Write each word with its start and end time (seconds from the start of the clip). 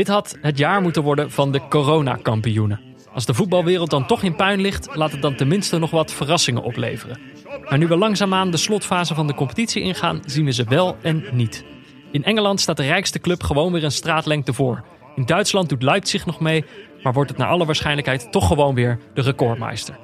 Dit 0.00 0.08
had 0.08 0.38
het 0.40 0.58
jaar 0.58 0.82
moeten 0.82 1.02
worden 1.02 1.30
van 1.30 1.52
de 1.52 1.60
coronakampioenen. 1.68 2.80
Als 3.12 3.26
de 3.26 3.34
voetbalwereld 3.34 3.90
dan 3.90 4.06
toch 4.06 4.22
in 4.22 4.34
puin 4.34 4.60
ligt, 4.60 4.88
laat 4.92 5.12
het 5.12 5.22
dan 5.22 5.34
tenminste 5.34 5.78
nog 5.78 5.90
wat 5.90 6.12
verrassingen 6.12 6.62
opleveren. 6.62 7.18
Maar 7.68 7.78
nu 7.78 7.86
we 7.86 7.96
langzaamaan 7.96 8.50
de 8.50 8.56
slotfase 8.56 9.14
van 9.14 9.26
de 9.26 9.34
competitie 9.34 9.82
ingaan, 9.82 10.22
zien 10.26 10.44
we 10.44 10.52
ze 10.52 10.64
wel 10.68 10.96
en 11.02 11.24
niet. 11.32 11.64
In 12.10 12.24
Engeland 12.24 12.60
staat 12.60 12.76
de 12.76 12.82
rijkste 12.82 13.18
club 13.18 13.42
gewoon 13.42 13.72
weer 13.72 13.84
een 13.84 13.92
straatlengte 13.92 14.52
voor. 14.52 14.84
In 15.16 15.26
Duitsland 15.26 15.68
doet 15.68 15.82
Leipzig 15.82 16.26
nog 16.26 16.40
mee, 16.40 16.64
maar 17.02 17.12
wordt 17.12 17.30
het 17.30 17.38
naar 17.38 17.48
alle 17.48 17.64
waarschijnlijkheid 17.64 18.32
toch 18.32 18.46
gewoon 18.46 18.74
weer 18.74 18.98
de 19.14 19.22
recordmeister. 19.22 19.98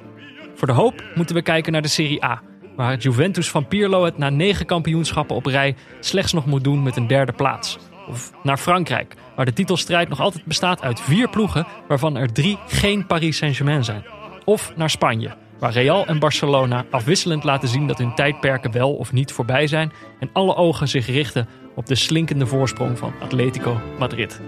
Voor 0.55 0.67
de 0.67 0.73
hoop 0.73 1.03
moeten 1.15 1.35
we 1.35 1.41
kijken 1.41 1.71
naar 1.71 1.81
de 1.81 1.87
Serie 1.87 2.25
A, 2.25 2.41
waar 2.75 2.91
het 2.91 3.03
Juventus 3.03 3.49
van 3.49 3.67
Pirlo 3.67 4.05
het 4.05 4.17
na 4.17 4.29
negen 4.29 4.65
kampioenschappen 4.65 5.35
op 5.35 5.45
rij 5.45 5.75
slechts 5.99 6.33
nog 6.33 6.45
moet 6.45 6.63
doen 6.63 6.83
met 6.83 6.95
een 6.95 7.07
derde 7.07 7.33
plaats. 7.33 7.77
Of 8.07 8.31
naar 8.43 8.57
Frankrijk, 8.57 9.15
waar 9.35 9.45
de 9.45 9.53
titelstrijd 9.53 10.09
nog 10.09 10.19
altijd 10.19 10.45
bestaat 10.45 10.81
uit 10.81 10.99
vier 10.99 11.29
ploegen, 11.29 11.67
waarvan 11.87 12.17
er 12.17 12.33
drie 12.33 12.57
geen 12.67 13.05
Paris 13.05 13.37
Saint-Germain 13.37 13.83
zijn. 13.83 14.05
Of 14.45 14.73
naar 14.75 14.89
Spanje, 14.89 15.35
waar 15.59 15.71
Real 15.71 16.05
en 16.05 16.19
Barcelona 16.19 16.85
afwisselend 16.91 17.43
laten 17.43 17.67
zien 17.67 17.87
dat 17.87 17.97
hun 17.97 18.15
tijdperken 18.15 18.71
wel 18.71 18.93
of 18.93 19.11
niet 19.11 19.31
voorbij 19.31 19.67
zijn 19.67 19.91
en 20.19 20.29
alle 20.33 20.55
ogen 20.55 20.87
zich 20.87 21.07
richten 21.07 21.47
op 21.75 21.85
de 21.85 21.95
slinkende 21.95 22.45
voorsprong 22.45 22.97
van 22.97 23.13
Atletico 23.21 23.81
Madrid. 23.99 24.41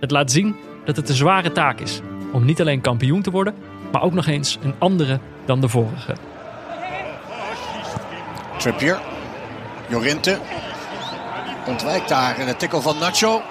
Het 0.00 0.10
laat 0.10 0.30
zien 0.30 0.56
dat 0.84 0.96
het 0.96 1.08
een 1.08 1.14
zware 1.14 1.52
taak 1.52 1.80
is 1.80 2.00
om 2.32 2.44
niet 2.44 2.60
alleen 2.60 2.80
kampioen 2.80 3.22
te 3.22 3.30
worden, 3.30 3.54
maar 3.92 4.02
ook 4.02 4.12
nog 4.12 4.26
eens 4.26 4.58
een 4.62 4.74
andere 4.78 5.20
dan 5.44 5.60
de 5.60 5.68
vorige. 5.68 6.14
Trippier. 8.58 9.00
Jorinte. 9.88 10.38
Ontwijkt 11.66 12.08
daar 12.08 12.44
de 12.46 12.56
tikkel 12.56 12.80
van 12.80 12.98
Nacho. 12.98 13.42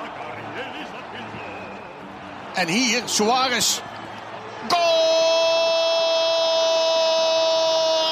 En 2.54 2.68
hier 2.68 3.02
Suarez. 3.06 3.80
Goal! 4.70 5.02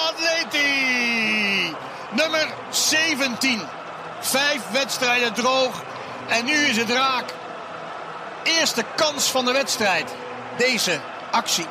Atleti! 0.07 1.75
Nummer 2.09 2.47
17. 2.69 3.61
Vijf 4.19 4.61
wedstrijden 4.71 5.33
droog. 5.33 5.83
En 6.27 6.45
nu 6.45 6.53
is 6.53 6.77
het 6.77 6.89
raak. 6.89 7.33
Eerste 8.43 8.83
kans 8.95 9.31
van 9.31 9.45
de 9.45 9.51
wedstrijd. 9.51 10.15
Deze 10.57 10.99
actie. 11.31 11.67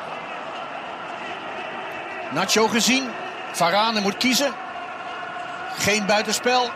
Nacho 2.31 2.67
gezien. 2.67 3.09
Varane 3.51 4.01
moet 4.01 4.17
kiezen. 4.17 4.53
Geen 5.77 6.05
buitenspel. 6.05 6.69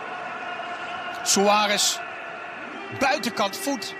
Suarez. 1.24 1.98
Buitenkant 2.98 3.56
voet. 3.56 3.94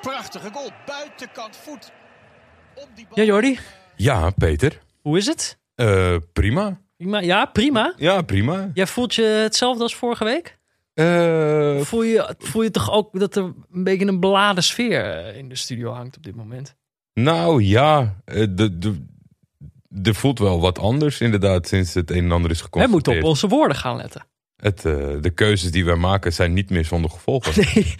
Prachtige 0.00 0.48
goal. 0.52 0.70
Buitenkant 0.86 1.56
voet. 1.56 1.92
Op 2.74 2.88
die 2.94 3.06
bal. 3.08 3.18
Ja, 3.18 3.24
Jordi, 3.24 3.58
Ja, 3.96 4.30
Peter. 4.30 4.80
hoe 5.00 5.16
is 5.18 5.26
het? 5.26 5.58
Eh, 5.74 6.16
prima. 6.32 6.80
Prima. 6.96 7.20
Ja, 7.20 7.44
prima. 7.44 7.94
Ja, 7.96 8.22
prima. 8.22 8.70
Jij 8.74 8.86
voelt 8.86 9.14
je 9.14 9.22
hetzelfde 9.22 9.82
als 9.82 9.94
vorige 9.96 10.24
week? 10.24 10.58
Eh, 10.94 11.80
Voel 11.80 12.02
je, 12.02 12.34
voel 12.38 12.62
je 12.62 12.70
toch 12.70 12.90
ook 12.92 13.18
dat 13.18 13.36
er 13.36 13.42
een 13.72 13.84
beetje 13.84 14.06
een 14.06 14.20
beladen 14.20 14.62
sfeer 14.62 15.04
eh, 15.26 15.36
in 15.36 15.48
de 15.48 15.54
studio 15.56 15.92
hangt 15.92 16.16
op 16.16 16.22
dit 16.22 16.34
moment? 16.36 16.74
nou 17.14 17.62
ja, 17.62 18.16
de, 18.24 18.78
de, 18.78 19.04
er 20.02 20.14
voelt 20.14 20.38
wel 20.38 20.60
wat 20.60 20.78
anders 20.78 21.20
inderdaad 21.20 21.68
sinds 21.68 21.94
het 21.94 22.10
een 22.10 22.24
en 22.24 22.32
ander 22.32 22.50
is 22.50 22.56
We 22.58 22.64
geconstateerd. 22.64 22.90
moeten 23.06 23.22
op 23.22 23.28
onze 23.28 23.48
woorden 23.48 23.76
gaan 23.76 23.96
letten. 23.96 24.26
Het, 24.60 24.84
eh, 24.84 24.94
de 25.20 25.30
keuzes 25.30 25.70
die 25.70 25.84
wij 25.84 25.94
maken 25.94 26.32
zijn 26.32 26.52
niet 26.52 26.70
meer 26.70 26.84
zonder 26.84 27.10
gevolgen. 27.10 27.52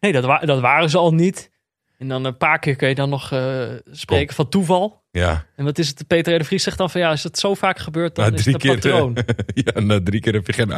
Nee, 0.00 0.12
nee 0.12 0.12
dat, 0.12 0.24
wa- 0.24 0.38
dat 0.44 0.60
waren 0.60 0.90
ze 0.90 0.98
al 0.98 1.14
niet. 1.14 1.50
En 1.98 2.08
dan 2.08 2.24
een 2.24 2.36
paar 2.36 2.58
keer 2.58 2.76
kun 2.76 2.88
je 2.88 2.94
dan 2.94 3.08
nog 3.08 3.32
eh, 3.32 3.62
spreken 3.90 4.34
van 4.34 4.48
toeval. 4.48 5.02
Ja, 5.10 5.46
En 5.56 5.64
wat 5.64 5.78
is 5.78 5.88
het? 5.88 6.06
Peter 6.06 6.38
de 6.38 6.44
Vries 6.44 6.62
zegt 6.62 6.78
dan 6.78 6.90
van 6.90 7.00
ja, 7.00 7.10
als 7.10 7.22
het 7.22 7.38
zo 7.38 7.54
vaak 7.54 7.78
gebeurt, 7.78 8.14
dan 8.14 8.30
na 8.30 8.36
is 8.38 8.44
het 8.44 8.64
een 8.64 8.74
patroon. 8.74 9.16
eh, 9.16 9.24
ja, 9.74 9.80
na 9.80 10.00
drie 10.02 10.20
keer 10.20 10.32
heb 10.32 10.46
je 10.46 10.52
geen, 10.52 10.72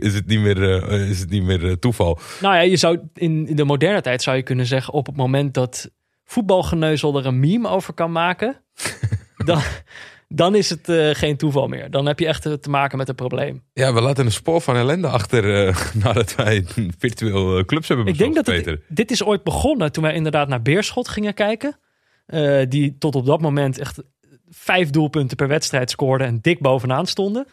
is 0.00 0.14
het 0.14 0.26
niet 0.26 0.40
meer, 0.40 0.88
is 0.90 1.20
het 1.20 1.30
niet 1.30 1.42
meer 1.42 1.78
toeval. 1.78 2.18
Nou 2.40 2.54
ja, 2.54 2.60
je 2.60 2.76
zou 2.76 2.98
in, 3.14 3.48
in 3.48 3.56
de 3.56 3.64
moderne 3.64 4.00
tijd 4.00 4.22
zou 4.22 4.36
je 4.36 4.42
kunnen 4.42 4.66
zeggen 4.66 4.92
op 4.92 5.06
het 5.06 5.16
moment 5.16 5.54
dat 5.54 5.90
voetbalgeneuzel 6.24 7.18
er 7.18 7.26
een 7.26 7.40
meme 7.40 7.68
over 7.68 7.92
kan 7.94 8.12
maken, 8.12 8.56
dan, 9.44 9.60
dan 10.34 10.54
is 10.54 10.70
het 10.70 10.88
eh, 10.88 11.10
geen 11.10 11.36
toeval 11.36 11.68
meer. 11.68 11.90
Dan 11.90 12.06
heb 12.06 12.18
je 12.18 12.26
echt 12.26 12.46
eh, 12.46 12.52
te 12.52 12.70
maken 12.70 12.98
met 12.98 13.08
een 13.08 13.14
probleem. 13.14 13.62
Ja, 13.72 13.92
we 13.92 14.00
laten 14.00 14.24
een 14.24 14.32
spoor 14.32 14.60
van 14.60 14.76
ellende 14.76 15.08
achter 15.08 15.66
eh, 15.66 15.76
nadat 16.04 16.34
wij 16.34 16.64
virtueel 16.98 17.64
clubs 17.64 17.88
hebben 17.88 18.06
Ik 18.06 18.18
denk 18.18 18.34
bezocht, 18.34 18.64
dat 18.64 18.74
het, 18.74 18.80
dit 18.88 19.10
is 19.10 19.24
ooit 19.24 19.42
begonnen 19.42 19.92
toen 19.92 20.02
wij 20.02 20.14
inderdaad 20.14 20.48
naar 20.48 20.62
Beerschot 20.62 21.08
gingen 21.08 21.34
kijken. 21.34 21.76
Die 22.68 22.98
tot 22.98 23.14
op 23.14 23.26
dat 23.26 23.40
moment 23.40 23.78
echt 23.78 24.02
vijf 24.48 24.90
doelpunten 24.90 25.36
per 25.36 25.48
wedstrijd 25.48 25.90
scoorden 25.90 26.26
en 26.26 26.38
dik 26.40 26.60
bovenaan 26.60 27.06
stonden. 27.06 27.46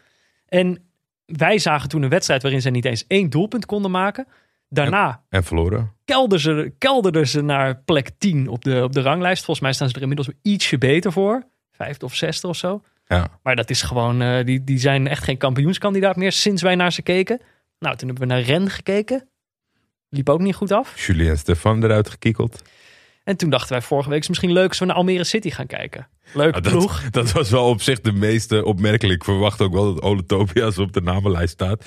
En 0.45 0.89
wij 1.25 1.57
zagen 1.57 1.89
toen 1.89 2.01
een 2.01 2.09
wedstrijd 2.09 2.41
waarin 2.41 2.61
ze 2.61 2.69
niet 2.69 2.85
eens 2.85 3.07
één 3.07 3.29
doelpunt 3.29 3.65
konden 3.65 3.91
maken. 3.91 4.27
Daarna 4.69 5.23
En 5.29 5.43
verloren. 5.43 5.93
kelderden 6.05 6.39
ze, 6.39 6.73
kelderden 6.77 7.27
ze 7.27 7.41
naar 7.41 7.81
plek 7.85 8.11
10 8.17 8.47
op 8.47 8.63
de, 8.63 8.83
op 8.83 8.93
de 8.93 9.01
ranglijst. 9.01 9.43
Volgens 9.43 9.65
mij 9.65 9.73
staan 9.73 9.89
ze 9.89 9.95
er 9.95 10.01
inmiddels 10.01 10.29
ietsje 10.41 10.77
beter 10.77 11.11
voor. 11.11 11.47
Vijfde 11.79 12.05
of 12.05 12.15
zesde 12.15 12.47
of 12.47 12.55
zo. 12.55 12.81
Ja. 13.07 13.27
Maar 13.43 13.55
dat 13.55 13.69
is 13.69 13.81
gewoon, 13.81 14.21
eh, 14.21 14.45
die, 14.45 14.63
die 14.63 14.79
zijn 14.79 15.07
echt 15.07 15.23
geen 15.23 15.37
kampioenskandidaat 15.37 16.15
meer 16.15 16.31
sinds 16.31 16.61
wij 16.61 16.75
naar 16.75 16.91
ze 16.91 17.01
keken. 17.01 17.41
Nou, 17.79 17.95
toen 17.95 18.07
hebben 18.07 18.27
we 18.27 18.33
naar 18.33 18.43
Ren 18.43 18.69
gekeken. 18.69 19.29
Liep 20.09 20.29
ook 20.29 20.39
niet 20.39 20.55
goed 20.55 20.71
af. 20.71 21.05
Julien 21.05 21.37
Stefan 21.37 21.83
eruit 21.83 22.09
gekiekeld. 22.09 22.61
En 23.23 23.37
toen 23.37 23.49
dachten 23.49 23.71
wij 23.71 23.81
vorige 23.81 24.09
week 24.09 24.19
is 24.19 24.27
het 24.27 24.37
misschien 24.37 24.57
leuk 24.57 24.69
als 24.69 24.79
we 24.79 24.85
naar 24.85 24.95
Almere 24.95 25.23
City 25.23 25.49
gaan 25.49 25.67
kijken. 25.67 26.07
Leuk 26.33 26.61
ploeg. 26.61 27.01
dat, 27.01 27.13
dat 27.13 27.31
was 27.31 27.49
wel 27.49 27.69
op 27.69 27.81
zich 27.81 28.01
de 28.01 28.11
meeste 28.11 28.65
opmerkelijk. 28.65 29.19
Ik 29.19 29.23
verwacht 29.23 29.61
ook 29.61 29.73
wel 29.73 29.93
dat 29.93 30.03
Ole 30.03 30.25
Tobias 30.25 30.77
op 30.77 30.93
de 30.93 31.01
namenlijst 31.01 31.53
staat. 31.53 31.85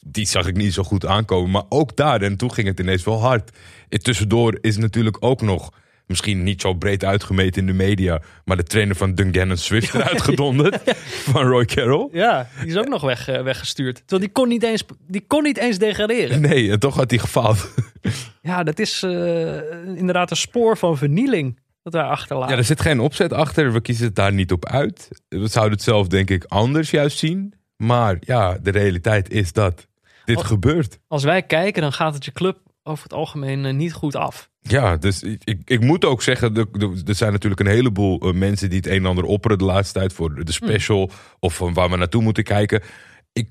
Die 0.00 0.26
zag 0.26 0.46
ik 0.46 0.56
niet 0.56 0.72
zo 0.74 0.82
goed 0.82 1.06
aankomen. 1.06 1.50
Maar 1.50 1.64
ook 1.68 1.96
daar, 1.96 2.22
en 2.22 2.36
toen 2.36 2.52
ging 2.52 2.66
het 2.66 2.80
ineens 2.80 3.04
wel 3.04 3.20
hard. 3.20 3.56
En 3.88 4.02
tussendoor 4.02 4.58
is 4.60 4.76
natuurlijk 4.76 5.16
ook 5.20 5.40
nog, 5.40 5.72
misschien 6.08 6.42
niet 6.42 6.60
zo 6.60 6.74
breed 6.74 7.04
uitgemeten 7.04 7.60
in 7.60 7.66
de 7.66 7.72
media, 7.72 8.20
maar 8.44 8.56
de 8.56 8.62
trainer 8.62 8.96
van 8.96 9.14
Dungannon 9.14 9.56
Swift 9.56 9.94
eruit 9.94 10.22
gedonderd. 10.22 10.80
Van 11.06 11.42
Roy 11.42 11.64
Carroll. 11.64 12.08
Ja, 12.12 12.48
die 12.60 12.68
is 12.68 12.76
ook 12.76 12.88
nog 12.88 13.02
weg, 13.02 13.28
eh, 13.28 13.42
weggestuurd. 13.42 13.96
Terwijl 13.96 14.20
die 14.20 14.30
kon, 14.30 14.48
niet 14.48 14.62
eens, 14.62 14.84
die 15.06 15.24
kon 15.26 15.42
niet 15.42 15.58
eens 15.58 15.78
degraderen. 15.78 16.40
Nee, 16.40 16.70
en 16.70 16.78
toch 16.78 16.94
had 16.96 17.10
hij 17.10 17.18
gefaald. 17.18 17.68
Ja, 18.42 18.62
dat 18.62 18.78
is 18.78 19.02
eh, 19.02 19.56
inderdaad 19.96 20.30
een 20.30 20.36
spoor 20.36 20.76
van 20.76 20.96
vernieling 20.96 21.58
dat 21.82 21.92
daar 21.92 22.10
achterlaat. 22.10 22.50
Ja, 22.50 22.56
er 22.56 22.64
zit 22.64 22.80
geen 22.80 23.00
opzet 23.00 23.32
achter. 23.32 23.72
We 23.72 23.80
kiezen 23.80 24.06
het 24.06 24.14
daar 24.14 24.32
niet 24.32 24.52
op 24.52 24.66
uit. 24.66 25.08
We 25.28 25.48
zouden 25.48 25.74
het 25.74 25.82
zelf 25.82 26.06
denk 26.06 26.30
ik 26.30 26.44
anders 26.44 26.90
juist 26.90 27.18
zien. 27.18 27.54
Maar 27.76 28.16
ja, 28.20 28.58
de 28.62 28.70
realiteit 28.70 29.30
is 29.30 29.52
dat 29.52 29.86
dit 30.24 30.42
gebeurt. 30.42 30.98
Als 31.08 31.24
wij 31.24 31.42
kijken, 31.42 31.82
dan 31.82 31.92
gaat 31.92 32.14
het 32.14 32.24
je 32.24 32.32
club 32.32 32.58
over 32.82 33.02
het 33.02 33.12
algemeen 33.12 33.64
eh, 33.64 33.74
niet 33.74 33.92
goed 33.92 34.16
af. 34.16 34.50
Ja, 34.68 34.96
dus 34.96 35.22
ik, 35.22 35.42
ik, 35.44 35.60
ik 35.64 35.80
moet 35.80 36.04
ook 36.04 36.22
zeggen, 36.22 36.56
er, 36.56 36.66
er- 37.06 37.14
zijn 37.14 37.32
natuurlijk 37.32 37.60
een 37.60 37.66
heleboel 37.66 38.20
eh, 38.20 38.32
mensen 38.32 38.68
die 38.68 38.78
het 38.78 38.86
een 38.86 38.92
en 38.96 39.06
ander 39.06 39.24
opperen 39.24 39.58
de 39.58 39.64
laatste 39.64 39.98
tijd 39.98 40.12
voor 40.12 40.44
de 40.44 40.52
special 40.52 41.10
of 41.40 41.54
van 41.56 41.74
waar 41.74 41.90
we 41.90 41.96
naartoe 41.96 42.22
moeten 42.22 42.44
kijken. 42.44 42.82
Ik 43.32 43.48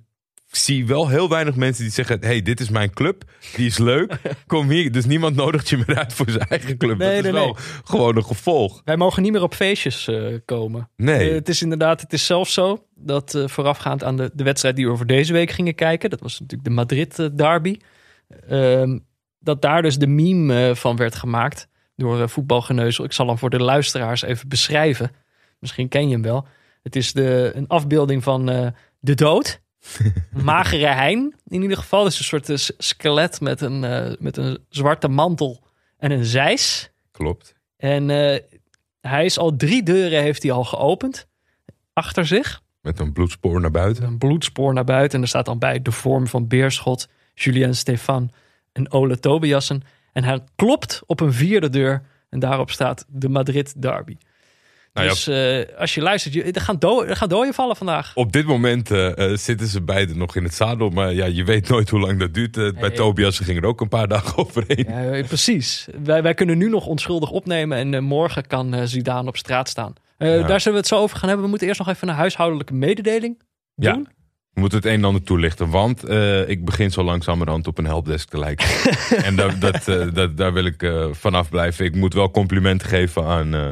zie 0.47 0.85
wel 0.87 1.07
heel 1.09 1.29
weinig 1.29 1.55
mensen 1.55 1.83
die 1.83 1.93
zeggen, 1.93 2.17
hey, 2.21 2.41
dit 2.41 2.59
is 2.59 2.69
mijn 2.69 2.93
club, 2.93 3.23
die 3.55 3.65
is 3.65 3.77
leuk, 3.77 4.17
kom 4.47 4.69
hier. 4.69 4.91
Dus 4.91 5.05
niemand 5.05 5.35
nodigt 5.35 5.69
je 5.69 5.77
meer 5.87 5.97
uit 5.97 6.13
voor 6.13 6.29
zijn 6.29 6.47
eigen 6.49 6.77
club. 6.77 6.97
Nee, 6.97 7.15
dat 7.15 7.25
is 7.25 7.31
nee, 7.31 7.41
wel 7.41 7.57
gewoon 7.83 8.15
een 8.15 8.25
gevolg. 8.25 8.81
Wij 8.85 8.97
mogen 8.97 9.23
niet 9.23 9.31
meer 9.31 9.41
op 9.43 9.53
feestjes 9.53 10.07
eh, 10.07 10.35
komen. 10.45 10.89
Nee. 10.95 11.29
Eh, 11.29 11.35
het 11.35 11.49
is 11.49 11.61
inderdaad, 11.61 12.01
het 12.01 12.13
is 12.13 12.25
zelfs 12.25 12.53
zo 12.53 12.85
dat 12.95 13.43
voorafgaand 13.45 14.03
aan 14.03 14.17
de, 14.17 14.31
de 14.33 14.43
wedstrijd 14.43 14.75
die 14.75 14.87
we 14.89 14.97
voor 14.97 15.05
deze 15.05 15.33
week 15.33 15.51
gingen 15.51 15.75
kijken, 15.75 16.09
dat 16.09 16.19
was 16.19 16.39
natuurlijk 16.39 16.69
de 16.69 16.75
Madrid 16.75 17.37
derby, 17.37 17.77
ehm, 18.49 18.97
dat 19.39 19.61
daar 19.61 19.81
dus 19.81 19.97
de 19.97 20.07
meme 20.07 20.69
eh, 20.69 20.75
van 20.75 20.95
werd 20.95 21.15
gemaakt 21.15 21.67
door 21.95 22.21
eh, 22.21 22.27
voetbalgeneuzel. 22.27 23.03
Ik 23.03 23.11
zal 23.11 23.27
hem 23.27 23.37
voor 23.37 23.49
de 23.49 23.63
luisteraars 23.63 24.21
even 24.21 24.47
beschrijven. 24.47 25.11
Misschien 25.59 25.87
ken 25.87 26.07
je 26.07 26.13
hem 26.13 26.21
wel. 26.21 26.47
Het 26.83 26.95
is 26.95 27.13
de, 27.13 27.51
een 27.55 27.67
afbeelding 27.67 28.23
van 28.23 28.49
eh, 28.49 28.67
de 28.99 29.15
dood. 29.15 29.61
Magere 30.43 30.85
hein 30.85 31.35
in 31.47 31.61
ieder 31.61 31.77
geval. 31.77 32.03
Dus 32.03 32.19
een 32.19 32.25
soort 32.25 32.73
skelet 32.77 33.41
met 33.41 33.61
een, 33.61 33.79
met 34.19 34.37
een 34.37 34.59
zwarte 34.69 35.07
mantel 35.07 35.63
en 35.97 36.11
een 36.11 36.25
zeis. 36.25 36.91
Klopt. 37.11 37.55
En 37.77 38.09
hij 39.01 39.25
is 39.25 39.37
al 39.37 39.55
drie 39.55 39.83
deuren 39.83 40.21
heeft 40.21 40.43
hij 40.43 40.51
al 40.51 40.63
geopend. 40.63 41.27
Achter 41.93 42.25
zich. 42.25 42.61
Met 42.81 42.99
een 42.99 43.13
bloedspoor 43.13 43.61
naar 43.61 43.71
buiten. 43.71 44.03
Een 44.03 44.17
bloedspoor 44.17 44.73
naar 44.73 44.83
buiten. 44.83 45.17
En 45.17 45.23
er 45.23 45.29
staat 45.29 45.45
dan 45.45 45.59
bij 45.59 45.81
de 45.81 45.91
vorm 45.91 46.27
van 46.27 46.47
Beerschot, 46.47 47.09
Julien 47.33 47.75
Stefan 47.75 48.31
en 48.77 48.91
Ole 48.91 49.19
Tobiassen. 49.19 49.81
En 50.13 50.23
hij 50.23 50.39
klopt 50.55 51.01
op 51.05 51.19
een 51.19 51.33
vierde 51.33 51.69
deur. 51.69 52.01
En 52.29 52.39
daarop 52.39 52.71
staat 52.71 53.05
de 53.07 53.29
Madrid 53.29 53.81
Derby. 53.81 54.17
Nou 54.93 55.07
ja. 55.07 55.13
dus 55.13 55.27
eh, 55.27 55.79
als 55.79 55.95
je 55.95 56.01
luistert, 56.01 56.33
je, 56.33 56.43
er, 56.43 56.61
gaan 56.61 56.79
do 56.79 57.03
er 57.03 57.15
gaan 57.15 57.29
dooien 57.29 57.53
vallen 57.53 57.75
vandaag. 57.75 58.11
Op 58.15 58.31
dit 58.31 58.45
moment 58.45 58.91
eh, 58.91 59.31
eh, 59.31 59.37
zitten 59.37 59.67
ze 59.67 59.81
beiden 59.81 60.17
nog 60.17 60.35
in 60.35 60.43
het 60.43 60.53
zadel. 60.53 60.89
Maar 60.89 61.13
ja, 61.13 61.25
je 61.25 61.43
weet 61.43 61.69
nooit 61.69 61.89
hoe 61.89 61.99
lang 61.99 62.19
dat 62.19 62.33
duurt. 62.33 62.79
Bij. 62.79 62.89
Tobias 62.89 63.35
ze 63.35 63.43
gingen 63.43 63.61
er 63.61 63.67
ook 63.67 63.81
een 63.81 63.87
paar 63.87 64.07
dagen 64.07 64.37
overheen. 64.45 64.85
Ja, 64.89 65.23
precies. 65.27 65.87
Wij, 66.03 66.23
wij 66.23 66.33
kunnen 66.33 66.57
nu 66.57 66.69
nog 66.69 66.85
onschuldig 66.85 67.29
opnemen 67.29 67.77
en 67.77 68.03
morgen 68.03 68.47
kan 68.47 68.87
Zidane 68.87 69.27
op 69.27 69.37
straat 69.37 69.69
staan. 69.69 69.93
Ja. 70.17 70.27
Daar 70.43 70.59
zullen 70.59 70.77
we 70.77 70.79
het 70.79 70.87
zo 70.87 70.99
over 70.99 71.17
gaan 71.17 71.27
hebben. 71.27 71.43
We 71.43 71.49
moeten 71.49 71.67
eerst 71.67 71.79
nog 71.79 71.89
even 71.89 72.07
een 72.07 72.15
huishoudelijke 72.15 72.73
mededeling 72.73 73.41
Ja. 73.75 73.93
doen. 73.93 74.07
We 74.57 74.63
moeten 74.63 74.79
het 74.81 74.87
een 74.91 74.93
en 74.99 75.03
ander 75.05 75.23
toelichten. 75.23 75.69
Want 75.69 76.03
eh, 76.03 76.49
ik 76.49 76.65
begin 76.65 76.91
zo 76.91 77.03
langzamerhand 77.03 77.67
op 77.67 77.77
een 77.77 77.85
helpdesk 77.85 78.29
te 78.29 78.39
lijken. 78.39 78.67
en 79.27 79.35
daar, 79.35 79.59
dat, 79.59 79.87
eh, 79.87 80.07
dat, 80.13 80.37
daar 80.37 80.53
wil 80.53 80.65
ik 80.65 80.83
eh, 80.83 81.07
vanaf 81.11 81.49
blijven. 81.49 81.85
Ik 81.85 81.95
moet 81.95 82.13
wel 82.13 82.31
complimenten 82.31 82.87
geven 82.87 83.23
aan 83.25 83.53
eh, 83.53 83.69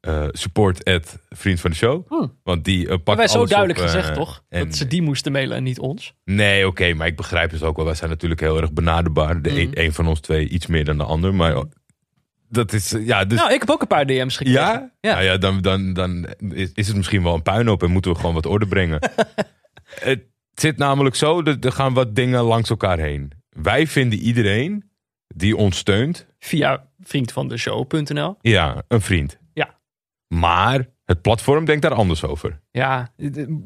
eh, 0.00 0.28
support 0.32 0.84
at 0.84 1.18
vriend 1.28 1.60
van 1.60 1.70
de 1.70 1.76
show. 1.76 2.08
Hmm. 2.08 2.32
Want 2.42 2.64
die 2.64 2.86
uh, 2.86 2.94
pakt 3.04 3.18
wij 3.18 3.28
zo 3.28 3.46
duidelijk 3.46 3.78
op, 3.78 3.84
gezegd, 3.84 4.14
toch? 4.14 4.42
en- 4.48 4.64
dat 4.64 4.76
ze 4.76 4.86
die 4.86 5.02
moesten 5.02 5.32
mailen 5.32 5.56
en 5.56 5.62
niet 5.62 5.78
ons. 5.78 6.14
Nee, 6.24 6.66
oké, 6.66 6.94
maar 6.94 7.06
ik 7.06 7.16
begrijp 7.16 7.50
het 7.50 7.62
ook 7.62 7.76
wel. 7.76 7.84
Wij 7.84 7.94
zijn 7.94 8.10
natuurlijk 8.10 8.40
heel 8.40 8.60
erg 8.60 8.72
benaderbaar. 8.72 9.42
De 9.42 9.50
Mhm. 9.50 9.58
een, 9.58 9.70
een 9.72 9.92
van 9.92 10.06
ons 10.06 10.20
twee 10.20 10.48
iets 10.48 10.66
meer 10.66 10.84
dan 10.84 10.98
de 10.98 11.04
ander. 11.04 11.34
Maar 11.34 11.62
dat 12.48 12.72
is, 12.72 12.94
ja, 13.04 13.24
dus... 13.24 13.38
Nou, 13.38 13.52
ik 13.52 13.60
heb 13.60 13.70
ook 13.70 13.80
een 13.80 13.86
paar 13.86 14.06
DM's 14.06 14.36
gekregen. 14.36 14.60
ja? 14.62 14.90
Ja. 15.00 15.12
Nou 15.12 15.24
ja, 15.24 15.36
dan, 15.36 15.60
dan, 15.60 15.92
dan 15.92 16.26
is, 16.54 16.70
is 16.74 16.86
het 16.86 16.96
misschien 16.96 17.22
wel 17.22 17.34
een 17.34 17.42
puinhoop 17.42 17.82
en 17.82 17.90
moeten 17.90 18.10
we 18.12 18.16
gewoon 18.18 18.34
wat 18.34 18.46
orde 18.46 18.66
brengen. 18.66 18.98
het 19.94 20.22
zit 20.54 20.76
namelijk 20.76 21.14
zo, 21.14 21.42
er 21.42 21.72
gaan 21.72 21.94
wat 21.94 22.14
dingen 22.14 22.42
langs 22.42 22.70
elkaar 22.70 22.98
heen. 22.98 23.32
Wij 23.48 23.86
vinden 23.86 24.18
iedereen 24.18 24.90
die 25.34 25.56
ons 25.56 25.76
steunt, 25.76 26.26
Via 26.38 26.88
vriendvandeshow.nl. 27.00 28.36
ja, 28.40 28.82
een 28.88 29.00
vriend. 29.00 29.38
Ja. 29.52 29.78
Maar 30.34 30.88
het 31.04 31.22
platform 31.22 31.64
denkt 31.64 31.82
daar 31.82 31.94
anders 31.94 32.24
over. 32.24 32.60
Ja, 32.70 33.12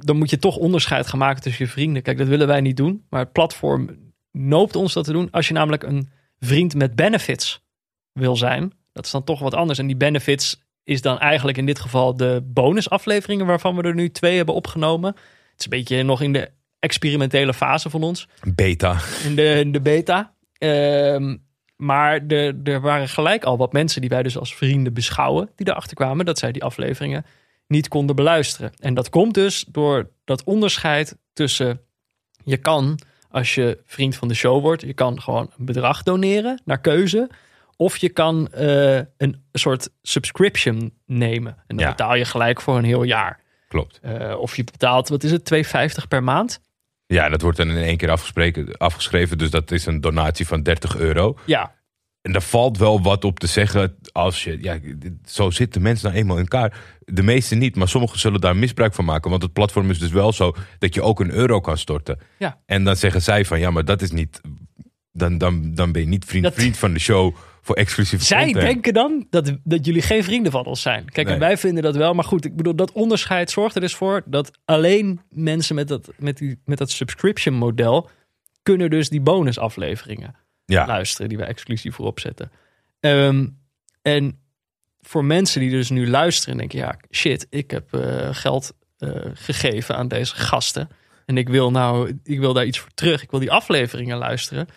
dan 0.04 0.16
moet 0.16 0.30
je 0.30 0.38
toch 0.38 0.56
onderscheid 0.56 1.06
gaan 1.06 1.18
maken 1.18 1.42
tussen 1.42 1.64
je 1.64 1.70
vrienden. 1.70 2.02
Kijk, 2.02 2.18
dat 2.18 2.28
willen 2.28 2.46
wij 2.46 2.60
niet 2.60 2.76
doen. 2.76 3.04
Maar 3.10 3.20
het 3.20 3.32
platform 3.32 4.12
noopt 4.32 4.76
ons 4.76 4.92
dat 4.92 5.04
te 5.04 5.12
doen. 5.12 5.30
Als 5.30 5.48
je 5.48 5.54
namelijk 5.54 5.82
een 5.82 6.08
vriend 6.38 6.74
met 6.74 6.94
benefits 6.94 7.64
wil 8.12 8.36
zijn, 8.36 8.72
dat 8.92 9.04
is 9.04 9.10
dan 9.10 9.24
toch 9.24 9.40
wat 9.40 9.54
anders. 9.54 9.78
En 9.78 9.86
die 9.86 9.96
benefits 9.96 10.62
is 10.84 11.02
dan 11.02 11.18
eigenlijk 11.18 11.58
in 11.58 11.66
dit 11.66 11.78
geval 11.78 12.16
de 12.16 12.42
bonusafleveringen 12.44 13.46
waarvan 13.46 13.76
we 13.76 13.82
er 13.82 13.94
nu 13.94 14.10
twee 14.10 14.36
hebben 14.36 14.54
opgenomen. 14.54 15.14
Het 15.54 15.58
is 15.58 15.64
een 15.64 15.78
beetje 15.78 16.02
nog 16.02 16.20
in 16.22 16.32
de 16.32 16.50
experimentele 16.78 17.54
fase 17.54 17.90
van 17.90 18.02
ons. 18.02 18.28
Beta. 18.54 18.98
in 19.24 19.34
de, 19.36 19.42
in 19.60 19.72
de 19.72 19.80
beta. 19.80 20.34
Ehm, 20.58 21.36
maar 21.76 22.26
de, 22.26 22.60
er 22.64 22.80
waren 22.80 23.08
gelijk 23.08 23.44
al 23.44 23.56
wat 23.56 23.72
mensen 23.72 24.00
die 24.00 24.10
wij 24.10 24.22
dus 24.22 24.38
als 24.38 24.54
vrienden 24.54 24.94
beschouwen, 24.94 25.50
die 25.56 25.68
erachter 25.68 25.96
kwamen 25.96 26.24
dat 26.26 26.38
zij 26.38 26.52
die 26.52 26.64
afleveringen 26.64 27.24
niet 27.66 27.88
konden 27.88 28.16
beluisteren. 28.16 28.72
En 28.78 28.94
dat 28.94 29.08
komt 29.10 29.34
dus 29.34 29.64
door 29.68 30.10
dat 30.24 30.44
onderscheid 30.44 31.16
tussen 31.32 31.80
je 32.44 32.56
kan, 32.56 32.98
als 33.30 33.54
je 33.54 33.78
vriend 33.84 34.16
van 34.16 34.28
de 34.28 34.34
show 34.34 34.60
wordt, 34.62 34.82
je 34.82 34.94
kan 34.94 35.20
gewoon 35.22 35.50
een 35.58 35.64
bedrag 35.64 36.02
doneren 36.02 36.60
naar 36.64 36.80
keuze. 36.80 37.30
Of 37.76 37.96
je 37.96 38.08
kan 38.08 38.48
eh, 38.52 38.96
een 39.16 39.42
soort 39.52 39.88
subscription 40.02 40.92
nemen. 41.06 41.52
En 41.66 41.76
dan 41.76 41.78
Ja. 41.86 41.90
betaal 41.90 42.14
je 42.14 42.24
gelijk 42.24 42.60
voor 42.60 42.76
een 42.78 42.84
heel 42.84 43.02
jaar. 43.02 43.40
Klopt. 43.74 43.98
Eh, 44.02 44.34
of 44.38 44.56
je 44.56 44.64
betaalt, 44.64 45.08
wat 45.08 45.22
is 45.24 45.30
het, 45.30 45.44
2,50 45.44 46.08
per 46.08 46.22
maand? 46.22 46.60
Ja, 47.06 47.28
dat 47.28 47.40
wordt 47.40 47.56
dan 47.56 47.70
in 47.70 47.76
één 47.84 47.96
keer 47.96 48.10
afgeschreven. 48.78 49.38
Dus 49.38 49.50
dat 49.50 49.70
is 49.70 49.86
een 49.86 50.00
donatie 50.00 50.46
van 50.46 50.62
30 50.62 50.96
euro. 50.96 51.36
Ja, 51.46 51.74
En 52.22 52.32
daar 52.32 52.42
valt 52.42 52.78
wel 52.78 53.02
wat 53.02 53.24
op 53.24 53.38
te 53.38 53.46
zeggen 53.46 53.96
als 54.12 54.44
je, 54.44 54.58
ja, 54.62 54.78
zo 55.24 55.50
zitten 55.50 55.82
mensen 55.82 56.06
nou 56.08 56.20
eenmaal 56.20 56.36
in 56.36 56.42
elkaar. 56.42 56.78
De 57.04 57.22
meeste 57.22 57.54
niet, 57.54 57.76
maar 57.76 57.88
sommigen 57.88 58.18
zullen 58.18 58.40
daar 58.40 58.56
misbruik 58.56 58.94
van 58.94 59.04
maken. 59.04 59.30
Want 59.30 59.42
het 59.42 59.52
platform 59.52 59.90
is 59.90 59.98
dus 59.98 60.10
wel 60.10 60.32
zo 60.32 60.54
dat 60.78 60.94
je 60.94 61.02
ook 61.02 61.20
een 61.20 61.30
euro 61.30 61.60
kan 61.60 61.78
storten. 61.78 62.18
Ja. 62.38 62.60
En 62.66 62.84
dan 62.84 62.96
zeggen 62.96 63.22
zij 63.22 63.44
van, 63.44 63.58
ja, 63.58 63.70
maar 63.70 63.84
dat 63.84 64.02
is 64.02 64.10
niet, 64.10 64.40
dan, 65.12 65.38
dan, 65.38 65.74
dan 65.74 65.92
ben 65.92 66.02
je 66.02 66.08
niet 66.08 66.24
vriend, 66.24 66.44
Dat- 66.44 66.54
vriend 66.54 66.76
van 66.76 66.92
de 66.92 66.98
show 67.00 67.34
voor 67.64 67.76
exclusieve 67.76 68.24
Zij 68.24 68.44
content. 68.44 68.64
denken 68.64 68.94
dan 68.94 69.26
dat, 69.30 69.56
dat 69.62 69.86
jullie 69.86 70.02
geen 70.02 70.24
vrienden 70.24 70.52
van 70.52 70.64
ons 70.64 70.82
zijn. 70.82 71.10
Kijk, 71.10 71.28
en 71.28 71.38
wij 71.38 71.56
vinden 71.56 71.82
dat 71.82 71.96
wel. 71.96 72.14
Maar 72.14 72.24
goed, 72.24 72.44
ik 72.44 72.56
bedoel, 72.56 72.74
dat 72.74 72.92
onderscheid 72.92 73.50
zorgt 73.50 73.74
er 73.74 73.80
dus 73.80 73.94
voor 73.94 74.22
dat 74.26 74.50
alleen 74.64 75.20
mensen 75.30 75.74
met 75.74 75.88
dat, 75.88 76.12
met 76.18 76.36
die, 76.36 76.60
met 76.64 76.78
dat 76.78 76.90
subscription 76.90 77.54
model 77.54 78.10
kunnen 78.62 78.90
dus 78.90 79.08
die 79.08 79.20
bonusafleveringen 79.20 80.34
Ja, 80.64 80.86
luisteren 80.86 81.28
die 81.28 81.38
wij 81.38 81.46
exclusief 81.46 81.94
voorop 81.94 82.20
zetten. 82.20 82.50
Ehm, 83.00 83.46
en 84.02 84.38
voor 85.00 85.24
mensen 85.24 85.60
die 85.60 85.70
dus 85.70 85.90
nu 85.90 86.08
luisteren 86.08 86.52
en 86.52 86.58
denken, 86.58 86.78
ja, 86.78 86.96
shit, 87.10 87.46
ik 87.50 87.70
heb 87.70 87.94
eh, 87.94 88.28
geld 88.32 88.72
eh, 88.98 89.10
gegeven 89.34 89.96
aan 89.96 90.08
deze 90.08 90.36
gasten. 90.36 90.88
En 91.26 91.36
ik 91.36 91.48
wil 91.48 91.70
nou, 91.70 92.18
ik 92.22 92.38
wil 92.38 92.52
daar 92.52 92.64
iets 92.64 92.78
voor 92.78 92.90
terug. 92.94 93.22
Ik 93.22 93.30
wil 93.30 93.40
die 93.40 93.50
afleveringen 93.50 94.18
luisteren. 94.18 94.68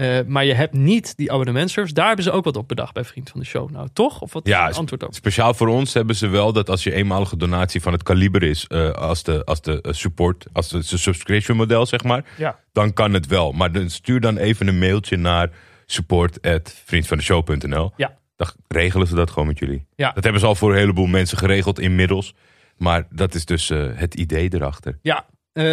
Eh, 0.00 0.18
maar 0.26 0.44
je 0.44 0.54
hebt 0.54 0.72
niet 0.74 1.16
die 1.16 1.32
abonnementservice. 1.32 1.94
Daar 1.94 2.06
hebben 2.06 2.24
ze 2.24 2.30
ook 2.30 2.44
wat 2.44 2.56
op 2.56 2.68
bedacht 2.68 2.94
bij 2.94 3.04
Vriend 3.04 3.30
van 3.30 3.40
de 3.40 3.46
Show. 3.46 3.70
Nou, 3.70 3.88
toch? 3.92 4.20
Of 4.20 4.32
wat 4.32 4.46
is 4.46 4.52
Ja, 4.52 4.66
het 4.66 4.76
antwoord 4.76 5.02
op? 5.02 5.14
speciaal 5.14 5.54
voor 5.54 5.68
ons 5.68 5.94
hebben 5.94 6.16
ze 6.16 6.28
wel 6.28 6.52
dat 6.52 6.70
als 6.70 6.82
je 6.84 6.92
eenmalige 6.92 7.36
donatie 7.36 7.80
van 7.82 7.92
het 7.92 8.02
kaliber 8.02 8.42
is, 8.42 8.66
eh, 8.66 8.90
als 8.90 9.22
de, 9.22 9.44
als 9.44 9.60
de 9.62 9.80
eh, 9.80 9.92
support, 9.92 10.46
als 10.52 10.68
de, 10.68 10.78
de 10.78 10.98
subscription 10.98 11.56
model, 11.56 11.86
zeg 11.86 12.02
maar, 12.04 12.24
Ja. 12.36 12.58
dan 12.72 12.92
kan 12.92 13.12
het 13.14 13.26
wel. 13.26 13.52
Maar 13.52 13.72
dan 13.72 13.90
stuur 13.90 14.20
dan 14.20 14.36
even 14.36 14.66
een 14.68 14.78
mailtje 14.78 15.16
naar 15.16 15.50
support@vriendvandeshow.nl. 15.86 17.92
Ja. 17.96 18.18
Dan 18.36 18.48
regelen 18.68 19.06
ze 19.06 19.14
dat 19.14 19.30
gewoon 19.30 19.48
met 19.48 19.58
jullie. 19.58 19.86
Ja. 19.96 20.12
Dat 20.12 20.22
hebben 20.22 20.40
ze 20.40 20.46
al 20.46 20.54
voor 20.54 20.70
een 20.72 20.78
heleboel 20.78 21.06
mensen 21.06 21.38
geregeld 21.38 21.78
inmiddels. 21.78 22.34
Maar 22.76 23.06
dat 23.10 23.34
is 23.34 23.44
dus 23.44 23.70
eh, 23.70 23.86
het 23.94 24.14
idee 24.14 24.54
erachter. 24.54 24.98
Ja. 25.02 25.26
Eh, 25.52 25.64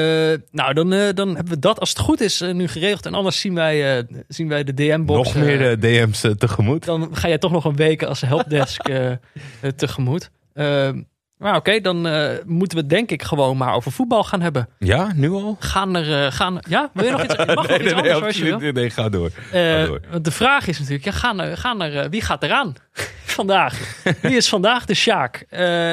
nou, 0.51 0.73
dan, 0.73 0.93
eh, 0.93 1.13
dan 1.13 1.35
hebben 1.35 1.53
we 1.53 1.59
dat 1.59 1.79
als 1.79 1.89
het 1.89 1.99
goed 1.99 2.21
is 2.21 2.41
eh, 2.41 2.53
nu 2.53 2.67
geregeld. 2.67 3.05
En 3.05 3.13
anders 3.13 3.39
zien 3.39 3.53
wij, 3.53 4.05
zien 4.27 4.47
wij 4.47 4.63
de 4.63 4.73
DM-box. 4.73 5.33
Nog 5.33 5.43
meer 5.43 5.79
DM's 5.79 6.25
tegemoet. 6.37 6.85
dan 6.85 7.15
ga 7.15 7.27
jij 7.27 7.37
toch 7.37 7.51
nog 7.51 7.65
een 7.65 7.75
week 7.75 8.03
als 8.03 8.21
helpdesk 8.21 8.89
tegemoet. 9.75 10.29
Eh, 10.53 10.89
maar 11.37 11.55
oké, 11.55 11.79
dan 11.79 12.07
moeten 12.45 12.77
we 12.77 12.85
denk 12.85 13.11
ik 13.11 13.23
gewoon 13.23 13.57
maar 13.57 13.73
over 13.73 13.91
voetbal 13.91 14.23
gaan 14.23 14.41
hebben. 14.41 14.69
Ja, 14.79 15.11
nu 15.15 15.29
al? 15.31 15.55
Gaan 15.59 15.95
er, 15.95 16.31
gaan, 16.31 16.59
ja, 16.69 16.89
wil 16.93 17.05
je 17.05 17.11
nog 17.11 17.23
iets? 17.23 17.35
Mag 17.55 17.67
nog 17.67 17.79
iets 17.79 17.93
anders 17.93 18.21
absoluut 18.21 18.59
niet. 18.59 18.73
Nee, 18.73 18.89
ga 18.89 19.09
door. 19.09 19.31
Ga 19.51 19.85
door. 19.85 20.01
want 20.11 20.25
de 20.25 20.31
vraag 20.31 20.67
is 20.67 20.79
natuurlijk, 20.79 21.05
ja, 21.05 21.11
gaan 21.11 21.39
er, 21.39 21.57
gaan 21.57 21.81
er, 21.81 22.09
wie 22.09 22.21
gaat 22.21 22.43
eraan 22.43 22.75
vandaag? 23.37 24.01
Wie 24.21 24.35
is 24.35 24.49
vandaag 24.49 24.85
de 24.85 24.93
Sjaak? 24.93 25.45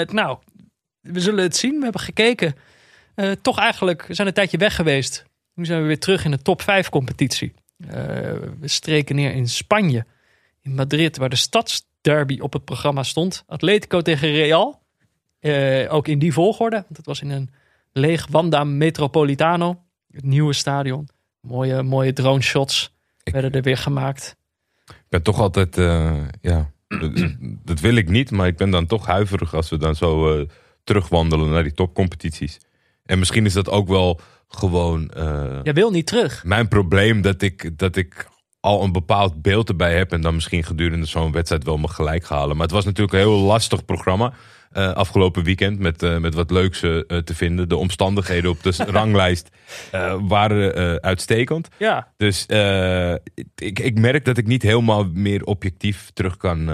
Nou, 0.07 0.39
we 1.01 1.21
zullen 1.21 1.43
het 1.43 1.57
zien. 1.57 1.77
We 1.77 1.83
hebben 1.83 2.01
gekeken. 2.01 2.55
Eh, 3.15 3.31
toch 3.31 3.59
eigenlijk, 3.59 4.07
we 4.07 4.15
zijn 4.15 4.29
een 4.29 4.35
tijdje 4.35 4.57
weg 4.59 4.75
geweest. 4.75 5.25
Nu 5.55 5.65
zijn 5.65 5.81
we 5.81 5.87
weer 5.87 5.99
terug 5.99 6.25
in 6.25 6.31
de 6.31 6.43
top 6.43 6.63
5 6.63 6.89
competitie. 6.89 7.53
Eh, 7.79 7.91
we 8.61 8.69
streken 8.69 9.15
neer 9.17 9.33
in 9.33 9.49
Spanje. 9.49 10.05
In 10.63 10.75
Madrid, 10.75 11.17
waar 11.17 11.29
de 11.29 11.37
stadsderby 11.37 12.39
op 12.41 12.53
het 12.53 12.65
programma 12.65 13.03
stond. 13.03 13.45
Atletico 13.47 14.01
tegen 14.01 14.31
Real. 14.33 14.83
Eh, 15.41 15.95
ook 15.95 16.09
in 16.09 16.19
die 16.19 16.33
volgorde. 16.33 16.77
Want 16.77 16.97
het 16.97 17.07
was 17.07 17.21
in 17.21 17.31
een 17.31 17.51
leeg 17.93 18.27
Wanda 18.31 18.65
Metropolitano. 18.65 19.83
Het 20.11 20.25
nieuwe 20.25 20.53
stadion. 20.53 21.09
Mooie, 21.41 21.83
mooie 21.83 22.13
drone 22.13 22.41
shots 22.43 22.95
Ik- 23.23 23.33
werden 23.33 23.53
er 23.53 23.63
weer 23.63 23.77
gemaakt. 23.77 24.37
Ik 24.87 24.95
ben 25.09 25.23
toch 25.23 25.39
altijd, 25.41 25.77
ja, 26.41 26.71
dat, 27.65 27.81
wil 27.81 27.95
ik 27.95 28.09
niet, 28.09 28.31
maar 28.31 28.47
ik 28.47 28.57
ben 28.57 28.71
dan 28.71 28.87
toch 28.87 29.07
huiverig 29.07 29.55
als 29.55 29.71
we 29.71 29.77
dan 29.79 29.95
zo 29.95 30.47
terugwandelen 30.85 31.51
naar 31.51 31.63
die 31.63 31.73
topcompetities. 31.73 32.59
En 33.05 33.19
misschien 33.19 33.45
is 33.47 33.53
dat 33.53 33.69
ook 33.71 33.89
wel 33.89 34.21
gewoon 34.49 35.11
Jij 35.63 35.73
wil 35.75 35.91
niet 35.91 36.07
terug. 36.07 36.45
mijn 36.45 36.69
probleem 36.69 37.23
dat 37.23 37.43
ik, 37.43 37.79
dat 37.79 37.97
ik 37.97 38.27
al 38.61 38.83
een 38.83 38.93
bepaald 38.93 39.43
beeld 39.43 39.69
erbij 39.69 39.97
heb 39.97 40.13
en 40.13 40.21
dan 40.21 40.35
misschien 40.35 40.65
gedurende 40.65 41.07
zo'n 41.07 41.33
wedstrijd 41.33 41.65
wel 41.65 41.77
me 41.77 41.89
gelijk 41.89 42.27
halen. 42.29 42.57
Maar 42.57 42.67
het 42.67 42.75
was 42.75 42.85
natuurlijk 42.85 43.13
een 43.13 43.21
heel 43.29 43.39
lastig 43.39 43.85
programma. 43.85 44.33
eh, 44.71 44.93
afgelopen 44.93 45.45
weekend 45.45 45.79
met, 45.79 46.03
eh, 46.03 46.19
met 46.19 46.35
wat 46.35 46.51
leuks 46.51 46.81
te 46.81 47.35
vinden. 47.35 47.69
De 47.69 47.77
omstandigheden 47.77 48.51
op 48.51 48.63
de 48.63 48.73
ranglijst 48.99 49.49
waren 50.29 51.03
uitstekend. 51.03 51.69
Ja, 51.79 52.13
Dus 52.17 52.47
ik, 53.55 53.79
ik 53.79 53.99
merk 53.99 54.25
dat 54.25 54.39
ik 54.39 54.47
niet 54.47 54.63
helemaal 54.63 55.09
meer 55.13 55.45
objectief 55.45 56.11
terug 56.15 56.37
kan, 56.37 56.71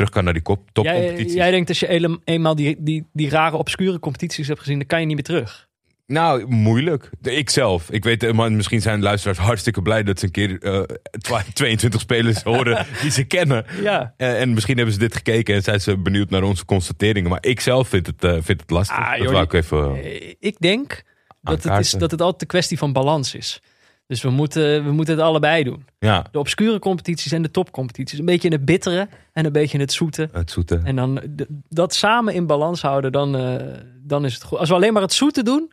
terug 0.00 0.14
kan 0.14 0.24
naar 0.24 0.32
die 0.32 0.42
kop, 0.42 0.70
topcompetities. 0.72 1.34
jij 1.34 1.50
denkt 1.50 1.68
als 1.68 1.80
je 1.80 2.18
eenmaal 2.24 2.54
die, 2.54 2.76
die, 2.78 3.06
die 3.12 3.28
rare 3.30 3.56
obscure 3.56 3.98
competities 3.98 4.46
hebt 4.48 4.60
gezien, 4.60 4.78
dan 4.78 4.86
kan 4.86 5.00
je 5.00 5.06
niet 5.06 5.14
meer 5.14 5.24
terug. 5.24 5.68
Nou, 6.06 6.46
moeilijk. 6.46 7.10
De- 7.20 7.34
Ik 7.34 7.50
zelf. 7.50 7.90
Ik 7.90 8.04
weet, 8.04 8.22
eh, 8.22 8.32
maar 8.32 8.52
misschien 8.52 8.80
zijn 8.80 9.02
luisteraars 9.02 9.38
hartstikke 9.38 9.82
blij 9.82 10.02
dat 10.02 10.18
ze 10.18 10.24
een 10.24 10.30
keer 10.30 10.62
eh, 10.62 10.82
twa- 11.18 11.42
22 11.54 12.00
spelers 12.00 12.42
horen 12.42 12.86
die 13.02 13.10
ze 13.10 13.24
kennen. 13.24 13.64
Ja. 13.82 14.14
Eh, 14.16 14.40
en 14.40 14.54
misschien 14.54 14.76
hebben 14.76 14.94
ze 14.94 15.00
dit 15.00 15.14
gekeken 15.16 15.54
en 15.54 15.62
zijn 15.62 15.80
ze 15.80 15.98
benieuwd 15.98 16.30
naar 16.30 16.42
onze 16.42 16.64
constateringen. 16.64 17.30
Maar 17.30 17.44
ik 17.44 17.60
zelf 17.60 17.88
vind 17.88 18.06
het, 18.06 18.24
eh, 18.24 18.32
vind 18.40 18.60
het 18.60 18.70
lastig. 18.70 18.96
Ah, 18.98 19.10
dat 19.10 19.22
joh, 19.22 19.32
wou 19.32 19.44
ik 19.44 19.52
even... 19.52 20.02
Eh, 20.02 20.34
Ik 20.38 20.56
denk 20.58 21.02
dat 21.42 21.62
het, 21.62 21.78
is, 21.78 21.90
dat 21.90 22.10
het 22.10 22.20
altijd 22.22 22.42
een 22.42 22.48
kwestie 22.48 22.78
van 22.78 22.92
balans 22.92 23.34
is. 23.34 23.62
Dus 24.10 24.22
we 24.22 24.30
moeten, 24.30 24.84
we 24.84 24.92
moeten 24.92 25.14
het 25.14 25.24
allebei 25.24 25.64
doen. 25.64 25.84
Ja, 25.98 26.26
De 26.30 26.38
obscure 26.38 26.78
competities 26.78 27.32
en 27.32 27.42
de 27.42 27.50
topcompetities. 27.50 28.18
Een 28.18 28.24
beetje 28.24 28.48
in 28.48 28.54
het 28.54 28.64
bittere 28.64 29.08
en 29.32 29.44
een 29.44 29.52
beetje 29.52 29.74
in 29.74 29.80
het 29.80 29.92
zoete. 29.92 30.28
het 30.32 30.50
zoete. 30.50 30.80
En 30.84 30.96
dan 30.96 31.20
dat 31.68 31.94
samen 31.94 32.34
in 32.34 32.46
balans 32.46 32.82
houden, 32.82 33.12
dan, 33.12 33.36
eh, 33.36 33.56
dan 34.02 34.24
is 34.24 34.34
het 34.34 34.42
goed. 34.42 34.58
Als 34.58 34.68
we 34.68 34.74
alleen 34.74 34.92
maar 34.92 35.02
het 35.02 35.12
zoete 35.12 35.42
doen, 35.42 35.72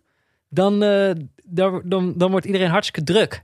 dan, 0.49 0.83
eh, 0.83 1.11
dan, 1.43 1.81
dan, 1.83 2.13
dan 2.17 2.31
wordt 2.31 2.45
iedereen 2.45 2.69
hartstikke 2.69 3.11
druk. 3.11 3.43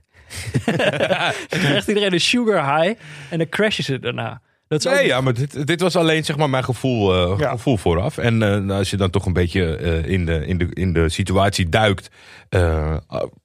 dan 1.48 1.60
krijgt 1.60 1.88
iedereen 1.88 2.12
een 2.12 2.20
sugar 2.20 2.80
high 2.80 3.00
en 3.30 3.38
dan 3.38 3.48
crashen 3.48 3.84
ze 3.84 3.98
daarna. 3.98 4.40
Dat 4.68 4.84
is 4.84 4.86
ook 4.86 4.94
Nee, 4.98 5.06
ja, 5.06 5.20
maar 5.20 5.34
dit, 5.34 5.66
dit 5.66 5.80
was 5.80 5.96
alleen 5.96 6.24
zeg 6.24 6.36
maar 6.36 6.50
mijn 6.50 6.64
gevoel, 6.64 7.14
eh, 7.32 7.38
Ja. 7.38 7.50
gevoel 7.50 7.76
vooraf. 7.76 8.18
En 8.18 8.42
eh, 8.68 8.76
als 8.76 8.90
je 8.90 8.96
dan 8.96 9.10
toch 9.10 9.26
een 9.26 9.32
beetje 9.32 9.76
eh, 9.76 10.04
in, 10.12 10.26
de, 10.26 10.46
in, 10.46 10.58
de, 10.58 10.68
in 10.72 10.92
de 10.92 11.08
situatie 11.08 11.68
duikt, 11.68 12.08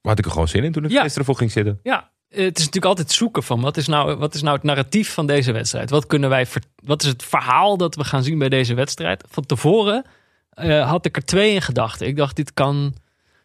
had 0.02 0.18
ik 0.18 0.24
er 0.24 0.30
gewoon 0.30 0.48
zin 0.48 0.64
in 0.64 0.72
toen 0.72 0.84
ik 0.84 0.90
Ja. 0.90 1.02
gisteren 1.02 1.26
voor 1.26 1.36
ging 1.36 1.52
zitten. 1.52 1.80
Ja, 1.82 2.10
het 2.28 2.38
is 2.38 2.64
natuurlijk 2.64 2.84
altijd 2.84 3.12
zoeken 3.12 3.42
van 3.42 3.60
wat 3.60 3.76
is, 3.76 3.86
nou, 3.86 4.16
wat 4.16 4.34
is 4.34 4.42
nou 4.42 4.54
het 4.54 4.64
narratief 4.64 5.12
van 5.12 5.26
deze 5.26 5.52
wedstrijd? 5.52 5.90
Wat, 5.90 6.06
kunnen 6.06 6.28
wij 6.28 6.46
wat 6.84 7.02
is 7.02 7.08
het 7.08 7.22
verhaal 7.24 7.76
dat 7.76 7.94
we 7.94 8.04
gaan 8.04 8.22
zien 8.22 8.38
bij 8.38 8.48
deze 8.48 8.74
wedstrijd? 8.74 9.24
Van 9.28 9.46
tevoren 9.46 10.04
had 10.84 11.06
ik 11.06 11.16
er 11.16 11.24
twee 11.24 11.54
in 11.54 11.62
gedachten. 11.62 12.06
Ik 12.06 12.16
dacht, 12.16 12.36
dit 12.36 12.54
kan, 12.54 12.94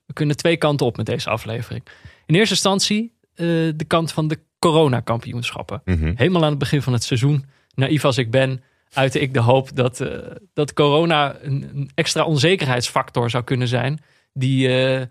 we 0.06 0.14
kunnen 0.14 0.38
twee 0.38 0.58
kanten 0.58 0.86
op 0.86 0.98
met 0.98 1.06
deze 1.06 1.30
aflevering. 1.30 1.84
In 2.26 2.36
eerste 2.36 2.54
instantie 2.54 3.14
de 3.36 3.86
kant 3.88 4.12
van 4.12 4.28
de 4.28 4.40
coronakampioenschappen. 4.60 5.82
Mhm. 5.86 6.12
Helemaal 6.16 6.44
aan 6.44 6.50
het 6.50 6.60
begin 6.60 6.82
van 6.82 6.94
het 6.94 7.04
seizoen, 7.04 7.46
naïef 7.76 8.06
als 8.06 8.18
ik 8.18 8.32
ben, 8.32 8.64
uitte 8.94 9.20
ik 9.20 9.34
de 9.34 9.40
hoop 9.40 9.76
dat, 9.76 10.02
eh, 10.02 10.18
dat 10.54 10.74
corona 10.74 11.36
een, 11.42 11.70
een 11.74 11.92
extra 11.96 12.24
onzekerheidsfactor 12.24 13.30
zou 13.30 13.44
kunnen 13.44 13.68
zijn. 13.68 14.00
Die 14.34 14.68
eh, 14.68 15.02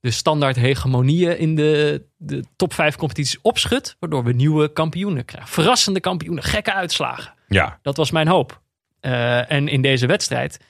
de 0.00 0.10
standaard 0.10 0.56
hegemonieën 0.56 1.38
in 1.38 1.54
de, 1.54 2.02
de 2.16 2.44
top 2.56 2.72
5 2.72 2.96
competities 2.96 3.40
opschudt. 3.40 3.96
Waardoor 3.98 4.24
we 4.24 4.32
nieuwe 4.32 4.72
kampioenen 4.72 5.24
krijgen. 5.24 5.50
Verrassende 5.50 6.00
kampioenen, 6.00 6.42
gekke 6.42 6.72
uitslagen. 6.72 7.34
Ja, 7.48 7.78
Dat 7.82 7.96
was 7.96 8.10
mijn 8.10 8.28
hoop. 8.28 8.60
Eh, 9.00 9.50
en 9.50 9.68
in 9.68 9.82
deze 9.82 10.06
wedstrijd 10.06 10.60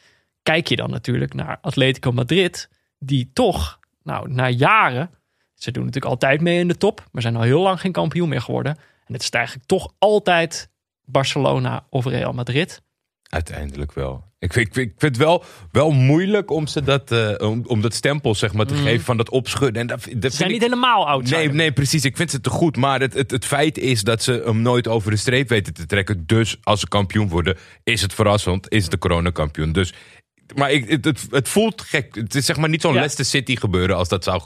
kijk 0.43 0.67
je 0.67 0.77
dan 0.77 0.91
natuurlijk 0.91 1.35
naar 1.35 1.59
Atletico 1.61 2.13
Madrid. 2.13 2.69
Die 2.99 3.31
toch, 3.33 3.79
nou, 4.03 4.33
na 4.33 4.49
jaren. 4.49 5.11
Ze 5.55 5.71
doen 5.71 5.85
natuurlijk 5.85 6.13
altijd 6.13 6.41
mee 6.41 6.59
in 6.59 6.69
de 6.69 6.77
top. 6.77 7.05
Maar 7.13 7.23
zijn 7.23 7.37
al 7.37 7.43
heel 7.43 7.63
lang 7.63 7.81
geen 7.81 7.93
kampioen 7.93 8.29
meer 8.29 8.41
geworden. 8.41 8.77
En 9.07 9.13
het 9.13 9.23
is 9.23 9.31
eigenlijk 9.31 9.67
toch 9.67 9.93
altijd 9.99 10.71
Barcelona 11.11 11.87
of 11.91 12.05
Real 12.05 12.33
Madrid. 12.33 12.83
uiteindelijk 13.29 13.93
wel. 13.93 14.25
Ik, 14.39 14.53
vind- 14.53 14.67
ik, 14.67 14.75
vind- 14.75 14.87
ik 14.91 14.95
vind 14.99 15.17
het 15.17 15.25
wel, 15.25 15.45
wel 15.73 15.91
moeilijk 15.91 16.51
om, 16.51 16.67
ze 16.67 16.83
dat, 16.83 17.11
eh, 17.13 17.49
om, 17.49 17.63
om 17.67 17.81
dat 17.81 17.95
stempel 17.95 18.35
zeg 18.35 18.53
maar, 18.53 18.67
te 18.67 18.75
geven 18.75 19.05
van 19.05 19.17
dat 19.17 19.31
opschudden. 19.31 19.81
En 19.81 19.87
dat, 19.87 20.05
dat 20.17 20.31
Ze 20.31 20.37
zijn 20.37 20.49
ik- 20.49 20.55
niet 20.55 20.65
helemaal 20.65 21.09
oud. 21.09 21.31
Nee, 21.31 21.49
nee, 21.53 21.73
precies. 21.73 22.05
Ik 22.05 22.17
vind 22.17 22.31
ze 22.31 22.41
te 22.41 22.51
goed. 22.51 22.77
Maar 22.77 23.01
het, 23.01 23.15
het, 23.15 23.31
het 23.31 23.45
feit 23.45 23.79
is 23.79 24.03
dat 24.03 24.23
ze 24.23 24.43
hem 24.45 24.63
nooit 24.63 24.89
over 24.89 25.11
de 25.11 25.17
streep 25.17 25.49
weten 25.49 25.75
te 25.75 25.87
trekken. 25.87 26.27
Dus 26.27 26.57
als 26.63 26.81
ze 26.81 26.89
kampioen 26.89 27.29
worden, 27.29 27.57
is 27.85 28.03
het 28.03 28.15
verrassend. 28.15 28.71
Is 28.73 28.89
de 28.89 28.99
coronakampioen. 28.99 29.73
Dus, 29.73 29.93
maar 30.55 30.73
ik, 30.73 30.89
het, 30.91 31.05
het, 31.05 31.27
het 31.31 31.49
voelt 31.49 31.83
gek. 31.83 32.15
Het 32.15 32.35
is 32.35 32.45
zeg 32.47 32.57
maar 32.57 32.69
niet 32.69 32.81
zo'n 32.81 32.93
Ja. 32.93 32.97
Leicester 32.99 33.25
City 33.25 33.57
gebeuren 33.57 33.97
als 33.97 34.09
dat 34.09 34.25
zou, 34.25 34.43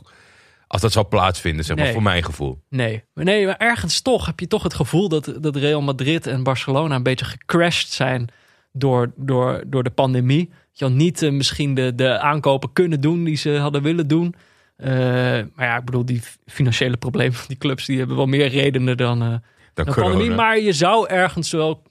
als 0.73 0.81
dat 0.81 0.93
zou 0.93 1.07
plaatsvinden. 1.07 1.65
Zeg 1.65 1.77
maar, 1.77 1.85
Nee. 1.85 1.95
voor 1.95 2.03
mijn 2.03 2.25
gevoel. 2.25 2.63
Nee. 2.69 3.05
Maar 3.15 3.25
nee, 3.25 3.47
maar 3.47 3.57
ergens 3.57 4.01
toch 4.01 4.27
heb 4.27 4.41
je 4.41 4.47
toch 4.47 4.63
het 4.63 4.75
gevoel 4.75 5.09
dat, 5.09 5.35
dat 5.41 5.57
Real 5.57 5.83
Madrid 5.83 6.27
en 6.27 6.43
Barcelona 6.43 6.95
een 6.95 7.03
beetje 7.03 7.25
gecrashed 7.25 7.89
zijn 7.89 8.29
door, 8.73 9.13
door, 9.17 9.63
door 9.67 9.83
de 9.83 9.91
pandemie. 9.91 10.49
Dat 10.49 10.79
je 10.79 10.85
al 10.85 10.91
niet 10.91 11.23
eh, 11.23 11.31
misschien 11.31 11.75
de, 11.75 11.95
de 11.95 12.19
aankopen 12.19 12.73
kunnen 12.73 13.01
doen 13.01 13.25
die 13.25 13.37
ze 13.37 13.57
hadden 13.57 13.83
willen 13.83 14.09
doen. 14.09 14.35
Eh, 14.77 14.91
maar 15.55 15.67
ja, 15.67 15.77
ik 15.77 15.85
bedoel, 15.85 16.05
die 16.05 16.23
financiële 16.47 16.97
problemen 16.97 17.35
van 17.35 17.49
die 17.49 17.59
clubs 17.59 17.87
die 17.87 17.99
hebben 17.99 18.17
wel 18.17 18.27
meer 18.27 18.49
redenen 18.49 18.97
dan, 18.97 19.23
eh, 19.23 19.35
Dan 19.75 19.95
pandemie. 19.95 20.31
Maar 20.31 20.59
je 20.59 20.73
zou 20.73 21.09
ergens 21.09 21.51
wel 21.51 21.83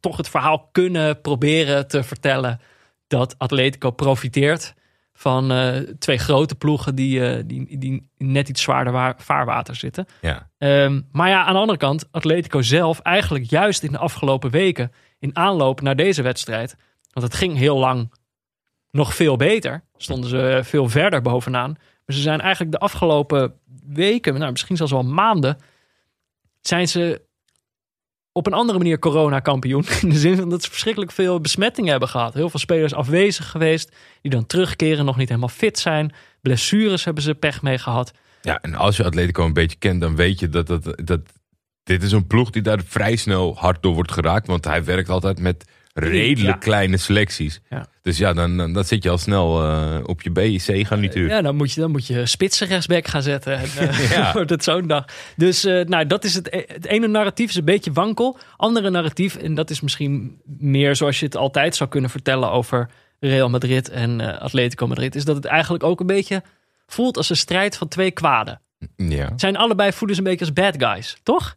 toch 0.00 0.16
het 0.16 0.28
verhaal 0.28 0.68
kunnen 0.72 1.20
proberen 1.20 1.88
te 1.88 2.02
vertellen 2.02 2.60
dat 3.06 3.34
Atletico 3.38 3.90
profiteert 3.90 4.74
van 5.18 5.52
eh, 5.52 5.76
twee 5.98 6.18
grote 6.18 6.54
ploegen 6.54 6.94
die, 6.94 7.26
eh, 7.26 7.42
die, 7.46 7.78
die 7.78 8.10
net 8.16 8.48
iets 8.48 8.62
zwaarder 8.62 8.92
wa- 8.92 9.14
vaarwater 9.16 9.76
zitten. 9.76 10.06
Ja. 10.20 10.50
Ehm, 10.58 11.00
maar 11.12 11.28
ja, 11.28 11.44
aan 11.44 11.52
de 11.52 11.58
andere 11.60 11.78
kant, 11.78 12.08
Atletico 12.10 12.62
zelf 12.62 13.00
eigenlijk 13.00 13.44
juist 13.44 13.82
in 13.82 13.92
de 13.92 13.98
afgelopen 13.98 14.50
weken 14.50 14.92
in 15.18 15.36
aanloop 15.36 15.80
naar 15.80 15.96
deze 15.96 16.22
wedstrijd. 16.22 16.76
Want 17.12 17.26
het 17.26 17.34
ging 17.34 17.56
heel 17.56 17.78
lang 17.78 18.12
nog 18.90 19.14
veel 19.14 19.36
beter. 19.36 19.84
Stonden 19.96 20.30
ze 20.30 20.48
eh, 20.48 20.64
veel 20.64 20.88
verder 20.88 21.22
bovenaan. 21.22 21.70
Maar 22.06 22.16
ze 22.16 22.22
zijn 22.22 22.40
eigenlijk 22.40 22.72
de 22.72 22.78
afgelopen 22.78 23.52
weken, 23.86 24.38
nou, 24.38 24.50
misschien 24.50 24.76
zelfs 24.76 24.92
wel 24.92 25.02
maanden, 25.04 25.58
zijn 26.60 26.88
ze 26.88 27.22
op 28.38 28.46
een 28.46 28.52
andere 28.52 28.78
manier 28.78 28.98
corona-kampioen. 28.98 29.84
In 30.02 30.08
de 30.08 30.18
zin 30.18 30.36
van 30.36 30.48
dat 30.48 30.62
ze 30.62 30.70
verschrikkelijk 30.70 31.12
veel 31.12 31.40
besmettingen 31.40 31.90
hebben 31.90 32.08
gehad. 32.08 32.34
Heel 32.34 32.50
veel 32.50 32.60
spelers 32.60 32.94
afwezig 32.94 33.50
geweest, 33.50 33.92
die 34.22 34.30
dan 34.30 34.46
terugkeren, 34.46 35.04
nog 35.04 35.16
niet 35.16 35.28
helemaal 35.28 35.48
fit 35.48 35.78
zijn. 35.78 36.12
Blessures 36.40 37.04
hebben 37.04 37.22
ze 37.22 37.34
pech 37.34 37.62
mee 37.62 37.78
gehad. 37.78 38.12
ja, 38.42 38.58
en 38.60 38.74
als 38.74 38.96
je 38.96 39.04
Atletico 39.04 39.44
een 39.44 39.52
beetje 39.52 39.78
kent, 39.78 40.00
dan 40.00 40.16
weet 40.16 40.40
je 40.40 40.48
dat, 40.48 40.66
dat, 40.66 40.92
dat 41.04 41.20
dit 41.82 42.02
is 42.02 42.12
een 42.12 42.26
ploeg 42.26 42.50
die 42.50 42.62
daar 42.62 42.80
vrij 42.86 43.16
snel 43.16 43.56
hard 43.56 43.82
door 43.82 43.94
wordt 43.94 44.12
geraakt. 44.12 44.46
Want 44.46 44.64
hij 44.64 44.84
werkt 44.84 45.08
altijd 45.08 45.40
met 45.40 45.64
redelijk 45.94 46.40
Ja. 46.40 46.52
kleine 46.52 46.96
selecties. 46.96 47.60
Ja. 47.70 47.86
Dus 48.08 48.18
ja, 48.18 48.32
dan, 48.32 48.56
dan, 48.56 48.72
dan 48.72 48.84
zit 48.84 49.02
je 49.02 49.10
al 49.10 49.18
snel 49.18 49.62
eh, 49.62 49.98
op 50.04 50.22
je 50.22 50.30
B, 50.30 50.38
C 50.38 50.86
gaan 50.86 51.00
natuurlijk. 51.00 51.34
Ja, 51.34 51.42
dan 51.42 51.56
moet 51.56 51.72
je, 51.72 51.80
dan 51.80 51.90
moet 51.90 52.06
je 52.06 52.26
spitsen 52.26 52.66
rechtsback 52.66 53.06
gaan 53.06 53.22
zetten. 53.22 53.58
En, 53.58 53.68
eh, 53.78 54.10
Ja. 54.16 54.32
wordt 54.32 54.50
het 54.50 54.64
zo'n 54.64 54.86
dag. 54.86 55.04
Dus 55.36 55.64
eh, 55.64 55.84
nou, 55.84 56.06
dat 56.06 56.24
is 56.24 56.34
het, 56.34 56.64
het 56.66 56.86
ene 56.86 57.06
narratief 57.06 57.48
is 57.48 57.56
een 57.56 57.64
beetje 57.64 57.92
wankel. 57.92 58.38
Andere 58.56 58.90
narratief, 58.90 59.36
en 59.36 59.54
dat 59.54 59.70
is 59.70 59.80
misschien 59.80 60.40
meer 60.58 60.96
zoals 60.96 61.18
je 61.18 61.24
het 61.24 61.36
altijd 61.36 61.76
zou 61.76 61.90
kunnen 61.90 62.10
vertellen 62.10 62.50
over 62.50 62.88
Real 63.20 63.48
Madrid 63.48 63.88
en 63.88 64.20
eh, 64.20 64.40
Atletico 64.40 64.86
Madrid, 64.86 65.14
is 65.14 65.24
dat 65.24 65.36
het 65.36 65.44
eigenlijk 65.44 65.84
ook 65.84 66.00
een 66.00 66.06
beetje 66.06 66.42
voelt 66.86 67.16
als 67.16 67.30
een 67.30 67.36
strijd 67.36 67.76
van 67.76 67.88
twee 67.88 68.10
kwaden. 68.10 68.60
Ja. 68.96 69.28
Het 69.28 69.40
zijn 69.40 69.56
allebei 69.56 69.92
voelen 69.92 70.16
ze 70.16 70.22
een 70.22 70.28
beetje 70.28 70.44
als 70.44 70.54
bad 70.54 70.74
guys, 70.78 71.16
toch? 71.22 71.54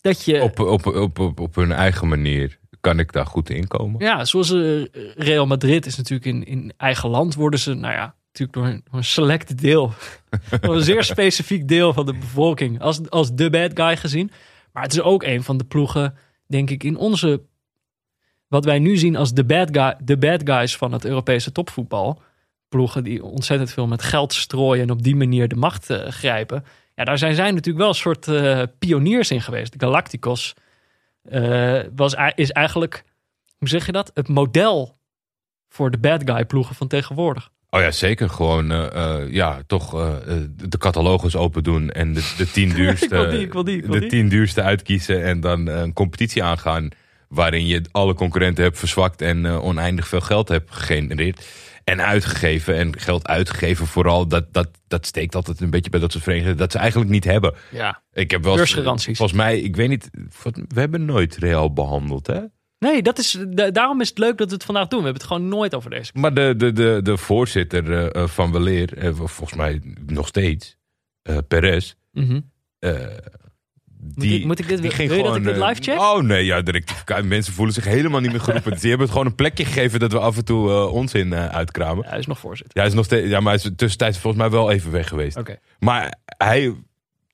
Dat 0.00 0.24
je, 0.24 0.42
Op, 0.42 0.58
op, 0.60 0.86
op, 0.86 1.18
op, 1.18 1.40
op 1.40 1.54
hun 1.54 1.72
eigen 1.72 2.08
manier 2.08 2.58
kan 2.84 2.98
ik 2.98 3.12
daar 3.12 3.26
goed 3.26 3.50
in 3.50 3.66
komen. 3.68 4.00
ja, 4.00 4.24
zoals 4.24 4.52
eh, 4.52 4.84
Real 5.16 5.46
Madrid 5.46 5.86
is 5.86 5.96
natuurlijk 5.96 6.26
in, 6.26 6.44
in 6.44 6.72
eigen 6.76 7.08
land 7.08 7.34
worden 7.34 7.60
ze, 7.60 7.74
nou 7.74 7.94
ja, 7.94 8.14
natuurlijk 8.26 8.52
door 8.52 8.66
een, 8.66 8.84
een 8.90 9.04
select 9.04 9.58
deel, 9.58 9.92
een 10.60 10.82
zeer 10.82 11.04
specifiek 11.04 11.68
deel 11.68 11.92
van 11.92 12.06
de 12.06 12.14
bevolking 12.14 12.80
als, 12.80 13.10
als 13.10 13.34
de 13.34 13.50
bad 13.50 13.70
guy 13.74 13.96
gezien. 13.96 14.30
Maar 14.72 14.82
het 14.82 14.92
is 14.92 15.00
ook 15.00 15.22
een 15.22 15.42
van 15.42 15.56
de 15.56 15.64
ploegen, 15.64 16.16
denk 16.46 16.70
ik, 16.70 16.84
in 16.84 16.96
onze, 16.96 17.42
wat 18.48 18.64
wij 18.64 18.78
nu 18.78 18.96
zien 18.96 19.16
als 19.16 19.32
de 19.32 19.44
bad, 19.44 19.68
guy, 19.72 19.96
de 20.02 20.18
bad 20.18 20.40
guys 20.44 20.76
van 20.76 20.92
het 20.92 21.04
Europese 21.04 21.52
topvoetbal. 21.52 22.22
Ploegen 22.68 23.04
die 23.04 23.24
ontzettend 23.24 23.70
veel 23.70 23.86
met 23.86 24.02
geld 24.02 24.32
strooien 24.32 24.82
en 24.82 24.90
op 24.90 25.02
die 25.02 25.16
manier 25.16 25.48
de 25.48 25.56
macht 25.56 25.90
eh, 25.90 26.08
grijpen. 26.08 26.64
Ja, 26.94 27.04
daar 27.04 27.18
zijn 27.18 27.34
zij 27.34 27.50
natuurlijk 27.50 27.78
wel 27.78 27.88
een 27.88 27.94
soort 27.94 28.28
eh, 28.28 28.62
pioniers 28.78 29.30
in 29.30 29.40
geweest. 29.40 29.72
De 29.72 29.86
Galacticos 29.86 30.54
eh, 31.24 31.80
was, 31.96 32.14
is 32.34 32.50
eigenlijk, 32.50 33.04
hoe 33.58 33.68
zeg 33.68 33.86
je 33.86 33.92
dat? 33.92 34.10
Het 34.14 34.28
model 34.28 34.96
voor 35.68 35.90
de 35.90 35.98
bad 35.98 36.22
guy 36.24 36.44
ploegen 36.44 36.74
van 36.74 36.88
tegenwoordig. 36.88 37.50
Oh 37.70 37.80
ja, 37.80 37.90
zeker. 37.90 38.30
Gewoon, 38.30 38.70
eh, 38.70 39.20
eh, 39.22 39.32
ja, 39.32 39.62
toch 39.66 39.90
de 40.56 40.78
catalogus 40.78 41.36
open 41.36 41.62
doen 41.62 41.90
en 41.90 42.12
de, 42.12 42.34
de 42.36 42.50
tien 42.50 42.68
duurste, 42.74 43.04
Ik 43.04 43.10
wil 43.10 43.30
die, 43.30 43.40
ik 43.40 43.52
wil 43.52 43.64
die, 43.64 43.76
ik 43.76 43.84
wil 43.84 44.00
de 44.00 44.06
tien 44.06 44.28
duurste 44.28 44.62
uitkiezen 44.62 45.24
en 45.24 45.40
dan 45.40 45.66
een 45.66 45.92
competitie 45.92 46.42
aangaan 46.42 46.88
waarin 47.28 47.66
je 47.66 47.82
alle 47.90 48.14
concurrenten 48.14 48.64
hebt 48.64 48.78
verzwakt 48.78 49.22
en 49.22 49.46
oneindig 49.46 50.08
veel 50.08 50.20
geld 50.20 50.48
hebt 50.48 50.74
gegenereerd. 50.74 51.46
En 51.84 52.02
uitgegeven 52.02 52.74
en 52.76 52.98
geld 52.98 53.26
uitgegeven 53.26 53.86
vooral, 53.86 54.26
dat, 54.28 54.52
dat, 54.52 54.68
dat 54.88 55.06
steekt 55.06 55.34
altijd 55.34 55.60
een 55.60 55.70
beetje 55.70 55.90
bij 55.90 56.00
dat 56.00 56.12
soort 56.12 56.24
verenigingen 56.24 56.56
dat 56.56 56.72
ze 56.72 56.78
eigenlijk 56.78 57.10
niet 57.10 57.24
hebben. 57.24 57.54
Ja. 57.70 58.02
Ik 58.12 58.30
heb 58.30 58.42
wel 58.44 58.54
Beursgaranties. 58.56 59.16
Volgens 59.16 59.38
mij, 59.38 59.58
ik 59.60 59.76
weet 59.76 59.88
niet, 59.88 60.10
we 60.68 60.80
hebben 60.80 61.04
nooit 61.04 61.36
Real 61.36 61.72
behandeld, 61.72 62.26
hè? 62.26 62.40
Nee, 62.78 63.02
dat 63.02 63.18
is, 63.18 63.38
da- 63.48 63.70
daarom 63.70 64.00
is 64.00 64.08
het 64.08 64.18
leuk 64.18 64.38
dat 64.38 64.48
we 64.48 64.54
het 64.54 64.64
vandaag 64.64 64.88
doen. 64.88 64.98
We 64.98 65.04
hebben 65.04 65.22
het 65.22 65.32
gewoon 65.32 65.48
nooit 65.48 65.74
over 65.74 65.90
deze. 65.90 66.10
Maar 66.14 66.34
de, 66.34 66.54
de, 66.56 66.72
de, 66.72 67.00
de 67.02 67.16
voorzitter 67.16 67.92
eh, 67.92 68.22
eh, 68.22 68.28
van 68.28 68.52
Weleer, 68.52 68.98
eh, 68.98 69.10
volgens 69.14 69.54
mij 69.54 69.80
nog 70.06 70.26
steeds, 70.26 70.76
eh 71.22 71.38
Perez, 71.48 71.94
Mhm. 72.12 72.40
Die, 74.14 74.38
ik- 74.38 74.44
moet 74.44 74.58
ik 74.58 74.68
dit- 74.68 74.82
die 74.82 74.90
ging 74.90 75.08
wil 75.08 75.18
je 75.18 75.24
dat 75.24 75.36
ik 75.36 75.44
dit 75.44 75.56
eh, 75.56 75.68
live 75.68 75.82
check? 75.82 76.00
Oh 76.00 76.20
nee, 76.22 76.44
ja, 76.44 76.62
de 76.62 76.70
rectificatie. 76.70 77.24
Mensen 77.24 77.52
voelen 77.52 77.74
zich 77.74 77.84
helemaal 77.84 78.20
niet 78.20 78.30
meer 78.30 78.40
geroepen. 78.40 78.70
Dus 78.70 78.80
die 78.80 78.88
hebben 78.88 79.06
het 79.06 79.16
gewoon 79.16 79.30
een 79.30 79.36
plekje 79.38 79.64
gegeven 79.64 80.00
dat 80.00 80.12
we 80.12 80.18
af 80.18 80.36
en 80.36 80.44
toe 80.44 80.70
eh, 80.70 80.92
onzin 80.92 81.32
eh, 81.32 81.46
uitkramen. 81.46 82.04
Ja, 82.04 82.10
hij 82.10 82.18
is 82.18 82.26
nog 82.26 82.38
voorzitter. 82.38 82.72
Ja, 82.76 82.80
hij 82.80 82.90
is 82.90 82.96
nog 82.96 83.04
steeds, 83.04 83.28
ja, 83.28 83.40
maar 83.40 83.54
hij 83.54 83.62
is 83.64 83.70
tussentijds 83.76 84.18
volgens 84.18 84.42
mij 84.42 84.50
wel 84.52 84.70
even 84.70 84.90
weg 84.90 85.08
geweest. 85.08 85.36
Oké. 85.36 85.58
Maar 85.78 86.14
hij, 86.24 86.74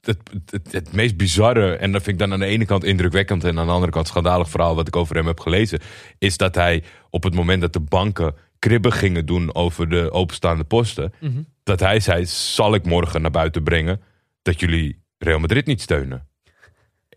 het, 0.00 0.18
het, 0.50 0.72
het 0.72 0.92
meest 0.92 1.16
bizarre, 1.16 1.74
en 1.76 1.92
dat 1.92 2.02
vind 2.02 2.14
ik 2.20 2.22
dan 2.28 2.32
aan 2.32 2.38
de 2.40 2.46
ene 2.46 2.64
kant 2.64 2.84
indrukwekkend 2.84 3.44
en 3.44 3.58
aan 3.58 3.66
de 3.66 3.72
andere 3.72 3.92
kant 3.92 4.06
schandalig 4.08 4.50
verhaal 4.50 4.74
wat 4.74 4.86
ik 4.88 4.96
over 4.96 5.16
hem 5.16 5.26
heb 5.26 5.40
gelezen, 5.40 5.78
is 6.18 6.36
dat 6.36 6.54
hij 6.54 6.82
op 7.10 7.22
het 7.22 7.34
moment 7.34 7.60
dat 7.60 7.72
de 7.72 7.80
banken 7.80 8.34
kribben 8.58 8.92
gingen 8.92 9.26
doen 9.26 9.54
over 9.54 9.88
de 9.88 10.10
openstaande 10.12 10.64
posten, 10.64 11.12
Mhm. 11.20 11.40
dat 11.62 11.80
hij 11.80 12.00
zei, 12.00 12.26
zal 12.26 12.74
ik 12.74 12.84
morgen 12.84 13.22
naar 13.22 13.30
buiten 13.30 13.62
brengen 13.62 14.00
dat 14.42 14.60
jullie 14.60 15.02
Real 15.18 15.38
Madrid 15.38 15.66
niet 15.66 15.80
steunen. 15.80 16.28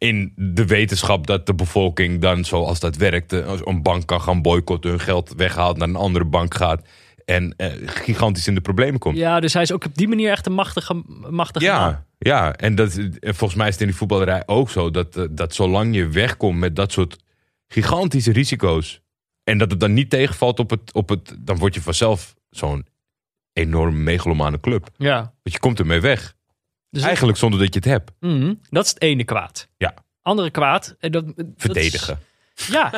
In 0.03 0.33
de 0.35 0.65
wetenschap 0.65 1.27
dat 1.27 1.45
de 1.45 1.53
bevolking 1.53 2.21
dan, 2.21 2.45
zoals 2.45 2.79
dat 2.79 2.95
werkt, 2.95 3.33
eh, 3.33 3.59
een 3.63 3.81
bank 3.81 4.07
kan 4.07 4.21
gaan 4.21 4.41
boycotten, 4.41 4.89
hun 4.89 4.99
geld 4.99 5.33
weghaalt, 5.37 5.77
naar 5.77 5.87
een 5.87 5.95
andere 5.95 6.25
bank 6.25 6.53
gaat 6.53 6.87
en 7.25 7.53
eh, 7.57 7.71
gigantisch 7.85 8.47
in 8.47 8.55
de 8.55 8.61
problemen 8.61 8.99
komt. 8.99 9.17
Ja, 9.17 9.39
dus 9.39 9.53
hij 9.53 9.61
is 9.61 9.71
ook 9.71 9.85
op 9.85 9.95
die 9.95 10.07
manier 10.07 10.31
echt 10.31 10.45
een 10.45 10.53
machtige, 10.53 11.03
machtige 11.29 11.65
man. 11.65 11.75
Ja, 11.75 12.05
ja, 12.17 12.55
en 12.55 12.75
dat, 12.75 12.95
en 13.19 13.35
volgens 13.35 13.55
mij 13.55 13.67
is 13.67 13.73
het 13.73 13.81
in 13.81 13.87
die 13.87 13.97
voetballerij 13.97 14.43
ook 14.45 14.69
zo 14.69 14.91
dat, 14.91 15.15
eh, 15.15 15.23
dat 15.29 15.53
zolang 15.53 15.95
je 15.95 16.07
wegkomt 16.07 16.59
met 16.59 16.75
dat 16.75 16.91
soort 16.91 17.23
gigantische 17.67 18.31
risico's 18.31 19.01
en 19.43 19.57
dat 19.57 19.71
het 19.71 19.79
dan 19.79 19.93
niet 19.93 20.09
tegenvalt 20.09 20.59
op 20.59 20.69
het, 20.69 20.93
op 20.93 21.09
het 21.09 21.35
dan 21.39 21.57
word 21.57 21.73
je 21.73 21.81
vanzelf 21.81 22.35
zo'n 22.49 22.85
enorm 23.53 24.03
megalomane 24.03 24.59
club. 24.59 24.89
Ja. 24.97 25.17
Want 25.17 25.55
je 25.55 25.59
komt 25.59 25.79
ermee 25.79 25.99
weg. 25.99 26.35
Dus 26.93 27.03
Eigenlijk 27.03 27.37
zonder 27.37 27.59
dat 27.59 27.67
je 27.73 27.79
het 27.79 27.89
hebt. 27.89 28.11
Mhm, 28.19 28.53
dat 28.69 28.85
is 28.85 28.89
het 28.89 29.01
ene 29.01 29.23
kwaad. 29.23 29.67
Ja. 29.77 29.93
Andere 30.21 30.49
kwaad. 30.51 30.95
en 30.99 31.11
Dat, 31.11 31.25
dat 31.25 31.37
is- 31.37 31.53
Verdedigen. 31.57 32.19
ja, 32.55 32.91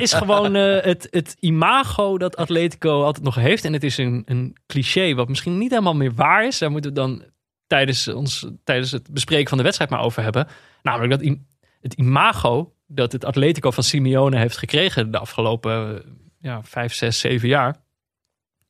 is 0.00 0.12
gewoon 0.12 0.54
eh, 0.54 0.82
het, 0.82 1.08
het 1.10 1.36
imago 1.40 2.18
dat 2.18 2.36
Atletico 2.36 3.02
altijd 3.02 3.24
nog 3.24 3.34
heeft. 3.34 3.64
En 3.64 3.72
het 3.72 3.84
is 3.84 3.96
een, 3.98 4.22
een 4.26 4.56
cliché 4.66 5.14
wat 5.14 5.28
misschien 5.28 5.58
niet 5.58 5.70
helemaal 5.70 5.94
meer 5.94 6.14
waar 6.14 6.46
is. 6.46 6.58
Daar 6.58 6.70
moeten 6.70 6.90
we 6.90 6.96
dan 6.96 7.24
tijdens, 7.66 8.08
ons, 8.08 8.46
tijdens 8.64 8.90
het 8.90 9.10
bespreken 9.10 9.48
van 9.48 9.58
de 9.58 9.64
wedstrijd 9.64 9.90
maar 9.90 10.00
over 10.00 10.22
hebben. 10.22 10.46
Namelijk 10.82 11.10
dat 11.20 11.36
het 11.80 11.94
imago 11.94 12.74
dat 12.86 13.12
het 13.12 13.24
Atletico 13.24 13.70
van 13.70 13.82
Simeone 13.84 14.36
heeft 14.38 14.56
gekregen 14.58 15.10
de 15.10 15.18
afgelopen 15.18 15.94
eh, 16.04 16.10
ja, 16.40 16.62
vijf, 16.62 16.94
zes, 16.94 17.18
zeven 17.18 17.48
jaar. 17.48 17.76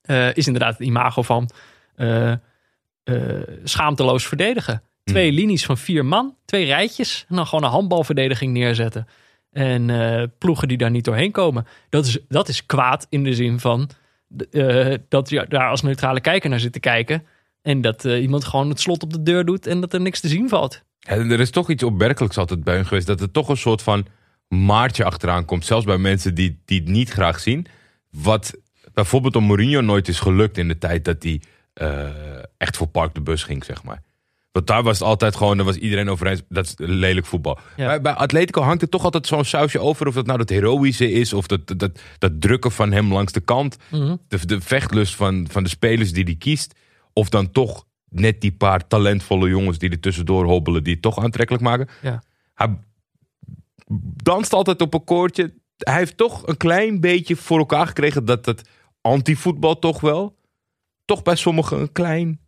eh, 0.03 0.35
is 0.37 0.47
inderdaad 0.47 0.79
het 0.79 0.87
imago 0.87 1.23
van 1.23 1.51
eh, 1.97 2.33
eh, 3.05 3.17
schaamteloos 3.65 4.27
verdedigen. 4.27 4.83
Twee 5.05 5.33
linies 5.33 5.65
van 5.65 5.79
vier 5.79 6.05
man, 6.05 6.37
twee 6.45 6.65
rijtjes. 6.65 7.25
En 7.29 7.37
dan 7.37 7.47
gewoon 7.47 7.65
een 7.65 7.71
handbalverdediging 7.71 8.53
neerzetten. 8.53 9.09
En 9.51 9.91
eh, 9.91 10.23
ploegen 10.39 10.69
die 10.69 10.77
daar 10.77 10.91
niet 10.91 11.05
doorheen 11.05 11.31
komen. 11.31 11.67
Dat 11.89 12.07
is, 12.07 12.19
dat 12.29 12.49
is 12.49 12.67
kwaad 12.67 13.07
in 13.09 13.25
de 13.25 13.35
zin 13.35 13.61
van 13.61 13.91
eh, 14.51 14.95
dat 15.09 15.29
je 15.29 15.47
daar 15.49 15.69
als 15.69 15.83
neutrale 15.83 16.21
kijker 16.21 16.51
naar 16.51 16.61
zit 16.61 16.73
te 16.73 16.81
kijken. 16.81 17.25
En 17.63 17.81
dat 17.81 18.05
iemand 18.05 18.45
gewoon 18.45 18.69
het 18.69 18.81
slot 18.81 19.03
op 19.03 19.13
de 19.13 19.23
deur 19.23 19.45
doet 19.45 19.67
en 19.67 19.81
dat 19.81 19.93
er 19.93 20.01
niks 20.01 20.21
te 20.21 20.29
zien 20.29 20.49
valt. 20.49 20.83
Ja, 20.99 21.13
er 21.13 21.41
is 21.41 21.51
toch 21.51 21.71
iets 21.71 21.83
opmerkelijks 21.83 22.39
altijd 22.39 22.65
bij 22.65 22.75
hun 22.75 22.87
geweest. 22.87 23.07
Dat 23.07 23.21
er 23.21 23.31
toch 23.31 23.49
een 23.49 23.57
soort 23.57 23.83
van 23.83 24.07
maartje 24.49 25.05
achteraan 25.05 25.45
komt. 25.45 25.65
Zelfs 25.65 25.85
bij 25.85 25.99
mensen 25.99 26.35
die, 26.35 26.61
die 26.65 26.81
het 26.81 26.89
niet 26.89 27.11
graag 27.11 27.41
zien. 27.41 27.67
Wat 28.11 28.55
bijvoorbeeld 28.95 29.37
om 29.37 29.45
Mourinho 29.45 29.81
nooit 29.81 30.09
is 30.09 30.21
gelukt 30.21 30.59
in 30.59 30.69
de 30.69 30.79
tijd 30.79 31.05
dat 31.05 31.23
hij 31.23 31.41
eh, 31.75 32.09
echt 32.57 32.77
voor 32.77 32.87
Park 32.87 33.15
de 33.15 33.21
Bus 33.21 33.43
ging, 33.43 33.65
zeg 33.65 33.83
maar. 33.83 34.03
Want 34.55 34.67
daar 34.67 34.83
was 34.83 34.99
het 34.99 35.09
altijd 35.09 35.37
gewoon, 35.37 35.57
daar 35.57 35.67
was 35.67 35.77
iedereen 35.77 36.09
over 36.09 36.27
eens. 36.27 36.43
Dat 36.49 36.65
is 36.65 36.75
lelijk 36.77 37.27
voetbal. 37.27 37.59
Ja. 37.77 37.87
Bij, 37.87 38.01
bij 38.01 38.13
Atletico 38.13 38.63
hangt 38.63 38.83
er 38.83 38.89
toch 38.89 39.05
altijd 39.05 39.27
zo'n 39.27 39.45
sausje 39.45 39.79
over. 39.79 40.07
Of 40.07 40.15
dat 40.15 40.27
nou 40.27 40.39
dat 40.39 40.49
heroïsche 40.49 41.13
is. 41.13 41.33
Of 41.33 41.47
dat, 41.47 41.67
dat, 41.67 41.79
dat, 41.79 42.01
dat 42.19 42.41
drukken 42.41 42.73
van 42.73 42.93
hem 42.93 43.13
langs 43.13 43.33
de 43.33 43.41
kant. 43.41 43.77
de, 44.29 44.47
de 44.47 44.61
vechtlust 44.61 45.15
van, 45.15 45.47
van 45.51 45.63
de 45.63 45.69
spelers 45.69 46.13
die 46.13 46.25
hij 46.25 46.35
kiest. 46.35 46.75
Of 47.13 47.29
dan 47.29 47.51
toch 47.51 47.85
net 48.09 48.41
die 48.41 48.53
paar 48.53 48.87
talentvolle 48.87 49.49
jongens 49.49 49.79
die 49.79 49.91
er 49.91 50.01
tussendoor 50.01 50.45
hobbelen. 50.45 50.85
Die 50.85 50.93
het 50.93 51.03
toch 51.03 51.19
aantrekkelijk 51.19 51.65
maken. 51.65 51.89
Ja. 52.03 52.23
Hij 52.55 52.79
danst 54.23 54.53
altijd 54.53 54.81
op 54.81 54.95
een 54.95 55.05
koordje. 55.05 55.55
Hij 55.77 55.97
heeft 55.99 56.17
toch 56.17 56.47
een 56.47 56.57
klein 56.57 57.01
beetje 57.01 57.37
voor 57.37 57.59
elkaar 57.59 57.87
gekregen 57.87 58.25
dat 58.25 58.47
het 58.47 58.69
anti-voetbal 59.01 59.79
toch 59.79 60.01
wel. 60.01 60.37
Toch 61.05 61.23
bij 61.23 61.37
sommigen 61.37 61.81
een 61.81 61.93
klein, 61.93 62.41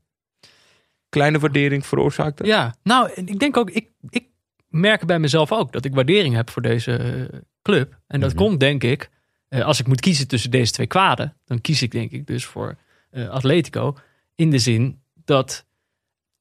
kleine 1.09 1.39
waardering 1.39 1.87
veroorzaakte. 1.87 2.45
Ja, 2.45 2.75
nou, 2.83 3.11
ik 3.15 3.39
denk 3.39 3.57
ook, 3.57 3.71
ik, 3.71 3.91
ik 4.09 4.25
merk 4.69 5.07
bij 5.07 5.19
mezelf 5.19 5.53
ook 5.53 5.73
dat 5.73 5.85
ik 5.85 5.95
waardering 5.95 6.35
heb 6.35 6.51
voor 6.51 6.63
deze 6.63 6.93
eh, 6.97 7.39
club. 7.63 7.99
En 8.07 8.21
dat 8.21 8.35
Mhm. 8.35 8.39
komt, 8.39 8.61
denk 8.61 8.83
ik, 8.85 9.11
eh, 9.49 9.65
als 9.65 9.81
ik 9.81 9.87
moet 9.87 10.01
kiezen 10.01 10.29
tussen 10.29 10.51
deze 10.51 10.73
twee 10.73 10.87
kwaden, 10.87 11.37
dan 11.45 11.61
kies 11.61 11.83
ik 11.83 11.91
denk 11.91 12.11
ik 12.11 12.27
dus 12.27 12.45
voor 12.45 12.77
eh, 13.11 13.29
Atletico. 13.29 13.97
In 14.35 14.51
de 14.51 14.59
zin 14.59 15.00
dat 15.25 15.67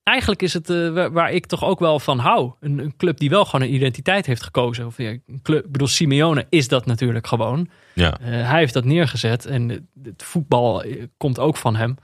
eigenlijk 0.03 0.41
is 0.41 0.53
het 0.53 0.67
waar, 0.67 1.11
waar 1.11 1.31
ik 1.31 1.45
toch 1.45 1.63
ook 1.63 1.79
wel 1.79 1.99
van 1.99 2.19
hou. 2.19 2.53
Een, 2.59 2.79
een 2.79 2.95
club 2.97 3.17
die 3.17 3.29
wel 3.29 3.45
gewoon 3.45 3.67
een 3.67 3.73
identiteit 3.73 4.25
heeft 4.25 4.43
gekozen. 4.43 4.85
Of 4.85 4.97
ja, 4.97 5.09
een 5.09 5.39
club, 5.41 5.65
ik 5.65 5.71
bedoel, 5.71 5.87
Simeone 5.87 6.45
is 6.49 6.67
dat 6.67 6.85
natuurlijk 6.85 7.27
gewoon. 7.27 7.69
Ja. 7.93 8.17
Hij 8.21 8.59
heeft 8.59 8.73
dat 8.73 8.85
neergezet 8.85 9.45
en 9.45 9.69
het, 10.03 10.23
voetbal 10.23 10.83
komt 11.17 11.39
ook 11.39 11.57
van 11.57 11.75
hem. 11.75 11.95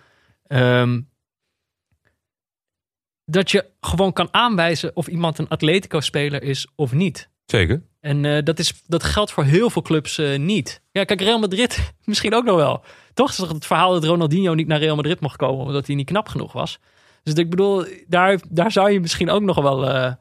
Ehm, 0.51 1.01
dat 3.25 3.51
je 3.51 3.65
gewoon 3.81 4.13
kan 4.13 4.27
aanwijzen 4.31 4.95
of 4.95 5.07
iemand 5.07 5.37
een 5.37 5.47
Atletico-speler 5.47 6.43
is 6.43 6.67
of 6.75 6.91
niet. 6.91 7.29
Zeker. 7.45 7.83
En 7.99 8.25
eh, 8.25 8.43
dat, 8.43 8.59
is, 8.59 8.81
dat 8.87 9.03
geldt 9.03 9.31
voor 9.31 9.43
heel 9.43 9.69
veel 9.69 9.81
clubs 9.81 10.17
eh, 10.17 10.39
niet. 10.39 10.81
Ja, 10.91 11.03
kijk, 11.03 11.21
Real 11.21 11.39
Madrid 11.39 11.93
misschien 12.05 12.33
ook 12.33 12.43
nog 12.43 12.55
wel. 12.55 12.83
Toch 13.13 13.29
is 13.29 13.37
het 13.37 13.65
verhaal 13.65 13.93
dat 13.93 14.03
Ronaldinho 14.03 14.53
niet 14.53 14.67
naar 14.67 14.79
Real 14.79 14.95
Madrid 14.95 15.19
mocht 15.19 15.35
komen 15.35 15.65
omdat 15.65 15.87
hij 15.87 15.95
niet 15.95 16.05
knap 16.05 16.27
genoeg 16.27 16.53
was. 16.53 16.79
Dus 17.23 17.33
ik 17.33 17.49
bedoel, 17.49 17.85
daar, 18.07 18.39
daar 18.49 18.71
zou 18.71 18.91
je 18.91 18.99
misschien 18.99 19.29
ook 19.29 19.41
nog 19.41 19.61
wel. 19.61 19.89
eh, 19.89 20.13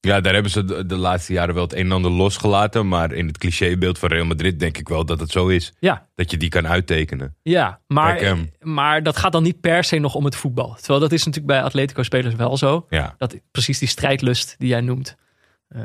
Ja, 0.00 0.20
daar 0.20 0.32
hebben 0.34 0.52
ze 0.52 0.64
de, 0.64 0.86
de 0.86 0.96
laatste 0.96 1.32
jaren 1.32 1.54
wel 1.54 1.62
het 1.62 1.72
een 1.74 1.84
en 1.84 1.92
ander 1.92 2.10
losgelaten. 2.10 2.88
Maar 2.88 3.12
in 3.12 3.26
het 3.26 3.38
clichébeeld 3.38 3.98
van 3.98 4.08
Real 4.08 4.24
Madrid 4.24 4.60
denk 4.60 4.78
ik 4.78 4.88
wel 4.88 5.04
dat 5.06 5.20
het 5.20 5.30
zo 5.30 5.48
is. 5.48 5.72
ja, 5.78 6.08
Dat 6.14 6.30
je 6.30 6.36
die 6.36 6.48
kan 6.48 6.66
uittekenen. 6.68 7.34
Ja, 7.42 7.80
maar, 7.86 8.14
Kijk 8.16 8.26
hem. 8.26 8.50
maar 8.60 9.02
dat 9.02 9.16
gaat 9.16 9.32
dan 9.32 9.42
niet 9.42 9.60
per 9.60 9.84
se 9.84 9.98
nog 9.98 10.14
om 10.14 10.24
het 10.24 10.36
voetbal. 10.36 10.74
Terwijl 10.74 11.00
dat 11.00 11.12
is 11.12 11.18
natuurlijk 11.24 11.52
bij 11.52 11.62
Atletico-spelers 11.62 12.34
wel 12.34 12.56
zo. 12.56 12.86
Ja. 12.88 13.14
Dat 13.18 13.36
precies 13.50 13.78
die 13.78 13.88
strijdlust 13.88 14.54
die 14.58 14.68
jij 14.68 14.80
noemt. 14.80 15.16
Eh, 15.68 15.82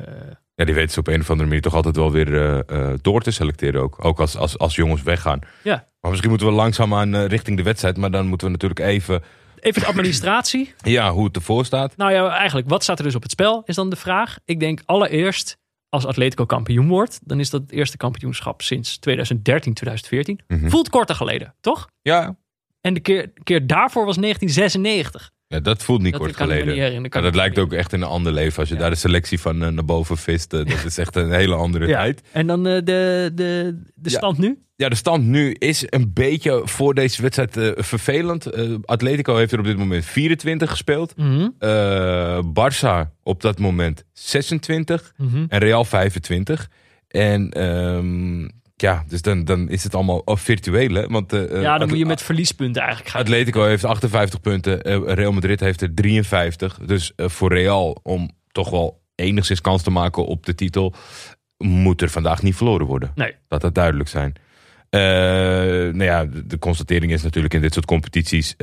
ja, 0.55 0.65
die 0.65 0.75
weten 0.75 0.91
ze 0.91 0.99
op 0.99 1.07
een 1.07 1.19
of 1.21 1.29
andere 1.29 1.47
manier 1.47 1.61
toch 1.63 1.73
altijd 1.75 1.95
wel 1.95 2.11
weer 2.11 2.35
eh, 2.35 2.59
eh, 2.91 2.97
door 3.01 3.21
te 3.21 3.31
selecteren 3.31 3.81
ook. 3.81 4.05
Ook 4.05 4.19
als, 4.19 4.37
als, 4.37 4.57
als 4.57 4.75
jongens 4.75 5.01
weggaan. 5.03 5.39
ja. 5.63 5.85
Maar 6.01 6.09
misschien 6.09 6.31
moeten 6.31 6.49
we 6.49 6.53
langzaam 6.53 6.93
aan 6.93 7.15
eh, 7.15 7.25
richting 7.25 7.57
de 7.57 7.63
wedstrijd. 7.63 7.97
Maar 7.97 8.11
dan 8.11 8.27
moeten 8.27 8.47
we 8.47 8.53
natuurlijk 8.53 8.79
even, 8.79 9.23
Even 9.61 9.81
de 9.81 9.87
administratie. 9.87 10.73
ja, 10.83 11.11
hoe 11.11 11.25
het 11.25 11.35
ervoor 11.35 11.65
staat. 11.65 11.97
nou 11.97 12.11
ja, 12.11 12.29
eigenlijk, 12.29 12.69
wat 12.69 12.83
staat 12.83 12.97
er 12.99 13.03
dus 13.05 13.15
op 13.15 13.21
het 13.21 13.31
spel, 13.31 13.61
is 13.65 13.75
dan 13.75 13.89
de 13.89 13.95
vraag. 13.95 14.37
Ik 14.45 14.59
denk 14.59 14.81
allereerst, 14.85 15.57
als 15.89 16.05
Atletico 16.05 16.45
kampioen 16.45 16.87
wordt, 16.87 17.19
dan 17.23 17.39
is 17.39 17.49
dat 17.49 17.61
het 17.61 17.71
eerste 17.71 17.97
kampioenschap 17.97 18.61
sinds 18.61 18.97
2013, 18.97 19.73
2014. 19.73 20.39
Mhm. 20.47 20.69
Voelt 20.69 20.89
korter 20.89 21.15
geleden, 21.15 21.55
toch? 21.61 21.89
Ja, 22.01 22.35
En 22.81 22.93
de 22.93 22.99
keer, 22.99 23.31
keer 23.43 23.67
daarvoor 23.67 24.05
was 24.05 24.17
1996. 24.17 25.31
Ja 25.51 25.59
dat 25.59 25.83
voelt 25.83 26.01
niet 26.01 26.11
Dat 26.11 26.21
kort 26.21 26.35
geleden. 26.37 26.73
herinneren. 26.73 27.23
Dat 27.23 27.35
lijkt 27.35 27.59
ook 27.59 27.73
echt 27.73 27.93
in 27.93 28.01
een 28.01 28.07
ander 28.07 28.33
leven. 28.33 28.59
Als 28.59 28.67
je 28.69 28.73
Ja. 28.75 28.81
daar 28.81 28.89
de 28.89 28.95
selectie 28.95 29.39
van 29.39 29.63
eh, 29.63 29.69
naar 29.69 29.85
boven 29.85 30.17
vist. 30.17 30.53
eh, 30.53 30.59
dat 30.65 30.85
is 30.85 30.97
echt 30.97 31.15
een 31.15 31.31
hele 31.31 31.55
andere 31.55 31.87
Ja. 31.87 31.97
tijd. 32.01 32.21
En 32.31 32.47
dan 32.47 32.67
eh, 32.67 32.73
de, 32.73 33.31
de, 33.35 33.79
de 33.95 34.09
Ja. 34.09 34.17
stand 34.17 34.37
nu? 34.37 34.59
Ja, 34.75 34.89
de 34.89 34.95
stand 34.95 35.25
nu 35.25 35.51
is 35.51 35.83
een 35.89 36.11
beetje 36.13 36.61
voor 36.63 36.93
deze 36.93 37.21
wedstrijd 37.21 37.57
eh, 37.57 37.69
vervelend. 37.75 38.45
Eh, 38.45 38.69
Atletico 38.85 39.35
heeft 39.35 39.51
er 39.51 39.59
op 39.59 39.65
dit 39.65 39.77
moment 39.77 40.05
24 40.05 40.69
gespeeld. 40.69 41.13
Eh 41.59 42.39
Barça 42.43 43.09
op 43.23 43.41
dat 43.41 43.59
moment 43.59 44.03
26. 44.13 45.13
Mhm. 45.17 45.45
En 45.47 45.59
Real 45.59 45.85
25. 45.85 46.69
En 47.07 47.49
ehm, 47.51 48.47
ja, 48.81 49.03
dus 49.07 49.21
dan, 49.21 49.45
dan 49.45 49.69
is 49.69 49.83
het 49.83 49.95
allemaal 49.95 50.21
oh, 50.25 50.35
virtueel. 50.37 50.93
Hè? 50.93 51.07
Want, 51.07 51.33
eh, 51.33 51.55
eh, 51.55 51.61
Ja, 51.61 51.77
dan 51.77 51.87
moet 51.87 51.97
je 51.97 52.05
met 52.05 52.21
verliespunten 52.21 52.81
eigenlijk 52.81 53.11
gaan. 53.11 53.21
Atletico 53.21 53.63
heeft 53.63 53.85
58 53.85 54.41
punten. 54.41 54.81
eh, 54.81 55.01
Real 55.05 55.31
Madrid 55.31 55.59
heeft 55.59 55.81
er 55.81 55.93
53. 55.93 56.79
Dus 56.85 57.11
voor 57.15 57.53
Real 57.53 57.99
om 58.03 58.31
toch 58.51 58.69
wel 58.69 59.01
enigszins 59.15 59.61
kans 59.61 59.81
te 59.81 59.89
maken 59.89 60.25
op 60.25 60.45
de 60.45 60.55
titel... 60.55 60.93
moet 61.57 62.01
er 62.01 62.09
vandaag 62.09 62.41
niet 62.41 62.55
verloren 62.55 62.85
worden. 62.85 63.11
Nee. 63.15 63.35
Dat 63.47 63.61
dat 63.61 63.75
duidelijk 63.75 64.09
zijn. 64.09 64.33
Nou 64.89 66.03
ja, 66.03 66.25
de, 66.25 66.47
de 66.47 66.59
constatering 66.59 67.11
is 67.11 67.23
natuurlijk 67.23 67.53
in 67.53 67.61
dit 67.61 67.73
soort 67.73 67.85
competities... 67.85 68.55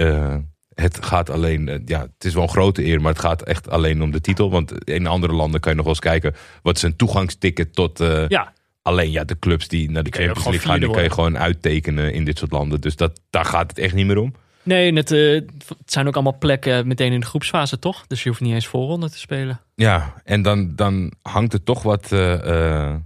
het 0.75 1.05
gaat 1.05 1.31
alleen, 1.31 1.83
ja, 1.85 2.01
het 2.01 2.25
is 2.25 2.35
wel 2.35 2.43
een 2.43 2.49
grote 2.49 2.85
eer, 2.85 3.01
maar 3.01 3.13
het 3.13 3.21
gaat 3.21 3.43
echt 3.43 3.69
alleen 3.69 4.03
om 4.03 4.11
de 4.11 4.21
titel. 4.21 4.51
Want 4.51 4.85
in 4.85 5.07
andere 5.07 5.33
landen 5.33 5.61
kan 5.61 5.71
je 5.71 5.77
nog 5.77 5.87
wel 5.87 5.95
eens 5.95 6.05
kijken 6.05 6.35
wat 6.63 6.77
is 6.77 6.83
een 6.83 6.97
toegangsticket 6.97 7.75
tot 7.75 7.99
Ja, 8.29 8.53
alleen 8.88 9.11
ja, 9.11 9.24
de 9.24 9.38
clubs 9.38 9.68
die 9.68 9.90
naar 9.90 10.03
de 10.03 10.09
ook 10.09 10.16
Champions 10.16 10.44
League 10.44 10.70
gaan, 10.70 10.81
die 10.81 10.90
kan 10.90 11.03
je 11.03 11.11
gewoon 11.11 11.38
uittekenen 11.38 12.12
in 12.12 12.24
dit 12.24 12.38
soort 12.38 12.53
landen. 12.53 12.81
Dus 12.81 12.96
dat, 12.96 13.20
daar 13.31 13.44
gaat 13.44 13.70
het 13.70 13.79
echt 13.79 13.94
niet 13.94 14.07
meer 14.07 14.18
om. 14.18 14.35
nee, 14.62 15.03
eh, 15.03 15.42
het 15.68 15.92
zijn 15.92 16.07
ook 16.07 16.14
allemaal 16.14 16.38
plekken 16.38 16.87
meteen 16.87 17.12
in 17.12 17.20
de 17.20 17.27
groepsfase, 17.27 17.79
toch? 17.79 18.07
Dus 18.07 18.22
je 18.22 18.29
hoeft 18.29 18.40
niet 18.40 18.55
eens 18.55 18.66
voorronde 18.66 19.11
te 19.11 19.18
spelen. 19.18 19.61
Ja, 19.74 20.14
en 20.24 20.42
dan, 20.42 20.74
dan 20.74 21.12
hangt 21.22 21.53
er 21.53 21.62
toch 21.62 21.83
wat 21.83 22.12
eh, 22.12 22.87
eh, 22.88 22.96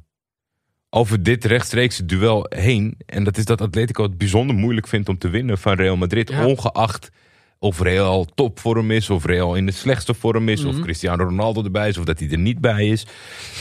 over 0.90 1.22
dit 1.22 1.44
rechtstreekse 1.44 2.04
duel 2.04 2.46
heen. 2.48 2.98
En 3.06 3.24
dat 3.24 3.36
is 3.36 3.44
dat 3.44 3.60
Atletico 3.60 4.02
het 4.02 4.18
bijzonder 4.18 4.56
moeilijk 4.56 4.88
vindt 4.88 5.08
om 5.08 5.18
te 5.18 5.28
winnen 5.28 5.58
van 5.58 5.74
Real 5.74 5.96
Madrid. 5.96 6.28
Ja. 6.28 6.46
Ongeacht 6.46 7.10
of 7.62 7.80
Real 7.80 8.24
topvorm 8.34 8.90
is, 8.90 9.10
of 9.10 9.24
Real 9.24 9.54
in 9.54 9.66
de 9.66 9.72
slechtste 9.72 10.14
vorm 10.14 10.48
is, 10.48 10.64
of 10.64 10.74
Mhm. 10.74 10.82
Cristiano 10.82 11.24
Ronaldo 11.24 11.62
erbij 11.64 11.88
is, 11.88 11.98
of 11.98 12.04
dat 12.04 12.18
hij 12.18 12.28
er 12.30 12.38
niet 12.38 12.60
bij 12.60 12.86
is. 12.88 13.06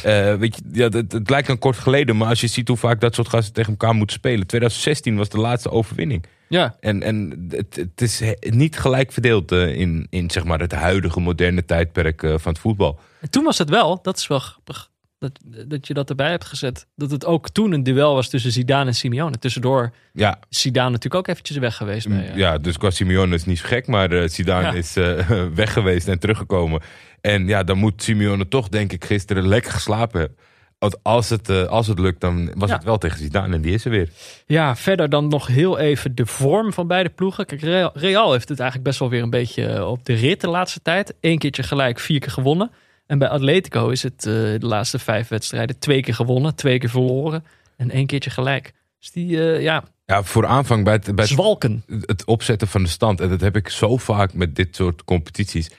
Eh, 0.03 0.35
weet 0.35 0.55
je, 0.55 0.61
ja, 0.71 0.89
het, 0.89 1.11
het 1.11 1.29
lijkt 1.29 1.47
een 1.47 1.59
kort 1.59 1.77
geleden, 1.77 2.17
maar 2.17 2.27
als 2.27 2.41
je 2.41 2.47
ziet 2.47 2.67
hoe 2.67 2.77
vaak 2.77 2.99
dat 3.01 3.15
soort 3.15 3.29
gasten 3.29 3.53
tegen 3.53 3.71
elkaar 3.71 3.95
moeten 3.95 4.15
spelen. 4.15 4.47
2016 4.47 5.15
was 5.17 5.29
de 5.29 5.37
laatste 5.39 5.71
overwinning. 5.71 6.25
Ja, 6.47 6.75
En, 6.79 7.03
en 7.03 7.45
het, 7.49 7.75
het 7.75 8.01
is 8.01 8.21
niet 8.39 8.77
gelijk 8.79 9.11
verdeeld 9.11 9.51
eh, 9.51 9.75
in, 9.75 10.07
in 10.09 10.29
zeg 10.31 10.43
maar 10.43 10.59
het 10.59 10.71
huidige 10.71 11.19
moderne 11.19 11.65
tijdperk 11.65 12.23
eh, 12.23 12.33
van 12.37 12.51
het 12.51 12.61
voetbal. 12.61 12.99
en 13.21 13.29
toen 13.29 13.43
was 13.43 13.57
het 13.57 13.69
wel, 13.69 13.99
dat 14.01 14.17
is 14.17 14.27
wel 14.27 14.39
grappig, 14.39 14.89
dat, 15.21 15.39
dat 15.67 15.87
je 15.87 15.93
dat 15.93 16.09
erbij 16.09 16.29
hebt 16.29 16.45
gezet. 16.45 16.87
Dat 16.95 17.11
het 17.11 17.25
ook 17.25 17.49
toen 17.49 17.71
een 17.71 17.83
duel 17.83 18.13
was 18.13 18.29
tussen 18.29 18.51
Zidane 18.51 18.85
en 18.85 18.95
Simeone. 18.95 19.37
Tussendoor 19.39 19.91
Ja, 20.13 20.39
Zidane 20.49 20.89
natuurlijk 20.89 21.15
ook 21.15 21.27
eventjes 21.27 21.57
weg 21.57 21.75
geweest. 21.75 22.07
Bij, 22.07 22.29
eh, 22.29 22.35
ja 22.35 22.57
dus 22.57 22.77
qua 22.77 22.89
Simeone 22.89 23.35
is 23.35 23.45
niet 23.45 23.57
zo 23.59 23.67
gek, 23.67 23.87
maar 23.87 24.11
eh 24.11 24.27
Zidane 24.29 24.67
Ja. 24.67 24.73
is 24.73 24.95
eh, 24.95 25.27
weg 25.55 25.73
geweest 25.73 26.07
en 26.07 26.19
teruggekomen. 26.19 26.81
En 27.21 27.47
ja, 27.47 27.63
dan 27.63 27.77
moet 27.77 28.03
Simeone 28.03 28.47
toch 28.47 28.69
denk 28.69 28.91
ik 28.91 29.05
gisteren 29.05 29.47
lekker 29.47 29.71
geslapen 29.71 30.19
hebben. 30.19 30.37
Want 30.79 30.97
als 31.03 31.29
het, 31.29 31.67
als 31.67 31.87
het 31.87 31.99
lukt, 31.99 32.21
dan 32.21 32.51
was 32.55 32.69
Ja. 32.69 32.75
het 32.75 32.83
wel 32.83 32.97
tegen 32.97 33.17
Zidane 33.17 33.55
en 33.55 33.61
die 33.61 33.73
is 33.73 33.85
er 33.85 33.91
weer. 33.91 34.09
Ja, 34.45 34.75
verder 34.75 35.09
dan 35.09 35.27
nog 35.27 35.47
heel 35.47 35.77
even 35.79 36.15
de 36.15 36.25
vorm 36.25 36.73
van 36.73 36.87
beide 36.87 37.09
ploegen. 37.09 37.45
Kijk, 37.45 37.61
Real, 37.61 37.91
Real 37.93 38.31
heeft 38.31 38.49
het 38.49 38.59
eigenlijk 38.59 38.89
best 38.89 38.99
wel 38.99 39.09
weer 39.09 39.21
een 39.23 39.29
beetje 39.29 39.85
op 39.85 40.05
de 40.05 40.13
rit 40.13 40.41
de 40.41 40.47
laatste 40.47 40.81
tijd. 40.81 41.13
Eén 41.21 41.37
keertje 41.37 41.63
gelijk, 41.63 41.99
vier 41.99 42.19
keer 42.19 42.31
gewonnen. 42.31 42.71
En 43.11 43.17
bij 43.17 43.29
Atletico 43.29 43.89
is 43.89 44.03
het 44.03 44.25
eh, 44.25 44.33
de 44.33 44.57
laatste 44.59 44.99
vijf 44.99 45.27
wedstrijden 45.27 45.79
twee 45.79 46.01
keer 46.01 46.13
gewonnen, 46.15 46.55
twee 46.55 46.79
keer 46.79 46.89
verloren 46.89 47.45
en 47.77 47.91
één 47.91 48.05
keertje 48.05 48.29
gelijk. 48.29 48.73
Dus 48.99 49.11
die, 49.11 49.53
eh, 49.53 49.61
ja, 49.61 49.83
Ja, 50.05 50.23
voor 50.23 50.45
aanvang 50.45 50.83
bij 50.83 50.93
het, 50.93 51.15
bij 51.15 51.25
zwalken. 51.25 51.83
het 51.87 52.25
opzetten 52.25 52.67
van 52.67 52.83
de 52.83 52.89
stand. 52.89 53.21
En 53.21 53.29
dat 53.29 53.41
heb 53.41 53.55
ik 53.55 53.69
zo 53.69 53.97
vaak 53.97 54.33
met 54.33 54.55
dit 54.55 54.75
soort 54.75 55.03
competities. 55.03 55.71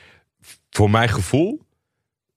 Voor 0.70 0.90
mijn 0.90 1.08
gevoel. 1.08 1.60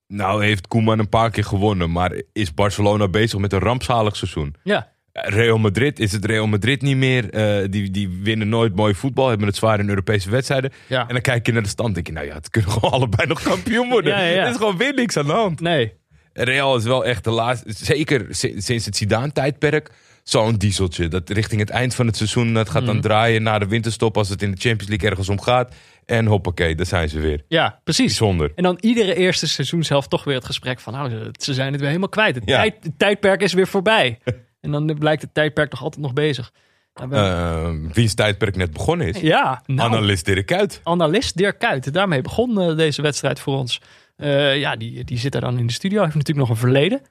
Nou 0.08 0.46
heeft 0.46 0.68
Koeman 0.68 1.00
een 1.00 1.10
paar 1.10 1.32
keer 1.32 1.46
gewonnen. 1.46 1.92
Maar 1.92 2.22
is 2.32 2.54
Barcelona 2.54 3.08
bezig 3.08 3.40
met 3.40 3.54
een 3.54 3.60
rampzalig 3.60 4.16
seizoen. 4.16 4.56
Ja, 4.64 4.92
Real 5.22 5.58
Madrid 5.58 6.00
is 6.00 6.12
het 6.12 6.26
Real 6.26 6.48
Madrid 6.48 6.82
niet 6.82 6.98
meer. 6.98 7.30
Eh, 7.30 7.68
die, 7.70 7.92
die 7.92 8.10
winnen 8.22 8.50
nooit 8.50 8.76
mooi 8.76 8.94
voetbal. 8.96 9.30
Hebben 9.30 9.48
het 9.48 9.56
zwaar 9.56 9.80
in 9.80 9.90
Europese 9.90 10.30
wedstrijden. 10.30 10.72
ja. 10.88 11.02
En 11.02 11.14
dan 11.14 11.22
kijk 11.22 11.46
je 11.46 11.52
naar 11.54 11.62
de 11.64 11.68
stand. 11.70 11.94
denk 11.94 12.08
je, 12.08 12.14
nou 12.14 12.26
ja, 12.26 12.34
het 12.34 12.50
kunnen 12.50 12.72
gewoon 12.72 12.92
allebei 12.92 13.28
nog 13.28 13.42
kampioen 13.42 13.90
worden. 13.90 14.12
Ja. 14.12 14.22
Er 14.44 14.50
is 14.50 14.56
gewoon 14.56 14.78
weer 14.78 14.94
niks 14.94 15.18
aan 15.18 15.26
de 15.26 15.32
hand. 15.32 15.60
Nee, 15.60 15.94
Real 16.34 16.76
is 16.76 16.84
wel 16.84 17.06
echt 17.06 17.24
de 17.24 17.30
laatste, 17.32 17.74
zeker 17.76 18.26
si- 18.30 18.54
sinds 18.62 18.86
het 18.86 18.98
Zidane-tijdperk, 18.98 19.92
zo'n 20.24 20.56
dieseltje. 20.56 21.08
Dat 21.08 21.30
richting 21.30 21.62
het 21.62 21.70
eind 21.70 21.96
van 21.96 22.08
het 22.08 22.18
seizoen, 22.18 22.54
dat 22.54 22.70
gaat 22.70 22.82
Mhm. 22.84 22.92
dan 22.92 23.02
draaien 23.02 23.44
na 23.44 23.60
de 23.60 23.68
winterstop 23.68 24.18
als 24.18 24.30
het 24.30 24.42
in 24.42 24.52
de 24.52 24.58
Champions 24.58 24.90
League 24.90 25.10
ergens 25.10 25.30
om 25.30 25.42
gaat. 25.42 25.74
En 26.06 26.26
hoppakee, 26.26 26.76
daar 26.76 26.86
zijn 26.86 27.10
ze 27.10 27.20
weer. 27.20 27.44
ja, 27.48 27.80
precies. 27.84 28.06
Bijzonder. 28.06 28.52
En 28.56 28.64
dan 28.64 28.78
iedere 28.82 29.16
eerste 29.16 29.48
seizoen 29.48 29.84
zelf 29.84 30.08
toch 30.08 30.24
weer 30.24 30.36
het 30.36 30.46
gesprek 30.46 30.80
van... 30.80 30.94
nou, 30.94 31.10
ze- 31.40 31.54
zijn 31.54 31.68
het 31.72 31.78
weer 31.80 31.88
helemaal 31.90 32.10
kwijt. 32.10 32.36
Het, 32.36 32.44
Ja. 32.46 32.58
tijd, 32.62 32.76
het 32.82 33.00
tijdperk 33.00 33.42
is 33.42 33.54
weer 33.54 33.68
voorbij. 33.68 34.18
en 34.66 34.72
dan 34.72 34.96
blijkt 35.00 35.22
het 35.22 35.34
tijdperk 35.34 35.72
nog 35.72 35.82
altijd 35.84 36.02
nog 36.02 36.14
bezig. 36.14 36.52
Nou, 36.94 37.10
we- 37.10 37.16
Eh, 37.16 37.94
wiens 37.94 38.14
tijdperk 38.14 38.56
net 38.56 38.72
begonnen 38.74 39.08
is. 39.08 39.20
ja, 39.20 39.62
nou, 39.66 39.92
Analist 39.94 40.26
Dirk 40.26 40.46
Kuyt. 40.46 40.82
analist 40.84 41.38
Dirk 41.38 41.60
Kuyt. 41.60 41.94
Daarmee 41.94 42.22
begon 42.22 42.62
eh, 42.62 42.76
deze 42.78 43.02
wedstrijd 43.02 43.40
voor 43.40 43.58
ons. 43.58 43.82
Eh, 44.16 44.58
ja, 44.60 44.76
die, 44.76 45.04
die 45.04 45.18
zit 45.18 45.32
daar 45.32 45.42
dan 45.42 45.58
in 45.58 45.68
de 45.68 45.74
studio. 45.74 45.96
Hij 45.98 46.06
heeft 46.06 46.18
natuurlijk 46.18 46.48
nog 46.48 46.56
een 46.58 46.62
verleden 46.64 47.02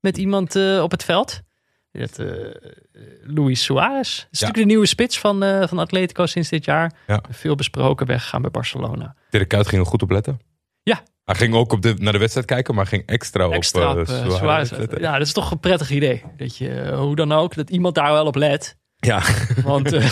met 0.00 0.18
iemand 0.18 0.56
eh, 0.56 0.80
op 0.82 0.90
het 0.90 1.04
veld. 1.04 1.40
Dat, 1.92 2.20
Luis 3.22 3.64
Suarez. 3.64 4.16
Dat 4.16 4.26
is 4.30 4.40
natuurlijk 4.40 4.56
de 4.58 4.64
nieuwe 4.64 4.86
spits 4.86 5.18
van, 5.18 5.38
van 5.68 5.78
Atletico 5.78 6.26
sinds 6.26 6.48
dit 6.48 6.64
jaar. 6.64 6.92
Ja. 7.06 7.22
Veel 7.30 7.54
besproken, 7.54 8.06
weggegaan 8.06 8.42
bij 8.42 8.50
Barcelona. 8.50 9.14
Dirk 9.30 9.48
Kuyt 9.48 9.68
ging 9.68 9.80
er 9.82 9.86
goed 9.88 10.02
op 10.02 10.10
letten. 10.10 10.40
Hij 11.26 11.34
ging 11.34 11.54
ook 11.54 11.72
op 11.72 11.82
de, 11.82 11.94
naar 11.98 12.12
de 12.12 12.18
wedstrijd 12.18 12.46
kijken, 12.46 12.74
maar 12.74 12.86
ging 12.86 13.02
extra, 13.06 13.48
Extra 13.48 13.90
op, 13.90 13.98
op 13.98 14.08
eh, 14.08 14.24
eh, 14.24 14.30
Suarez. 14.30 14.70
Ja, 14.98 15.12
dat 15.18 15.26
is 15.26 15.32
toch 15.32 15.50
een 15.50 15.60
prettig 15.60 15.90
idee. 15.90 16.22
Dat 16.36 16.56
je, 16.56 16.70
eh, 16.70 16.98
hoe 16.98 17.16
dan 17.16 17.32
ook, 17.32 17.54
dat 17.54 17.70
iemand 17.70 17.94
daar 17.94 18.12
wel 18.12 18.26
op 18.26 18.34
let. 18.34 18.76
Ja. 18.96 19.22
Want 19.64 19.92
eh, 19.92 20.10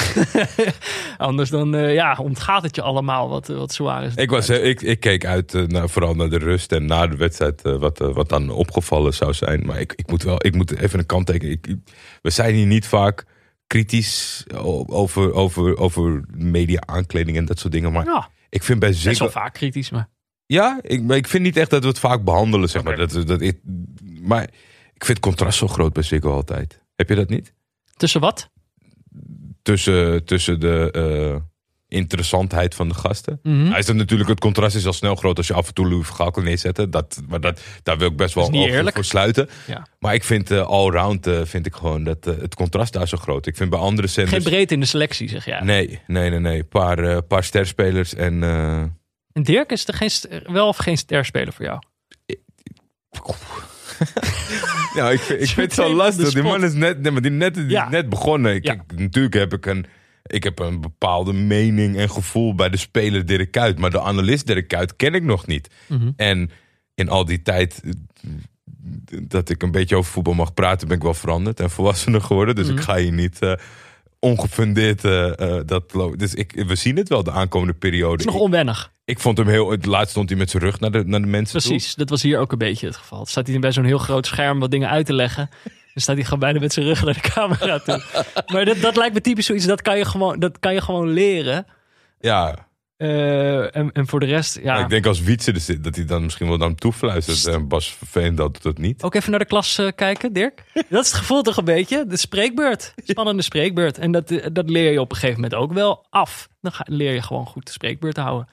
anders 1.16 1.50
dan 1.50 1.74
eh, 1.74 1.94
ja, 1.94 2.16
ontgaat 2.20 2.62
het 2.62 2.74
je 2.74 2.82
allemaal 2.82 3.28
wat, 3.28 3.46
wat 3.46 3.72
Suarez 3.72 4.14
Ik, 4.14 4.30
was, 4.30 4.48
eh, 4.48 4.68
ik, 4.68 4.82
ik 4.82 5.00
keek 5.00 5.24
uit 5.24 5.54
eh, 5.54 5.62
naar, 5.62 5.88
vooral 5.88 6.14
naar 6.14 6.28
de 6.30 6.38
rust 6.38 6.72
en 6.72 6.86
na 6.86 7.06
de 7.06 7.16
wedstrijd 7.16 7.62
eh, 7.62 7.76
wat, 7.76 8.00
eh, 8.00 8.08
wat 8.08 8.28
dan 8.28 8.50
opgevallen 8.50 9.14
zou 9.14 9.32
zijn. 9.32 9.66
Maar 9.66 9.80
ik, 9.80 9.92
ik 9.96 10.10
moet 10.10 10.22
wel 10.22 10.36
ik 10.46 10.54
moet 10.54 10.78
even 10.78 10.98
een 10.98 11.06
kant 11.06 11.26
tekenen. 11.26 11.84
We 12.22 12.30
zijn 12.30 12.54
hier 12.54 12.66
niet 12.66 12.86
vaak 12.86 13.24
kritisch 13.66 14.44
over, 14.86 15.32
over, 15.32 15.76
over 15.76 16.24
media 16.36 16.82
aankleding 16.86 17.36
en 17.36 17.44
dat 17.44 17.58
soort 17.58 17.72
dingen. 17.72 17.92
Maar 17.92 18.04
Ja, 18.04 18.28
ik 18.48 18.62
vind 18.62 18.78
bij 18.78 18.88
best 18.88 19.04
wel 19.04 19.14
Ziggo... 19.14 19.30
vaak 19.30 19.52
kritisch, 19.52 19.90
maar... 19.90 20.08
Ja, 20.46 20.78
ik, 20.82 21.02
maar 21.02 21.16
ik 21.16 21.28
vind 21.28 21.42
niet 21.42 21.56
echt 21.56 21.70
dat 21.70 21.82
we 21.82 21.88
het 21.88 21.98
vaak 21.98 22.24
behandelen, 22.24 22.68
zeg 22.68 22.82
maar. 22.82 22.96
Dat, 22.96 23.22
dat 23.26 23.40
ik, 23.40 23.58
maar 24.20 24.42
ik 24.94 25.04
vind 25.04 25.16
het 25.16 25.20
contrast 25.20 25.58
zo 25.58 25.68
groot 25.68 25.92
bij 25.92 26.02
Ziggo 26.02 26.32
altijd. 26.32 26.80
Heb 26.96 27.08
je 27.08 27.14
dat 27.14 27.28
niet? 27.28 27.54
Tussen 27.96 28.20
wat? 28.20 28.50
Tussen, 29.62 30.24
tussen 30.24 30.60
de 30.60 30.90
eh, 30.92 31.40
interessantheid 31.88 32.74
van 32.74 32.88
de 32.88 32.94
gasten. 32.94 33.38
Mhm. 33.42 33.66
Hij 33.70 33.78
is 33.78 33.86
natuurlijk, 33.86 34.28
het 34.28 34.40
contrast 34.40 34.76
is 34.76 34.86
al 34.86 34.92
snel 34.92 35.14
groot 35.14 35.36
als 35.36 35.46
je 35.46 35.54
af 35.54 35.66
en 35.68 35.74
toe 35.74 35.88
Louis 35.88 36.06
Vergaal 36.06 36.30
kan 36.30 36.44
neerzetten. 36.44 36.90
Dat, 36.90 37.22
maar 37.28 37.40
dat, 37.40 37.60
daar 37.82 37.98
wil 37.98 38.08
ik 38.08 38.16
best 38.16 38.34
wel 38.34 38.44
Dat 38.44 38.52
is 38.52 38.58
niet 38.58 38.66
ogen 38.68 38.78
eerlijk. 38.78 38.96
voor 38.96 39.04
sluiten. 39.04 39.48
Ja. 39.66 39.86
Maar 39.98 40.14
ik 40.14 40.24
vind 40.24 40.50
uh, 40.50 40.66
allround 40.66 41.26
eh, 41.26 41.40
vind 41.44 41.66
ik 41.66 41.74
gewoon 41.74 42.04
dat 42.04 42.26
eh, 42.26 42.34
het 42.40 42.54
contrast 42.54 42.92
daar 42.92 43.08
zo 43.08 43.16
groot. 43.16 43.46
Ik 43.46 43.56
vind 43.56 43.70
bij 43.70 43.78
andere 43.78 44.08
Geen 44.08 44.26
zenders... 44.26 44.44
breedte 44.44 44.74
in 44.74 44.80
de 44.80 44.86
selectie, 44.86 45.28
zeg 45.28 45.44
jij. 45.44 45.60
Nee, 45.60 46.00
nee, 46.06 46.30
nee, 46.30 46.38
nee. 46.40 46.58
Een 46.58 46.68
paar, 46.68 46.98
eh, 46.98 47.18
paar 47.28 47.44
sterspelers 47.44 48.14
en... 48.14 48.42
eh, 48.42 48.82
En 49.34 49.42
Dirk, 49.42 49.70
is 49.72 49.86
er 49.88 49.94
geen, 49.94 50.10
wel 50.52 50.68
of 50.68 50.76
geen 50.76 50.98
sterspeler 50.98 51.52
voor 51.52 51.64
jou? 51.64 51.78
Ja, 54.94 55.10
ik, 55.16 55.20
vind- 55.20 55.40
ik 55.40 55.46
vind 55.48 55.56
het 55.56 55.72
zo 55.74 55.94
lastig. 55.94 56.32
Die 56.32 56.42
man 56.42 56.64
is 56.64 56.72
net, 56.72 57.00
nee, 57.00 57.12
maar 57.12 57.22
die 57.22 57.30
net, 57.30 57.54
die 57.54 57.64
is 57.66 57.88
net 57.90 58.08
begonnen. 58.08 58.58
Ja. 58.62 58.76
natuurlijk 58.96 59.34
heb 59.34 59.52
ik 59.52 59.66
een, 59.66 59.86
ik 60.22 60.44
heb 60.44 60.58
een 60.58 60.80
bepaalde 60.80 61.32
mening 61.32 61.96
en 61.96 62.10
gevoel 62.10 62.54
bij 62.54 62.68
de 62.68 62.76
speler 62.76 63.26
Dirk 63.26 63.50
Kuyt. 63.50 63.78
Maar 63.78 63.90
de 63.90 64.00
analist 64.00 64.46
Dirk 64.46 64.68
Kuyt 64.68 64.96
ken 64.96 65.14
ik 65.14 65.22
nog 65.22 65.46
niet. 65.46 65.68
Mhm. 65.88 66.10
En 66.16 66.50
in 66.94 67.08
al 67.08 67.24
die 67.24 67.42
tijd 67.42 67.80
eh, 67.84 67.90
dat 69.22 69.48
ik 69.48 69.62
een 69.62 69.70
beetje 69.70 69.96
over 69.96 70.12
voetbal 70.12 70.34
mag 70.34 70.54
praten, 70.54 70.88
ben 70.88 70.96
ik 70.96 71.02
wel 71.02 71.14
veranderd 71.14 71.60
en 71.60 71.70
volwassener 71.70 72.20
geworden. 72.20 72.54
Dus 72.54 72.66
Mhm. 72.68 72.76
ik 72.76 72.82
ga 72.82 72.96
hier 72.96 73.12
niet 73.12 73.38
eh, 73.38 73.52
ongefundeerd 74.24 75.04
eh, 75.04 75.58
eh, 75.58 75.66
dat 75.66 75.92
Dus 76.16 76.34
ik, 76.34 76.64
we 76.66 76.74
zien 76.74 76.96
het 76.96 77.08
wel 77.08 77.22
de 77.22 77.30
aankomende 77.30 77.74
periode. 77.74 78.12
Het 78.12 78.20
is 78.20 78.26
nog 78.26 78.42
onwennig. 78.42 78.90
ik 79.04 79.18
vond 79.18 79.38
hem 79.38 79.48
heel. 79.48 79.70
Het 79.70 79.86
laatst 79.86 80.10
stond 80.10 80.28
hij 80.28 80.38
met 80.38 80.50
zijn 80.50 80.62
rug 80.62 80.80
naar 80.80 80.90
de, 80.90 81.04
naar 81.04 81.20
de 81.20 81.26
mensen 81.26 81.60
toe. 81.60 81.70
Precies, 81.70 81.94
dat 81.94 82.08
was 82.08 82.22
hier 82.22 82.38
ook 82.38 82.52
een 82.52 82.58
beetje 82.58 82.86
het 82.86 82.96
geval. 82.96 83.26
Staat 83.26 83.46
hij 83.46 83.58
bij 83.58 83.72
zo'n 83.72 83.84
heel 83.84 83.98
groot 83.98 84.26
scherm 84.26 84.60
wat 84.60 84.70
dingen 84.70 84.88
uit 84.88 85.06
te 85.06 85.12
leggen. 85.12 85.50
Dan 85.64 86.02
staat 86.02 86.14
hij 86.14 86.24
gewoon 86.24 86.38
bijna 86.38 86.60
met 86.60 86.72
zijn 86.72 86.86
rug 86.86 87.04
naar 87.04 87.14
de 87.14 87.20
camera 87.34 87.78
toe. 87.78 88.02
maar 88.52 88.64
dat, 88.64 88.80
dat 88.80 88.96
lijkt 88.96 89.14
me 89.14 89.20
typisch 89.20 89.46
zoiets, 89.46 89.66
dat 89.66 89.82
kan 89.82 89.98
je 89.98 90.04
gewoon, 90.04 90.38
dat 90.38 90.58
kan 90.58 90.74
je 90.74 90.80
gewoon 90.80 91.08
leren. 91.08 91.66
Ja, 92.20 92.68
Eh, 92.96 93.76
en, 93.76 93.92
en 93.92 94.06
voor 94.06 94.20
de 94.20 94.26
rest, 94.26 94.58
ja. 94.62 94.78
Ik 94.78 94.88
denk 94.88 95.06
als 95.06 95.20
Wietse 95.20 95.52
er 95.52 95.60
zit, 95.60 95.84
dat 95.84 95.96
hij 95.96 96.04
dan 96.04 96.22
misschien 96.22 96.48
wel 96.48 96.56
naar 96.56 96.68
hem 96.68 96.76
toefluistert. 96.76 97.46
En 97.46 97.68
Bas 97.68 97.94
Verveen 97.94 98.34
dat 98.34 98.52
doet 98.52 98.62
dat 98.62 98.78
niet. 98.78 99.02
Ook 99.02 99.14
even 99.14 99.30
naar 99.30 99.40
de 99.40 99.46
klas 99.46 99.78
eh, 99.78 99.88
kijken, 99.94 100.32
Dirk. 100.32 100.64
Dat 100.90 101.04
is 101.04 101.10
het 101.10 101.12
gevoel 101.12 101.42
toch 101.42 101.56
een 101.56 101.64
beetje? 101.64 102.06
De 102.06 102.16
spreekbeurt. 102.16 102.94
Spannende 103.04 103.42
spreekbeurt. 103.42 103.98
En 103.98 104.12
dat, 104.12 104.30
eh, 104.30 104.46
dat 104.52 104.70
leer 104.70 104.92
je 104.92 105.00
op 105.00 105.10
een 105.10 105.16
gegeven 105.16 105.40
moment 105.40 105.60
ook 105.60 105.72
wel 105.72 106.06
af. 106.10 106.48
Dan 106.60 106.72
ga, 106.72 106.84
leer 106.88 107.12
je 107.14 107.22
gewoon 107.22 107.46
goed 107.46 107.66
de 107.66 107.72
spreekbeurt 107.72 108.14
te 108.14 108.20
houden. 108.20 108.48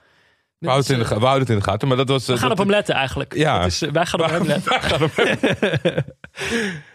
We 0.61 0.67
houden, 0.67 0.87
het 0.91 0.97
in 0.97 1.03
de, 1.03 1.09
ga- 1.13 1.19
we 1.19 1.25
houden 1.25 1.39
het 1.47 1.49
in 1.49 1.63
de 1.63 1.69
gaten, 1.69 1.87
maar 1.87 1.97
dat 1.97 2.07
was... 2.09 2.25
We 2.27 2.37
gaan 2.37 2.51
op 2.51 2.57
hem 2.57 2.69
letten 2.69 2.95
eigenlijk. 2.95 3.35
Ja. 3.35 3.65
Is, 3.65 3.81
eh, 3.81 3.91
wij 3.91 4.05
gaan 4.05 4.19
op 4.23 4.29
hem 4.35 4.45
letten. 4.45 6.05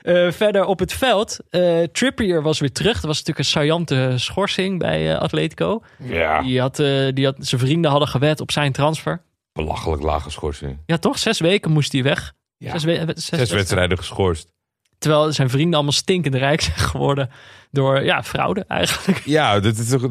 Eh, 0.02 0.32
verder 0.32 0.64
op 0.64 0.78
het 0.78 0.92
veld. 0.92 1.38
eh, 1.50 1.82
Trippier 1.82 2.42
was 2.42 2.58
weer 2.60 2.72
terug. 2.72 2.92
Dat 2.94 3.04
was 3.04 3.16
natuurlijk 3.18 3.38
een 3.38 3.44
saillante 3.52 4.12
schorsing 4.16 4.78
bij 4.78 5.12
eh, 5.14 5.20
Atletico. 5.20 5.82
Ja, 5.98 6.42
Die 6.42 6.60
had, 6.60 6.78
eh, 6.78 7.08
die 7.14 7.24
had, 7.24 7.34
zijn 7.38 7.60
vrienden 7.60 7.90
hadden 7.90 8.08
gewet 8.08 8.40
op 8.40 8.50
zijn 8.50 8.72
transfer. 8.72 9.22
belachelijk 9.52 10.02
lage 10.02 10.30
schorsing. 10.30 10.78
Ja, 10.86 10.96
toch? 10.96 11.18
Zes 11.18 11.40
weken 11.40 11.70
moest 11.70 11.92
hij 11.92 12.02
weg. 12.02 12.32
Ja. 12.56 12.70
Zes, 12.70 12.84
we- 12.84 12.92
zes, 12.92 13.04
Zes 13.06 13.14
wedstrijden. 13.14 13.56
wedstrijden 13.56 13.98
geschorst. 13.98 14.52
Terwijl 14.98 15.32
zijn 15.32 15.50
vrienden 15.50 15.74
allemaal 15.74 15.92
stinkend 15.92 16.34
rijk 16.34 16.60
zijn 16.60 16.76
geworden 16.78 17.30
door 17.70 18.02
ja, 18.04 18.22
fraude 18.22 18.64
eigenlijk. 18.68 19.22
Ja, 19.24 19.60
dat 19.60 19.76
is 19.76 19.88
toch, 19.88 20.08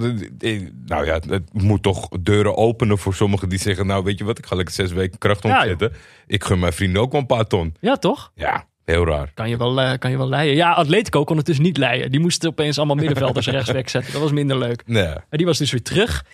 nou 0.86 1.06
ja, 1.06 1.20
het 1.28 1.54
moet 1.54 1.84
toch 1.84 2.08
deuren 2.22 2.58
openen 2.58 2.98
voor 2.98 3.14
sommigen 3.14 3.50
die 3.50 3.60
zeggen... 3.60 3.88
nou, 3.88 4.04
weet 4.04 4.18
je 4.18 4.24
wat, 4.24 4.38
ik 4.38 4.46
ga 4.46 4.56
lekker 4.56 4.74
zes 4.74 4.92
weken 4.92 5.18
kracht 5.18 5.44
Ja, 5.44 5.62
omzetten. 5.62 5.94
ik 6.28 6.44
gun 6.44 6.60
mijn 6.60 6.74
vrienden 6.74 7.02
ook 7.02 7.12
wel 7.12 7.22
een 7.22 7.28
paar 7.28 7.48
ton. 7.48 7.76
Ja, 7.80 7.96
toch? 7.96 8.32
Ja, 8.36 8.66
heel 8.84 9.06
raar. 9.06 9.32
Kan 9.34 9.50
je 9.50 9.58
wel, 9.58 9.82
eh, 9.82 9.98
kan 9.98 10.12
je 10.12 10.18
wel 10.18 10.30
leiden. 10.30 10.56
Ja, 10.56 10.72
Atletico 10.74 11.24
kon 11.24 11.38
het 11.38 11.46
dus 11.46 11.60
niet 11.60 11.78
leiden. 11.78 12.12
Die 12.12 12.20
moesten 12.20 12.50
opeens 12.50 12.78
allemaal 12.78 12.96
middenvelders 12.96 13.48
rechts 13.58 13.72
wegzetten. 13.72 14.12
Dat 14.12 14.22
was 14.22 14.32
minder 14.32 14.58
leuk. 14.58 14.84
Nee. 14.86 15.06
Maar 15.06 15.26
die 15.30 15.46
was 15.46 15.58
dus 15.58 15.72
weer 15.72 15.84
terug. 15.84 16.26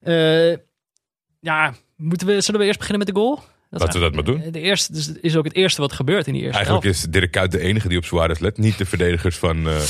Eh, 0.00 0.52
ja, 1.40 1.74
moeten 1.96 2.26
we, 2.26 2.40
zullen 2.40 2.60
we 2.60 2.66
eerst 2.66 2.78
beginnen 2.78 3.06
met 3.06 3.14
de 3.14 3.20
goal? 3.20 3.40
Dat 3.70 3.80
Laten 3.80 4.00
we 4.00 4.06
dat 4.06 4.14
maar 4.14 4.24
doen. 4.24 4.50
De 4.52 4.60
eerste 4.60 4.92
dus 4.92 5.06
het 5.06 5.18
is 5.20 5.36
ook 5.36 5.44
het 5.44 5.54
eerste 5.54 5.80
wat 5.80 5.92
gebeurt 5.92 6.26
in 6.26 6.32
die 6.32 6.42
eerste 6.42 6.56
Eigenlijk 6.56 6.86
is 6.86 7.02
Dirk 7.02 7.30
Kuyt 7.30 7.50
de 7.52 7.60
enige 7.60 7.88
die 7.88 7.98
op 7.98 8.04
Suarez 8.04 8.38
let. 8.38 8.58
Niet 8.58 8.78
de 8.78 8.86
verdedigers 8.86 9.36
van 9.36 9.68
eh, 9.68 9.80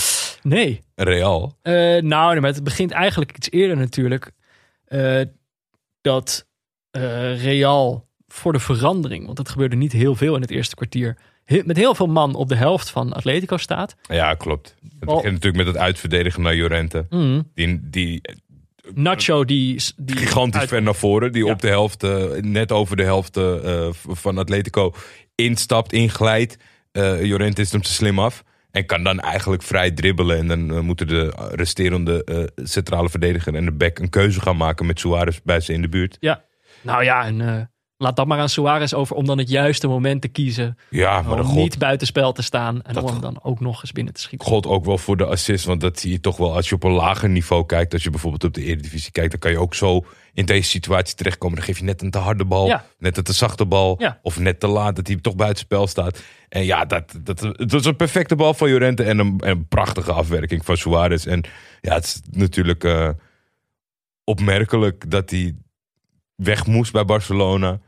Nee. 0.42 0.80
Real. 0.94 1.56
Eh, 1.62 1.72
nou, 2.02 2.32
nee, 2.32 2.40
maar 2.40 2.52
het 2.52 2.64
begint 2.64 2.90
eigenlijk 2.90 3.36
iets 3.36 3.50
eerder 3.50 3.76
natuurlijk. 3.76 4.30
eh, 4.84 5.20
dat 6.00 6.46
Real 7.36 8.08
voor 8.28 8.52
de 8.52 8.58
verandering, 8.58 9.24
want 9.24 9.36
dat 9.36 9.48
gebeurde 9.48 9.76
niet 9.76 9.92
heel 9.92 10.14
veel 10.14 10.34
in 10.34 10.40
het 10.40 10.50
eerste 10.50 10.74
kwartier, 10.74 11.16
he- 11.44 11.62
met 11.64 11.76
heel 11.76 11.94
veel 11.94 12.06
man 12.06 12.34
op 12.34 12.48
de 12.48 12.54
helft 12.56 12.90
van 12.90 13.12
Atletico 13.12 13.56
staat. 13.56 13.96
Ja, 14.08 14.34
klopt. 14.34 14.74
Het 14.82 14.98
begint 15.08 15.24
natuurlijk 15.32 15.56
met 15.56 15.66
het 15.66 15.76
uitverdedigen 15.76 16.42
naar 16.42 16.54
Jorente. 16.54 17.06
Die, 17.54 17.80
die 17.90 18.20
Nacho 18.94 19.44
die... 19.44 19.82
die 19.96 20.16
gigantisch 20.16 20.60
uit- 20.60 20.68
ver 20.68 20.82
naar 20.82 20.94
voren. 20.94 21.32
Die 21.32 21.44
Ja. 21.44 21.52
op 21.52 21.60
de 21.60 21.68
helft, 21.68 22.02
eh, 22.02 22.24
net 22.40 22.72
over 22.72 22.96
de 22.96 23.02
helft 23.02 23.36
eh, 23.36 23.88
v- 23.92 24.04
van 24.08 24.38
Atletico 24.38 24.92
instapt, 25.34 25.92
inglijdt. 25.92 26.56
Eh 26.92 27.24
Jorente 27.24 27.60
is 27.60 27.72
hem 27.72 27.82
te 27.82 27.92
slim 27.92 28.18
af. 28.18 28.42
En 28.70 28.86
kan 28.86 29.02
dan 29.04 29.20
eigenlijk 29.20 29.62
vrij 29.62 29.90
dribbelen. 29.90 30.38
En 30.38 30.46
dan 30.48 30.70
eh, 30.76 30.80
moeten 30.80 31.06
de 31.06 31.32
resterende 31.54 32.24
eh, 32.24 32.64
centrale 32.66 33.08
verdediger 33.10 33.54
en 33.54 33.64
de 33.64 33.72
back 33.72 33.98
een 33.98 34.10
keuze 34.10 34.40
gaan 34.40 34.56
maken 34.56 34.86
met 34.86 34.98
Suarez 35.00 35.38
bij 35.44 35.60
ze 35.60 35.72
in 35.72 35.82
de 35.82 35.88
buurt. 35.88 36.16
Ja, 36.20 36.44
nou 36.82 37.04
ja, 37.04 37.24
en 37.24 37.40
eh, 37.40 37.60
laat 37.98 38.16
dat 38.16 38.26
maar 38.26 38.38
aan 38.38 38.48
Suarez 38.48 38.92
over 38.92 39.16
om 39.16 39.26
dan 39.26 39.38
het 39.38 39.48
juiste 39.48 39.86
moment 39.86 40.22
te 40.22 40.28
kiezen. 40.28 40.78
Ja, 40.90 41.22
maar 41.22 41.40
om 41.40 41.54
niet 41.54 41.78
buitenspel 41.78 42.32
te 42.32 42.42
staan 42.42 42.82
en 42.82 42.94
Dat- 42.94 43.02
om 43.02 43.10
hem 43.10 43.20
dan 43.20 43.38
ook 43.42 43.60
nog 43.60 43.82
eens 43.82 43.92
binnen 43.92 44.14
te 44.14 44.20
schieten. 44.20 44.48
god 44.48 44.66
ook 44.66 44.84
wel 44.84 44.98
voor 44.98 45.16
de 45.16 45.24
assist. 45.26 45.64
Want 45.64 45.80
dat 45.80 45.98
zie 45.98 46.10
je 46.10 46.20
toch 46.20 46.36
wel 46.36 46.54
als 46.54 46.68
je 46.68 46.74
op 46.74 46.82
een 46.84 46.90
lager 46.90 47.28
niveau 47.28 47.66
kijkt. 47.66 47.92
Als 47.92 48.02
je 48.02 48.10
bijvoorbeeld 48.10 48.44
op 48.44 48.54
de 48.54 48.62
Eredivisie 48.62 49.12
kijkt. 49.12 49.30
Dan 49.30 49.40
kan 49.40 49.50
je 49.50 49.58
ook 49.58 49.74
zo 49.74 50.04
in 50.32 50.46
deze 50.46 50.68
situatie 50.68 51.14
terechtkomen. 51.14 51.56
Dan 51.56 51.64
geef 51.64 51.78
je 51.78 51.84
net 51.84 52.02
een 52.02 52.10
te 52.10 52.18
harde 52.18 52.44
bal. 52.44 52.66
Ja. 52.66 52.84
Net 52.98 53.16
een 53.16 53.24
te 53.24 53.32
zachte 53.32 53.66
bal. 53.66 53.96
Ja. 53.98 54.18
Of 54.22 54.38
net 54.38 54.60
te 54.60 54.66
laat 54.66 54.96
dat 54.96 55.06
hij 55.06 55.16
toch 55.16 55.36
buitenspel 55.36 55.86
staat. 55.86 56.22
En 56.48 56.64
ja, 56.64 56.84
dat, 56.84 57.18
dat, 57.22 57.40
was 57.56 57.84
een 57.84 57.96
perfecte 57.96 58.36
bal 58.36 58.54
van 58.54 58.68
Jorente. 58.68 59.02
En 59.02 59.18
een, 59.18 59.40
en 59.40 59.50
een 59.50 59.68
prachtige 59.68 60.12
afwerking 60.12 60.64
van 60.64 60.76
Suarez. 60.76 61.26
En 61.26 61.44
ja, 61.80 61.94
het 61.94 62.04
is 62.04 62.20
natuurlijk 62.30 62.84
eh, 62.84 63.08
opmerkelijk 64.24 65.10
dat 65.10 65.30
hij 65.30 65.54
weg 66.34 66.66
moest 66.66 66.92
bij 66.92 67.04
Barcelona. 67.04 67.78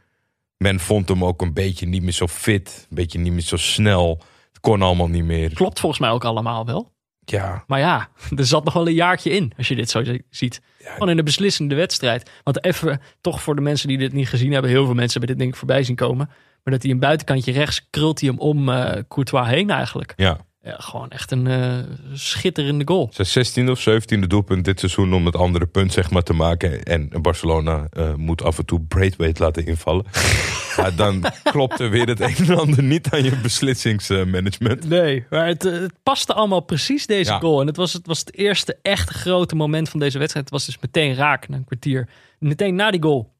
Men 0.59 0.81
vond 0.81 1.09
hem 1.09 1.25
ook 1.25 1.42
een 1.42 1.53
beetje 1.53 1.87
niet 1.87 2.03
meer 2.03 2.12
zo 2.12 2.27
fit. 2.27 2.87
Een 2.90 2.97
beetje 2.97 3.18
niet 3.18 3.33
meer 3.33 3.42
zo 3.42 3.57
snel. 3.57 4.23
Het 4.49 4.61
kon 4.61 4.83
allemaal 4.83 5.09
niet 5.09 5.25
meer. 5.25 5.53
Klopt 5.55 5.81
volgens 5.81 6.01
mij 6.01 6.11
ook 6.11 6.25
allemaal 6.25 6.66
wel. 6.66 6.92
Ja, 7.25 7.64
Maar 7.66 7.79
ja, 7.79 8.09
er 8.37 8.47
zat 8.47 8.64
nog 8.64 8.75
wel 8.75 8.87
een 8.87 8.94
jaartje 8.94 9.31
in 9.31 9.53
als 9.57 9.68
je 9.68 9.75
dit 9.75 9.90
zo 9.90 10.05
zi- 10.05 10.23
ziet. 10.31 10.61
Gewoon 10.83 11.11
in 11.11 11.16
de 11.16 11.23
beslissende 11.23 11.75
wedstrijd. 11.75 12.31
Want 12.42 12.64
even, 12.64 13.01
toch 13.21 13.42
voor 13.42 13.55
de 13.55 13.61
mensen 13.61 13.88
die 13.88 13.99
dit 13.99 14.12
niet 14.12 14.29
gezien 14.29 14.53
hebben. 14.53 14.71
Heel 14.71 14.85
veel 14.85 14.94
mensen 14.94 15.18
hebben 15.18 15.29
dit 15.29 15.38
denk 15.38 15.51
ik 15.51 15.57
voorbij 15.59 15.83
zien 15.83 15.97
komen. 15.97 16.27
Maar 16.64 16.75
dat 16.75 16.83
hij 16.83 16.92
een 16.92 16.99
buitenkantje 16.99 17.53
rechts 17.53 17.87
krult 17.90 18.21
hij 18.21 18.29
hem 18.29 18.38
om 18.38 18.68
eh, 18.68 19.03
Courtois 19.09 19.47
heen 19.47 19.71
eigenlijk. 19.71 20.12
ja. 20.16 20.47
Ja, 20.68 20.76
gewoon 20.78 21.11
echt 21.11 21.31
een 21.31 21.46
eh, 21.46 21.78
schitterende 22.12 22.87
goal. 22.87 23.11
Zijn 23.12 23.46
16e 23.46 23.70
of 23.70 23.88
17e 23.88 24.26
doelpunt 24.26 24.64
dit 24.64 24.78
seizoen 24.78 25.14
om 25.14 25.26
het 25.26 25.37
andere 25.37 25.66
punt 25.66 25.92
zeg 25.92 26.11
maar, 26.11 26.22
te 26.22 26.33
maken. 26.33 26.83
En 26.83 27.11
Barcelona 27.22 27.87
eh, 27.90 28.14
moet 28.14 28.42
af 28.42 28.59
en 28.59 28.64
toe 28.66 28.81
Braithwaite 28.81 29.42
laten 29.42 29.66
invallen. 29.66 30.04
ja, 30.76 30.90
dan 30.90 31.24
klopt 31.42 31.81
er 31.81 31.90
weer 31.90 32.07
het 32.07 32.20
een 32.20 32.37
en 32.37 32.59
ander 32.59 32.83
niet 32.83 33.11
aan 33.11 33.22
je 33.24 33.37
beslissingsmanagement. 33.42 34.88
Nee, 34.88 35.24
maar 35.31 35.46
het, 35.46 35.64
eh, 35.64 35.72
het 35.72 35.94
paste 36.02 36.35
allemaal 36.35 36.61
precies 36.61 37.07
deze 37.07 37.33
Ja. 37.33 37.38
goal. 37.38 37.61
En 37.61 37.66
het 37.66 37.76
was, 37.76 37.92
het 37.92 38.07
was 38.07 38.18
het 38.18 38.35
eerste 38.35 38.78
echte 38.83 39.12
grote 39.12 39.54
moment 39.54 39.88
van 39.88 40.00
deze 40.00 40.18
wedstrijd. 40.18 40.44
Het 40.44 40.54
was 40.54 40.66
dus 40.66 40.78
meteen 40.81 41.14
raak 41.14 41.48
na 41.48 41.57
een 41.57 41.64
kwartier. 41.64 42.09
Meteen 42.38 42.74
na 42.74 42.90
die 42.90 43.02
goal. 43.02 43.37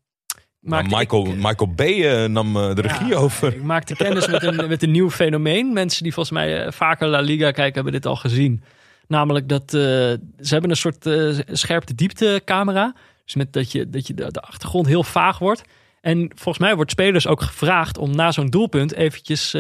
Maar 0.69 0.83
maakte 0.83 0.97
Michael, 0.97 1.27
ik, 1.27 1.35
Michael 1.35 1.73
B. 1.75 1.81
eh, 1.81 2.25
nam 2.25 2.57
eh, 2.57 2.75
de 2.75 2.81
regie 2.81 3.07
Ja, 3.07 3.17
over. 3.17 3.55
Ik 3.55 3.63
maakte 3.63 3.95
kennis 3.95 4.27
met 4.27 4.43
een, 4.43 4.69
met 4.69 4.83
een 4.83 4.91
nieuw 4.91 5.11
fenomeen. 5.11 5.73
Mensen 5.73 6.03
die 6.03 6.13
volgens 6.13 6.35
mij 6.35 6.65
eh, 6.65 6.73
vaker 6.73 7.09
La 7.09 7.21
Liga 7.21 7.51
kijken, 7.51 7.75
hebben 7.75 7.93
dit 7.93 8.07
al 8.07 8.17
gezien. 8.17 8.63
Namelijk 9.07 9.49
dat 9.49 9.71
ze 9.71 10.19
hebben 10.41 10.71
een 10.71 10.77
soort 10.77 11.09
scherpte 11.47 11.95
diepte 11.95 12.43
camera. 12.45 12.95
Dus 13.25 13.35
met 13.35 13.53
dat 13.53 13.73
je, 13.73 13.91
dat 13.91 14.07
je 14.07 14.15
de, 14.15 14.33
de 14.33 14.41
achtergrond 14.41 14.87
heel 14.87 15.03
vaag 15.03 15.39
wordt. 15.39 15.63
En 16.01 16.31
volgens 16.35 16.59
mij 16.59 16.75
wordt 16.75 16.91
spelers 16.91 17.27
ook 17.27 17.43
gevraagd 17.43 17.99
om 17.99 18.17
na 18.17 18.33
zo'n 18.33 18.47
doelpunt 18.47 18.95
eventjes 18.95 19.51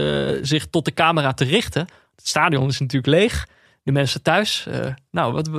zich 0.43 0.67
tot 0.67 0.85
de 0.85 0.95
camera 0.95 1.33
te 1.33 1.45
richten. 1.45 1.87
Het 2.17 2.29
stadion 2.29 2.69
is 2.69 2.79
natuurlijk 2.79 3.15
leeg. 3.15 3.47
De 3.83 3.93
mensen 3.93 4.23
thuis. 4.23 4.67
nou, 5.11 5.33
wat, 5.33 5.51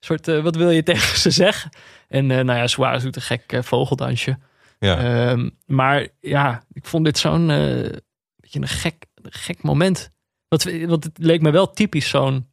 soort, 0.00 0.26
wat 0.26 0.56
wil 0.56 0.70
je 0.70 0.82
tegen 0.92 1.18
ze 1.18 1.30
zeggen? 1.30 1.70
En 2.08 2.26
nou 2.26 2.52
ja, 2.52 2.66
Suarez 2.66 3.02
doet 3.02 3.16
een 3.16 3.22
gek 3.22 3.58
vogeldansje. 3.60 4.38
Ja. 4.84 5.28
Ehm, 5.30 5.50
maar 5.66 6.08
ja, 6.20 6.62
ik 6.72 6.84
vond 6.84 7.04
dit 7.04 7.18
zo'n 7.18 7.50
eh, 7.50 7.90
beetje 8.36 8.60
een 8.60 8.68
gek, 8.68 9.06
gek 9.22 9.62
moment. 9.62 10.10
Want, 10.48 10.64
want 10.86 11.04
het 11.04 11.18
leek 11.18 11.40
me 11.40 11.50
wel 11.50 11.70
typisch 11.70 12.08
zo'n 12.08 12.52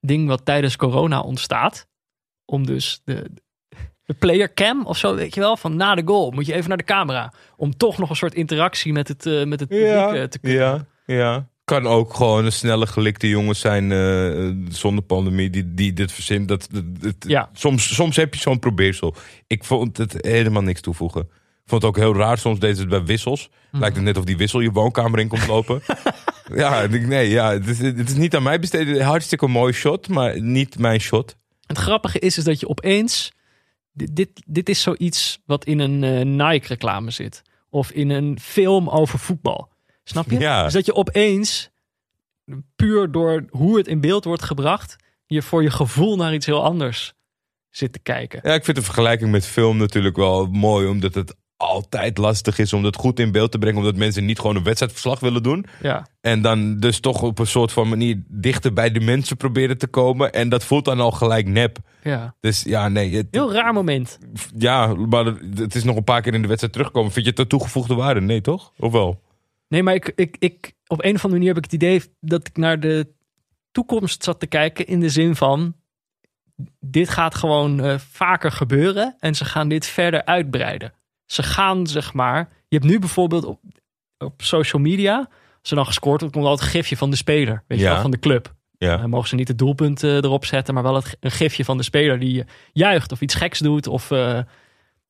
ding 0.00 0.28
wat 0.28 0.44
tijdens 0.44 0.76
corona 0.76 1.20
ontstaat. 1.20 1.88
Om 2.44 2.66
dus 2.66 3.00
de, 3.04 3.30
de 4.04 4.14
player 4.14 4.54
cam 4.54 4.86
of 4.86 4.96
zo, 4.96 5.14
weet 5.14 5.34
je 5.34 5.40
wel, 5.40 5.56
van 5.56 5.76
na 5.76 5.94
de 5.94 6.02
goal 6.04 6.30
moet 6.30 6.46
je 6.46 6.54
even 6.54 6.68
naar 6.68 6.78
de 6.78 6.84
camera. 6.84 7.32
Om 7.56 7.76
toch 7.76 7.98
nog 7.98 8.10
een 8.10 8.16
soort 8.16 8.34
interactie 8.34 8.92
met 8.92 9.08
het, 9.08 9.26
eh, 9.26 9.44
met 9.44 9.60
het 9.60 9.68
publiek 9.68 10.20
eh, 10.20 10.22
te 10.22 10.38
kunnen. 10.38 10.86
ja, 11.06 11.14
ja. 11.14 11.48
Kan 11.64 11.86
ook 11.86 12.14
gewoon 12.14 12.44
een 12.44 12.52
snelle 12.52 12.86
gelikte 12.86 13.28
jongen 13.28 13.56
zijn 13.56 13.92
eh, 13.92 14.72
zonder 14.74 15.04
pandemie 15.04 15.50
die, 15.50 15.74
die 15.74 15.92
dit 15.92 16.12
verzint. 16.12 16.48
Dat, 16.48 16.68
dat, 16.72 16.84
dat- 17.00 17.14
Ja. 17.18 17.48
soms, 17.52 17.94
soms 17.94 18.16
heb 18.16 18.34
je 18.34 18.40
zo'n 18.40 18.58
probeersel. 18.58 19.14
Ik 19.46 19.64
vond 19.64 19.96
het 19.96 20.14
helemaal 20.18 20.62
niks 20.62 20.80
toevoegen. 20.80 21.20
Ik 21.20 21.70
vond 21.70 21.82
het 21.82 21.90
ook 21.90 21.96
heel 21.96 22.14
raar. 22.14 22.38
Soms 22.38 22.58
deed 22.58 22.78
het 22.78 22.88
bij 22.88 23.04
wissels. 23.04 23.50
Mhm. 23.70 23.80
Lijkt 23.80 23.96
het 23.96 24.04
net 24.04 24.16
of 24.16 24.24
die 24.24 24.36
wissel 24.36 24.60
je 24.60 24.70
woonkamer 24.70 25.18
in 25.18 25.28
komt 25.28 25.46
lopen. 25.46 25.82
ja, 26.54 26.86
nee, 26.86 27.28
ja, 27.28 27.52
het 27.52 27.66
is, 27.66 27.78
het 27.78 28.08
is 28.08 28.14
niet 28.16 28.34
aan 28.36 28.42
mij 28.42 28.58
besteed. 28.60 29.00
Hartstikke 29.00 29.46
mooi 29.46 29.72
shot, 29.72 30.08
maar 30.08 30.40
niet 30.40 30.78
mijn 30.78 31.00
shot. 31.00 31.36
Het 31.66 31.78
grappige 31.78 32.18
is, 32.18 32.38
is 32.38 32.44
dat 32.44 32.60
je 32.60 32.68
opeens. 32.68 33.32
Dit, 33.92 34.16
dit, 34.16 34.42
dit 34.46 34.68
is 34.68 34.82
zoiets 34.82 35.40
wat 35.46 35.64
in 35.64 35.78
een 35.78 36.04
eh, 36.04 36.24
Nike-reclame 36.48 37.10
zit. 37.10 37.42
Of 37.70 37.90
in 37.90 38.10
een 38.10 38.38
film 38.40 38.88
over 38.88 39.18
voetbal. 39.18 39.68
Snap 40.04 40.30
je? 40.30 40.38
Ja. 40.38 40.64
Dus 40.64 40.72
dat 40.72 40.86
je 40.86 40.94
opeens, 40.94 41.70
puur 42.76 43.10
door 43.10 43.44
hoe 43.50 43.76
het 43.76 43.88
in 43.88 44.00
beeld 44.00 44.24
wordt 44.24 44.42
gebracht, 44.42 44.96
je 45.26 45.42
voor 45.42 45.62
je 45.62 45.70
gevoel 45.70 46.16
naar 46.16 46.34
iets 46.34 46.46
heel 46.46 46.64
anders 46.64 47.12
zit 47.70 47.92
te 47.92 47.98
kijken. 47.98 48.40
Ja, 48.42 48.54
ik 48.54 48.64
vind 48.64 48.76
de 48.76 48.82
vergelijking 48.82 49.30
met 49.30 49.46
film 49.46 49.76
natuurlijk 49.76 50.16
wel 50.16 50.46
mooi, 50.46 50.88
omdat 50.88 51.14
het 51.14 51.34
altijd 51.56 52.18
lastig 52.18 52.58
is 52.58 52.72
om 52.72 52.82
dat 52.82 52.96
goed 52.96 53.20
in 53.20 53.32
beeld 53.32 53.50
te 53.50 53.58
brengen, 53.58 53.78
omdat 53.78 53.96
mensen 53.96 54.24
niet 54.24 54.38
gewoon 54.38 54.56
een 54.56 54.62
wedstrijdverslag 54.62 55.20
willen 55.20 55.42
doen. 55.42 55.66
Ja, 55.82 56.06
En 56.20 56.42
dan 56.42 56.78
dus 56.78 57.00
toch 57.00 57.22
op 57.22 57.38
een 57.38 57.46
soort 57.46 57.72
van 57.72 57.88
manier 57.88 58.22
dichter 58.28 58.72
bij 58.72 58.90
de 58.90 59.00
mensen 59.00 59.36
proberen 59.36 59.78
te 59.78 59.86
komen. 59.86 60.32
En 60.32 60.48
dat 60.48 60.64
voelt 60.64 60.84
dan 60.84 61.00
al 61.00 61.10
gelijk 61.10 61.46
nep. 61.46 61.78
ja. 62.02 62.34
Dus 62.40 62.62
ja, 62.62 62.88
nee. 62.88 63.14
Het, 63.16 63.26
Heel 63.30 63.52
raar 63.52 63.72
moment. 63.72 64.18
ja, 64.58 64.94
maar 64.94 65.24
het 65.54 65.74
is 65.74 65.84
nog 65.84 65.96
een 65.96 66.04
paar 66.04 66.22
keer 66.22 66.34
in 66.34 66.40
de 66.42 66.46
wedstrijd 66.48 66.72
teruggekomen. 66.72 67.12
Vind 67.12 67.24
je 67.24 67.30
het 67.30 67.40
een 67.40 67.46
toegevoegde 67.46 67.94
waarde? 67.94 68.20
Nee, 68.20 68.40
toch? 68.40 68.72
Of 68.78 68.92
wel? 68.92 69.22
Nee, 69.74 69.82
maar 69.82 69.94
ik, 69.94 70.12
ik, 70.14 70.36
ik, 70.38 70.74
op 70.86 71.04
een 71.04 71.14
of 71.14 71.24
andere 71.24 71.28
manier 71.28 71.48
heb 71.48 71.56
ik 71.56 71.70
het 71.70 71.72
idee 71.72 72.02
dat 72.20 72.46
ik 72.46 72.56
naar 72.56 72.80
de 72.80 73.12
toekomst 73.70 74.24
zat 74.24 74.40
te 74.40 74.46
kijken. 74.46 74.86
In 74.86 75.00
de 75.00 75.08
zin 75.08 75.36
van, 75.36 75.74
dit 76.80 77.08
gaat 77.08 77.34
gewoon 77.34 77.80
eh, 77.80 77.98
vaker 77.98 78.52
gebeuren. 78.52 79.16
En 79.18 79.34
ze 79.34 79.44
gaan 79.44 79.68
dit 79.68 79.86
verder 79.86 80.24
uitbreiden. 80.24 80.92
Ze 81.26 81.42
gaan, 81.42 81.86
zeg 81.86 82.12
maar... 82.12 82.48
Je 82.68 82.76
hebt 82.76 82.90
nu 82.90 82.98
bijvoorbeeld 82.98 83.44
op, 83.44 83.60
op 84.18 84.42
social 84.42 84.82
media... 84.82 85.28
Als 85.60 85.70
er 85.70 85.76
dan 85.76 85.86
gescoord 85.86 86.20
wordt, 86.20 86.34
komt 86.34 86.46
altijd 86.46 86.68
een 86.68 86.74
gifje 86.74 86.96
van 86.96 87.10
de 87.10 87.16
speler. 87.16 87.62
Weet 87.66 87.78
je 87.78 87.84
wel, 87.84 88.00
van 88.00 88.10
de 88.10 88.18
club. 88.18 88.54
Ja. 88.78 88.96
Dan 88.96 89.10
mogen 89.10 89.28
ze 89.28 89.34
niet 89.34 89.48
het 89.48 89.58
doelpunt 89.58 90.02
eh, 90.02 90.16
erop 90.16 90.44
zetten, 90.44 90.74
maar 90.74 90.82
wel 90.82 90.94
het, 90.94 91.16
een 91.20 91.30
gifje 91.30 91.64
van 91.64 91.76
de 91.76 91.82
speler 91.82 92.18
die 92.18 92.40
eh, 92.40 92.48
juicht 92.72 93.12
of 93.12 93.20
iets 93.20 93.34
geks 93.34 93.58
doet. 93.58 93.86
Of, 93.86 94.06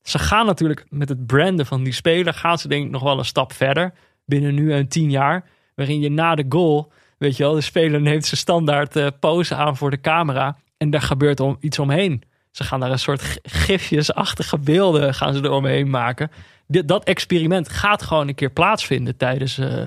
ze 0.03 0.19
gaan 0.19 0.47
natuurlijk 0.47 0.87
met 0.89 1.09
het 1.09 1.27
branden 1.27 1.67
van 1.67 1.83
die 1.83 1.93
speler, 1.93 2.35
gaan 2.35 2.59
ze 2.59 2.69
denk 2.69 2.85
ik 2.85 2.91
nog 2.91 3.03
wel 3.03 3.19
een 3.19 3.25
stap 3.25 3.53
verder. 3.53 3.93
Binnen 4.25 4.55
nu 4.55 4.73
en 4.73 4.89
tien 4.89 5.11
jaar, 5.11 5.45
waarin 5.75 6.01
je 6.01 6.11
na 6.11 6.35
de 6.35 6.45
goal, 6.49 6.93
weet 7.19 7.37
je 7.37 7.43
wel, 7.43 7.55
de 7.55 7.61
speler 7.61 8.01
neemt 8.01 8.25
zijn 8.25 8.41
standaard 8.41 8.97
eh, 8.97 9.07
pose 9.21 9.55
aan 9.55 9.77
voor 9.77 9.91
de 9.91 10.01
camera. 10.01 10.57
En 10.77 10.91
daar 10.91 11.03
gebeurt 11.03 11.41
om, 11.41 11.57
iets 11.61 11.79
omheen. 11.79 12.23
Ze 12.51 12.65
gaan 12.65 12.81
daar 12.81 12.91
een 12.91 12.99
soort 12.99 13.39
gifjesachtige 13.43 14.59
beelden 14.59 15.15
gaan 15.15 15.35
ze 15.35 15.43
er 15.43 15.51
omheen 15.51 15.91
maken. 15.91 16.31
Dat 16.67 17.05
experiment 17.05 17.69
gaat 17.69 18.03
gewoon 18.03 18.29
een 18.29 18.35
keer 18.35 18.51
plaatsvinden 18.51 19.17
tijdens, 19.17 19.59
eh, 19.59 19.83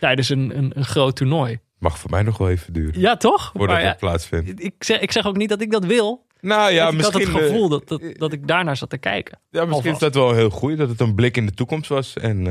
tijdens 0.00 0.28
een, 0.28 0.58
een, 0.58 0.72
een 0.74 0.84
groot 0.84 1.16
toernooi. 1.16 1.58
Mag 1.78 1.98
voor 1.98 2.10
mij 2.10 2.22
nog 2.22 2.38
wel 2.38 2.48
even 2.48 2.72
duren. 2.72 3.00
Ja, 3.00 3.16
toch? 3.16 3.50
Voordat 3.52 3.68
Maar 3.68 3.84
ja, 3.84 3.88
het 3.88 3.98
plaatsvindt. 3.98 4.64
ik, 4.64 4.74
zeg, 4.78 5.00
ik 5.00 5.12
zeg 5.12 5.26
ook 5.26 5.36
niet 5.36 5.48
dat 5.48 5.60
ik 5.60 5.70
dat 5.70 5.84
wil. 5.84 6.26
Nou 6.40 6.72
ja, 6.72 6.88
ik 6.88 6.94
misschien, 6.94 7.22
had 7.24 7.34
het 7.34 7.42
gevoel 7.42 7.64
eh, 7.64 7.70
dat, 7.70 7.88
dat, 7.88 8.02
dat 8.18 8.32
ik 8.32 8.46
daarnaar 8.46 8.76
zat 8.76 8.90
te 8.90 8.98
kijken. 8.98 9.38
ja, 9.50 9.64
misschien 9.64 9.92
is 9.92 9.98
dat 9.98 10.14
wel 10.14 10.34
heel 10.34 10.50
goed. 10.50 10.78
Dat 10.78 10.88
het 10.88 11.00
een 11.00 11.14
blik 11.14 11.36
in 11.36 11.46
de 11.46 11.54
toekomst 11.54 11.88
was. 11.88 12.16
En, 12.16 12.46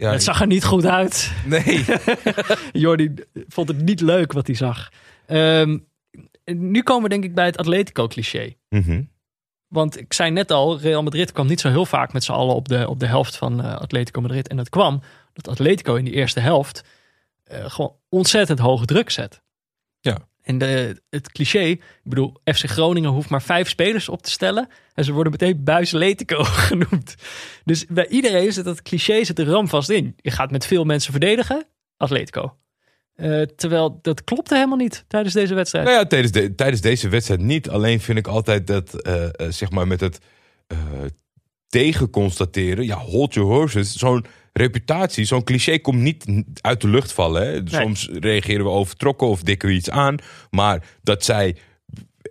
ja, 0.00 0.12
het 0.12 0.22
zag 0.22 0.40
er 0.40 0.46
niet 0.46 0.64
goed 0.64 0.86
uit. 0.86 1.32
Nee. 1.46 1.84
Jordi 2.72 3.14
vond 3.48 3.68
het 3.68 3.82
niet 3.82 4.00
leuk 4.00 4.32
wat 4.32 4.46
hij 4.46 4.56
zag. 4.56 4.88
Ehm, 5.26 5.78
nu 6.44 6.82
komen 6.82 7.02
we 7.02 7.08
denk 7.08 7.24
ik 7.24 7.34
bij 7.34 7.46
het 7.46 7.56
Atletico-cliché. 7.56 8.54
Mhm. 8.68 9.02
Want 9.68 9.98
ik 9.98 10.12
zei 10.12 10.30
net 10.30 10.50
al, 10.50 10.80
Real 10.80 11.02
Madrid 11.02 11.32
kwam 11.32 11.46
niet 11.46 11.60
zo 11.60 11.68
heel 11.68 11.86
vaak 11.86 12.12
met 12.12 12.24
z'n 12.24 12.32
allen 12.32 12.54
op 12.54 12.68
de, 12.68 12.88
op 12.88 13.00
de 13.00 13.06
helft 13.06 13.36
van 13.36 13.62
eh, 13.62 13.74
Atletico 13.74 14.20
Madrid. 14.20 14.48
En 14.48 14.56
dat 14.56 14.68
kwam 14.68 15.02
dat 15.32 15.48
Atletico 15.48 15.94
in 15.94 16.04
die 16.04 16.14
eerste 16.14 16.40
helft 16.40 16.84
eh, 17.44 17.70
gewoon 17.70 17.96
ontzettend 18.08 18.58
hoge 18.58 18.84
druk 18.84 19.10
zet. 19.10 19.42
Ja. 20.00 20.18
En 20.58 20.96
het 21.10 21.32
cliché, 21.32 21.60
ik 21.60 21.82
bedoel, 22.02 22.36
FC 22.44 22.64
Groningen 22.64 23.10
hoeft 23.10 23.28
maar 23.28 23.42
vijf 23.42 23.68
spelers 23.68 24.08
op 24.08 24.22
te 24.22 24.30
stellen. 24.30 24.68
En 24.94 25.04
ze 25.04 25.12
worden 25.12 25.32
meteen 25.32 25.64
buisletico 25.64 26.44
genoemd. 26.68 27.14
Dus 27.64 27.86
bij 27.86 28.08
iedereen 28.08 28.52
zit 28.52 28.64
dat 28.64 28.82
cliché 28.82 29.24
zit 29.24 29.38
er 29.38 29.46
ramvast 29.46 29.90
in. 29.90 30.14
Je 30.16 30.30
gaat 30.30 30.50
met 30.50 30.66
veel 30.66 30.84
mensen 30.84 31.12
verdedigen, 31.12 31.66
Atletico. 31.96 32.54
Uh, 33.16 33.42
terwijl 33.42 33.98
dat 34.02 34.24
klopte 34.24 34.54
helemaal 34.54 34.76
niet 34.76 35.04
tijdens 35.08 35.34
deze 35.34 35.54
wedstrijd. 35.54 35.84
Nou 35.84 35.98
ja, 35.98 36.06
tijdens, 36.06 36.32
de, 36.32 36.54
tijdens 36.54 36.80
deze 36.80 37.08
wedstrijd 37.08 37.40
niet. 37.40 37.68
Alleen 37.68 38.00
vind 38.00 38.18
ik 38.18 38.26
altijd 38.26 38.66
dat, 38.66 39.06
uh, 39.06 39.22
uh, 39.22 39.28
zeg 39.48 39.70
maar, 39.70 39.86
met 39.86 40.00
het 40.00 40.18
tegenconstateren. 41.68 42.84
Ja, 42.84 42.96
hold 42.96 43.34
your 43.34 43.50
horses. 43.50 43.92
Zo'n 43.92 44.24
reputatie, 44.60 45.24
zo'n 45.24 45.44
cliché 45.44 45.78
komt 45.78 46.00
niet 46.00 46.26
uit 46.60 46.80
de 46.80 46.88
lucht 46.88 47.12
vallen. 47.12 47.46
Hè? 47.46 47.60
Soms 47.64 48.08
reageren 48.12 48.64
we 48.64 48.70
overtrokken 48.70 49.26
of 49.26 49.42
dikken 49.42 49.68
we 49.68 49.74
iets 49.74 49.90
aan. 49.90 50.16
Maar 50.50 50.84
dat 51.02 51.24
zij 51.24 51.56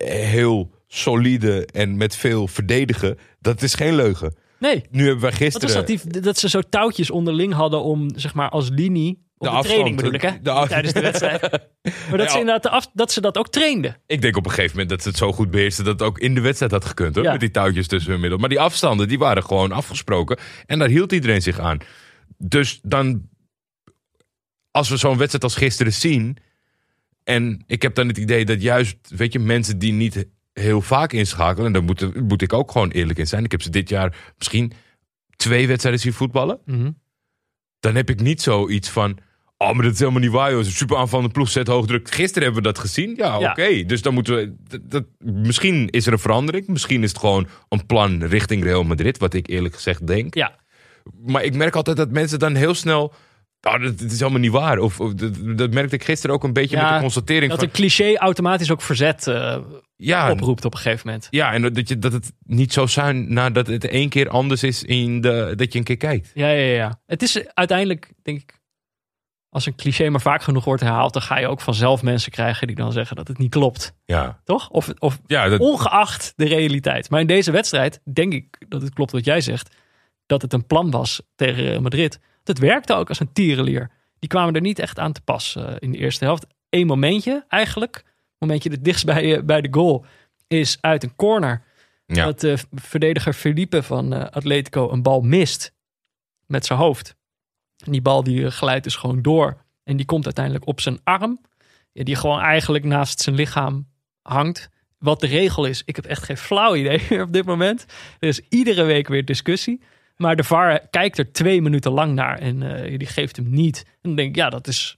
heel 0.03 0.71
solide 0.87 1.65
en 1.65 1.97
met 1.97 2.15
veel 2.15 2.47
verdedigen, 2.47 3.17
dat 3.39 3.61
is 3.61 3.73
geen 3.73 3.95
leugen. 3.95 4.35
Nee. 4.59 4.83
Nu 4.89 5.03
hebben 5.03 5.21
wij 5.21 5.31
gisteren... 5.31 5.67
Dat, 5.67 5.87
was 5.87 6.01
dat, 6.01 6.11
die, 6.11 6.21
dat 6.21 6.37
ze 6.37 6.49
zo 6.49 6.61
touwtjes 6.69 7.11
onderling 7.11 7.53
hadden 7.53 7.83
om, 7.83 8.09
zeg 8.15 8.33
maar, 8.33 8.49
als 8.49 8.69
linie... 8.69 9.27
Op 9.37 9.47
de, 9.47 9.55
de 9.55 9.67
training 9.67 9.95
bedoel 9.95 10.13
ik, 10.13 10.21
hè? 10.21 10.31
De 10.41 10.65
Tijdens 10.67 10.93
de 10.93 11.01
wedstrijd. 11.01 11.41
maar 12.09 12.17
dat, 12.17 12.31
ze 12.31 12.39
inderdaad 12.39 12.71
af, 12.71 12.87
dat 12.93 13.11
ze 13.11 13.21
dat 13.21 13.37
ook 13.37 13.49
trainden. 13.49 13.97
Ik 14.07 14.21
denk 14.21 14.37
op 14.37 14.45
een 14.45 14.51
gegeven 14.51 14.71
moment 14.71 14.89
dat 14.89 15.01
ze 15.01 15.07
het 15.07 15.17
zo 15.17 15.31
goed 15.31 15.51
beheersten... 15.51 15.85
dat 15.85 15.99
het 15.99 16.07
ook 16.07 16.19
in 16.19 16.35
de 16.35 16.41
wedstrijd 16.41 16.71
had 16.71 16.85
gekund, 16.85 17.15
hoor. 17.15 17.23
Met 17.23 17.39
die 17.39 17.51
touwtjes 17.51 17.87
tussen 17.87 18.11
hun 18.11 18.19
middel. 18.19 18.39
Maar 18.39 18.49
die 18.49 18.59
afstanden, 18.59 19.07
die 19.07 19.19
waren 19.19 19.43
gewoon 19.43 19.71
afgesproken. 19.71 20.37
En 20.65 20.79
daar 20.79 20.89
hield 20.89 21.11
iedereen 21.11 21.41
zich 21.41 21.59
aan. 21.59 21.77
Dus 22.43 22.79
dan, 22.83 23.29
als 24.71 24.89
we 24.89 24.97
zo'n 24.97 25.17
wedstrijd 25.17 25.43
als 25.43 25.55
gisteren 25.55 25.93
zien. 25.93 26.37
En 27.23 27.63
ik 27.67 27.81
heb 27.81 27.95
dan 27.95 28.07
het 28.07 28.17
idee 28.17 28.45
dat 28.45 28.61
juist, 28.61 28.97
weet 29.09 29.33
je, 29.33 29.39
mensen 29.39 29.79
die 29.79 29.93
niet 29.93 30.27
heel 30.53 30.81
vaak 30.81 31.13
inschakelen. 31.13 31.65
En 31.65 31.73
daar 31.73 31.83
moet, 31.83 32.27
moet 32.27 32.41
ik 32.41 32.53
ook 32.53 32.71
gewoon 32.71 32.89
eerlijk 32.89 33.19
in 33.19 33.27
zijn. 33.27 33.43
Ik 33.43 33.51
heb 33.51 33.61
ze 33.61 33.69
dit 33.69 33.89
jaar 33.89 34.33
misschien 34.37 34.71
twee 35.35 35.67
wedstrijden 35.67 36.01
zien 36.01 36.13
voetballen. 36.13 36.59
Mhm. 36.65 36.91
Dan 37.79 37.95
heb 37.95 38.09
ik 38.09 38.21
niet 38.21 38.41
zoiets 38.41 38.89
van. 38.89 39.17
Oh, 39.57 39.73
maar 39.73 39.83
dat 39.83 39.93
is 39.93 39.99
helemaal 39.99 40.21
niet 40.21 40.31
waar, 40.31 40.51
joh. 40.51 40.63
Super 40.63 40.97
aanvallende 40.97 41.31
ploeg, 41.31 41.49
zet 41.49 41.67
hoog 41.67 41.85
druk. 41.85 42.11
Gisteren 42.11 42.43
hebben 42.43 42.63
we 42.63 42.67
dat 42.67 42.79
gezien. 42.79 43.15
Ja, 43.15 43.39
oké. 43.39 43.83
Dus 43.83 44.01
dan 44.01 44.13
moeten 44.13 44.35
we... 44.35 44.55
Dat, 44.81 45.05
misschien 45.19 45.89
is 45.89 46.07
er 46.07 46.13
een 46.13 46.19
verandering. 46.19 46.67
Misschien 46.67 47.03
is 47.03 47.09
het 47.09 47.19
gewoon 47.19 47.47
een 47.69 47.85
plan 47.85 48.23
richting 48.23 48.63
Real 48.63 48.83
Madrid. 48.83 49.17
Wat 49.17 49.33
ik 49.33 49.47
eerlijk 49.47 49.75
gezegd 49.75 50.07
denk. 50.07 50.35
Ja 50.35 50.59
maar 51.25 51.43
ik 51.43 51.55
merk 51.55 51.75
altijd 51.75 51.97
dat 51.97 52.11
mensen 52.11 52.39
dan 52.39 52.55
heel 52.55 52.73
snel. 52.73 53.13
Oh, 53.61 53.81
dat, 53.81 54.01
is 54.01 54.19
helemaal 54.19 54.39
niet 54.39 54.51
waar. 54.51 54.77
Of, 54.77 54.97
dat, 54.97 55.57
dat, 55.57 55.73
merkte 55.73 55.95
ik 55.95 56.03
gisteren 56.03 56.35
ook 56.35 56.43
een 56.43 56.53
beetje 56.53 56.77
met 56.77 56.89
de 56.89 56.99
constatering. 56.99 57.51
Dat 57.51 57.61
een 57.61 57.71
cliché 57.71 58.15
automatisch 58.15 58.71
ook 58.71 58.81
verzet 58.81 59.27
uh, 59.27 59.57
ja, 59.95 60.31
oproept 60.31 60.65
op 60.65 60.73
een 60.73 60.79
gegeven 60.79 61.07
moment. 61.07 61.27
Ja, 61.29 61.53
en 61.53 61.73
dat, 61.73 61.87
je, 61.87 61.99
dat 61.99 62.13
het 62.13 62.31
niet 62.45 62.73
zo 62.73 62.85
zijn 62.85 63.33
nadat 63.33 63.67
het 63.67 63.85
één 63.85 64.09
keer 64.09 64.29
anders 64.29 64.63
is 64.63 64.83
in 64.83 65.21
de, 65.21 65.53
dat 65.55 65.73
je 65.73 65.79
een 65.79 65.85
keer 65.85 65.97
kijkt. 65.97 66.31
Ja, 66.33 66.49
ja, 66.49 66.73
ja. 66.73 67.01
Het 67.05 67.21
is 67.21 67.47
uiteindelijk, 67.53 68.13
denk 68.23 68.41
ik, 68.41 68.59
als 69.49 69.65
een 69.65 69.75
cliché 69.75 70.09
maar 70.09 70.21
vaak 70.21 70.43
genoeg 70.43 70.65
wordt 70.65 70.81
herhaald, 70.81 71.13
dan 71.13 71.21
ga 71.21 71.39
je 71.39 71.47
ook 71.47 71.61
vanzelf 71.61 72.03
mensen 72.03 72.31
krijgen 72.31 72.67
die 72.67 72.75
dan 72.75 72.91
zeggen 72.91 73.15
dat 73.15 73.27
het 73.27 73.37
niet 73.37 73.51
klopt. 73.51 73.95
Ja. 74.05 74.41
Toch? 74.43 74.69
Of, 74.69 74.93
of 74.99 75.19
ja, 75.27 75.57
ongeacht 75.57 76.33
de 76.35 76.45
realiteit. 76.45 77.09
Maar 77.09 77.21
in 77.21 77.27
deze 77.27 77.51
wedstrijd 77.51 78.01
denk 78.13 78.33
ik 78.33 78.65
dat 78.67 78.81
het 78.81 78.93
klopt 78.93 79.11
wat 79.11 79.25
jij 79.25 79.41
zegt 79.41 79.75
dat 80.29 80.41
het 80.41 80.53
een 80.53 80.65
plan 80.65 80.91
was 80.91 81.21
tegen 81.35 81.63
Real 81.63 81.81
Madrid. 81.81 82.19
Dat 82.43 82.57
werkte 82.57 82.93
ook 82.93 83.09
als 83.09 83.19
een 83.19 83.33
tierenlier. 83.33 83.91
Die 84.19 84.29
kwamen 84.29 84.55
er 84.55 84.61
niet 84.61 84.79
echt 84.79 84.99
aan 84.99 85.11
te 85.11 85.21
pas 85.21 85.55
uh, 85.57 85.75
in 85.79 85.91
de 85.91 85.97
eerste 85.97 86.25
helft. 86.25 86.47
Eén 86.69 86.87
momentje 86.87 87.45
eigenlijk, 87.47 88.03
momentje 88.37 88.71
het 88.71 88.83
dichtst 88.83 89.05
bij, 89.05 89.37
uh, 89.37 89.43
bij 89.43 89.61
de 89.61 89.67
goal, 89.71 90.05
is 90.47 90.77
uit 90.81 91.03
een 91.03 91.15
corner. 91.15 91.63
Ja. 92.05 92.25
Dat 92.25 92.39
de 92.39 92.57
verdediger 92.71 93.33
Felipe 93.33 93.83
van 93.83 94.13
uh, 94.13 94.23
Atletico 94.23 94.91
een 94.91 95.01
bal 95.01 95.21
mist 95.21 95.73
met 96.45 96.65
zijn 96.65 96.79
hoofd. 96.79 97.15
En 97.85 97.91
die 97.91 98.01
bal 98.01 98.23
die 98.23 98.51
glijdt 98.51 98.83
dus 98.83 98.95
gewoon 98.95 99.21
door. 99.21 99.61
En 99.83 99.97
die 99.97 100.05
komt 100.05 100.25
uiteindelijk 100.25 100.67
op 100.67 100.81
zijn 100.81 100.99
arm. 101.03 101.41
Die 101.93 102.15
gewoon 102.15 102.39
eigenlijk 102.39 102.83
naast 102.83 103.21
zijn 103.21 103.35
lichaam 103.35 103.87
hangt. 104.21 104.69
Wat 104.97 105.19
de 105.19 105.27
regel 105.27 105.65
is, 105.65 105.81
ik 105.85 105.95
heb 105.95 106.05
echt 106.05 106.23
geen 106.23 106.37
flauw 106.37 106.75
idee 106.75 107.21
op 107.25 107.33
dit 107.33 107.45
moment. 107.45 107.85
Er 108.19 108.27
is 108.27 108.41
iedere 108.49 108.83
week 108.83 109.07
weer 109.07 109.25
discussie. 109.25 109.81
Maar 110.21 110.35
de 110.35 110.43
VAR 110.43 110.87
kijkt 110.89 111.17
er 111.17 111.31
twee 111.31 111.61
minuten 111.61 111.91
lang 111.91 112.13
naar 112.13 112.37
en 112.37 112.61
uh, 112.61 112.97
die 112.97 113.07
geeft 113.07 113.35
hem 113.35 113.49
niet. 113.49 113.83
En 113.85 113.93
dan 114.01 114.15
denk 114.15 114.29
ik, 114.29 114.35
ja, 114.35 114.49
dat 114.49 114.67
is 114.67 114.97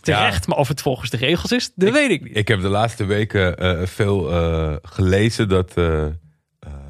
terecht. 0.00 0.46
Maar 0.46 0.58
of 0.58 0.68
het 0.68 0.82
volgens 0.82 1.10
de 1.10 1.16
regels 1.16 1.52
is, 1.52 1.72
dat 1.74 1.92
weet 1.92 2.10
ik 2.10 2.22
niet. 2.22 2.36
Ik 2.36 2.48
heb 2.48 2.60
de 2.60 2.68
laatste 2.68 3.04
weken 3.04 3.64
uh, 3.64 3.86
veel 3.86 4.32
uh, 4.32 4.76
gelezen 4.82 5.48
dat 5.48 5.74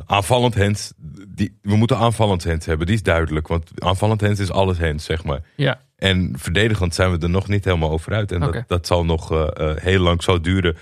aanvallend 0.07 0.55
hands... 0.55 0.93
Die, 1.29 1.59
we 1.63 1.77
moeten 1.77 1.97
aanvallend 1.97 2.45
hands 2.45 2.67
hebben, 2.67 2.87
die 2.87 2.95
is 2.95 3.03
duidelijk. 3.03 3.49
Want 3.49 3.71
aanvallend 3.79 4.21
hands 4.21 4.41
is 4.41 4.51
alles 4.51 4.79
hands, 4.79 5.05
zeg 5.05 5.25
maar. 5.25 5.41
Ja. 5.57 5.81
En 5.97 6.35
verdedigend 6.37 6.95
zijn 6.95 7.11
we 7.11 7.19
er 7.19 7.31
nog 7.31 7.49
niet 7.49 7.65
helemaal 7.65 7.91
over 7.91 8.13
uit. 8.13 8.33
En 8.33 8.43
okay. 8.43 8.53
dat, 8.53 8.69
dat 8.69 8.87
zal 8.87 9.05
nog 9.05 9.29
heel 9.81 10.01
lang 10.01 10.23
zo 10.23 10.41
duren. 10.41 10.77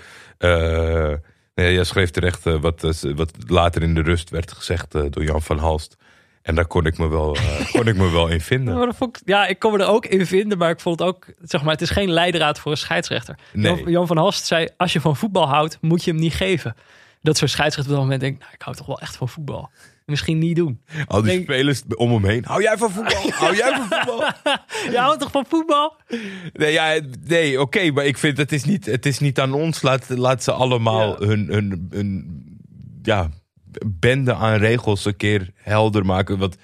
Nee, 1.55 1.73
jij 1.73 1.83
schreef 1.83 2.09
terecht 2.09 2.43
wat, 2.43 2.81
wat 3.15 3.31
later 3.47 3.81
in 3.81 3.95
de 3.95 4.01
rust 4.01 4.29
werd 4.29 4.51
gezegd 4.51 4.91
door 4.91 5.23
Jan 5.23 5.41
van 5.41 5.57
Halst. 5.57 5.95
En 6.41 6.55
daar 6.55 6.67
kon 6.67 6.85
ik 6.85 6.97
me 6.97 7.07
wel, 7.07 7.35
uh, 7.35 7.71
kon 7.75 7.87
ik 7.87 7.95
me 7.95 8.09
wel 8.09 8.27
in 8.27 8.41
vinden. 8.41 8.77
Ja, 8.77 8.93
ik, 8.99 9.19
ja, 9.25 9.47
ik 9.47 9.59
kon 9.59 9.71
me 9.71 9.79
er 9.79 9.87
ook 9.87 10.05
in 10.05 10.25
vinden, 10.25 10.57
maar 10.57 10.69
ik 10.69 10.79
vond 10.79 10.99
het 10.99 11.07
ook, 11.07 11.25
zeg 11.41 11.63
maar, 11.63 11.71
het 11.71 11.81
is 11.81 11.89
geen 11.89 12.11
leidraad 12.11 12.59
voor 12.59 12.71
een 12.71 12.77
scheidsrechter. 12.77 13.37
Nee. 13.53 13.89
Jan, 13.89 14.07
van 14.07 14.17
Halst 14.17 14.45
zei, 14.45 14.67
als 14.77 14.93
je 14.93 15.01
van 15.01 15.15
voetbal 15.15 15.47
houdt, 15.47 15.77
moet 15.81 16.03
je 16.03 16.11
hem 16.11 16.19
niet 16.19 16.33
geven. 16.33 16.75
Dat 17.21 17.37
zo'n 17.37 17.47
scheidsrechter 17.47 17.93
op 17.93 17.99
dat 17.99 18.07
moment 18.07 18.21
denkt, 18.21 18.39
nou, 18.39 18.53
ik 18.53 18.61
hou 18.61 18.75
toch 18.75 18.85
wel 18.85 18.99
echt 18.99 19.15
van 19.15 19.29
voetbal. 19.29 19.69
Misschien 20.05 20.37
niet 20.37 20.55
doen. 20.55 20.81
Al 21.07 21.21
die 21.21 21.31
denk, 21.31 21.43
spelers 21.43 21.81
om 21.95 22.11
hem 22.11 22.25
heen. 22.25 22.45
Hou 22.45 22.61
jij 22.61 22.77
van 22.77 22.91
voetbal? 22.91 23.31
Hou 23.41 23.55
jij 23.55 23.75
van 23.75 23.87
voetbal? 23.89 24.19
je 24.91 24.97
houdt 24.97 25.19
toch 25.19 25.31
van 25.31 25.45
voetbal? 25.49 25.95
Nee, 26.53 26.71
ja, 26.71 26.99
nee 27.27 27.51
oké, 27.51 27.61
okay, 27.61 27.89
maar 27.89 28.05
ik 28.05 28.17
vind 28.17 28.37
het 28.37 28.51
is 28.51 28.63
niet, 28.63 28.85
het 28.85 29.05
is 29.05 29.19
niet 29.19 29.39
aan 29.39 29.53
ons. 29.53 29.81
Laat, 29.81 30.09
laat 30.09 30.43
ze 30.43 30.51
allemaal 30.51 31.21
ja. 31.21 31.27
hun, 31.27 31.47
hun, 31.47 31.87
hun, 31.89 32.43
ja, 33.01 33.29
bende 33.85 34.33
aan 34.33 34.57
regels 34.57 35.05
een 35.05 35.15
keer 35.15 35.51
helder 35.55 36.05
maken. 36.05 36.37
Want 36.37 36.57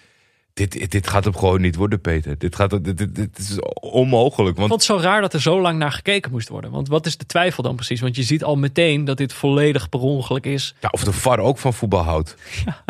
dit, 0.54 0.92
dit 0.92 1.08
gaat 1.08 1.24
hem 1.24 1.36
gewoon 1.36 1.62
niet 1.62 1.76
worden, 1.76 2.02
Peter. 2.02 2.38
Dit, 2.38 2.56
gaat, 2.56 2.84
dit, 2.84 2.98
dit, 2.98 3.16
dit 3.16 3.38
is 3.38 3.60
onmogelijk. 3.82 4.58
Want... 4.58 4.72
Ik 4.72 4.78
vond 4.78 4.88
het 4.88 5.00
zo 5.00 5.08
raar 5.08 5.22
dat 5.22 5.34
er 5.34 5.42
zo 5.42 5.62
lang 5.62 5.78
naar 5.78 5.92
gekeken 5.92 6.32
moest 6.32 6.50
worden. 6.50 6.72
Want 6.72 6.88
wat 6.88 7.06
is 7.06 7.18
de 7.18 7.26
twijfel 7.26 7.64
dan 7.64 7.76
precies? 7.76 8.02
Want 8.02 8.16
je 8.16 8.24
ziet 8.24 8.44
al 8.44 8.56
meteen 8.56 9.06
dat 9.06 9.18
dit 9.18 9.34
volledig 9.34 9.90
per 9.90 10.00
ongeluk 10.00 10.46
is. 10.46 10.76
Ja, 10.80 10.90
of 10.92 11.04
de 11.04 11.14
VAR 11.14 11.40
ook 11.40 11.58
van 11.58 11.74
voetbal 11.74 12.04
houdt. 12.04 12.36
Ja, 12.66 12.84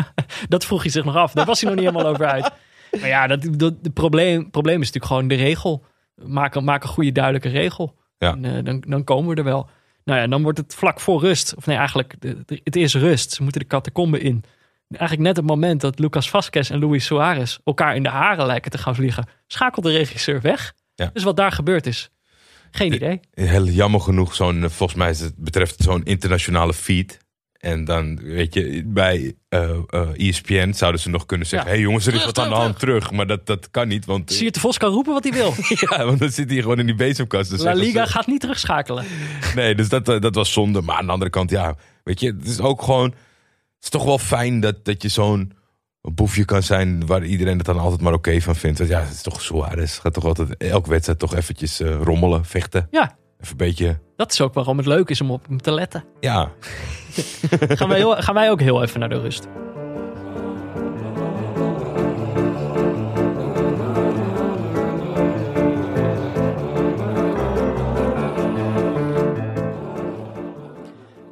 dat 0.48 0.64
vroeg 0.64 0.82
hij 0.82 0.90
zich 0.90 1.04
nog 1.04 1.16
af. 1.16 1.32
Daar 1.32 1.46
was 1.46 1.60
hij 1.60 1.70
nog 1.70 1.80
niet 1.80 1.88
helemaal 1.88 2.12
over 2.12 2.26
uit. 2.26 2.50
Maar 3.00 3.08
ja, 3.08 3.26
dat, 3.26 3.58
dat, 3.58 3.74
het 3.82 3.94
probleem, 3.94 4.50
probleem 4.50 4.80
is 4.80 4.92
natuurlijk 4.92 5.12
gewoon 5.12 5.28
de 5.28 5.34
regel. 5.34 5.84
Maak, 6.14 6.60
maak 6.60 6.82
een 6.82 6.88
goede, 6.88 7.12
duidelijke 7.12 7.48
regel. 7.48 7.94
Ja. 8.18 8.32
En, 8.32 8.44
uh, 8.44 8.64
dan, 8.64 8.84
dan 8.86 9.04
komen 9.04 9.30
we 9.30 9.34
er 9.34 9.44
wel. 9.44 9.68
Nou 10.08 10.20
ja, 10.20 10.26
dan 10.26 10.42
wordt 10.42 10.58
het 10.58 10.74
vlak 10.74 11.00
voor 11.00 11.20
rust. 11.20 11.54
Of 11.56 11.66
nee, 11.66 11.76
eigenlijk, 11.76 12.14
het 12.64 12.76
is 12.76 12.94
rust. 12.94 13.32
Ze 13.32 13.42
moeten 13.42 13.60
de 13.60 13.66
catacombe 13.66 14.20
in. 14.20 14.44
Eigenlijk 14.90 15.22
net 15.22 15.36
het 15.36 15.46
moment 15.46 15.80
dat 15.80 15.98
Lucas 15.98 16.30
Vasquez 16.30 16.70
en 16.70 16.80
Luis 16.80 17.04
Suarez 17.04 17.58
elkaar 17.64 17.96
in 17.96 18.02
de 18.02 18.08
haren 18.08 18.46
lijken 18.46 18.70
te 18.70 18.78
gaan 18.78 18.94
vliegen, 18.94 19.28
schakelt 19.46 19.84
de 19.84 19.90
regisseur 19.90 20.40
weg. 20.40 20.74
Ja. 20.94 21.10
Dus 21.12 21.22
wat 21.22 21.36
daar 21.36 21.52
gebeurd 21.52 21.86
is, 21.86 22.10
geen 22.70 22.92
idee. 22.92 23.20
Heel 23.30 23.66
jammer 23.66 24.00
genoeg, 24.00 24.34
zo'n, 24.34 24.70
volgens 24.70 24.98
mij 24.98 25.32
betreft 25.36 25.72
het 25.72 25.82
zo'n 25.82 26.02
internationale 26.02 26.74
feed. 26.74 27.18
En 27.58 27.84
dan, 27.84 28.18
weet 28.22 28.54
je, 28.54 28.82
bij 28.86 29.34
uh, 29.48 29.70
uh, 29.90 30.28
ESPN 30.28 30.72
zouden 30.72 31.00
ze 31.00 31.08
nog 31.08 31.26
kunnen 31.26 31.46
zeggen... 31.46 31.68
Ja. 31.68 31.74
hé 31.74 31.80
hey 31.80 31.88
jongens, 31.88 32.06
er 32.06 32.14
is 32.14 32.24
wat 32.24 32.38
aan 32.38 32.48
de 32.48 32.54
hand 32.54 32.78
terug. 32.78 33.10
Maar 33.10 33.26
dat, 33.26 33.46
dat 33.46 33.70
kan 33.70 33.88
niet, 33.88 34.04
want... 34.04 34.32
Siert 34.32 34.54
de 34.54 34.60
Vos 34.60 34.78
kan 34.78 34.92
roepen 34.92 35.12
wat 35.12 35.24
hij 35.24 35.32
wil. 35.32 35.54
ja, 35.90 36.04
want 36.04 36.18
dan 36.18 36.30
zit 36.30 36.50
hij 36.50 36.60
gewoon 36.60 36.78
in 36.78 36.86
die 36.86 36.94
bezemkast. 36.94 37.50
Dus 37.50 37.60
La 37.60 37.72
Liga 37.72 38.06
ze... 38.06 38.12
gaat 38.12 38.26
niet 38.26 38.40
terugschakelen. 38.40 39.04
nee, 39.54 39.74
dus 39.74 39.88
dat, 39.88 40.04
dat 40.04 40.34
was 40.34 40.52
zonde. 40.52 40.80
Maar 40.80 40.96
aan 40.96 41.06
de 41.06 41.12
andere 41.12 41.30
kant, 41.30 41.50
ja, 41.50 41.76
weet 42.04 42.20
je, 42.20 42.26
het 42.38 42.46
is 42.46 42.60
ook 42.60 42.82
gewoon... 42.82 43.08
Het 43.08 43.86
is 43.86 43.88
toch 43.88 44.04
wel 44.04 44.18
fijn 44.18 44.60
dat, 44.60 44.84
dat 44.84 45.02
je 45.02 45.08
zo'n 45.08 45.52
boefje 46.00 46.44
kan 46.44 46.62
zijn... 46.62 47.06
waar 47.06 47.24
iedereen 47.24 47.56
het 47.56 47.66
dan 47.66 47.78
altijd 47.78 48.00
maar 48.00 48.12
oké 48.12 48.28
okay 48.28 48.40
van 48.40 48.56
vindt. 48.56 48.78
Want 48.78 48.90
ja, 48.90 49.00
het 49.00 49.14
is 49.14 49.22
toch 49.22 49.40
zwaar. 49.40 49.76
Het 49.76 49.90
gaat 49.90 50.14
toch 50.14 50.24
altijd 50.24 50.56
elke 50.56 50.90
wedstrijd 50.90 51.18
toch 51.18 51.34
eventjes 51.34 51.80
rommelen, 51.80 52.44
vechten. 52.44 52.88
Ja. 52.90 53.16
Even 53.40 53.50
een 53.50 53.56
beetje... 53.56 53.98
Dat 54.16 54.32
is 54.32 54.40
ook 54.40 54.54
waarom 54.54 54.76
het 54.76 54.86
leuk 54.86 55.08
is 55.08 55.20
om 55.20 55.30
op 55.30 55.46
hem 55.46 55.62
te 55.62 55.72
letten. 55.72 56.04
Ja. 56.20 56.50
gaan, 57.78 57.88
wij 57.88 57.96
heel, 57.98 58.16
gaan 58.16 58.34
wij 58.34 58.50
ook 58.50 58.60
heel 58.60 58.82
even 58.82 59.00
naar 59.00 59.08
de 59.08 59.20
rust. 59.20 59.48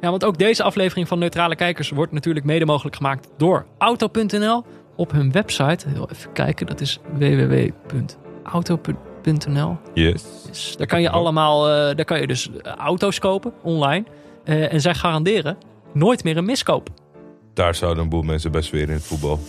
Ja, 0.01 0.09
want 0.09 0.23
ook 0.23 0.37
deze 0.37 0.63
aflevering 0.63 1.07
van 1.07 1.19
Neutrale 1.19 1.55
Kijkers 1.55 1.89
wordt 1.89 2.11
natuurlijk 2.11 2.45
mede 2.45 2.65
mogelijk 2.65 2.95
gemaakt 2.95 3.29
door 3.37 3.65
Auto.nl. 3.77 4.65
Op 4.95 5.11
hun 5.11 5.31
website, 5.31 5.89
heel 5.89 6.09
even 6.11 6.31
kijken, 6.31 6.65
dat 6.65 6.81
is 6.81 6.99
www.auto.nl 7.13 9.07
Yes. 9.93 10.23
Dus 10.47 10.75
daar 10.77 10.87
kan 10.87 11.01
je 11.01 11.09
allemaal, 11.09 11.69
eh, 11.69 11.95
daar 11.95 12.05
kan 12.05 12.19
je 12.19 12.27
dus 12.27 12.49
eh, 12.51 12.73
auto's 12.73 13.19
kopen 13.19 13.53
online. 13.63 14.05
Eh, 14.43 14.73
en 14.73 14.81
zij 14.81 14.93
garanderen 14.93 15.57
nooit 15.93 16.23
meer 16.23 16.37
een 16.37 16.45
miskoop. 16.45 16.89
Daar 17.53 17.75
zouden 17.75 18.03
een 18.03 18.09
boel 18.09 18.21
mensen 18.21 18.51
best 18.51 18.69
weer 18.69 18.81
in 18.81 18.89
het 18.89 19.03
voetbal. 19.03 19.39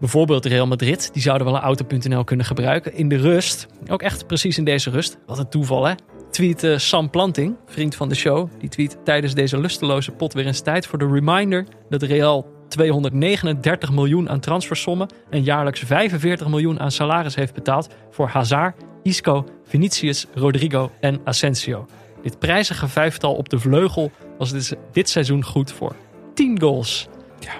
Bijvoorbeeld 0.00 0.44
Real 0.44 0.66
Madrid, 0.66 1.10
die 1.12 1.22
zouden 1.22 1.46
wel 1.46 1.56
een 1.56 1.62
auto.nl 1.62 2.24
kunnen 2.24 2.46
gebruiken 2.46 2.94
in 2.94 3.08
de 3.08 3.16
rust. 3.16 3.66
Ook 3.88 4.02
echt 4.02 4.26
precies 4.26 4.58
in 4.58 4.64
deze 4.64 4.90
rust. 4.90 5.18
Wat 5.26 5.38
een 5.38 5.48
toeval 5.48 5.84
hè. 5.84 5.94
Tweet 6.30 6.66
Sam 6.76 7.10
Planting, 7.10 7.56
vriend 7.66 7.94
van 7.94 8.08
de 8.08 8.14
show. 8.14 8.48
Die 8.58 8.68
tweet 8.68 8.98
tijdens 9.04 9.34
deze 9.34 9.58
lusteloze 9.58 10.10
pot 10.10 10.32
weer 10.32 10.46
eens 10.46 10.60
tijd 10.60 10.86
voor 10.86 10.98
de 10.98 11.08
reminder 11.08 11.66
dat 11.88 12.02
Real 12.02 12.54
239 12.68 13.92
miljoen 13.92 14.30
aan 14.30 14.40
transfersommen 14.40 15.08
en 15.30 15.42
jaarlijks 15.42 15.80
45 15.80 16.48
miljoen 16.48 16.80
aan 16.80 16.90
salaris 16.90 17.34
heeft 17.34 17.54
betaald 17.54 17.88
voor 18.10 18.28
Hazard, 18.28 18.76
Isco, 19.04 19.44
Vinicius, 19.66 20.26
Rodrigo 20.34 20.90
en 21.00 21.20
Asensio. 21.24 21.86
Dit 22.22 22.38
prijzige 22.38 22.88
vijftal 22.88 23.34
op 23.34 23.48
de 23.48 23.58
vleugel 23.58 24.10
was 24.38 24.52
dit, 24.52 24.76
dit 24.92 25.08
seizoen 25.08 25.44
goed 25.44 25.72
voor 25.72 25.94
10 26.34 26.60
goals. 26.60 27.08
Ja. 27.40 27.52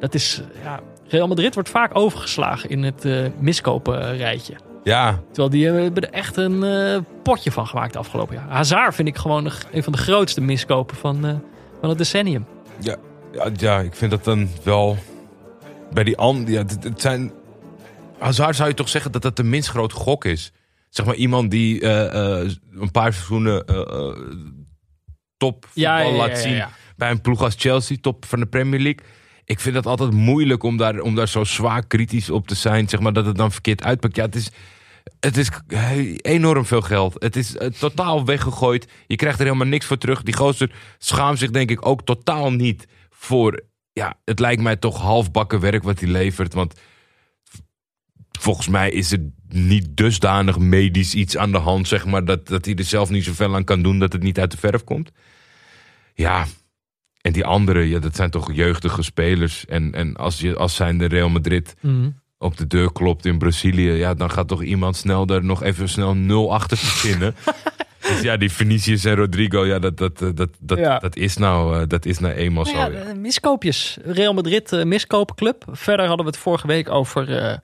Dat 0.00 0.14
is, 0.14 0.42
eh, 0.54 0.62
ja, 0.64 0.80
Real 1.08 1.28
Madrid 1.28 1.54
wordt 1.54 1.68
vaak 1.68 1.96
overgeslagen 1.96 2.70
in 2.70 2.82
het 2.82 3.04
eh 3.04 3.26
miskopen 3.38 4.16
rijtje. 4.16 4.54
Ja, 4.84 5.20
Terwijl 5.26 5.48
die 5.50 5.66
hebben 5.66 6.02
er 6.02 6.10
echt 6.10 6.36
een 6.36 6.62
eh, 6.64 6.98
potje 7.22 7.52
van 7.52 7.66
gemaakt 7.66 7.96
afgelopen 7.96 8.34
jaar. 8.34 8.48
Hazard 8.48 8.94
vind 8.94 9.08
ik 9.08 9.16
gewoon 9.16 9.44
de- 9.44 9.52
een 9.72 9.82
van 9.82 9.92
de 9.92 9.98
grootste 9.98 10.40
miskopen 10.40 10.96
van, 10.96 11.26
eh, 11.26 11.34
van 11.80 11.88
het 11.88 11.98
decennium. 11.98 12.46
ja, 12.80 12.96
ja, 13.32 13.48
ja, 13.56 13.78
ik 13.80 13.94
vind 13.94 14.10
dat 14.10 14.24
dan 14.24 14.48
wel... 14.62 14.96
Bij 15.92 16.04
die 16.04 16.16
andere... 16.16 16.52
Ja, 16.52 16.58
het, 16.58 16.84
het 16.84 17.00
zijn... 17.00 17.32
Hazard 18.18 18.56
zou 18.56 18.68
je 18.68 18.74
toch 18.74 18.88
zeggen 18.88 19.12
dat 19.12 19.22
dat 19.22 19.36
de 19.36 19.42
minst 19.44 19.68
grote 19.68 19.94
gok 19.94 20.24
is. 20.24 20.52
Zeg 20.92 21.06
maar 21.06 21.14
iemand 21.14 21.50
die 21.50 21.80
eh, 21.80 22.40
eh, 22.40 22.50
een 22.70 22.90
paar 22.90 23.12
seizoenen 23.12 23.66
eh, 23.66 23.80
eh, 23.80 24.16
top 25.36 25.66
voetbal 25.70 26.12
laat 26.12 26.38
zien. 26.38 26.64
bij 26.96 27.10
een 27.10 27.20
ploeg 27.20 27.42
als 27.42 27.54
Chelsea, 27.58 27.96
top 28.00 28.24
van 28.24 28.40
de 28.40 28.46
Premier 28.46 28.80
League. 28.80 29.06
Ik 29.44 29.60
vind 29.60 29.74
het 29.74 29.86
altijd 29.86 30.12
moeilijk 30.12 30.62
om 30.62 30.76
daar, 30.76 31.00
om 31.00 31.14
daar 31.14 31.28
zo 31.28 31.44
zwaar 31.44 31.86
kritisch 31.86 32.30
op 32.30 32.46
te 32.46 32.54
zijn. 32.54 32.88
Zeg 32.88 33.00
maar 33.00 33.12
dat 33.12 33.26
het 33.26 33.36
dan 33.36 33.52
verkeerd 33.52 33.82
uitpakt. 33.82 34.16
Ja, 34.16 34.24
het 34.24 34.34
is, 34.34 34.50
het 35.20 35.36
is 35.36 35.50
enorm 36.16 36.64
veel 36.64 36.82
geld. 36.82 37.14
Het 37.18 37.36
is 37.36 37.56
totaal 37.78 38.24
weggegooid. 38.24 38.88
Je 39.06 39.16
krijgt 39.16 39.38
er 39.38 39.44
helemaal 39.44 39.66
niks 39.66 39.86
voor 39.86 39.98
terug. 39.98 40.22
Die 40.22 40.36
gozer 40.36 40.74
schaamt 40.98 41.38
zich 41.38 41.50
denk 41.50 41.70
ik 41.70 41.86
ook 41.86 42.04
totaal 42.04 42.52
niet 42.52 42.86
voor... 43.10 43.62
Ja, 43.92 44.14
het 44.24 44.38
lijkt 44.38 44.62
mij 44.62 44.76
toch 44.76 45.00
halfbakken 45.00 45.60
werk 45.60 45.82
wat 45.82 46.00
hij 46.00 46.08
levert. 46.08 46.54
Want 46.54 46.74
volgens 48.38 48.68
mij 48.68 48.90
is 48.90 49.12
er 49.12 49.30
niet 49.54 49.96
dusdanig 49.96 50.58
medisch 50.58 51.14
iets 51.14 51.36
aan 51.36 51.52
de 51.52 51.58
hand, 51.58 51.88
zeg 51.88 52.04
maar, 52.04 52.24
dat, 52.24 52.48
dat 52.48 52.64
hij 52.64 52.74
er 52.74 52.84
zelf 52.84 53.10
niet 53.10 53.24
zoveel 53.24 53.54
aan 53.54 53.64
kan 53.64 53.82
doen 53.82 53.98
dat 53.98 54.12
het 54.12 54.22
niet 54.22 54.38
uit 54.40 54.50
de 54.50 54.56
verf 54.56 54.84
komt. 54.84 55.10
Ja, 56.14 56.46
en 57.20 57.32
die 57.32 57.44
anderen, 57.44 57.88
ja, 57.88 57.98
dat 57.98 58.16
zijn 58.16 58.30
toch 58.30 58.52
jeugdige 58.52 59.02
spelers. 59.02 59.66
En, 59.66 59.94
en 59.94 60.16
als, 60.16 60.40
je, 60.40 60.56
als 60.56 60.74
zijn 60.74 60.98
de 60.98 61.06
Real 61.06 61.28
Madrid 61.28 61.74
Mhm. 61.80 62.10
op 62.38 62.56
de 62.56 62.66
deur 62.66 62.92
klopt 62.92 63.26
in 63.26 63.38
Brazilië, 63.38 63.90
ja, 63.90 64.14
dan 64.14 64.30
gaat 64.30 64.48
toch 64.48 64.62
iemand 64.62 64.96
snel 64.96 65.26
daar 65.26 65.44
nog 65.44 65.62
even 65.62 65.88
snel 65.88 66.14
nul 66.14 66.54
achter 66.54 66.76
verzinnen. 66.76 67.34
dus 68.08 68.20
ja, 68.20 68.36
die 68.36 68.50
Vinicius 68.52 69.04
en 69.04 69.14
Rodrigo, 69.14 69.66
ja, 69.66 69.78
dat, 69.78 69.96
dat, 69.96 70.18
dat, 70.18 70.48
dat, 70.60 70.78
Ja. 70.78 70.98
dat, 70.98 71.16
is, 71.16 71.36
nou, 71.36 71.80
eh, 71.80 71.82
dat 71.88 72.04
is 72.06 72.18
nou 72.18 72.34
eenmaal 72.34 72.64
Nou 72.64 72.76
zo. 72.76 72.80
ja, 72.82 72.98
ja. 72.98 73.10
eh, 73.10 73.16
miskoopjes. 73.16 73.98
Real 74.04 74.34
Madrid 74.34 74.72
eh, 74.72 74.84
miskoopclub. 74.84 75.64
Verder 75.70 76.06
hadden 76.06 76.24
we 76.26 76.30
het 76.32 76.40
vorige 76.40 76.66
week 76.66 76.90
over 76.90 77.36
eh 77.38 77.56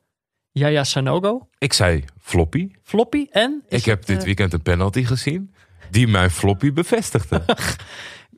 Yaya 0.53 0.84
Sanogo. 0.84 1.49
Ik 1.59 1.72
zei 1.72 2.05
floppy. 2.20 2.68
Floppy 2.82 3.26
en... 3.30 3.62
Ik 3.68 3.84
heb 3.84 4.07
dit 4.07 4.18
eh, 4.18 4.24
weekend 4.24 4.53
een 4.53 4.62
penalty 4.62 5.05
gezien 5.05 5.55
die 5.90 6.09
mijn 6.09 6.30
floppy 6.30 6.72
bevestigde. 6.72 7.42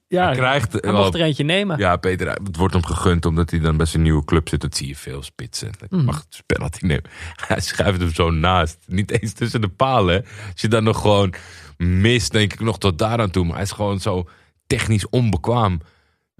Ja, 0.06 0.24
Hij 0.26 0.36
krijgt, 0.36 0.72
hij 0.72 0.80
wel- 0.80 0.94
mocht 1.02 1.14
er 1.14 1.20
eentje 1.20 1.44
nemen. 1.44 1.78
Ja, 1.78 1.96
Peter, 1.96 2.28
het 2.32 2.56
wordt 2.56 2.74
hem 2.74 2.84
gegund 2.84 3.26
omdat 3.26 3.50
hij 3.50 3.60
dan 3.60 3.76
bij 3.76 3.86
zijn 3.86 4.02
nieuwe 4.02 4.24
club 4.24 4.48
zit. 4.48 4.60
Dat 4.60 4.76
zie 4.76 4.88
je 4.88 4.96
veel 4.96 5.22
spitsen. 5.22 5.72
Dat 5.78 5.90
Mhm. 5.90 6.04
mag 6.04 6.16
het 6.16 6.42
penalty 6.46 6.86
nemen. 6.86 7.04
Hij 7.48 7.60
schuift 7.60 8.00
hem 8.00 8.12
zo 8.14 8.30
naast. 8.30 8.78
Niet 8.86 9.20
eens 9.22 9.32
tussen 9.32 9.60
de 9.60 9.68
palen. 9.68 10.24
Als 10.52 10.60
je 10.60 10.68
dan 10.68 10.84
nog 10.84 11.00
gewoon 11.00 11.34
mist, 11.76 12.32
denk 12.32 12.52
ik 12.52 12.60
nog 12.60 12.78
tot 12.78 12.98
daar 12.98 13.18
aan 13.20 13.30
toe. 13.30 13.44
Maar 13.44 13.54
hij 13.54 13.62
is 13.62 13.72
gewoon 13.72 14.00
zo 14.00 14.28
technisch 14.66 15.08
onbekwaam. 15.08 15.80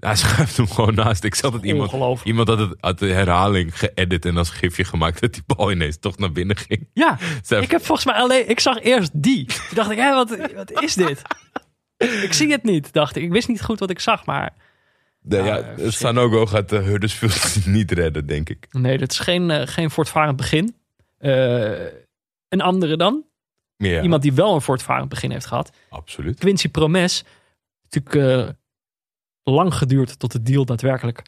Hij 0.01 0.15
schuift 0.25 0.57
hem 0.57 0.67
gewoon 0.67 0.93
naast. 0.95 1.23
Ik 1.23 1.35
zat 1.35 1.53
het 1.53 1.63
iemand, 1.63 2.21
iemand 2.23 2.47
had, 2.47 2.59
het, 2.59 2.75
had 2.79 2.99
de 2.99 3.07
herhaling 3.07 3.79
geëdit 3.79 4.25
en 4.25 4.37
als 4.37 4.49
gifje 4.49 4.83
gemaakt 4.83 5.21
dat 5.21 5.33
die 5.33 5.43
bal 5.45 5.71
ineens 5.71 5.97
toch 5.99 6.17
naar 6.17 6.31
binnen 6.31 6.57
ging. 6.57 6.87
Ja, 6.93 7.17
Zij- 7.43 7.61
ik 7.61 7.71
heb 7.71 7.85
volgens 7.85 8.07
mij 8.07 8.15
alleen... 8.15 8.49
Ik 8.49 8.59
zag 8.59 8.79
eerst 8.81 9.11
die. 9.13 9.45
Toen 9.45 9.57
dacht 9.73 9.91
ik, 9.91 9.97
hé, 9.97 10.13
wat, 10.13 10.37
wat 10.55 10.81
is 10.81 10.93
dit? 10.93 11.21
ik 12.25 12.33
zie 12.33 12.51
het 12.51 12.63
niet, 12.63 12.93
dacht 12.93 13.15
ik. 13.15 13.23
Ik 13.23 13.31
wist 13.31 13.47
niet 13.47 13.61
goed 13.61 13.79
wat 13.79 13.89
ik 13.89 13.99
zag, 13.99 14.25
maar... 14.25 14.53
De, 15.23 15.35
ja, 15.37 15.43
verschrikkelijk. 15.55 15.91
Sanogo 15.93 16.45
gaat 16.45 16.69
de 16.69 16.77
Huddersfield 16.77 17.65
niet 17.65 17.91
redden, 17.91 18.25
denk 18.25 18.49
ik. 18.49 18.67
Nee, 18.71 18.97
dat 18.97 19.11
is 19.11 19.19
geen, 19.19 19.51
eh, 19.51 19.67
geen 19.67 19.91
voortvarend 19.91 20.35
begin. 20.37 20.75
Eh, 21.17 21.71
een 22.49 22.61
andere 22.61 22.97
dan. 22.97 23.23
Ja, 23.77 24.01
Iemand 24.01 24.21
die 24.21 24.33
wel 24.33 24.53
een 24.55 24.61
voortvarend 24.61 25.09
begin 25.09 25.31
heeft 25.31 25.45
gehad. 25.45 25.71
absoluut. 25.89 26.39
Quincy 26.39 26.69
Promes. 26.69 27.23
Natuurlijk 27.89 28.15
eh, 28.47 28.53
lang 29.43 29.73
geduurd 29.73 30.19
tot 30.19 30.31
de 30.31 30.41
deal 30.41 30.65
daadwerkelijk 30.65 31.21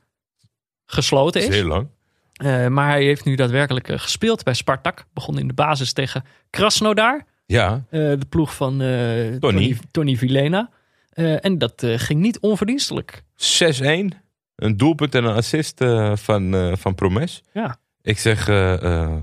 gesloten 0.86 1.42
is. 1.42 1.48
is 1.48 1.56
heel 1.56 1.68
lang. 1.68 1.88
Eh, 2.34 2.68
maar 2.68 2.90
hij 2.90 3.04
heeft 3.04 3.26
nu 3.26 3.36
daadwerkelijk 3.36 3.90
eh, 3.90 4.00
gespeeld 4.00 4.44
bij 4.44 4.54
Spartak. 4.54 5.06
Begon 5.14 5.40
in 5.40 5.48
de 5.48 5.54
basis 5.54 5.94
tegen 5.94 6.24
Krasnodar. 6.50 7.26
Ja, 7.46 7.86
eh, 7.90 8.00
de 8.00 8.26
ploeg 8.30 8.56
van 8.56 8.82
eh 8.82 9.36
Tony, 9.40 9.78
Tony 9.92 10.16
Vilena. 10.16 10.70
En 11.14 11.58
dat 11.58 11.84
ging 11.86 12.20
niet 12.20 12.40
onverdienstelijk. 12.40 13.24
6-1. 13.36 14.14
Een 14.56 14.78
doelpunt 14.78 15.16
en 15.16 15.24
een 15.24 15.36
assist 15.36 15.84
van, 16.14 16.76
van 16.78 16.96
Promes. 16.96 17.42
Ja. 17.54 17.78
Ik 18.02 18.20
zeg 18.20 18.46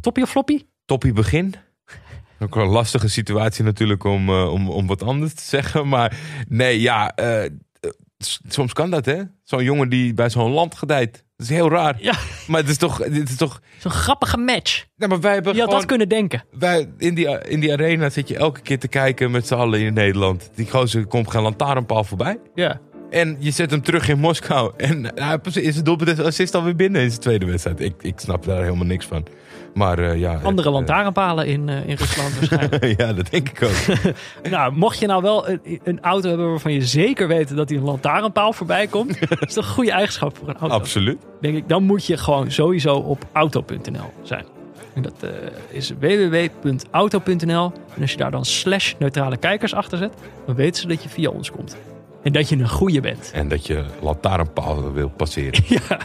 Toppie 0.01 0.23
of 0.23 0.31
floppy? 0.31 0.63
toppie 0.85 1.13
begin. 1.13 1.55
Ook 2.41 2.55
wel 2.55 2.65
een 2.65 2.71
lastige 2.71 3.09
situatie 3.09 3.65
natuurlijk 3.65 4.05
om, 4.05 4.31
om, 4.31 4.71
om 4.71 4.87
wat 4.87 5.03
anders 5.03 5.35
te 5.35 5.43
zeggen. 5.43 5.89
Maar 5.89 6.17
nee, 6.49 6.81
ja, 6.81 7.15
soms 8.49 8.73
kan 8.73 8.91
dat 8.91 9.05
hè. 9.05 9.23
Zo'n 9.45 9.65
jongen 9.65 9.89
die 9.89 10.15
bij 10.15 10.31
zo'n 10.31 10.51
land 10.51 10.75
gedijt. 10.75 11.13
Dat 11.13 11.49
is 11.49 11.55
heel 11.55 11.71
raar. 11.71 11.97
Ja. 11.99 12.15
Maar 12.47 12.61
het 12.61 12.69
is 12.69 12.77
toch... 12.77 12.99
Het 12.99 13.29
is 13.31 13.37
toch 13.37 13.61
Zo'n 13.79 13.91
grappige 13.91 14.37
match. 14.37 14.85
nee, 14.97 15.09
maar 15.09 15.21
wij 15.21 15.35
hebben 15.35 15.55
Je 15.55 15.61
had 15.61 15.71
dat 15.71 15.85
kunnen 15.85 16.09
denken. 16.09 16.45
wij, 16.59 16.89
in, 16.99 17.15
die, 17.15 17.29
in 17.49 17.61
die 17.61 17.73
arena 17.73 18.11
zit 18.11 18.29
je 18.29 18.37
elke 18.37 18.61
keer 18.61 18.79
te 18.79 18.89
kijken 18.89 19.31
met 19.31 19.47
z'n 19.47 19.55
allen 19.55 19.81
in 19.81 19.95
Nederland. 19.95 20.51
Die 20.55 20.71
gozer 20.71 21.07
komt 21.07 21.31
geen 21.31 21.43
lantaarnpaal 21.43 22.05
voorbij. 22.05 22.39
Ja. 22.55 22.81
En 23.11 23.37
je 23.39 23.51
zet 23.51 23.71
hem 23.71 23.83
terug 23.83 24.09
in 24.09 24.19
Moskou. 24.19 24.73
En 24.77 25.13
hij 25.15 25.39
is 25.53 25.77
het 25.77 25.85
doelpunt 25.85 26.21
assist 26.21 26.55
alweer 26.55 26.77
binnen 26.77 27.03
in 27.03 27.09
zijn 27.09 27.21
tweede 27.21 27.47
wedstrijd. 27.47 27.81
Ik, 27.81 27.95
ik 28.01 28.21
snap 28.21 28.45
daar 28.45 28.63
helemaal 28.63 28.87
niks 28.87 29.07
van. 29.07 29.27
Maar 29.75 29.99
eh, 29.99 30.19
ja. 30.19 30.41
Andere 30.43 30.69
eh, 30.69 30.75
lantaarnpalen 30.75 31.47
in, 31.47 31.69
eh, 31.69 31.89
in 31.89 31.97
Rusland 31.97 32.35
waarschijnlijk. 32.35 32.85
ja, 33.01 33.13
dat 33.13 33.31
denk 33.31 33.49
ik 33.49 33.63
ook. 33.63 33.97
nou, 34.51 34.73
mocht 34.73 34.99
je 34.99 35.07
nou 35.07 35.23
wel 35.23 35.49
een, 35.49 35.81
een 35.85 36.01
auto 36.01 36.29
hebben 36.29 36.51
waarvan 36.51 36.73
je 36.73 36.83
zeker 36.83 37.29
weet 37.29 37.57
dat 37.57 37.69
die 37.69 37.79
een 37.79 37.85
lantaarnpaal 37.85 38.53
voorbij 38.53 38.87
komt. 38.87 39.29
dat 39.29 39.43
is 39.49 39.55
toch 39.55 39.67
een 39.67 39.73
goede 39.73 39.91
eigenschap 39.91 40.37
voor 40.37 40.49
een 40.49 40.57
auto. 40.57 40.77
Absoluut. 40.77 41.19
Denk 41.41 41.57
ik, 41.57 41.69
dan 41.69 41.83
moet 41.83 42.07
je 42.07 42.17
gewoon 42.17 42.51
sowieso 42.51 42.95
op 42.95 43.25
auto.nl 43.33 44.13
zijn. 44.23 44.45
En 44.95 45.03
dat 45.03 45.27
is 45.69 45.93
www.auto.nl. 45.99 47.73
En 47.95 48.01
als 48.01 48.11
je 48.11 48.17
daar 48.17 48.31
dan 48.31 48.45
slash 48.45 48.95
neutrale 48.99 49.37
kijkers 49.37 49.75
achter 49.75 49.99
zet, 49.99 50.13
dan 50.47 50.55
weten 50.55 50.81
ze 50.81 50.89
dat 50.89 51.03
je 51.03 51.09
via 51.09 51.31
ons 51.31 51.51
komt. 51.51 51.77
En 52.23 52.33
dat 52.33 52.49
je 52.49 52.57
een 52.57 52.69
goeie 52.69 53.01
bent. 53.01 53.31
En 53.35 53.49
dat 53.49 53.67
je 53.67 53.85
lantaarnpaal 54.01 54.93
wil 54.93 55.09
passeren. 55.09 55.65
Ja. 55.67 55.99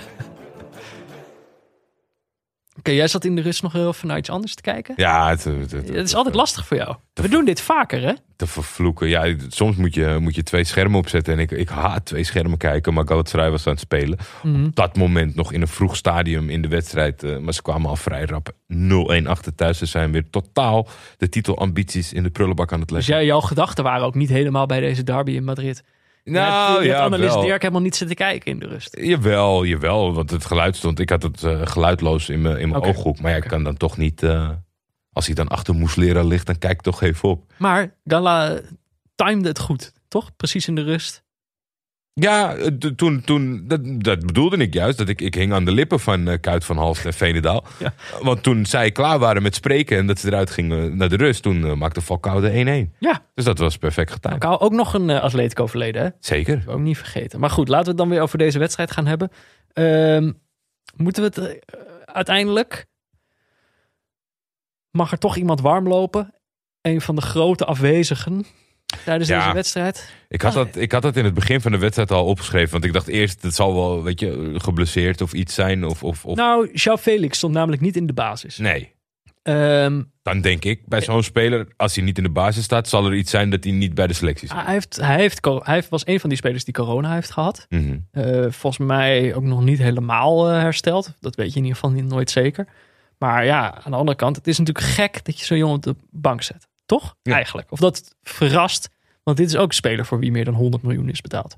Oké, 2.85 2.93
jij 2.93 3.07
zat 3.07 3.25
in 3.25 3.35
de 3.35 3.41
rust 3.41 3.61
nog 3.61 3.73
heel 3.73 3.87
even 3.87 4.07
naar 4.07 4.17
iets 4.17 4.29
anders 4.29 4.55
te 4.55 4.61
kijken. 4.61 4.93
Ja, 4.97 5.29
het, 5.29 5.43
het, 5.43 5.71
het- 5.71 5.87
Het 5.87 6.07
is 6.07 6.15
altijd 6.15 6.35
lastig 6.35 6.67
voor 6.67 6.77
jou. 6.77 6.95
We 7.13 7.29
doen 7.29 7.45
dit 7.45 7.61
vaker, 7.61 8.01
hè? 8.01 8.13
te 8.35 8.47
vervloeken. 8.47 9.07
Ja, 9.09 9.35
soms 9.47 9.75
moet 9.75 9.93
je, 9.93 10.17
moet 10.21 10.35
je 10.35 10.43
twee 10.43 10.63
schermen 10.63 10.99
opzetten. 10.99 11.33
En 11.33 11.39
ik, 11.39 11.51
ik 11.51 11.69
haat 11.69 12.05
twee 12.05 12.23
schermen 12.23 12.57
kijken. 12.57 12.93
Maar 12.93 13.07
Galatasaray 13.07 13.49
was 13.51 13.65
aan 13.67 13.71
het 13.73 13.81
spelen. 13.81 14.17
Mhm. 14.43 14.65
Op 14.65 14.75
dat 14.75 14.97
moment 14.97 15.35
nog 15.35 15.51
in 15.53 15.61
een 15.61 15.67
vroeg 15.67 15.95
stadium 15.95 16.49
in 16.49 16.61
de 16.61 16.67
wedstrijd. 16.67 17.23
eh, 17.23 17.37
maar 17.37 17.53
ze 17.53 17.61
kwamen 17.61 17.89
al 17.89 17.95
vrij 17.95 18.25
rap 18.25 18.51
0-1 18.73 19.27
achter 19.27 19.55
thuis. 19.55 19.77
Ze 19.77 19.85
zijn 19.85 20.11
weer 20.11 20.29
totaal 20.29 20.87
de 21.17 21.29
titelambities 21.29 22.13
in 22.13 22.23
de 22.23 22.29
prullenbak 22.29 22.71
aan 22.73 22.79
het 22.79 22.87
Dus 22.87 22.97
leggen. 22.97 23.15
jij, 23.15 23.25
jouw 23.25 23.39
gedachten 23.41 23.83
waren 23.83 24.05
ook 24.05 24.15
niet 24.15 24.29
helemaal 24.29 24.65
bij 24.65 24.79
deze 24.79 25.03
derby 25.03 25.31
in 25.31 25.43
Madrid. 25.43 25.83
Nou, 26.33 26.81
je 26.81 26.87
ja, 26.87 26.93
hebt 26.93 27.05
analist 27.05 27.33
wel. 27.33 27.43
Dirk 27.43 27.61
helemaal 27.61 27.83
niet 27.83 27.95
zitten 27.95 28.15
kijken 28.15 28.51
in 28.51 28.59
de 28.59 28.67
rust. 28.67 28.97
Jawel, 28.99 29.65
jawel. 29.65 30.13
Want 30.13 30.31
het 30.31 30.45
geluid 30.45 30.75
stond... 30.75 30.99
Ik 30.99 31.09
had 31.09 31.23
het 31.23 31.43
eh, 31.43 31.61
geluidloos 31.63 32.29
in 32.29 32.41
mijn 32.41 32.57
in 32.57 32.69
mijn 32.69 32.83
ooghoek. 32.83 33.21
Maar 33.21 33.31
ja, 33.31 33.37
ik 33.37 33.43
kan 33.43 33.63
dan 33.63 33.77
toch 33.77 33.97
niet... 33.97 34.23
eh, 34.23 34.49
als 35.11 35.25
hij 35.25 35.35
dan 35.35 35.47
achter 35.47 35.75
Moeslera 35.75 36.23
ligt, 36.23 36.45
dan 36.45 36.57
kijk 36.57 36.73
ik 36.73 36.81
toch 36.81 37.01
even 37.01 37.29
op. 37.29 37.53
Maar 37.57 37.95
Gala 38.05 38.59
timede 39.15 39.47
het 39.47 39.59
goed, 39.59 39.93
toch? 40.07 40.35
Precies 40.35 40.67
in 40.67 40.75
de 40.75 40.83
rust. 40.83 41.23
Ja, 42.21 42.55
eh, 42.55 42.67
toen, 42.95 43.21
toen 43.21 43.63
dat, 43.67 43.79
dat 43.83 44.25
bedoelde 44.25 44.57
ik 44.57 44.73
juist. 44.73 44.97
Dat 44.97 45.09
ik, 45.09 45.21
ik 45.21 45.33
hing 45.33 45.53
aan 45.53 45.65
de 45.65 45.71
lippen 45.71 45.99
van 45.99 46.27
eh, 46.27 46.39
Kuit 46.39 46.65
van 46.65 46.77
Halst 46.77 47.05
en 47.05 47.13
Veenendaal. 47.13 47.63
Ja. 47.79 47.93
Want 48.21 48.43
toen 48.43 48.65
zij 48.65 48.91
klaar 48.91 49.19
waren 49.19 49.41
met 49.41 49.55
spreken 49.55 49.97
en 49.97 50.07
dat 50.07 50.19
ze 50.19 50.27
eruit 50.27 50.49
gingen 50.49 50.97
naar 50.97 51.09
de 51.09 51.15
rust, 51.15 51.41
toen 51.43 51.65
eh, 51.65 51.73
maakte 51.73 52.01
Falcao 52.01 52.39
de 52.39 52.87
1-1. 52.91 52.95
Ja, 52.99 53.25
Dus 53.33 53.45
dat 53.45 53.57
was 53.57 53.77
perfect 53.77 54.11
getimed. 54.11 54.35
ik 54.37 54.43
hou 54.43 54.59
ook 54.59 54.71
nog 54.71 54.93
een 54.93 55.09
uh, 55.09 55.21
Atletico 55.21 55.67
verleden, 55.67 56.01
hè? 56.01 56.09
Zeker. 56.19 56.63
Ook 56.67 56.79
niet 56.79 56.97
vergeten. 56.97 57.39
Maar 57.39 57.49
goed, 57.49 57.67
laten 57.67 57.83
we 57.83 57.89
het 57.89 57.99
dan 57.99 58.09
weer 58.09 58.21
over 58.21 58.37
deze 58.37 58.59
wedstrijd 58.59 58.91
gaan 58.91 59.05
hebben. 59.05 59.29
Ehm, 59.73 60.31
moeten 60.95 61.23
we 61.23 61.29
het 61.29 61.37
eh, 61.37 61.75
uiteindelijk... 62.05 62.85
Mag 64.91 65.11
er 65.11 65.17
toch 65.17 65.35
iemand 65.35 65.61
warm 65.61 65.87
lopen? 65.87 66.33
Een 66.81 67.01
van 67.01 67.15
de 67.15 67.21
grote 67.21 67.65
afwezigen 67.65 68.45
tijdens 69.05 69.29
Ja. 69.29 69.39
deze 69.41 69.53
wedstrijd. 69.53 70.13
Ik 70.29 70.41
had, 70.41 70.55
Ah. 70.55 70.65
dat, 70.65 70.75
ik 70.75 70.91
had 70.91 71.01
dat 71.01 71.15
in 71.15 71.25
het 71.25 71.33
begin 71.33 71.61
van 71.61 71.71
de 71.71 71.77
wedstrijd 71.77 72.11
al 72.11 72.25
opgeschreven. 72.25 72.71
Want 72.71 72.85
ik 72.85 72.93
dacht 72.93 73.07
eerst, 73.07 73.41
het 73.41 73.55
zal 73.55 73.73
wel, 73.73 74.03
weet 74.03 74.19
je, 74.19 74.53
geblesseerd 74.57 75.21
of 75.21 75.33
iets 75.33 75.53
zijn. 75.53 75.85
Of, 75.85 76.03
of, 76.03 76.25
of... 76.25 76.35
Nou, 76.35 76.67
João 76.71 77.01
Felix 77.01 77.37
stond 77.37 77.53
namelijk 77.53 77.81
niet 77.81 77.95
in 77.95 78.05
de 78.07 78.13
basis. 78.13 78.57
Nee. 78.57 78.93
Ehm, 79.43 80.01
Dan 80.23 80.41
denk 80.41 80.63
ik, 80.65 80.81
bij 80.85 81.01
zo'n 81.01 81.23
speler, 81.23 81.67
als 81.77 81.95
hij 81.95 82.03
niet 82.03 82.17
in 82.17 82.23
de 82.23 82.29
basis 82.29 82.63
staat, 82.63 82.87
zal 82.87 83.05
er 83.05 83.13
iets 83.15 83.31
zijn 83.31 83.49
dat 83.49 83.63
hij 83.63 83.73
niet 83.73 83.93
bij 83.93 84.07
de 84.07 84.13
selectie 84.13 84.47
zit. 84.47 84.57
hij, 84.63 84.73
heeft, 84.73 84.95
hij, 85.01 85.15
heeft, 85.19 85.45
hij 85.63 85.83
was 85.89 86.07
een 86.07 86.19
van 86.19 86.29
die 86.29 86.37
spelers 86.37 86.63
die 86.63 86.73
corona 86.73 87.13
heeft 87.13 87.31
gehad. 87.31 87.65
Mhm. 87.69 87.97
Eh, 88.11 88.45
volgens 88.49 88.77
mij 88.87 89.33
ook 89.35 89.43
nog 89.43 89.63
niet 89.63 89.77
helemaal 89.79 90.49
eh, 90.49 90.59
hersteld. 90.61 91.13
Dat 91.19 91.35
weet 91.35 91.49
je 91.53 91.55
in 91.59 91.63
ieder 91.65 91.79
geval 91.79 91.95
niet, 91.95 92.05
nooit 92.05 92.29
zeker. 92.31 92.67
Maar 93.17 93.45
ja, 93.45 93.73
aan 93.83 93.91
de 93.91 93.97
andere 93.97 94.17
kant, 94.17 94.35
het 94.35 94.47
is 94.47 94.57
natuurlijk 94.57 94.85
gek 94.85 95.25
dat 95.25 95.39
je 95.39 95.45
zo'n 95.45 95.57
jongen 95.57 95.75
op 95.75 95.83
de 95.83 95.95
bank 96.11 96.41
zet. 96.41 96.67
Toch? 96.85 97.15
Ja. 97.21 97.33
Eigenlijk. 97.33 97.71
Of 97.71 97.79
dat 97.79 98.15
verrast. 98.23 98.89
Want 99.23 99.37
dit 99.37 99.47
is 99.47 99.55
ook 99.55 99.67
een 99.67 99.73
speler 99.73 100.05
voor 100.05 100.19
wie 100.19 100.31
meer 100.31 100.45
dan 100.45 100.53
100 100.53 100.83
miljoen 100.83 101.09
is 101.09 101.21
betaald. 101.21 101.57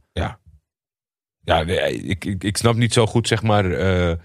Ja, 1.44 1.64
nee, 1.64 2.02
ik, 2.04 2.26
ik, 2.26 2.44
ik 2.44 2.58
snap 2.58 2.76
niet 2.76 2.94
zo 2.94 3.06
goed, 3.06 3.28
zeg 3.28 3.44
maar. 3.44 3.72
eh, 3.72 4.16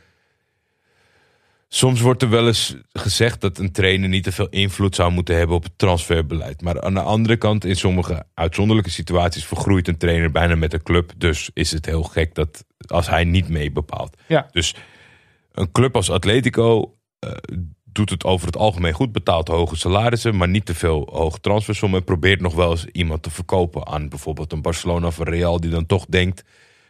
soms 1.68 2.00
wordt 2.00 2.22
er 2.22 2.30
wel 2.30 2.46
eens 2.46 2.76
gezegd 2.92 3.40
dat 3.40 3.58
een 3.58 3.72
trainer 3.72 4.08
niet 4.08 4.24
te 4.24 4.32
veel 4.32 4.48
invloed 4.48 4.94
zou 4.94 5.12
moeten 5.12 5.36
hebben 5.36 5.56
op 5.56 5.62
het 5.62 5.78
transferbeleid. 5.78 6.60
Maar 6.62 6.80
aan 6.82 6.94
de 6.94 7.00
andere 7.00 7.36
kant, 7.36 7.64
in 7.64 7.76
sommige 7.76 8.26
uitzonderlijke 8.34 8.90
situaties 8.90 9.44
vergroeit 9.46 9.88
een 9.88 9.96
trainer 9.98 10.30
bijna 10.30 10.54
met 10.54 10.72
een 10.72 10.82
club. 10.82 11.12
Dus 11.16 11.50
is 11.54 11.70
het 11.70 11.86
heel 11.86 12.02
gek 12.02 12.34
dat 12.34 12.64
als 12.86 13.08
hij 13.08 13.24
niet 13.24 13.48
mee 13.48 13.70
bepaalt. 13.70 14.16
Ja. 14.26 14.48
Dus 14.52 14.74
een 15.52 15.72
club 15.72 15.96
als 15.96 16.10
Atletico 16.10 16.98
eh, 17.18 17.32
doet 17.92 18.10
het 18.10 18.24
over 18.24 18.46
het 18.46 18.56
algemeen 18.56 18.92
goed, 18.92 19.12
betaalt 19.12 19.48
hoge 19.48 19.76
salarissen, 19.76 20.36
maar 20.36 20.48
niet 20.48 20.66
te 20.66 20.74
veel 20.74 21.08
hoge 21.12 21.40
transfersommen. 21.40 21.98
En 21.98 22.04
probeert 22.04 22.40
nog 22.40 22.54
wel 22.54 22.70
eens 22.70 22.86
iemand 22.86 23.22
te 23.22 23.30
verkopen 23.30 23.86
aan 23.86 24.08
bijvoorbeeld 24.08 24.52
een 24.52 24.62
Barcelona 24.62 25.06
of 25.06 25.18
een 25.18 25.24
Real, 25.24 25.60
die 25.60 25.70
dan 25.70 25.86
toch 25.86 26.06
denkt, 26.06 26.44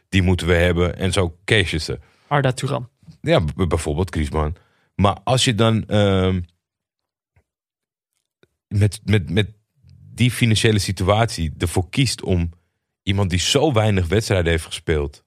die 0.08 0.22
moeten 0.22 0.46
we 0.46 0.54
hebben. 0.54 0.96
En 0.96 1.12
zo 1.12 1.36
cashen 1.44 1.80
ze. 1.80 1.98
Arda 2.26 2.52
Turan. 2.52 2.88
Ja, 3.20 3.44
bijvoorbeeld 3.54 4.14
Griezmann. 4.14 4.56
Maar 4.94 5.18
als 5.24 5.44
je 5.44 5.54
dan 5.54 5.86
ehm, 5.86 6.40
met, 8.68 9.00
met, 9.04 9.30
met 9.30 9.50
die 10.14 10.30
financiële 10.30 10.78
situatie 10.78 11.52
ervoor 11.58 11.88
kiest 11.90 12.22
om 12.22 12.50
iemand 13.02 13.30
die 13.30 13.38
zo 13.38 13.72
weinig 13.72 14.06
wedstrijden 14.08 14.50
heeft 14.50 14.64
gespeeld, 14.64 15.24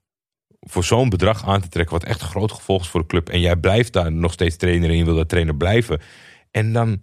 voor 0.66 0.84
zo'n 0.84 1.10
bedrag 1.10 1.46
aan 1.48 1.62
te 1.62 1.68
trekken, 1.68 1.94
wat 1.94 2.04
echt 2.04 2.22
groot 2.22 2.52
gevolg 2.52 2.82
is 2.82 2.88
voor 2.88 3.02
de 3.02 3.08
club. 3.08 3.30
En 3.30 3.40
jij 3.40 3.56
blijft 3.56 3.94
daar 3.94 4.12
nog 4.12 4.34
steeds 4.34 4.56
trainer 4.56 4.90
en 4.90 4.98
je 4.98 5.06
wil 5.06 5.16
dat 5.16 5.30
trainer 5.30 5.56
blijven. 5.56 6.02
En 6.52 6.74
dan 6.74 7.02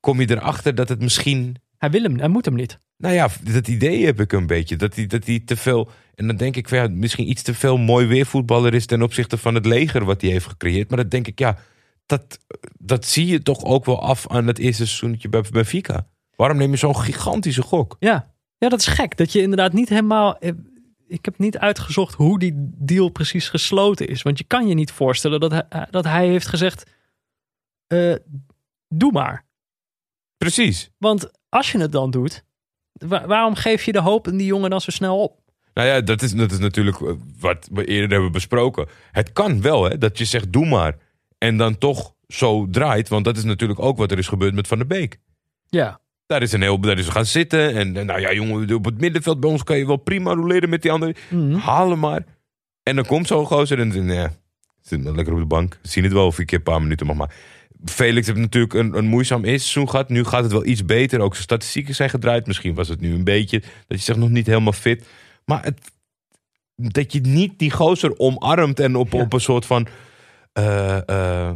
kom 0.00 0.20
je 0.20 0.30
erachter 0.30 0.74
dat 0.74 0.88
het 0.88 1.00
misschien 1.00 1.56
Hij 1.78 1.90
wil 1.90 2.02
hem, 2.02 2.18
hij 2.18 2.28
moet 2.28 2.44
hem 2.44 2.54
niet. 2.54 2.78
nou 2.96 3.14
ja, 3.14 3.28
dat 3.52 3.68
idee 3.68 4.04
heb 4.04 4.20
ik 4.20 4.32
een 4.32 4.46
beetje. 4.46 4.76
Dat 4.76 4.94
hij, 4.94 5.06
dat 5.06 5.26
hij 5.26 5.40
te 5.44 5.56
veel. 5.56 5.90
En 6.14 6.26
dan 6.26 6.36
denk 6.36 6.56
ik 6.56 6.68
van 6.68 6.78
ja, 6.78 6.88
misschien 6.88 7.30
iets 7.30 7.42
te 7.42 7.54
veel 7.54 7.76
mooi 7.76 8.06
weervoetballer 8.06 8.74
is 8.74 8.86
ten 8.86 9.02
opzichte 9.02 9.38
van 9.38 9.54
het 9.54 9.66
leger 9.66 10.04
wat 10.04 10.20
hij 10.20 10.30
heeft 10.30 10.46
gecreëerd. 10.46 10.88
Maar 10.88 10.98
dan 10.98 11.08
denk 11.08 11.26
ik, 11.26 11.38
ja, 11.38 11.58
dat, 12.06 12.38
dat 12.78 13.04
zie 13.04 13.26
je 13.26 13.42
toch 13.42 13.64
ook 13.64 13.84
wel 13.84 14.02
af 14.02 14.28
aan 14.28 14.46
het 14.46 14.58
eerste 14.58 14.86
seizoentje 14.86 15.28
bij 15.28 15.44
Benfica. 15.50 16.06
Waarom 16.36 16.56
neem 16.56 16.70
je 16.70 16.76
zo'n 16.76 16.96
gigantische 16.96 17.62
gok? 17.62 17.96
Ja. 17.98 18.32
ja, 18.58 18.68
dat 18.68 18.80
is 18.80 18.86
gek. 18.86 19.16
Dat 19.16 19.32
je 19.32 19.40
inderdaad 19.40 19.72
niet 19.72 19.88
helemaal... 19.88 20.38
Ik 21.08 21.24
heb 21.24 21.38
niet 21.38 21.58
uitgezocht 21.58 22.14
hoe 22.14 22.38
die 22.38 22.52
deal 22.74 23.08
precies 23.08 23.48
gesloten 23.48 24.08
is. 24.08 24.22
Want 24.22 24.38
je 24.38 24.44
kan 24.44 24.66
je 24.68 24.74
niet 24.74 24.90
voorstellen 24.92 25.40
dat 25.40 25.50
hij, 25.50 25.86
dat 25.90 26.04
hij 26.04 26.26
heeft 26.28 26.46
gezegd... 26.46 26.90
eh, 27.86 28.14
doe 28.88 29.12
maar. 29.12 29.44
Precies. 30.36 30.90
Want 30.98 31.30
als 31.48 31.72
je 31.72 31.78
het 31.80 31.92
dan 31.92 32.10
doet, 32.10 32.44
wa- 32.92 33.26
waarom 33.26 33.54
geef 33.54 33.84
je 33.84 33.92
de 33.92 34.00
hoop 34.00 34.28
in 34.28 34.36
die 34.36 34.46
jongen 34.46 34.70
dan 34.70 34.80
zo 34.80 34.90
snel 34.90 35.20
op? 35.22 35.40
Nou 35.74 35.88
ja, 35.88 36.00
dat 36.00 36.22
is, 36.22 36.32
dat 36.34 36.50
is 36.52 36.58
natuurlijk 36.58 37.00
eh, 37.00 37.12
wat 37.40 37.68
we 37.72 37.84
eerder 37.84 38.10
hebben 38.10 38.32
besproken. 38.32 38.88
Het 39.12 39.32
kan 39.32 39.60
wel, 39.62 39.84
hè, 39.84 39.98
dat 39.98 40.18
je 40.18 40.24
zegt 40.24 40.52
doe 40.52 40.66
maar. 40.66 40.96
En 41.38 41.56
dan 41.56 41.78
toch 41.78 42.14
zo 42.28 42.66
draait. 42.70 43.08
Want 43.08 43.24
dat 43.24 43.36
is 43.36 43.44
natuurlijk 43.44 43.80
ook 43.80 43.96
wat 43.96 44.10
er 44.10 44.18
is 44.18 44.28
gebeurd 44.28 44.54
met 44.54 44.66
Van 44.68 44.78
der 44.78 44.86
Beek. 44.86 45.18
Ja, 45.66 46.00
Daar 46.28 46.42
is 46.42 46.52
een 46.52 46.62
heel, 46.62 46.80
daar 46.80 46.98
is 46.98 47.08
gaan 47.08 47.26
zitten. 47.26 47.74
En 47.74 47.92
nou 48.06 48.20
ja, 48.20 48.32
jongen, 48.32 48.74
op 48.74 48.84
het 48.84 49.00
middenveld 49.00 49.40
bij 49.40 49.50
ons 49.50 49.62
kan 49.62 49.78
je 49.78 49.86
wel 49.86 49.96
prima 49.96 50.32
roleren 50.34 50.68
met 50.68 50.82
die 50.82 50.90
anderen. 50.90 51.14
Mhm. 51.30 51.54
Haal 51.54 51.90
hem 51.90 51.98
maar. 51.98 52.24
En 52.82 52.96
dan 52.96 53.06
komt 53.06 53.26
zo'n 53.26 53.46
gozer 53.46 53.78
en 53.78 53.90
dan 53.90 54.04
ja, 54.06 54.32
zit 54.80 55.02
maar 55.04 55.12
lekker 55.14 55.32
op 55.34 55.38
de 55.40 55.46
bank. 55.46 55.78
Zien 55.82 56.04
het 56.04 56.12
wel 56.12 56.26
of 56.26 56.38
ik 56.38 56.52
een 56.52 56.62
paar 56.62 56.82
minuten 56.82 57.06
mag 57.06 57.16
maar. 57.16 57.34
Felix 57.84 58.26
heeft 58.26 58.38
natuurlijk 58.38 58.74
een, 58.74 58.96
een 58.96 59.06
moeizaam 59.06 59.44
eerste 59.44 59.68
seizoen 59.68 59.90
gehad. 59.90 60.08
Nu 60.08 60.24
gaat 60.24 60.42
het 60.42 60.52
wel 60.52 60.66
iets 60.66 60.84
beter. 60.84 61.20
Ook 61.20 61.32
zijn 61.32 61.44
statistieken 61.44 61.94
zijn 61.94 62.10
gedraaid. 62.10 62.46
Misschien 62.46 62.74
was 62.74 62.88
het 62.88 63.00
nu 63.00 63.14
een 63.14 63.24
beetje 63.24 63.60
dat 63.60 63.98
je 63.98 64.04
zegt 64.04 64.18
nog 64.18 64.28
niet 64.28 64.46
helemaal 64.46 64.72
fit. 64.72 65.06
Maar 65.44 65.64
het, 65.64 65.80
dat 66.76 67.12
je 67.12 67.20
niet 67.20 67.58
die 67.58 67.70
gozer 67.70 68.18
omarmt 68.18 68.80
en 68.80 68.96
op, 68.96 69.12
Ja. 69.12 69.20
op 69.20 69.32
een 69.32 69.40
soort 69.40 69.66
van... 69.66 69.86
eh, 70.52 71.08
eh, 71.08 71.52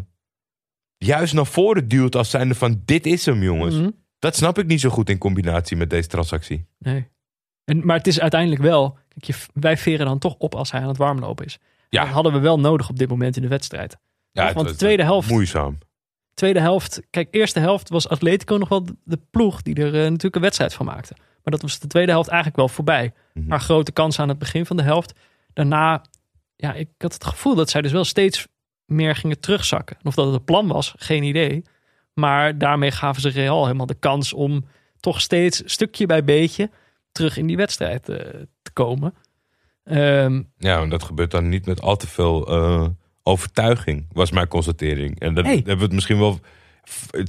juist 0.98 1.34
naar 1.34 1.46
voren 1.46 1.88
duwt 1.88 2.16
als 2.16 2.30
zijnde 2.30 2.54
van 2.54 2.82
dit 2.84 3.06
is 3.06 3.26
hem 3.26 3.42
jongens. 3.42 3.74
Mhm. 3.74 3.90
Dat 4.22 4.36
snap 4.36 4.58
ik 4.58 4.66
niet 4.66 4.80
zo 4.80 4.90
goed 4.90 5.08
in 5.10 5.18
combinatie 5.18 5.76
met 5.76 5.90
deze 5.90 6.08
transactie. 6.08 6.66
nee. 6.78 7.10
En, 7.64 7.86
maar 7.86 7.96
het 7.96 8.06
is 8.06 8.20
uiteindelijk 8.20 8.62
wel, 8.62 8.98
kijk, 9.08 9.24
je, 9.24 9.34
wij 9.54 9.76
veren 9.76 10.06
dan 10.06 10.18
toch 10.18 10.34
op 10.38 10.54
als 10.54 10.70
hij 10.70 10.80
aan 10.80 10.88
het 10.88 10.96
warmlopen 10.96 11.44
is. 11.44 11.58
Ja. 11.88 12.04
Dat 12.04 12.12
hadden 12.12 12.32
we 12.32 12.38
wel 12.38 12.60
nodig 12.60 12.88
op 12.88 12.98
dit 12.98 13.08
moment 13.08 13.36
in 13.36 13.42
de 13.42 13.48
wedstrijd. 13.48 13.96
Ja, 14.32 14.44
want 14.52 14.56
het 14.68 14.78
de 14.78 14.84
tweede 14.84 15.02
helft- 15.02 15.30
Moeizaam. 15.30 15.78
Tweede 16.34 16.60
helft, 16.60 17.02
kijk, 17.10 17.28
eerste 17.30 17.60
helft 17.60 17.88
was 17.88 18.08
Atletico 18.08 18.56
nog 18.56 18.68
wel 18.68 18.86
de, 19.04 19.18
ploeg 19.30 19.62
die 19.62 19.74
er 19.74 19.86
eh, 19.94 20.00
natuurlijk 20.02 20.34
een 20.34 20.40
wedstrijd 20.40 20.74
van 20.74 20.86
maakte. 20.86 21.14
Maar 21.16 21.52
dat 21.52 21.62
was 21.62 21.78
de 21.78 21.86
tweede 21.86 22.12
helft 22.12 22.28
eigenlijk 22.28 22.58
wel 22.58 22.68
voorbij. 22.68 23.12
Mhm. 23.34 23.46
Maar 23.46 23.60
grote 23.60 23.92
kansen 23.92 24.22
aan 24.22 24.28
het 24.28 24.38
begin 24.38 24.66
van 24.66 24.76
de 24.76 24.82
helft. 24.82 25.12
Daarna, 25.52 26.04
ja, 26.56 26.74
ik 26.74 26.88
had 26.98 27.12
het 27.12 27.24
gevoel 27.24 27.54
dat 27.54 27.70
zij 27.70 27.82
dus 27.82 27.92
wel 27.92 28.04
steeds 28.04 28.46
meer 28.84 29.16
gingen 29.16 29.40
terugzakken. 29.40 29.96
En 29.96 30.04
of 30.06 30.14
dat 30.14 30.26
het 30.26 30.34
een 30.34 30.44
plan 30.44 30.66
was, 30.68 30.94
geen 30.96 31.22
idee. 31.22 31.62
Maar 32.14 32.58
daarmee 32.58 32.90
gaven 32.90 33.22
ze 33.22 33.28
Real 33.28 33.64
helemaal 33.64 33.86
de 33.86 33.94
kans 33.98 34.32
om 34.32 34.64
toch 35.00 35.20
steeds 35.20 35.62
stukje 35.64 36.06
bij 36.06 36.24
beetje 36.24 36.70
terug 37.12 37.36
in 37.36 37.46
die 37.46 37.56
wedstrijd 37.56 38.08
eh, 38.08 38.16
te 38.62 38.72
komen. 38.72 39.14
Ehm, 39.84 40.42
Ja, 40.58 40.80
en 40.80 40.88
dat 40.88 41.02
gebeurt 41.02 41.30
dan 41.30 41.48
niet 41.48 41.66
met 41.66 41.80
al 41.80 41.96
te 41.96 42.06
veel 42.06 42.46
eh, 42.46 42.86
overtuiging, 43.22 44.06
was 44.12 44.30
mijn 44.30 44.48
constatering. 44.48 45.20
En 45.20 45.34
dat 45.34 45.44
Nee. 45.44 45.54
hebben 45.56 45.76
we 45.76 45.82
het 45.82 45.92
misschien 45.92 46.18
wel, 46.18 46.38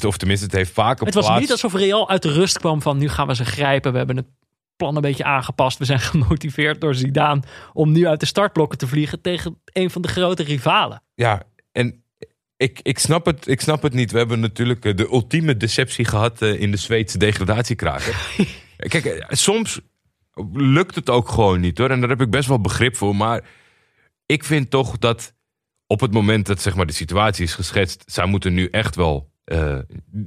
of 0.05 0.17
tenminste, 0.17 0.45
het 0.45 0.55
heeft 0.55 0.71
vaker 0.71 1.05
het 1.05 1.13
was 1.15 1.25
plaats. 1.25 1.41
niet 1.41 1.51
alsof 1.51 1.73
Real 1.73 2.09
uit 2.09 2.21
de 2.21 2.31
rust 2.31 2.59
kwam 2.59 2.81
van 2.81 2.97
nu 2.97 3.09
gaan 3.09 3.27
we 3.27 3.35
ze 3.35 3.45
grijpen. 3.45 3.91
We 3.91 3.97
hebben 3.97 4.17
het 4.17 4.27
plan 4.75 4.95
een 4.95 5.01
beetje 5.01 5.23
aangepast. 5.23 5.77
We 5.77 5.85
zijn 5.85 5.99
gemotiveerd 6.13 6.81
door 6.81 6.95
Zidane 6.95 7.41
om 7.73 7.91
nu 7.91 8.07
uit 8.07 8.19
de 8.19 8.25
startblokken 8.25 8.77
te 8.77 8.87
vliegen 8.87 9.21
tegen 9.21 9.57
een 9.65 9.89
van 9.89 10.01
de 10.01 10.07
grote 10.07 10.43
rivalen. 10.43 11.01
Ja, 11.15 11.43
en 11.71 12.02
ik, 12.57 12.79
ik, 12.81 12.99
snap 12.99 13.25
het, 13.25 13.47
ik 13.47 13.61
snap 13.61 13.81
het 13.81 13.93
niet. 13.93 14.11
We 14.11 14.17
hebben 14.17 14.39
natuurlijk 14.39 14.85
eh, 14.85 14.95
de 14.95 15.07
ultieme 15.07 15.57
deceptie 15.57 16.05
gehad 16.05 16.41
eh, 16.41 16.61
in 16.61 16.71
de 16.71 16.77
Zweedse 16.77 17.17
degradatiekraker. 17.17 18.35
Kijk, 18.77 19.05
eh, 19.05 19.25
soms 19.29 19.81
lukt 20.53 20.95
het 20.95 21.09
ook 21.09 21.29
gewoon 21.29 21.59
niet 21.59 21.77
hoor. 21.77 21.89
En 21.89 21.99
daar 21.99 22.09
heb 22.09 22.21
ik 22.21 22.29
best 22.29 22.47
wel 22.47 22.61
begrip 22.61 22.95
voor. 22.95 23.15
Maar 23.15 23.49
ik 24.25 24.43
vind 24.43 24.69
toch 24.69 24.97
dat 24.97 25.33
op 25.87 25.99
het 25.99 26.13
moment 26.13 26.45
dat 26.45 26.61
zeg 26.61 26.75
maar, 26.75 26.85
de 26.85 26.93
situatie 26.93 27.43
is 27.43 27.53
geschetst, 27.53 28.03
zij 28.05 28.25
moeten 28.25 28.53
nu 28.53 28.67
echt 28.67 28.95
wel 28.95 29.31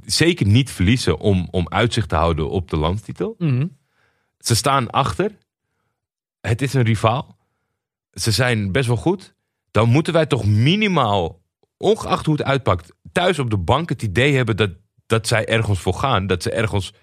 zeker 0.05 0.45
niet 0.45 0.71
verliezen 0.71 1.19
om, 1.19 1.47
om 1.51 1.69
uitzicht 1.69 2.09
te 2.09 2.15
houden 2.15 2.49
op 2.49 2.69
de 2.69 2.77
landstitel. 2.77 3.35
Mhm. 3.37 3.67
Ze 4.37 4.55
staan 4.55 4.89
achter. 4.89 5.37
Het 6.41 6.61
is 6.61 6.73
een 6.73 6.83
rivaal. 6.83 7.37
Ze 8.11 8.31
zijn 8.31 8.71
best 8.71 8.87
wel 8.87 8.97
goed. 8.97 9.35
Dan 9.71 9.89
moeten 9.89 10.13
wij 10.13 10.25
toch 10.25 10.45
minimaal, 10.45 11.41
ongeacht 11.77 12.25
hoe 12.25 12.35
het 12.35 12.43
uitpakt, 12.45 12.93
thuis 13.11 13.39
op 13.39 13.49
de 13.49 13.57
bank 13.57 13.89
het 13.89 14.01
idee 14.01 14.35
hebben 14.35 14.57
dat, 14.57 14.71
dat 15.05 15.27
zij 15.27 15.45
ergens 15.47 15.79
voor 15.79 15.93
gaan. 15.93 16.27
Dat 16.27 16.43
ze 16.43 16.51
ergens. 16.51 16.93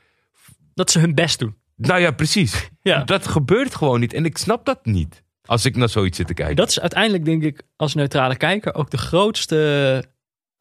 Dat 0.74 0.90
ze 0.90 0.98
hun 0.98 1.14
best 1.14 1.38
doen. 1.38 1.56
Nou 1.76 2.00
ja, 2.00 2.10
precies. 2.10 2.68
Ja. 2.82 3.04
Dat 3.04 3.26
gebeurt 3.26 3.74
gewoon 3.74 4.00
niet. 4.00 4.12
En 4.12 4.24
ik 4.24 4.38
snap 4.38 4.64
dat 4.64 4.84
niet. 4.84 5.22
Als 5.44 5.64
ik 5.64 5.76
naar 5.76 5.88
zoiets 5.88 6.16
zit 6.16 6.26
te 6.26 6.34
kijken. 6.34 6.56
Dat 6.56 6.68
is 6.68 6.80
uiteindelijk, 6.80 7.24
denk 7.24 7.42
ik, 7.42 7.62
als 7.76 7.94
neutrale 7.94 8.36
kijker 8.36 8.74
ook 8.74 8.90
de 8.90 8.96
grootste, 8.98 10.04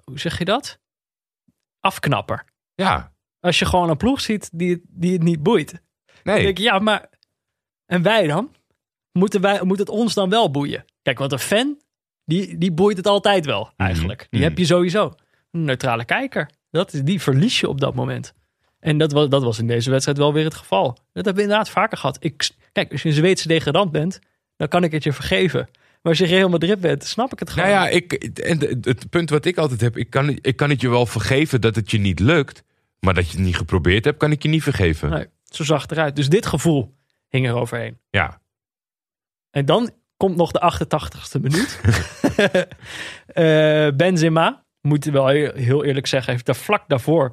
hoe 0.03 0.19
zeg 0.19 0.37
je 0.37 0.45
dat? 0.45 0.79
Afknapper. 1.79 2.45
Ja, 2.75 3.13
Als 3.39 3.59
je 3.59 3.65
gewoon 3.65 3.89
een 3.89 3.97
ploeg 3.97 4.21
ziet 4.21 4.49
die, 4.53 4.69
het- 4.71 4.81
die 4.87 5.13
het 5.13 5.23
niet 5.23 5.43
boeit. 5.43 5.71
Dan 5.71 6.33
nee. 6.35 6.43
denk 6.43 6.57
ja, 6.57 6.79
maar. 6.79 7.09
En 7.85 8.01
wij 8.01 8.27
dan? 8.27 8.55
moeten 9.11 9.41
wij, 9.41 9.63
moet 9.63 9.79
het 9.79 9.89
ons 9.89 10.13
dan 10.13 10.29
wel 10.29 10.51
boeien? 10.51 10.85
Kijk, 11.01 11.17
want 11.19 11.31
een 11.31 11.39
fan, 11.39 11.81
die, 12.25 12.57
die 12.57 12.71
boeit 12.71 12.97
het 12.97 13.07
altijd 13.07 13.45
wel 13.45 13.71
eigenlijk. 13.77 14.27
Die 14.29 14.39
Mhm. 14.39 14.49
heb 14.49 14.57
je 14.57 14.65
sowieso. 14.65 15.13
Een 15.51 15.63
neutrale 15.63 16.05
kijker, 16.05 16.49
dat, 16.71 16.93
is- 16.93 17.01
die 17.03 17.21
verlies 17.21 17.59
je 17.59 17.69
op 17.69 17.79
dat 17.79 17.95
moment. 17.95 18.33
En 18.79 18.97
dat 18.97 19.11
was, 19.11 19.29
dat 19.29 19.43
was 19.43 19.59
in 19.59 19.67
deze 19.67 19.89
wedstrijd 19.89 20.17
wel 20.17 20.33
weer 20.33 20.43
het 20.43 20.53
geval. 20.53 20.85
Dat 20.87 20.97
hebben 21.13 21.35
we 21.35 21.41
inderdaad 21.41 21.69
vaker 21.69 21.97
gehad. 21.97 22.17
Ik, 22.19 22.49
kijk, 22.71 22.91
als 22.91 23.01
je 23.01 23.09
een 23.09 23.15
Zweedse 23.15 23.47
degradant 23.47 23.91
bent, 23.91 24.19
dan 24.57 24.67
kan 24.67 24.83
ik 24.83 24.91
het 24.91 25.03
je 25.03 25.13
vergeven. 25.13 25.59
Maar 26.01 26.11
als 26.11 26.17
je 26.17 26.25
Real 26.25 26.49
Madrid 26.49 26.79
bent, 26.79 27.03
snap 27.03 27.31
ik 27.33 27.39
het 27.39 27.49
gewoon. 27.49 27.69
Nou 27.69 27.81
ja, 27.83 27.89
ik, 27.89 28.13
en 28.13 28.59
het, 28.59 28.85
het 28.85 29.09
punt 29.09 29.29
wat 29.29 29.45
ik 29.45 29.57
altijd 29.57 29.81
heb, 29.81 29.97
ik 29.97 30.09
kan, 30.09 30.29
ik 30.41 30.55
kan 30.55 30.69
het 30.69 30.81
je 30.81 30.89
wel 30.89 31.05
vergeven 31.05 31.61
dat 31.61 31.75
het 31.75 31.91
je 31.91 31.97
niet 31.97 32.19
lukt. 32.19 32.63
Maar 32.99 33.13
dat 33.13 33.29
je 33.29 33.37
het 33.37 33.45
niet 33.45 33.57
geprobeerd 33.57 34.05
hebt, 34.05 34.17
kan 34.17 34.31
ik 34.31 34.43
je 34.43 34.49
niet 34.49 34.63
vergeven. 34.63 35.09
Nee, 35.09 35.25
zo 35.43 35.63
zag 35.63 35.81
het 35.81 35.91
eruit. 35.91 36.15
Dus 36.15 36.29
dit 36.29 36.45
gevoel 36.45 36.95
hing 37.29 37.47
er 37.47 37.53
overheen. 37.55 37.97
Ja, 38.09 38.41
En 39.51 39.65
dan 39.65 39.89
komt 40.17 40.35
nog 40.35 40.51
de 40.51 40.71
88ste 40.73 41.41
minuut. 41.41 41.79
Eh, 43.25 43.87
Benzema, 43.95 44.63
moet 44.81 45.05
wel 45.05 45.27
heel, 45.27 45.83
eerlijk 45.83 46.07
zeggen, 46.07 46.33
heeft 46.33 46.45
daar 46.45 46.55
vlak 46.55 46.83
daarvoor 46.87 47.23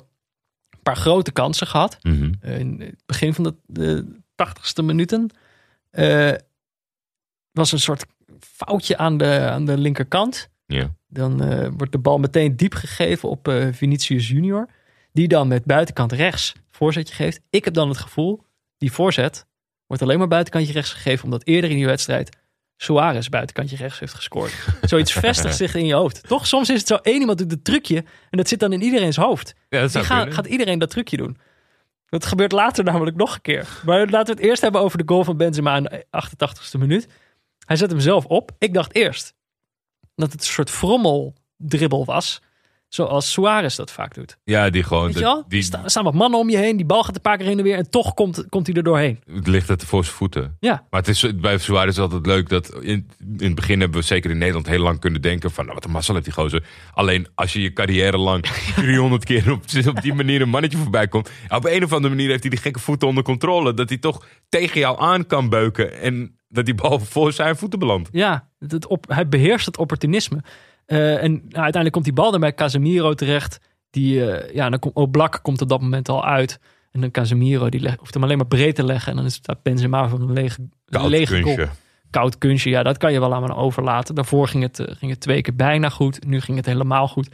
een 0.71 0.83
paar 0.83 0.97
grote 0.97 1.33
kansen 1.33 1.67
gehad. 1.67 1.99
Mhm. 2.03 2.33
Eh, 2.41 2.59
in 2.59 2.81
het 2.81 3.03
begin 3.07 3.35
van 3.35 3.45
de, 3.45 3.55
de 3.67 4.17
80ste 4.37 4.85
minuten 4.85 5.31
eh, 5.91 6.33
was 7.53 7.73
een 7.73 7.81
soort 7.81 8.07
foutje 8.41 8.97
aan 8.97 9.19
de, 9.19 9.39
aan 9.41 9.65
de 9.65 9.79
linkerkant. 9.79 10.51
ja. 10.67 10.95
Dan 11.09 11.37
wordt 11.77 11.93
de 11.93 11.99
bal 11.99 12.19
meteen 12.19 12.57
diep 12.57 12.75
gegeven 12.75 13.29
op 13.29 13.69
Vinicius 13.73 14.29
Junior. 14.29 14.69
Die 15.13 15.29
dan 15.29 15.49
met 15.49 15.65
buitenkant 15.65 16.13
rechts 16.13 16.55
voorzetje 16.71 17.15
geeft. 17.15 17.41
Ik 17.51 17.65
heb 17.65 17.75
dan 17.75 17.89
het 17.89 17.99
gevoel, 17.99 18.43
die 18.79 18.93
voorzet 18.93 19.47
wordt 19.87 20.03
alleen 20.03 20.19
maar 20.19 20.29
buitenkantje 20.29 20.73
rechts 20.73 20.93
gegeven. 20.93 21.25
Omdat 21.25 21.47
eerder 21.47 21.71
in 21.71 21.77
die 21.77 21.87
wedstrijd 21.87 22.37
Suarez 22.83 23.29
buitenkantje 23.29 23.77
rechts 23.77 23.99
heeft 23.99 24.15
gescoord. 24.15 24.53
Zoiets 24.83 25.13
vestigt 25.25 25.57
zich 25.57 25.75
in 25.75 25.87
je 25.87 25.95
hoofd. 25.95 26.23
Toch? 26.29 26.47
Soms 26.47 26.71
is 26.71 26.79
het 26.79 26.87
zo, 26.87 26.95
één 26.95 27.21
iemand 27.21 27.39
doet 27.39 27.51
het 27.51 27.65
trucje. 27.65 27.97
En 28.31 28.39
dat 28.39 28.49
zit 28.49 28.61
dan 28.61 28.73
in 28.73 28.83
iedereen's 28.83 29.17
hoofd. 29.17 29.55
ja, 29.69 29.81
dat 29.81 29.81
Die 29.81 29.91
zou 29.91 30.05
gaan, 30.05 30.17
kunnen. 30.17 30.35
gaat 30.35 30.47
iedereen 30.47 30.79
dat 30.79 30.91
trucje 30.91 31.17
doen. 31.17 31.37
Dat 32.09 32.27
gebeurt 32.27 32.53
later 32.53 32.85
namelijk 32.85 33.17
nog 33.17 33.35
een 33.35 33.41
keer. 33.41 33.69
Maar 33.85 33.99
laten 34.07 34.35
we 34.35 34.41
het 34.41 34.51
eerst 34.51 34.63
hebben 34.63 34.81
over 34.81 34.99
de 34.99 35.05
goal 35.07 35.25
van 35.25 35.37
Benzema 35.37 35.77
in 35.77 35.83
de 35.83 36.07
88ste 36.07 36.79
minuut. 36.79 37.09
Hij 37.67 37.77
zet 37.77 37.91
hem 37.91 38.01
zelf 38.01 38.25
op. 38.25 38.51
Ik 38.59 38.75
dacht 38.75 38.95
eerst 38.95 39.35
dat 40.15 40.33
het 40.33 40.41
een 40.41 40.47
soort 40.47 40.71
frommeldribbel 40.71 42.05
was. 42.05 42.41
Zoals 42.91 43.33
Suarez 43.33 43.77
dat 43.77 43.91
vaak 43.91 44.15
doet. 44.15 44.37
Ja, 44.45 44.71
die 44.71 44.83
gewoon. 44.83 45.05
Weet 45.05 45.13
je 45.13 45.19
de- 45.19 45.25
wel? 45.25 45.45
die, 45.49 45.59
Er 45.83 45.91
staan, 45.91 46.05
wat 46.05 46.15
mannen 46.15 46.41
om 46.41 46.51
je 46.51 46.57
heen. 46.57 46.77
Die 46.77 46.87
bal 46.87 47.03
gaat 47.03 47.15
een 47.15 47.21
paar 47.21 47.37
keer 47.37 47.47
heen 47.47 47.59
en 47.59 47.65
weer. 47.65 47.77
En 47.77 47.91
toch 47.91 48.15
komt, 48.15 48.45
komt 48.49 48.67
hij 48.67 48.77
er 48.77 48.83
doorheen. 48.83 49.21
het 49.33 49.47
ligt 49.47 49.69
het 49.69 49.85
voor 49.85 50.05
zijn 50.05 50.17
voeten. 50.17 50.57
Ja, 50.61 50.87
Maar 50.91 51.01
het 51.01 51.09
is 51.09 51.35
bij 51.37 51.59
Suarez 51.59 51.99
altijd 51.99 52.27
leuk 52.27 52.49
dat 52.49 52.75
in, 52.75 53.11
in 53.39 53.47
het 53.47 53.55
begin 53.55 53.81
hebben 53.81 54.01
we 54.01 54.07
zeker 54.07 54.31
in 54.31 54.39
Nederland 54.39 54.67
heel 54.67 54.83
lang 54.83 55.01
kunnen 55.01 55.23
denken 55.23 55.51
van 55.51 55.65
nou, 55.65 55.75
wat 55.77 55.85
een 55.85 55.91
mazzel 55.91 56.15
heeft 56.15 56.27
die 56.27 56.35
gozer. 56.35 56.65
Alleen 56.95 57.27
als 57.35 57.53
je 57.53 57.63
je 57.63 57.73
carrière 57.73 58.19
lang 58.19 58.45
300 58.75 59.25
keer 59.25 59.53
op, 59.53 59.63
op 59.89 60.03
die 60.03 60.15
manier 60.15 60.41
een 60.41 60.49
mannetje 60.49 60.79
voorbij 60.79 61.09
komt. 61.09 61.31
Op 61.49 61.65
een 61.65 61.85
of 61.85 61.93
andere 61.93 62.15
manier 62.15 62.29
heeft 62.29 62.43
hij 62.43 62.51
die 62.51 62.61
gekke 62.61 62.79
voeten 62.79 63.09
onder 63.09 63.23
controle. 63.25 63.75
Dat 63.75 63.89
hij 63.89 63.99
toch 63.99 64.27
tegen 64.49 64.81
jou 64.81 65.01
aan 65.01 65.27
kan 65.27 65.49
beuken 65.49 66.01
en 66.01 66.39
dat 66.49 66.65
die 66.65 66.75
bal 66.75 66.99
voor 67.01 67.33
zijn 67.33 67.57
voeten 67.57 67.79
belandt. 67.79 68.09
ja 68.13 68.49
het, 68.59 68.73
het 68.73 68.87
op, 68.87 69.05
hij 69.09 69.29
beheerst 69.29 69.67
het 69.67 69.77
opportunisme. 69.79 70.43
Eh, 70.91 71.23
en 71.23 71.31
nou, 71.33 71.43
uiteindelijk 71.43 71.93
komt 71.93 72.05
die 72.05 72.13
bal 72.15 72.31
dan 72.31 72.41
bij 72.41 72.55
Casemiro 72.55 73.15
terecht. 73.15 73.59
Die, 73.91 74.27
eh, 74.27 74.55
ja, 74.55 74.71
dan 74.71 74.79
komt 74.79 74.95
Oblak 74.95 75.39
komt 75.43 75.61
op 75.63 75.69
dat 75.69 75.81
moment 75.81 76.09
al 76.09 76.25
uit. 76.25 76.61
En 76.91 77.01
dan 77.01 77.11
Casemiro, 77.11 77.69
die 77.69 77.81
leg, 77.81 77.97
hoeft 77.99 78.15
hem 78.15 78.23
alleen 78.23 78.37
maar 78.37 78.47
breed 78.47 78.75
te 78.75 78.85
leggen. 78.85 79.13
En 79.13 79.19
dan 79.19 79.31
staat 79.31 79.63
Benzema 79.63 80.09
voor 80.09 80.21
een 80.21 80.33
lege, 80.33 80.69
Koud 80.85 81.11
lege 81.11 81.41
kunstje. 81.41 81.69
koud 82.11 82.39
kunstje. 82.39 82.71
Ja, 82.71 82.83
dat 82.83 82.97
kan 82.97 83.13
je 83.13 83.21
wel 83.21 83.35
aan 83.35 83.43
me 83.43 83.55
overlaten. 83.55 84.15
Daarvoor 84.15 84.49
ging 84.49 84.63
het, 84.63 84.79
eh, 84.79 84.97
ging 84.97 85.11
het 85.11 85.21
twee 85.21 85.41
keer 85.41 85.57
bijna 85.57 85.89
goed. 85.89 86.27
Nu 86.27 86.41
ging 86.41 86.57
het 86.57 86.67
helemaal 86.67 87.09
goed. 87.09 87.29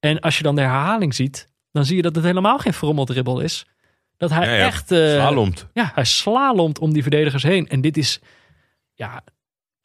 En 0.00 0.20
als 0.20 0.36
je 0.36 0.42
dan 0.42 0.54
de 0.54 0.60
herhaling 0.60 1.14
ziet, 1.14 1.48
dan 1.72 1.84
zie 1.84 1.96
je 1.96 2.02
dat 2.02 2.14
het 2.14 2.24
helemaal 2.24 2.58
geen 2.58 2.72
frommeldribbel 2.74 3.40
is. 3.40 3.66
Dat 4.16 4.30
hij 4.30 4.46
Ja, 4.46 4.52
ja, 4.54 4.66
echt... 4.66 4.86
Slalomt. 4.88 5.66
ja, 5.72 5.90
hij 5.94 6.04
slalomt 6.04 6.78
om 6.78 6.92
die 6.92 7.02
verdedigers 7.02 7.42
heen. 7.42 7.68
En 7.68 7.80
dit 7.80 7.96
is 7.96 8.20
ja, 8.94 9.22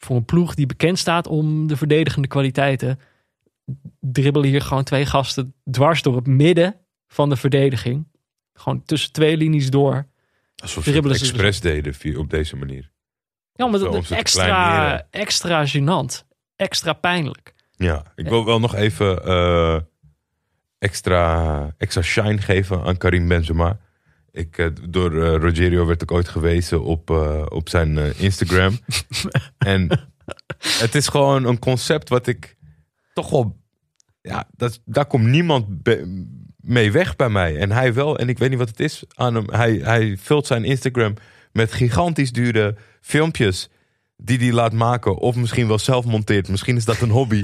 voor 0.03 0.15
een 0.15 0.25
ploeg 0.25 0.53
die 0.53 0.65
bekend 0.65 0.99
staat 0.99 1.27
om 1.27 1.67
de 1.67 1.77
verdedigende 1.77 2.27
kwaliteiten. 2.27 2.99
Dribbelen 3.99 4.49
hier 4.49 4.61
gewoon 4.61 4.83
twee 4.83 5.05
gasten 5.05 5.53
dwars 5.71 6.01
door 6.01 6.15
het 6.15 6.27
midden 6.27 6.75
van 7.07 7.29
de 7.29 7.35
verdediging. 7.35 8.07
Gewoon 8.53 8.83
tussen 8.85 9.11
twee 9.11 9.37
linies 9.37 9.69
door. 9.69 10.07
Alsof 10.55 10.83
ze 10.83 10.91
het 10.91 11.05
expres 11.05 11.59
deden 11.59 12.17
op 12.17 12.29
deze 12.29 12.55
manier. 12.55 12.91
Ja, 13.53 13.67
maar 13.67 13.79
dat 13.79 13.95
is 13.95 14.11
extra, 14.11 15.07
extra 15.09 15.67
gênant. 15.67 16.27
Extra 16.55 16.93
pijnlijk. 16.93 17.53
Ja, 17.75 18.03
ik 18.15 18.27
wil 18.27 18.45
wel 18.45 18.59
nog 18.59 18.75
even 18.75 19.25
eh, 19.25 19.79
extra, 20.79 21.73
extra 21.77 22.01
shine 22.01 22.37
geven 22.37 22.83
aan 22.83 22.97
Karim 22.97 23.27
Benzema. 23.27 23.79
Ik, 24.33 24.57
eh, 24.57 24.67
door 24.89 25.23
eh, 25.23 25.35
Rogerio 25.41 25.85
werd 25.85 26.01
ik 26.01 26.11
ooit 26.11 26.27
gewezen 26.27 26.83
op, 26.83 27.09
eh, 27.09 27.45
op 27.49 27.69
zijn 27.69 28.17
Instagram. 28.17 28.77
en 29.57 30.09
het 30.57 30.95
is 30.95 31.07
gewoon 31.07 31.45
een 31.45 31.59
concept 31.59 32.09
wat 32.09 32.27
ik 32.27 32.55
toch 33.13 33.29
wel... 33.29 33.61
Ja, 34.21 34.47
dat, 34.55 34.81
daar 34.85 35.05
komt 35.05 35.25
niemand 35.25 35.65
mee 36.55 36.91
weg 36.91 37.15
bij 37.15 37.29
mij. 37.29 37.57
En 37.57 37.71
hij 37.71 37.93
wel. 37.93 38.17
En 38.17 38.29
ik 38.29 38.37
weet 38.37 38.49
niet 38.49 38.57
wat 38.57 38.67
het 38.69 38.79
is 38.79 39.03
aan 39.13 39.35
hem. 39.35 39.49
Hij, 39.49 39.73
hij 39.73 40.17
vult 40.17 40.47
zijn 40.47 40.63
Instagram 40.63 41.13
met 41.51 41.71
gigantisch 41.71 42.31
dure 42.31 42.75
filmpjes 43.01 43.69
die 44.17 44.37
hij 44.37 44.51
laat 44.51 44.73
maken. 44.73 45.17
Of 45.17 45.35
misschien 45.35 45.67
wel 45.67 45.79
zelf 45.79 46.05
monteert. 46.05 46.47
Misschien 46.47 46.75
is 46.75 46.85
dat 46.85 47.01
een 47.01 47.09
hobby. 47.09 47.41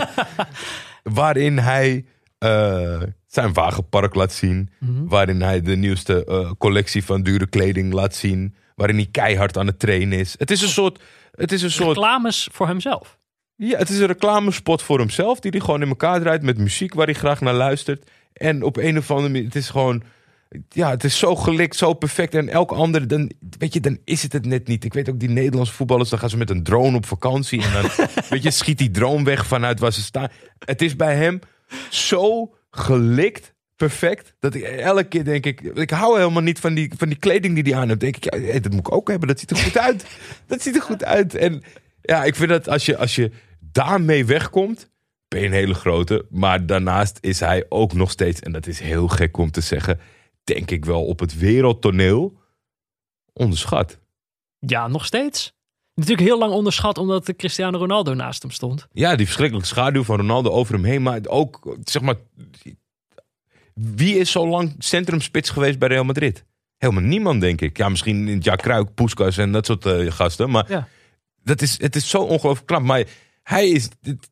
waarin 1.04 1.58
hij 1.58 2.06
zijn 3.30 3.54
wagenpark 3.54 4.16
laat 4.16 4.34
zien. 4.34 4.70
Waarin 5.06 5.42
hij 5.42 5.62
de 5.62 5.76
nieuwste 5.76 6.26
eh, 6.26 6.52
collectie 6.58 7.04
van 7.06 7.24
dure 7.24 7.48
kleding 7.48 7.94
laat 7.94 8.16
zien. 8.16 8.56
Waarin 8.76 8.96
hij 8.96 9.08
keihard 9.12 9.58
aan 9.58 9.68
het 9.68 9.80
trainen 9.80 10.20
is. 10.20 10.36
Het 10.38 10.52
is 10.52 10.62
een 10.62 10.70
soort... 10.70 11.00
Het 11.32 11.52
is 11.52 11.62
een 11.62 11.72
soort 11.72 11.98
Reclames 11.98 12.50
voor 12.52 12.68
hemzelf. 12.68 13.18
ja, 13.56 13.78
het 13.78 13.90
is 13.90 14.00
een 14.00 14.08
reclamespot 14.08 14.82
voor 14.82 15.00
hemzelf. 15.00 15.40
Die 15.40 15.52
hij 15.52 15.60
gewoon 15.60 15.82
in 15.82 15.88
elkaar 15.88 16.20
draait 16.20 16.42
met 16.42 16.58
muziek 16.58 16.94
waar 16.94 17.06
hij 17.06 17.16
graag 17.16 17.42
naar 17.42 17.54
luistert. 17.54 18.10
En 18.34 18.64
op 18.64 18.78
een 18.78 18.98
of 18.98 19.12
andere 19.12 19.30
manier, 19.30 19.46
het 19.46 19.56
is 19.56 19.70
gewoon... 19.70 20.04
Ja, 20.70 20.90
het 20.90 21.04
is 21.04 21.18
zo 21.18 21.36
gelikt, 21.36 21.76
zo 21.76 21.94
perfect. 21.94 22.36
En 22.36 22.50
elk 22.50 22.72
ander, 22.72 23.08
dan, 23.08 23.32
weet 23.58 23.74
je, 23.74 23.80
dan 23.80 23.98
is 24.04 24.24
het 24.24 24.34
het 24.34 24.46
net 24.46 24.68
niet. 24.68 24.84
Ik 24.84 24.94
weet 24.94 25.10
ook, 25.10 25.20
die 25.20 25.30
Nederlandse 25.30 25.74
voetballers, 25.74 26.10
dan 26.10 26.20
gaan 26.20 26.30
ze 26.30 26.38
met 26.38 26.50
een 26.50 26.64
drone 26.64 26.98
op 26.98 27.06
vakantie. 27.06 27.62
En 27.64 27.72
dan, 27.72 27.92
weet 28.30 28.44
je, 28.44 28.52
schiet 28.52 28.78
die 28.78 28.92
drone 28.92 29.24
weg 29.24 29.46
vanuit 29.46 29.80
waar 29.80 29.94
ze 29.94 30.02
staan. 30.02 30.28
Het 30.66 30.82
is 30.82 30.96
bij 30.96 31.16
hem 31.16 31.40
zo 31.90 32.54
gelikt, 32.70 33.54
perfect. 33.76 34.36
Dat 34.40 34.54
ik 34.54 34.64
elke 34.64 35.04
keer 35.04 35.24
denk 35.24 35.46
ik, 35.46 35.62
ik 35.62 35.90
hou 35.90 36.18
helemaal 36.18 36.42
niet 36.42 36.60
van 36.60 36.74
die, 36.74 36.92
van 36.98 37.08
die 37.08 37.18
kleding 37.18 37.56
die 37.56 37.74
hij 37.74 37.82
aan 37.82 37.88
heeft. 37.88 38.00
Denk 38.00 38.16
ik, 38.16 38.34
ja, 38.34 38.40
hé, 38.40 38.60
dat 38.60 38.72
moet 38.72 38.88
ik 38.88 38.92
ook 38.92 39.10
hebben. 39.10 39.28
Dat 39.28 39.40
ziet 39.40 39.52
er 39.52 39.58
goed 39.58 39.78
uit. 39.78 40.06
Dat 40.48 40.62
ziet 40.62 40.76
er 40.76 40.82
goed 40.82 41.04
uit. 41.04 41.36
En 41.36 41.64
ja, 42.02 42.24
ik 42.24 42.36
vind 42.36 42.50
dat 42.50 42.70
als 42.70 42.86
je, 42.86 42.98
als 42.98 43.16
je 43.16 43.32
daarmee 43.60 44.26
wegkomt, 44.26 44.90
ben 45.28 45.40
je 45.40 45.46
een 45.46 45.52
hele 45.52 45.74
grote. 45.74 46.26
Maar 46.30 46.66
daarnaast 46.66 47.18
is 47.22 47.40
hij 47.40 47.66
ook 47.70 47.94
nog 47.94 48.12
steeds, 48.12 48.40
en 48.40 48.52
dat 48.52 48.68
is 48.68 48.80
heel 48.80 49.08
gek 49.08 49.38
om 49.38 49.52
te 49.52 49.62
zeggen, 49.62 50.00
denk 50.44 50.72
ik 50.72 50.86
wel 50.86 51.06
op 51.06 51.20
het 51.20 51.38
wereldtoneel 51.38 52.38
onderschat. 53.34 54.00
Ja, 54.60 54.88
nog 54.88 55.06
steeds. 55.06 55.58
Natuurlijk 56.00 56.28
heel 56.28 56.38
lang 56.40 56.54
onderschat 56.54 56.98
omdat 56.98 57.36
Cristiano 57.36 57.78
Ronaldo 57.78 58.14
naast 58.14 58.42
hem 58.42 58.52
stond. 58.52 58.88
Ja, 58.92 59.16
die 59.16 59.26
verschrikkelijke 59.26 59.70
schaduw 59.70 60.04
van 60.04 60.18
Ronaldo 60.18 60.50
over 60.50 60.74
hem 60.74 60.84
heen. 60.84 61.02
Maar 61.02 61.20
ook, 61.28 61.78
zeg 61.84 62.02
maar, 62.02 62.16
wie 63.74 64.16
is 64.18 64.32
zo 64.32 64.48
lang 64.48 64.76
centrumspits 64.78 65.50
geweest 65.50 65.80
bij 65.80 65.88
Real 65.88 66.04
Madrid? 66.04 66.46
Helemaal 66.78 67.04
niemand, 67.04 67.42
denk 67.42 67.62
ik. 67.62 67.78
Ja, 67.78 67.90
misschien 67.90 68.28
in 68.28 68.40
Jack 68.40 68.58
Kruik, 68.58 68.94
Puskas 68.94 69.38
en 69.38 69.52
dat 69.52 69.66
soort 69.66 69.86
eh, 69.86 70.12
gasten. 70.12 70.50
Maar 70.50 70.66
Ja. 70.72 70.88
dat 71.44 71.62
is, 71.62 71.82
het 71.82 71.96
is 71.96 72.10
zo 72.10 72.18
ongelooflijk 72.22 72.68
knap. 72.68 72.82
Maar 72.82 73.04
hij 73.44 73.70
is, 73.70 73.90
dit, 74.02 74.30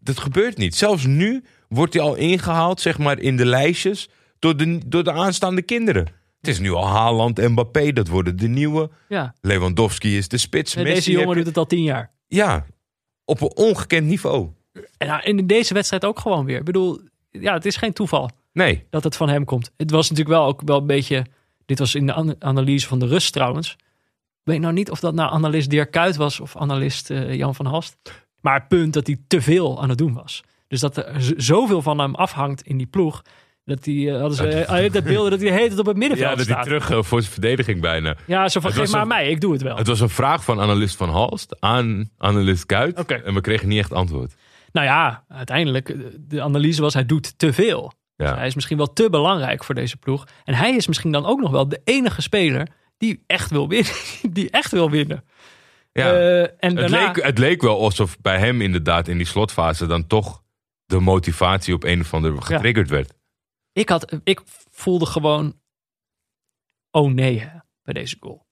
dat 0.00 0.18
gebeurt 0.18 0.56
niet. 0.56 0.74
Zelfs 0.74 1.04
nu 1.06 1.44
wordt 1.68 1.94
hij 1.94 2.02
al 2.02 2.14
ingehaald, 2.14 2.80
zeg 2.80 2.98
maar, 2.98 3.18
in 3.18 3.36
de 3.36 3.46
lijstjes 3.46 4.08
door 4.38 4.56
de, 4.56 4.80
door 4.86 5.04
de 5.04 5.12
aanstaande 5.12 5.62
kinderen. 5.62 6.06
Het 6.40 6.48
is 6.48 6.58
nu 6.58 6.72
al 6.72 6.86
Haaland 6.88 7.38
en 7.38 7.52
Mbappé, 7.52 7.92
dat 7.92 8.08
worden 8.08 8.36
de 8.36 8.48
nieuwe. 8.48 8.90
Ja, 9.08 9.34
Lewandowski 9.40 10.16
is 10.16 10.28
de 10.28 10.38
spits. 10.38 10.74
Messi 10.74 10.92
deze 10.94 11.10
jongen 11.10 11.36
doet 11.36 11.46
het 11.46 11.56
al 11.56 11.66
tien 11.66 11.82
jaar. 11.82 12.10
Ja, 12.26 12.66
op 13.24 13.40
een 13.40 13.56
ongekend 13.56 14.06
niveau. 14.06 14.48
En 14.96 15.06
nou, 15.06 15.22
in 15.22 15.46
deze 15.46 15.74
wedstrijd 15.74 16.04
ook 16.04 16.18
gewoon 16.18 16.44
weer. 16.44 16.58
Ik 16.58 16.64
bedoel, 16.64 17.00
ja, 17.30 17.52
het 17.54 17.66
is 17.66 17.76
geen 17.76 17.92
toeval 17.92 18.30
Nee, 18.52 18.86
dat 18.90 19.04
het 19.04 19.16
van 19.16 19.28
hem 19.28 19.44
komt. 19.44 19.70
Het 19.76 19.90
was 19.90 20.10
natuurlijk 20.10 20.36
wel 20.36 20.46
ook 20.46 20.62
wel 20.64 20.78
een 20.78 20.86
beetje... 20.86 21.26
Dit 21.66 21.78
was 21.78 21.94
in 21.94 22.06
de 22.06 22.12
an- 22.12 22.36
analyse 22.38 22.86
van 22.86 22.98
de 22.98 23.06
rust 23.06 23.32
trouwens. 23.32 23.72
Ik 23.72 23.78
weet 24.42 24.60
nou 24.60 24.72
niet 24.72 24.90
of 24.90 25.00
dat 25.00 25.14
nou 25.14 25.32
analist 25.32 25.70
Dirk 25.70 25.90
Kuyt 25.90 26.16
was 26.16 26.40
of 26.40 26.56
analist 26.56 27.10
eh, 27.10 27.34
Jan 27.34 27.54
van 27.54 27.66
Hast. 27.66 27.96
Maar 28.40 28.54
het 28.54 28.68
punt 28.68 28.92
dat 28.92 29.06
hij 29.06 29.16
te 29.26 29.42
veel 29.42 29.82
aan 29.82 29.88
het 29.88 29.98
doen 29.98 30.14
was. 30.14 30.42
Dus 30.68 30.80
dat 30.80 30.96
er 30.96 31.32
zoveel 31.36 31.82
van 31.82 31.98
hem 31.98 32.14
afhangt 32.14 32.62
in 32.62 32.76
die 32.76 32.86
ploeg. 32.86 33.22
Dat 33.64 33.84
die, 33.84 34.10
eh, 34.10 34.18
hadden 34.20 34.36
ze, 34.36 34.48
eh, 34.48 34.92
dat 34.92 35.04
beelden 35.04 35.30
dat 35.30 35.40
hij 35.40 35.50
hele 35.50 35.66
tijd 35.66 35.78
op 35.78 35.86
het 35.86 35.96
middenveld 35.96 36.30
Ja, 36.30 36.36
dat 36.36 36.46
hij 36.46 36.54
staat. 36.54 36.64
terug 36.64 36.90
eh, 36.90 37.02
voor 37.02 37.20
zijn 37.20 37.32
verdediging 37.32 37.80
bijna. 37.80 38.16
Ja, 38.26 38.48
zo 38.48 38.60
van, 38.60 38.70
Het 38.70 38.78
geef 38.78 38.90
was 38.90 38.92
maar 38.94 39.02
een- 39.02 39.08
mij, 39.24 39.30
ik 39.30 39.40
doe 39.40 39.52
het 39.52 39.62
wel. 39.62 39.76
Het 39.76 39.86
was 39.86 40.00
een 40.00 40.08
vraag 40.08 40.44
van 40.44 40.60
analist 40.60 40.96
Van 40.96 41.08
Halst 41.08 41.56
aan 41.60 42.10
analist 42.18 42.66
Kuit. 42.66 42.98
Oké. 42.98 43.14
En 43.14 43.34
we 43.34 43.40
kregen 43.40 43.68
niet 43.68 43.78
echt 43.78 43.92
antwoord. 43.92 44.34
Nou 44.72 44.86
ja, 44.86 45.24
uiteindelijk, 45.28 45.88
eh, 45.88 45.96
de 46.20 46.42
analyse 46.42 46.80
was 46.82 46.94
hij 46.94 47.06
doet 47.06 47.38
te 47.38 47.52
veel. 47.52 47.92
Dus 48.16 48.28
Ja. 48.28 48.36
hij 48.36 48.46
is 48.46 48.54
misschien 48.54 48.76
wel 48.76 48.92
te 48.92 49.10
belangrijk 49.10 49.64
voor 49.64 49.74
deze 49.74 49.96
ploeg. 49.96 50.26
En 50.44 50.54
hij 50.54 50.74
is 50.76 50.86
misschien 50.86 51.12
dan 51.12 51.26
ook 51.26 51.40
nog 51.40 51.50
wel 51.50 51.68
de 51.68 51.80
enige 51.84 52.22
speler 52.22 52.68
die 52.98 53.22
echt 53.26 53.50
wil 53.50 53.68
winnen. 53.68 53.92
Die 54.32 54.50
echt 54.50 54.70
wil 54.72 54.90
winnen. 54.90 55.24
Ja. 55.92 56.12
Eh, 56.12 56.40
en 56.40 56.48
het, 56.60 56.76
daarna, 56.76 57.06
leek, 57.06 57.22
het 57.24 57.38
leek 57.38 57.62
wel 57.62 57.80
alsof 57.80 58.20
bij 58.20 58.38
hem 58.38 58.60
inderdaad 58.60 59.08
in 59.08 59.16
die 59.16 59.26
slotfase 59.26 59.86
dan 59.86 60.06
toch 60.06 60.42
de 60.86 61.00
motivatie 61.00 61.74
op 61.74 61.84
een 61.84 62.00
of 62.00 62.14
andere 62.14 62.40
getriggerd 62.42 62.88
werd. 62.88 63.12
Ik, 63.72 63.88
had, 63.88 64.16
ik 64.24 64.40
voelde 64.70 65.06
gewoon, 65.06 65.60
oh 66.90 67.12
nee 67.12 67.40
hè, 67.40 67.58
bij 67.82 67.94
deze 67.94 68.16
goal. 68.20 68.46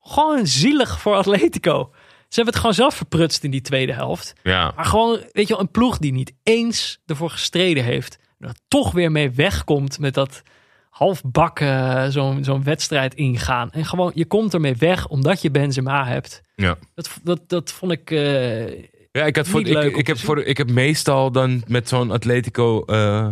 Gewoon 0.00 0.46
zielig 0.46 1.00
voor 1.00 1.14
Atletico. 1.14 1.90
Ze 2.28 2.40
hebben 2.40 2.46
het 2.46 2.56
gewoon 2.56 2.74
zelf 2.74 2.94
verprutst 2.94 3.44
in 3.44 3.50
die 3.50 3.60
tweede 3.60 3.92
helft. 3.92 4.32
Ja. 4.42 4.72
Maar 4.76 4.84
gewoon, 4.84 5.20
weet 5.32 5.48
je 5.48 5.54
wel, 5.54 5.62
een 5.62 5.70
ploeg 5.70 5.98
die 5.98 6.12
niet 6.12 6.32
eens 6.42 7.00
ervoor 7.06 7.30
gestreden 7.30 7.84
heeft. 7.84 8.18
En 8.38 8.48
er 8.48 8.54
toch 8.68 8.92
weer 8.92 9.10
mee 9.12 9.30
wegkomt 9.30 9.98
met 9.98 10.14
dat 10.14 10.42
halfbakken 10.90 12.12
zo'n 12.12 12.44
zo'n 12.44 12.64
wedstrijd 12.64 13.14
ingaan. 13.14 13.70
En 13.70 13.84
gewoon, 13.84 14.12
je 14.14 14.24
komt 14.26 14.54
ermee 14.54 14.74
weg 14.74 15.08
omdat 15.08 15.42
je 15.42 15.50
Benzema 15.50 16.04
hebt. 16.06 16.42
Ja. 16.56 16.78
Dat, 16.94 17.10
dat, 17.22 17.48
dat 17.48 17.72
vond 17.72 17.92
ik... 17.92 18.10
eh, 18.10 18.82
Ja, 19.12 19.24
ik, 19.24 19.36
had 19.36 19.48
voor, 19.48 19.66
ik, 19.66 19.96
ik, 19.96 20.06
heb 20.06 20.18
voor, 20.18 20.42
ik 20.42 20.56
heb 20.56 20.70
meestal 20.70 21.32
dan 21.32 21.62
met 21.66 21.88
zo'n 21.88 22.10
Atletico 22.10 22.84
eh, 22.84 23.28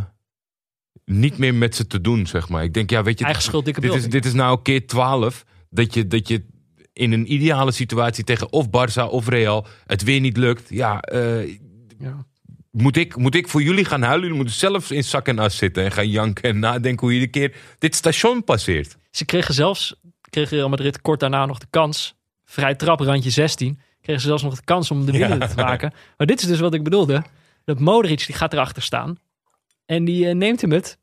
niet 1.11 1.39
meer 1.39 1.55
met 1.55 1.77
ze 1.77 1.87
te 1.87 2.01
doen, 2.01 2.27
zeg 2.27 2.49
maar. 2.49 2.65
Ik 2.65 2.75
denk, 2.75 2.91
ja, 2.91 3.03
weet 3.03 3.19
je, 3.19 3.25
Eigen 3.25 3.43
schuld, 3.43 3.65
dikke 3.65 3.81
dit, 3.81 3.95
is, 3.95 4.09
dit 4.09 4.25
is 4.25 4.33
nou 4.33 4.63
keer 4.63 4.87
12 4.87 5.45
dat 5.71 5.95
je, 5.95 6.07
dat 6.07 6.29
je 6.29 6.45
in 6.93 7.13
een 7.13 7.33
ideale 7.33 7.73
situatie 7.73 8.25
tegen 8.25 8.53
of 8.53 8.67
Barça 8.67 9.11
of 9.11 9.29
Real 9.29 9.67
het 9.87 10.03
weer 10.03 10.21
niet 10.21 10.37
lukt. 10.37 10.69
Ja, 10.69 11.01
eh, 11.01 11.49
ja. 11.99 12.27
moet, 12.71 12.97
ik, 12.97 13.17
moet 13.17 13.35
ik 13.35 13.49
voor 13.49 13.63
jullie 13.63 13.85
gaan 13.85 14.03
huilen? 14.03 14.23
Jullie 14.23 14.37
moeten 14.37 14.59
zelf 14.59 14.91
in 14.91 15.05
zak 15.05 15.29
en 15.29 15.39
as 15.39 15.57
zitten 15.57 15.85
en 15.85 15.93
gaan 15.93 16.09
janken 16.09 16.45
en 16.45 16.59
nadenken 16.59 17.07
hoe 17.07 17.15
je 17.15 17.21
de 17.21 17.31
keer 17.31 17.55
dit 17.79 17.95
station 17.95 18.45
passeert. 18.45 18.97
Ze 19.11 19.25
kregen 19.25 19.55
zelfs, 19.55 19.95
kreeg 20.31 20.51
Real 20.51 20.69
Madrid 20.69 21.01
kort 21.01 21.21
daarna 21.21 21.47
nog 21.47 21.59
de 21.59 21.67
kans. 21.71 22.15
Vrij 22.45 22.75
trap, 22.75 23.01
randje 23.01 23.31
16. 23.31 23.81
Kregen 24.01 24.23
ze 24.23 24.29
zelfs 24.29 24.43
nog 24.43 24.55
de 24.55 24.65
kans 24.65 24.91
om 24.91 25.07
de 25.07 25.13
winnende 25.13 25.49
te 25.49 25.55
maken. 25.55 25.93
Maar 26.17 26.27
dit 26.27 26.41
is 26.41 26.47
dus 26.47 26.61
wat 26.61 26.75
ik 26.75 26.83
bedoelde. 26.83 27.25
Dat 27.65 27.79
Modric, 27.79 28.27
die 28.27 28.35
gaat 28.35 28.53
erachter 28.53 28.83
staan. 28.83 29.19
En 29.87 30.05
die 30.05 30.29
eh, 30.29 30.35
neemt 30.35 30.61
hem 30.61 30.73
het. 30.73 30.99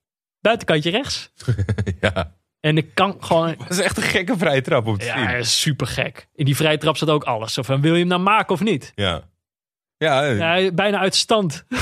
Buitenkantje 0.48 0.90
rechts. 0.90 1.32
ja, 2.02 2.34
En 2.60 2.78
ik 2.78 2.94
kan 2.94 3.16
gewoon... 3.20 3.56
dat 3.58 3.70
is 3.70 3.80
echt 3.80 3.98
een 3.98 4.04
gekke 4.04 4.38
vrije 4.38 4.62
trap 4.62 4.88
om 4.88 4.98
te 4.98 5.06
Ja, 5.06 5.44
super 5.44 5.88
gek. 5.88 6.28
In 6.36 6.46
die 6.46 6.56
vrije 6.56 6.78
trap 6.78 6.98
zat 6.98 7.10
ook 7.10 7.24
alles. 7.24 7.54
Zo 7.54 7.62
van, 7.62 7.82
wil 7.82 7.94
je 7.94 8.00
hem 8.00 8.08
nou 8.08 8.22
maken 8.22 8.54
of 8.54 8.62
niet? 8.62 8.92
Ja. 8.96 9.24
Ja, 9.98 10.24
ja. 10.24 10.56
Ja, 10.56 10.72
bijna 10.72 11.00
uit 11.00 11.16
stand. 11.16 11.66
een 11.70 11.78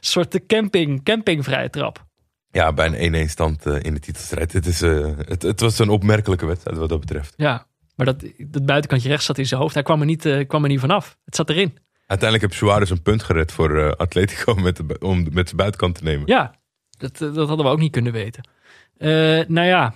soort 0.00 0.32
de 0.32 0.46
camping, 0.46 1.04
campingvrije 1.04 1.70
trap. 1.70 2.06
ja 2.50 2.72
bijna 2.72 3.24
1-1 3.26 3.30
stand 3.30 3.66
eh, 3.66 3.82
in 3.82 3.94
de 3.94 4.00
titelstrijd. 4.00 4.52
Het, 4.52 4.66
is, 4.66 4.82
eh, 4.82 5.10
het, 5.18 5.42
het 5.42 5.60
was 5.60 5.78
een 5.78 5.88
opmerkelijke 5.88 6.46
wedstrijd 6.46 6.76
wat 6.76 6.88
dat 6.88 7.00
betreft. 7.00 7.34
Ja, 7.36 7.66
maar 7.96 8.06
dat, 8.06 8.24
dat 8.38 8.66
buitenkantje 8.66 9.08
rechts 9.08 9.26
zat 9.26 9.38
in 9.38 9.46
zijn 9.46 9.60
hoofd. 9.60 9.74
Hij 9.74 9.82
kwam 9.82 10.00
er 10.00 10.06
niet, 10.06 10.26
eh, 10.26 10.46
kwam 10.46 10.62
er 10.62 10.68
niet 10.68 10.80
vanaf. 10.80 11.18
Het 11.24 11.36
zat 11.36 11.50
erin. 11.50 11.78
Uiteindelijk 12.06 12.50
heb 12.52 12.60
Suarez 12.60 12.90
een 12.90 13.02
punt 13.02 13.22
gered 13.22 13.52
voor 13.52 13.78
eh, 13.78 13.92
Atletico 13.92 14.54
met 14.54 14.76
de, 14.76 14.96
om 14.98 15.22
met 15.22 15.44
zijn 15.44 15.56
buitenkant 15.56 15.94
te 15.94 16.04
nemen. 16.04 16.26
Ja, 16.26 16.54
dat, 17.02 17.20
eh, 17.20 17.34
dat 17.34 17.48
hadden 17.48 17.66
we 17.66 17.72
ook 17.72 17.78
niet 17.78 17.92
kunnen 17.92 18.12
weten. 18.12 18.48
Eh, 18.96 19.08
nou 19.48 19.66
ja, 19.66 19.94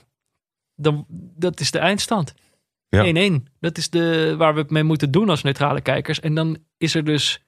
dan, 0.75 1.07
dat 1.37 1.61
is 1.61 1.71
de 1.71 1.79
eindstand. 1.79 2.35
1-1. 2.35 2.35
Ja. 2.89 3.39
Dat 3.61 3.79
is 3.79 3.91
de, 3.91 4.35
waar 4.39 4.55
we 4.55 4.61
het 4.61 4.71
mee 4.71 4.83
moeten 4.83 5.11
doen 5.11 5.29
als 5.29 5.43
neutrale 5.43 5.81
kijkers. 5.81 6.21
En 6.21 6.35
dan 6.35 6.59
is 6.79 6.95
er 6.95 7.05
dus 7.05 7.43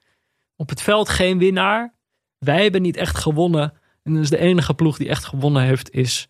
op 0.57 0.69
het 0.69 0.83
veld 0.83 1.09
geen 1.09 1.39
winnaar. 1.39 1.95
Wij 2.39 2.63
hebben 2.63 2.83
niet 2.83 2.97
echt 2.97 3.19
gewonnen. 3.19 3.73
En 4.03 4.15
dus 4.15 4.31
de 4.31 4.39
enige 4.39 4.75
ploeg 4.75 4.97
die 4.97 5.09
echt 5.09 5.25
gewonnen 5.25 5.63
heeft 5.63 5.91
is 5.91 6.29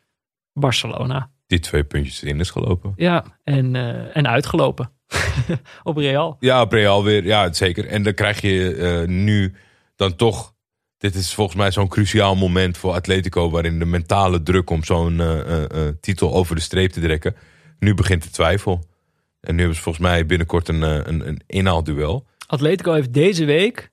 Barcelona. 0.53 1.31
Die 1.47 1.59
twee 1.59 1.85
puntjes 1.85 2.23
in 2.23 2.41
is 2.41 2.51
gelopen. 2.51 2.93
Ja, 2.97 3.25
en, 3.45 3.77
eh, 3.77 4.17
en 4.17 4.29
uitgelopen. 4.29 4.93
op 5.83 5.97
Real. 5.97 6.37
Ja, 6.41 6.63
op 6.63 6.73
Real 6.73 7.05
weer. 7.05 7.25
Ja, 7.25 7.53
zeker. 7.53 7.87
En 7.87 8.03
dan 8.03 8.15
krijg 8.15 8.41
je 8.41 9.05
nu 9.07 9.55
dan 9.97 10.17
toch... 10.17 10.57
Dit 10.99 11.15
is 11.15 11.35
volgens 11.35 11.57
mij 11.57 11.71
zo'n 11.71 11.89
cruciaal 11.89 12.37
moment 12.37 12.79
voor 12.79 12.93
Atletico... 12.93 13.51
waarin 13.51 13.79
de 13.79 13.85
mentale 13.85 14.43
druk 14.43 14.71
om 14.71 14.85
zo'n 14.85 15.21
eh, 15.21 15.41
eh, 15.41 15.65
eh, 15.65 15.95
titel 16.01 16.35
over 16.35 16.55
de 16.55 16.61
streep 16.61 16.91
te 16.91 17.01
trekken... 17.01 17.37
nu 17.79 17.95
begint 17.95 18.23
de 18.23 18.31
twijfel. 18.31 18.85
En 19.41 19.53
nu 19.53 19.59
hebben 19.59 19.77
ze 19.77 19.83
volgens 19.83 20.05
mij 20.05 20.27
binnenkort 20.27 20.69
een, 20.69 20.83
een, 20.83 21.29
een 21.29 21.41
inhaalduel. 21.47 22.27
Atletico 22.47 22.93
heeft 22.93 23.13
deze 23.13 23.45
week 23.45 23.91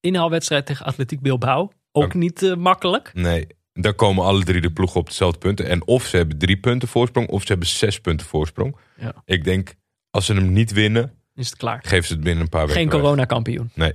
inhaalwedstrijd 0.00 0.66
tegen 0.66 0.86
Atletiek 0.86 1.20
Bilbao. 1.20 1.70
Ook 1.92 2.14
niet 2.14 2.54
makkelijk. 2.58 3.10
Nee, 3.14 3.46
daar 3.72 3.94
komen 3.94 4.24
alle 4.24 4.44
drie 4.44 4.60
de 4.60 4.72
ploegen 4.72 5.00
op 5.00 5.06
dezelfde 5.06 5.38
punten. 5.38 5.66
En 5.68 5.86
of 5.86 6.06
ze 6.06 6.16
hebben 6.16 6.38
drie 6.38 6.60
punten 6.60 6.88
voorsprong... 6.88 7.28
of 7.28 7.40
ze 7.42 7.48
hebben 7.48 7.68
zes 7.68 8.00
punten 8.00 8.26
voorsprong. 8.26 8.76
Ja. 8.96 9.14
Ik 9.24 9.44
denk, 9.44 9.74
als 10.10 10.26
ze 10.26 10.34
hem 10.34 10.52
niet 10.52 10.72
winnen... 10.72 11.12
Is 11.34 11.48
het 11.48 11.58
klaar. 11.58 11.80
geven 11.84 12.06
ze 12.06 12.12
het 12.12 12.22
binnen 12.22 12.42
een 12.42 12.48
paar 12.48 12.66
weken 12.66 12.80
Geen 12.80 12.90
coronakampioen. 12.90 13.70
Nee. 13.74 13.92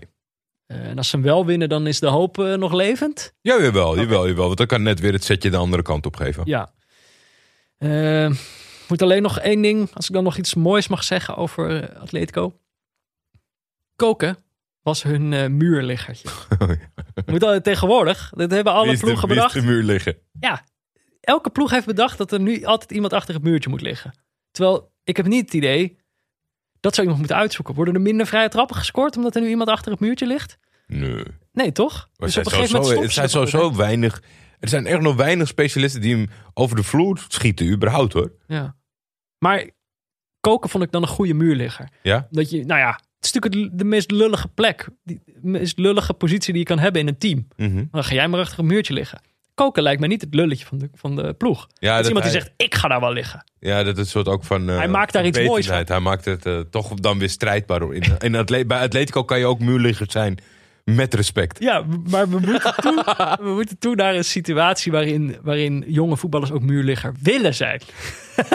Eh, 0.68 0.86
en 0.86 0.98
als 0.98 1.10
ze 1.10 1.16
hem 1.16 1.26
wel 1.26 1.46
winnen, 1.46 1.70
dan 1.70 1.88
is 1.88 2.00
de 2.00 2.08
hoop 2.08 2.40
eh, 2.40 2.54
nog 2.54 2.74
levend. 2.74 3.34
Ja, 3.42 3.62
jawel, 3.62 4.00
jawel, 4.00 4.28
jawel. 4.28 4.46
Want 4.46 4.58
dan 4.58 4.68
kan 4.68 4.82
net 4.84 5.00
weer 5.00 5.14
het 5.14 5.24
setje 5.24 5.50
de 5.50 5.58
andere 5.58 5.82
kant 5.82 6.06
op 6.06 6.16
geven. 6.16 6.44
Ja. 6.46 6.74
Eh, 7.78 8.32
moet 8.88 9.02
alleen 9.02 9.22
nog 9.22 9.40
één 9.40 9.62
ding, 9.62 9.90
als 9.94 10.08
ik 10.08 10.14
dan 10.14 10.24
nog 10.24 10.38
iets 10.38 10.54
moois 10.56 10.88
mag 10.88 11.04
zeggen 11.04 11.36
over 11.36 11.94
Atletico. 11.98 12.60
Koken 13.96 14.38
was 14.82 15.04
hun 15.04 15.58
muurliggertje. 15.58 16.30
Moet 17.26 17.44
al, 17.44 17.62
tegenwoordig, 17.62 18.32
dat 18.36 18.52
hebben 18.52 18.74
alle 18.74 18.92
de- 18.94 18.98
ploegen 19.00 19.28
bedacht. 19.28 19.54
de 19.54 19.62
muur 19.62 19.84
liggen. 19.84 20.18
Ja, 20.40 20.66
elke 21.22 21.50
ploeg 21.50 21.72
heeft 21.72 21.86
bedacht 21.86 22.18
dat 22.18 22.32
er 22.32 22.40
nu 22.40 22.64
altijd 22.64 22.92
iemand 22.92 23.14
achter 23.14 23.34
het 23.34 23.44
muurtje 23.44 23.70
moet 23.70 23.82
liggen. 23.82 24.14
Terwijl 24.52 24.92
ik 25.04 25.18
heb 25.18 25.26
niet 25.28 25.46
het 25.46 25.54
idee, 25.54 25.97
dat 26.80 26.94
zou 26.94 27.08
iemand 27.08 27.18
moeten 27.18 27.42
uitzoeken. 27.42 27.74
Worden 27.76 27.94
er 27.94 28.02
minder 28.02 28.26
vrije 28.28 28.50
trappen 28.50 28.76
gescoord 28.76 29.18
omdat 29.18 29.36
er 29.36 29.42
nu 29.42 29.48
iemand 29.48 29.70
achter 29.70 29.92
het 29.92 30.00
muurtje 30.00 30.28
ligt? 30.28 30.58
Nee. 30.88 31.24
Nee, 31.52 31.72
toch? 31.72 31.94
Maar 31.94 32.28
Dus 32.28 32.38
op 32.38 32.44
zijn 32.44 32.46
een 32.46 32.52
gegeven 32.52 32.82
moment 32.82 33.04
het 33.04 33.14
zijn 33.14 33.30
sowieso 33.30 33.76
weinig. 33.76 34.22
Er 34.60 34.70
zijn 34.70 34.86
echt 34.86 35.02
nog 35.02 35.16
weinig 35.16 35.48
specialisten 35.48 36.02
die 36.02 36.16
hem 36.16 36.30
over 36.54 36.76
de 36.76 36.84
vloer 36.84 37.26
schieten, 37.28 37.72
überhaupt 37.72 38.14
hoor. 38.14 38.32
Ja. 38.48 38.76
Maar 39.38 39.70
koken 40.40 40.70
vond 40.70 40.84
ik 40.84 40.92
dan 40.92 41.02
een 41.02 41.08
goede 41.08 41.34
muurligger. 41.34 41.90
Ja? 42.02 42.28
Dat 42.32 42.50
je, 42.50 42.66
nou 42.66 42.80
ja, 42.80 42.90
het 43.16 43.26
is 43.26 43.32
natuurlijk 43.32 43.78
de 43.78 43.84
meest 43.84 44.12
lullige 44.12 44.48
plek. 44.48 44.90
De 45.04 45.20
meest 45.42 45.78
lullige 45.78 46.14
positie 46.14 46.54
die 46.54 46.62
je 46.62 46.68
kan 46.68 46.80
hebben 46.80 47.02
in 47.02 47.08
een 47.08 47.18
team. 47.18 47.48
Mhm. 47.56 47.86
Dan 47.92 48.04
ga 48.04 48.14
jij 48.14 48.28
maar 48.28 48.40
achter 48.40 48.60
een 48.60 48.66
muurtje 48.66 48.94
liggen. 48.94 49.22
Koken 49.58 49.84
lijkt 49.84 50.00
mij 50.00 50.10
niet 50.10 50.22
het 50.22 50.34
lulletje 50.34 50.66
van 50.66 50.78
de, 50.78 50.90
van 50.94 51.16
de 51.16 51.34
ploeg. 51.34 51.68
Ja, 51.80 51.92
dat 51.96 52.02
is 52.02 52.08
iemand 52.08 52.26
hij, 52.26 52.34
die 52.34 52.42
zegt, 52.44 52.54
ik 52.58 52.76
ga 52.76 52.88
daar 52.88 53.00
wel 53.00 53.14
liggen. 53.14 53.44
ja, 53.60 53.84
dat 53.84 53.94
is 53.98 54.04
een 54.04 54.10
soort 54.10 54.28
ook 54.28 54.44
van. 54.44 54.70
eh, 54.70 54.78
Hij 54.78 54.88
maakt 54.88 55.14
daar 55.14 55.26
iets 55.26 55.38
moois 55.38 55.48
verwetenheid. 55.66 55.88
Hij 55.90 56.00
maakt 56.00 56.26
het 56.26 56.46
eh, 56.46 56.60
toch 56.72 56.94
dan 56.94 57.20
weer 57.20 57.30
strijdbaar. 57.30 57.94
In, 57.94 58.04
in 58.20 58.36
atle- 58.36 58.66
bij 58.66 58.80
Atletico 58.82 59.24
kan 59.24 59.40
je 59.40 59.46
ook 59.46 59.60
muurligger 59.60 60.06
zijn 60.10 60.38
met 60.84 61.14
respect. 61.14 61.60
Ja, 61.60 61.84
maar 62.10 62.30
we 62.30 62.40
moeten 62.40 62.74
toe, 62.82 63.04
we 63.42 63.50
moeten 63.50 63.78
toe 63.80 63.96
naar 63.96 64.16
een 64.16 64.26
situatie 64.26 64.92
waarin, 64.92 65.38
waarin 65.44 65.84
jonge 65.88 66.18
voetballers 66.18 66.52
ook 66.52 66.62
muurligger 66.62 67.14
willen 67.22 67.54
zijn. 67.56 67.82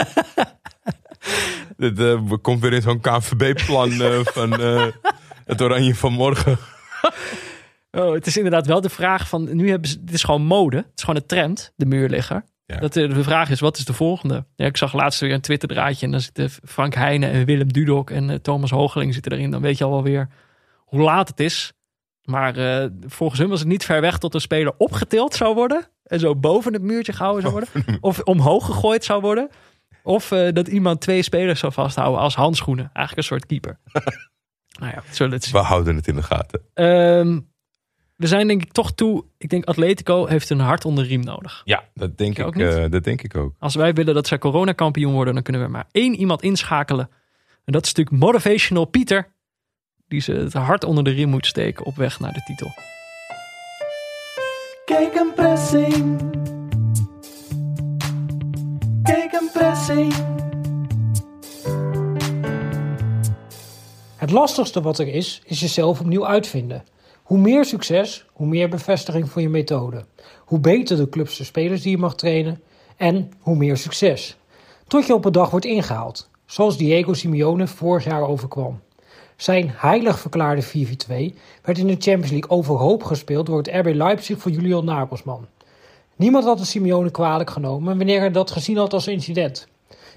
Het 1.77 1.99
eh, 2.01 2.21
komt 2.43 2.61
weer 2.61 2.73
in 2.73 2.83
zo'n 2.83 3.01
KNVB-plan 3.01 3.91
eh, 4.03 4.19
van 4.23 4.61
eh, 4.61 4.87
het 5.47 5.61
Oranje 5.63 5.95
van 5.95 6.13
morgen. 6.13 6.59
Oh, 7.93 8.13
het 8.13 8.27
is 8.27 8.37
inderdaad 8.37 8.67
wel 8.67 8.81
de 8.81 8.89
vraag 8.89 9.29
van, 9.29 9.57
nu 9.57 9.71
hebben 9.71 9.89
ze, 9.89 9.99
het 10.05 10.15
is 10.15 10.25
gewoon 10.25 10.43
mode. 10.43 10.77
Het 10.77 10.93
is 10.95 11.05
gewoon 11.05 11.21
een 11.21 11.27
trend, 11.27 11.73
de 11.77 11.87
muurligger. 11.87 12.45
Ja. 12.67 12.77
Dat 12.77 12.97
eh, 12.97 13.15
de 13.15 13.23
vraag 13.23 13.51
is, 13.51 13.61
wat 13.61 13.77
is 13.77 13.85
de 13.85 13.93
volgende? 13.93 14.45
Ja, 14.57 14.67
ik 14.67 14.77
zag 14.77 14.93
laatst 14.93 15.21
weer 15.21 15.33
een 15.33 15.41
Twitter 15.41 15.69
draadje 15.69 16.07
en 16.07 16.13
dan 16.13 16.21
zitten 16.21 16.51
Frank 16.51 16.95
Heijnen 16.95 17.31
en 17.31 17.45
Willem 17.45 17.73
Dudok 17.73 18.11
en 18.11 18.31
eh, 18.31 18.37
Thomas 18.37 18.71
Hoogeling 18.71 19.15
zitten 19.15 19.33
erin. 19.33 19.51
Dan 19.51 19.61
weet 19.61 19.79
je 19.79 19.85
al 19.85 19.91
wel 19.91 20.03
weer 20.03 20.29
hoe 20.77 21.01
laat 21.01 21.29
het 21.29 21.41
is. 21.41 21.73
Maar 22.23 22.57
eh, 22.57 22.89
volgens 23.07 23.41
hun 23.41 23.49
was 23.49 23.59
het 23.59 23.69
niet 23.69 23.85
ver 23.85 24.01
weg 24.01 24.19
tot 24.19 24.35
een 24.35 24.41
speler 24.41 24.75
opgetild 24.77 25.35
zou 25.35 25.55
worden. 25.55 25.87
En 26.05 26.21
zo 26.21 26.37
boven 26.37 26.73
het 26.73 26.83
muurtje 26.83 27.13
gehouden 27.13 27.43
zou 27.43 27.53
worden. 27.53 27.99
Of 28.01 28.21
omhoog 28.21 28.67
gegooid 28.67 29.05
zou 29.05 29.21
worden. 29.21 29.49
Of 30.03 30.29
dat 30.29 30.69
iemand 30.69 31.01
twee 31.01 31.23
spelers 31.23 31.61
zou 31.61 31.73
vasthouden 31.73 32.21
als 32.21 32.35
handschoenen. 32.35 32.91
Eigenlijk 32.93 33.17
een 33.17 33.37
soort 33.37 33.47
keeper. 33.47 33.79
nou 34.81 34.93
ja, 34.93 35.03
we 35.07 35.15
zullen 35.15 35.33
het 35.33 35.45
zien. 35.45 35.53
We 35.53 35.59
houden 35.59 35.97
het 35.97 36.09
in 36.09 36.15
de 36.15 36.23
gaten. 36.23 36.61
Ehm, 36.75 37.39
we 38.23 38.29
zijn 38.29 38.47
denk 38.47 38.63
ik 38.63 38.73
toch 38.73 38.93
toe. 38.93 39.25
Ik 39.39 39.49
denk 39.49 39.65
Atletico 39.65 40.27
heeft 40.27 40.51
een 40.51 40.61
hart 40.61 40.85
onder 40.85 41.05
de 41.05 41.11
riem 41.11 41.25
nodig. 41.25 41.63
Ja, 41.65 41.85
dat 41.95 42.19
denk, 42.19 42.39
ik, 42.39 42.55
uh, 42.55 42.85
dat 42.91 43.05
denk 43.05 43.23
ik 43.23 43.37
ook. 43.37 43.55
Als 43.59 43.75
wij 43.75 43.93
willen 43.93 44.15
dat 44.15 44.27
zij 44.27 44.39
coronakampioen 44.39 45.13
worden, 45.13 45.35
dan 45.35 45.43
kunnen 45.43 45.63
we 45.63 45.69
maar 45.69 45.87
één 45.91 46.15
iemand 46.15 46.43
inschakelen. 46.43 47.09
En 47.65 47.73
dat 47.73 47.85
is 47.85 47.93
natuurlijk 47.95 48.25
Motivational 48.25 48.85
Pieter. 48.85 49.33
Die 50.09 50.21
ze 50.21 50.33
het 50.33 50.53
hart 50.53 50.85
onder 50.85 51.05
de 51.05 51.11
riem 51.11 51.29
moet 51.29 51.47
steken 51.47 51.85
op 51.85 51.97
weg 51.97 52.21
naar 52.21 52.33
de 52.33 52.43
titel. 52.43 52.71
Kijk 54.85 55.15
een 55.15 55.33
pressing. 55.35 56.21
Kijk 59.03 59.33
een 59.33 59.51
pressing. 59.53 60.15
Het 64.17 64.31
lastigste 64.31 64.81
wat 64.81 64.99
er 64.99 65.09
is, 65.09 65.43
is 65.45 65.61
jezelf 65.61 66.01
opnieuw 66.01 66.27
uitvinden. 66.27 66.85
Hoe 67.23 67.39
meer 67.39 67.65
succes, 67.65 68.27
hoe 68.33 68.47
meer 68.47 68.69
bevestiging 68.69 69.31
van 69.31 69.43
je 69.43 69.49
methode. 69.49 70.05
Hoe 70.45 70.59
beter 70.59 70.97
de 70.97 71.09
clubs 71.09 71.37
de 71.37 71.45
spelers 71.45 71.83
die 71.83 71.91
je 71.91 71.99
mag 71.99 72.15
trainen 72.15 72.63
en 72.97 73.33
hoe 73.41 73.57
meer 73.57 73.77
succes. 73.77 74.37
Tot 74.87 75.07
je 75.07 75.15
op 75.15 75.25
een 75.25 75.33
dag 75.33 75.51
wordt 75.51 75.67
ingehaald, 75.67 76.29
zoals 76.47 76.77
Diego 76.77 77.13
Simeone 77.13 77.67
vorig 77.67 78.05
jaar 78.05 78.29
overkwam. 78.29 78.81
Zijn 79.37 79.73
heilig 79.75 80.19
verklaarde 80.19 80.63
4-4-2 80.63 80.69
werd 81.63 81.79
in 81.79 81.87
de 81.87 81.97
Champions 81.99 82.31
League 82.31 82.51
overhoop 82.51 83.03
gespeeld 83.03 83.47
door 83.47 83.59
het 83.59 83.69
RB 83.73 83.95
Leipzig 83.95 84.39
voor 84.39 84.51
Julian 84.51 84.85
Nagelsman. 84.85 85.47
Niemand 86.17 86.45
had 86.45 86.59
de 86.59 86.65
Simeone 86.65 87.11
kwalijk 87.11 87.51
genomen 87.51 87.97
wanneer 87.97 88.21
hij 88.21 88.31
dat 88.31 88.51
gezien 88.51 88.77
had 88.77 88.93
als 88.93 89.07
incident. 89.07 89.67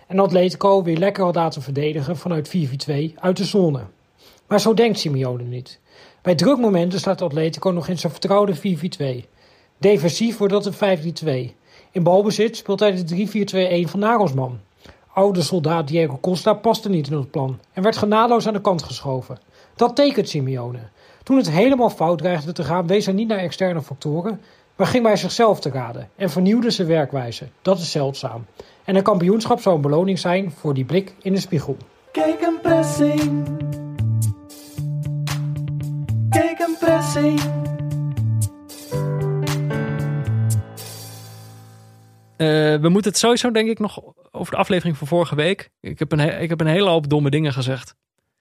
En 0.08 0.20
Atletico 0.20 0.84
weer 0.84 0.98
lekker 0.98 1.24
had 1.24 1.36
laten 1.36 1.62
verdedigen 1.62 2.18
vanuit 2.18 2.56
4-4-2 2.58 3.14
uit 3.16 3.38
de 3.38 3.46
zone. 3.46 3.82
Maar 4.48 4.62
zo 4.62 4.74
denkt 4.74 5.00
Simeone 5.00 5.44
niet. 5.44 5.80
Bij 6.26 6.36
drukmomenten 6.36 7.00
staat 7.00 7.22
Atletico 7.22 7.70
nog 7.70 7.88
in 7.88 7.98
zijn 7.98 8.12
vertrouwde 8.12 8.56
4-4-2. 9.26 9.30
Defensief 9.78 10.38
wordt 10.38 10.54
dat 10.54 10.66
een 10.66 11.52
5-3-2. 11.52 11.56
In 11.92 12.04
balbezit 12.04 12.58
speelt 12.58 12.80
hij 12.80 13.04
de 13.04 13.86
3-4-2-1 13.86 13.90
van 13.90 14.00
Nagelsman. 14.00 14.60
Oude 15.14 15.42
soldaat 15.42 15.88
Diego 15.88 16.18
Costa 16.22 16.54
paste 16.54 16.90
niet 16.90 17.08
in 17.08 17.18
het 17.18 17.32
plan 17.32 17.60
en 17.74 17.84
werd 17.84 17.98
genadeloos 17.98 18.48
aan 18.48 18.54
de 18.54 18.62
kant 18.62 18.84
geschoven. 18.84 19.40
Dat 19.76 19.96
tekent 19.96 20.30
Simeone. 20.30 20.80
Toen 21.24 21.38
het 21.38 21.50
helemaal 21.50 21.90
fout 21.90 22.18
dreigde 22.18 22.52
te 22.52 22.64
gaan, 22.64 22.88
wees 22.88 23.06
hij 23.06 23.14
niet 23.14 23.28
naar 23.28 23.38
externe 23.38 23.82
factoren, 23.82 24.42
maar 24.76 24.88
ging 24.88 25.04
bij 25.04 25.16
zichzelf 25.16 25.60
te 25.60 25.70
raden 25.70 26.10
en 26.16 26.30
vernieuwde 26.30 26.70
zijn 26.70 26.88
werkwijze. 26.88 27.48
Dat 27.62 27.80
is 27.80 27.92
zeldzaam. 27.92 28.46
En 28.84 28.96
een 28.96 29.04
kampioenschap 29.04 29.62
zou 29.62 29.76
een 29.76 29.82
beloning 29.82 30.20
zijn 30.20 30.52
voor 30.52 30.74
die 30.74 30.86
blik 30.86 31.14
in 31.22 31.34
de 31.34 31.40
spiegel. 31.40 31.78
Kijk 32.12 32.42
een 32.42 32.60
pressing. 32.62 33.84
Eh, 42.38 42.48
we 42.82 42.90
moeten 42.90 43.12
het 43.12 43.20
sowieso 43.20 43.52
denk 43.52 43.70
ik 43.70 43.80
nog 43.80 44.02
over 44.32 44.52
de 44.52 44.58
aflevering 44.60 44.98
van 44.98 45.08
vorige 45.08 45.36
week. 45.36 45.70
Ik 45.80 46.00
heb 46.00 46.12
een, 46.12 46.20
he- 46.20 46.40
ik 46.40 46.50
heb 46.50 46.60
een 46.62 46.68
hele 46.68 46.90
hoop 46.90 47.10
domme 47.10 47.30
dingen 47.30 47.54
gezegd. 47.54 47.96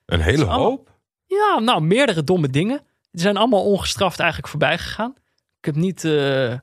Een 0.06 0.20
hele 0.20 0.44
allemaal- 0.44 0.58
hoop? 0.60 0.90
Ja, 1.26 1.58
nou, 1.60 1.82
meerdere 1.82 2.24
domme 2.24 2.48
dingen. 2.48 2.80
Die 3.10 3.20
zijn 3.20 3.36
allemaal 3.36 3.64
ongestraft 3.64 4.18
eigenlijk 4.18 4.48
voorbij 4.50 4.78
gegaan. 4.78 5.14
Ik 5.58 5.64
heb 5.64 5.74
niet, 5.74 6.04
eh, 6.04 6.54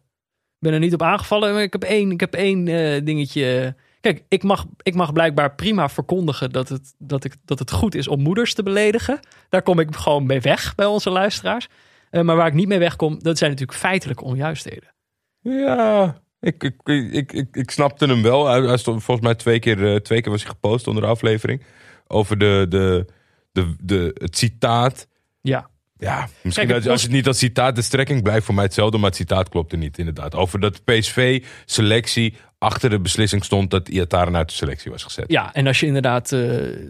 ben 0.60 0.74
er 0.74 0.80
niet 0.80 0.94
op 0.94 1.02
aangevallen. 1.02 1.54
Maar 1.54 1.62
ik 1.62 1.72
heb 1.74 1.84
één, 1.84 2.12
ik 2.12 2.20
heb 2.20 2.34
één 2.34 2.68
eh, 2.68 3.02
dingetje. 3.06 3.76
Kijk, 4.02 4.24
ik 4.28 4.44
mag, 4.44 4.66
ik 4.82 4.96
mag 4.96 5.14
blijkbaar 5.14 5.56
prima 5.56 5.90
verkondigen 5.90 6.50
dat 6.50 6.70
het, 6.70 6.96
dat, 6.98 7.24
ik, 7.24 7.36
dat 7.46 7.60
het 7.60 7.72
goed 7.72 7.96
is 7.96 8.08
om 8.08 8.22
moeders 8.22 8.54
te 8.54 8.64
beledigen. 8.64 9.20
Daar 9.50 9.62
kom 9.62 9.80
ik 9.80 9.96
gewoon 9.96 10.26
mee 10.26 10.42
weg 10.42 10.76
bij 10.76 10.86
onze 10.86 11.10
luisteraars. 11.10 11.68
Eh, 12.10 12.22
maar 12.22 12.36
waar 12.36 12.48
ik 12.48 12.54
niet 12.54 12.68
mee 12.68 12.80
wegkom, 12.80 13.24
dat 13.24 13.38
zijn 13.38 13.52
natuurlijk 13.52 13.78
feitelijke 13.80 14.24
onjuistheden. 14.24 14.94
Ja, 15.40 16.22
ik, 16.40 16.64
ik, 16.64 16.76
ik, 17.12 17.32
ik, 17.32 17.56
ik 17.56 17.72
snapte 17.72 18.06
hem 18.06 18.22
wel. 18.22 18.48
Hij, 18.48 18.62
hij 18.62 18.78
stond 18.78 19.04
volgens 19.04 19.28
mij 19.28 19.36
twee 19.36 19.60
keer, 19.60 19.94
eh, 19.94 20.00
twee 20.00 20.22
keer 20.22 20.32
was 20.32 20.42
hij 20.42 20.52
gepost 20.52 20.88
onder 20.88 21.04
de 21.04 21.10
aflevering. 21.10 21.64
Over 22.08 22.38
de, 22.38 22.66
de, 22.70 23.06
de, 23.52 23.76
de, 23.80 24.12
het 24.14 24.38
citaat. 24.38 25.08
Ja, 25.42 25.70
Ja, 25.98 26.28
misschien 26.42 26.68
Kijk, 26.68 26.80
het 26.80 26.92
als 26.92 27.02
het 27.02 27.12
niet 27.12 27.28
als 27.28 27.38
citaat, 27.38 27.76
de 27.76 27.82
strekking 27.82 28.24
blijft 28.24 28.46
voor 28.46 28.56
mij 28.56 28.64
hetzelfde, 28.64 28.98
maar 28.98 29.10
het 29.10 29.16
citaat 29.16 29.50
klopte 29.50 29.78
niet 29.78 29.98
inderdaad. 29.98 30.36
Over 30.36 30.60
dat 30.60 30.84
PSV-selectie 30.84 32.36
achter 32.62 32.90
de 32.90 33.00
beslissing 33.00 33.44
stond 33.44 33.70
dat 33.70 33.90
Iataren 33.90 34.36
uit 34.36 34.50
de 34.50 34.56
selectie 34.56 34.92
was 34.92 35.04
gezet. 35.04 35.26
Ja, 35.28 35.54
en 35.54 35.68
als 35.68 35.80
je 35.80 35.86
inderdaad. 35.86 36.32
eh, 36.32 36.40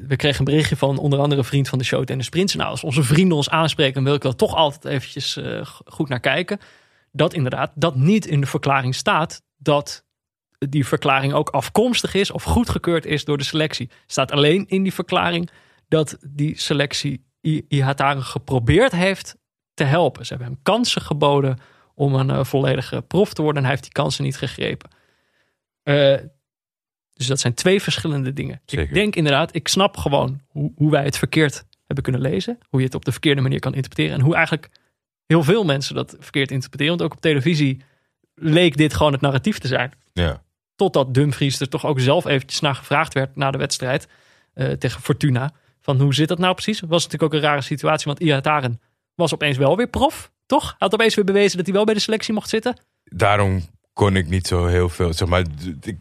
we 0.07 0.15
kregen 0.15 0.39
een 0.39 0.45
berichtje 0.45 0.77
van 0.77 0.97
onder 0.97 1.19
andere 1.19 1.41
een 1.41 1.47
vriend 1.47 1.69
van 1.69 1.77
de 1.77 1.83
show, 1.83 2.05
Dennis 2.05 2.29
Prins. 2.29 2.55
Nou, 2.55 2.69
als 2.69 2.83
onze 2.83 3.03
vrienden 3.03 3.37
ons 3.37 3.49
aanspreken, 3.49 4.03
wil 4.03 4.13
ik 4.13 4.23
wel 4.23 4.35
toch 4.35 4.55
altijd 4.55 4.85
eventjes 4.85 5.37
eh, 5.37 5.61
goed 5.85 6.09
naar 6.09 6.19
kijken. 6.19 6.59
Dat 7.11 7.33
inderdaad, 7.33 7.71
dat 7.75 7.95
niet 7.95 8.25
in 8.25 8.41
de 8.41 8.47
verklaring 8.47 8.95
staat 8.95 9.41
dat 9.57 10.05
die 10.57 10.87
verklaring 10.87 11.33
ook 11.33 11.49
afkomstig 11.49 12.13
is 12.13 12.31
of 12.31 12.43
goedgekeurd 12.43 13.05
is 13.05 13.25
door 13.25 13.37
de 13.37 13.43
selectie. 13.43 13.89
Staat 14.07 14.31
alleen 14.31 14.65
in 14.67 14.83
die 14.83 14.93
verklaring 14.93 15.49
dat 15.87 16.17
die 16.27 16.59
selectie 16.59 17.25
Ihataren 17.67 18.23
geprobeerd 18.23 18.91
heeft 18.91 19.35
te 19.73 19.83
helpen. 19.83 20.25
Ze 20.25 20.33
hebben 20.33 20.51
hem 20.51 20.59
kansen 20.63 21.01
geboden 21.01 21.59
om 21.95 22.15
een 22.15 22.29
eh, 22.29 22.43
volledige 22.43 23.01
prof 23.01 23.33
te 23.33 23.41
worden 23.41 23.61
en 23.61 23.67
hij 23.67 23.77
heeft 23.77 23.93
die 23.93 24.01
kansen 24.01 24.23
niet 24.23 24.37
gegrepen. 24.37 24.90
Eh, 25.83 26.17
dus 27.13 27.27
dat 27.27 27.39
zijn 27.39 27.53
twee 27.53 27.81
verschillende 27.81 28.33
dingen. 28.33 28.61
Zeker. 28.65 28.87
Ik 28.87 28.93
denk 28.93 29.15
inderdaad, 29.15 29.55
ik 29.55 29.67
snap 29.67 29.97
gewoon 29.97 30.41
hoe, 30.47 30.71
hoe 30.75 30.91
wij 30.91 31.03
het 31.03 31.17
verkeerd 31.17 31.65
hebben 31.85 32.03
kunnen 32.03 32.21
lezen. 32.21 32.57
Hoe 32.69 32.79
je 32.79 32.85
het 32.85 32.95
op 32.95 33.05
de 33.05 33.11
verkeerde 33.11 33.41
manier 33.41 33.59
kan 33.59 33.73
interpreteren. 33.73 34.17
En 34.17 34.23
hoe 34.25 34.35
eigenlijk 34.35 34.69
heel 35.25 35.43
veel 35.43 35.63
mensen 35.63 35.95
dat 35.95 36.15
verkeerd 36.19 36.51
interpreteren. 36.51 36.97
Want 36.97 37.01
ook 37.01 37.17
op 37.17 37.21
televisie 37.21 37.81
leek 38.35 38.77
dit 38.77 38.93
gewoon 38.93 39.11
het 39.11 39.21
narratief 39.21 39.57
te 39.57 39.67
zijn. 39.67 39.91
Ja. 40.13 40.43
Totdat 40.75 41.13
Dumfries 41.13 41.59
er 41.59 41.69
toch 41.69 41.85
ook 41.85 41.99
zelf 41.99 42.25
eventjes 42.25 42.59
naar 42.59 42.75
gevraagd 42.75 43.13
werd 43.13 43.35
na 43.35 43.51
de 43.51 43.57
wedstrijd 43.57 44.07
eh, 44.53 44.71
tegen 44.71 45.01
Fortuna. 45.01 45.53
Van 45.81 46.01
hoe 46.01 46.13
zit 46.13 46.27
dat 46.27 46.39
nou 46.39 46.53
precies? 46.53 46.79
Was 46.79 47.03
natuurlijk 47.03 47.33
ook 47.33 47.39
een 47.39 47.47
rare 47.47 47.61
situatie. 47.61 48.05
Want 48.05 48.19
Ihataren 48.19 48.81
was 49.15 49.33
opeens 49.33 49.57
wel 49.57 49.77
weer 49.77 49.87
prof. 49.87 50.31
Toch? 50.45 50.63
Hij 50.63 50.75
had 50.77 50.93
opeens 50.93 51.15
weer 51.15 51.25
bewezen 51.25 51.57
dat 51.57 51.65
hij 51.65 51.75
wel 51.75 51.85
bij 51.85 51.93
de 51.93 51.99
selectie 51.99 52.33
mocht 52.33 52.49
zitten. 52.49 52.77
Daarom 53.03 53.61
kon 53.93 54.15
ik 54.15 54.29
niet 54.29 54.47
zo 54.47 54.65
heel 54.65 54.89
veel, 54.89 55.13
zeg 55.13 55.27
maar, 55.27 55.43
ik- 55.81 55.97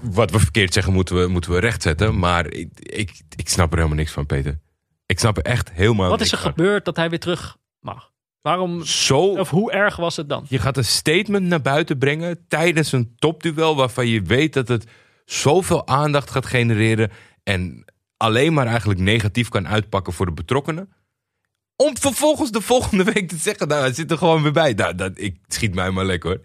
wat 0.00 0.30
we 0.30 0.38
verkeerd 0.38 0.72
zeggen 0.72 0.92
moeten 0.92 1.16
we, 1.20 1.26
moeten 1.26 1.50
we 1.50 1.58
rechtzetten. 1.58 2.18
Maar 2.18 2.46
ik, 2.52 2.68
ik, 2.80 3.22
ik 3.36 3.48
snap 3.48 3.70
er 3.70 3.76
helemaal 3.76 3.96
niks 3.98 4.12
van, 4.12 4.26
Peter. 4.26 4.60
Ik 5.06 5.18
snap 5.18 5.36
er 5.36 5.42
echt 5.44 5.72
helemaal 5.72 6.08
Wat 6.10 6.20
is 6.20 6.32
er 6.32 6.38
van. 6.38 6.50
gebeurd 6.50 6.84
dat 6.84 6.96
hij 6.96 7.10
weer 7.10 7.18
terug 7.20 7.56
mag? 7.80 8.12
Waarom, 8.40 8.84
Zo 8.84 9.18
of 9.26 9.50
hoe 9.50 9.72
erg 9.72 9.96
was 9.96 10.16
het 10.16 10.28
dan? 10.28 10.46
Je 10.48 10.58
gaat 10.58 10.76
een 10.76 10.84
statement 10.84 11.46
naar 11.46 11.62
buiten 11.62 11.98
brengen 11.98 12.44
tijdens 12.48 12.92
een 12.92 13.14
topduel 13.18 13.76
waarvan 13.76 14.06
je 14.08 14.22
weet 14.22 14.52
dat 14.52 14.68
het 14.68 14.84
zoveel 15.24 15.86
aandacht 15.86 16.30
gaat 16.30 16.46
genereren 16.46 17.10
en 17.42 17.84
alleen 18.16 18.52
maar 18.52 18.66
eigenlijk 18.66 19.00
negatief 19.00 19.48
kan 19.48 19.68
uitpakken 19.68 20.12
voor 20.12 20.26
de 20.26 20.32
betrokkenen. 20.32 20.92
Om 21.76 21.96
vervolgens 21.98 22.50
de 22.50 22.60
volgende 22.60 23.04
week 23.12 23.28
te 23.28 23.36
zeggen, 23.36 23.68
nou, 23.68 23.80
hij 23.80 23.92
zit 23.94 24.10
er 24.10 24.18
gewoon 24.18 24.42
weer 24.42 24.52
bij. 24.52 24.72
Nou, 24.72 24.94
dat, 24.94 25.12
ik 25.14 25.36
schiet 25.46 25.74
mij 25.74 25.90
maar 25.90 26.04
lekker 26.04 26.30
hoor. 26.30 26.40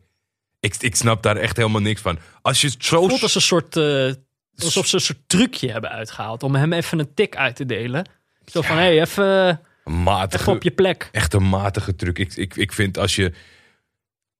Ik, 0.59 0.75
ik 0.79 0.95
snap 0.95 1.23
daar 1.23 1.37
echt 1.37 1.57
helemaal 1.57 1.81
niks 1.81 2.01
van. 2.01 2.19
Als 2.41 2.61
je 2.61 2.67
het 2.67 2.85
zo... 2.85 3.07
voelt 3.07 3.23
als 3.23 3.35
een 3.35 3.41
soort, 3.41 3.75
eh, 3.75 4.11
alsof 4.55 4.87
ze 4.87 4.95
een 4.95 5.01
soort 5.01 5.21
trucje 5.27 5.71
hebben 5.71 5.89
uitgehaald 5.89 6.43
om 6.43 6.55
hem 6.55 6.73
even 6.73 6.99
een 6.99 7.13
tik 7.13 7.35
uit 7.35 7.55
te 7.55 7.65
delen. 7.65 8.09
Zo 8.45 8.61
van, 8.61 8.77
hé, 8.77 8.81
hey, 8.81 9.01
even, 9.01 9.61
matige, 9.83 10.41
even 10.41 10.53
op 10.53 10.63
je 10.63 10.71
plek. 10.71 11.09
echt 11.11 11.33
een 11.33 11.49
matige 11.49 11.95
truc. 11.95 12.19
Ik, 12.19 12.35
ik, 12.35 12.55
ik 12.55 12.73
vind 12.73 12.97
als 12.97 13.15
je, 13.15 13.33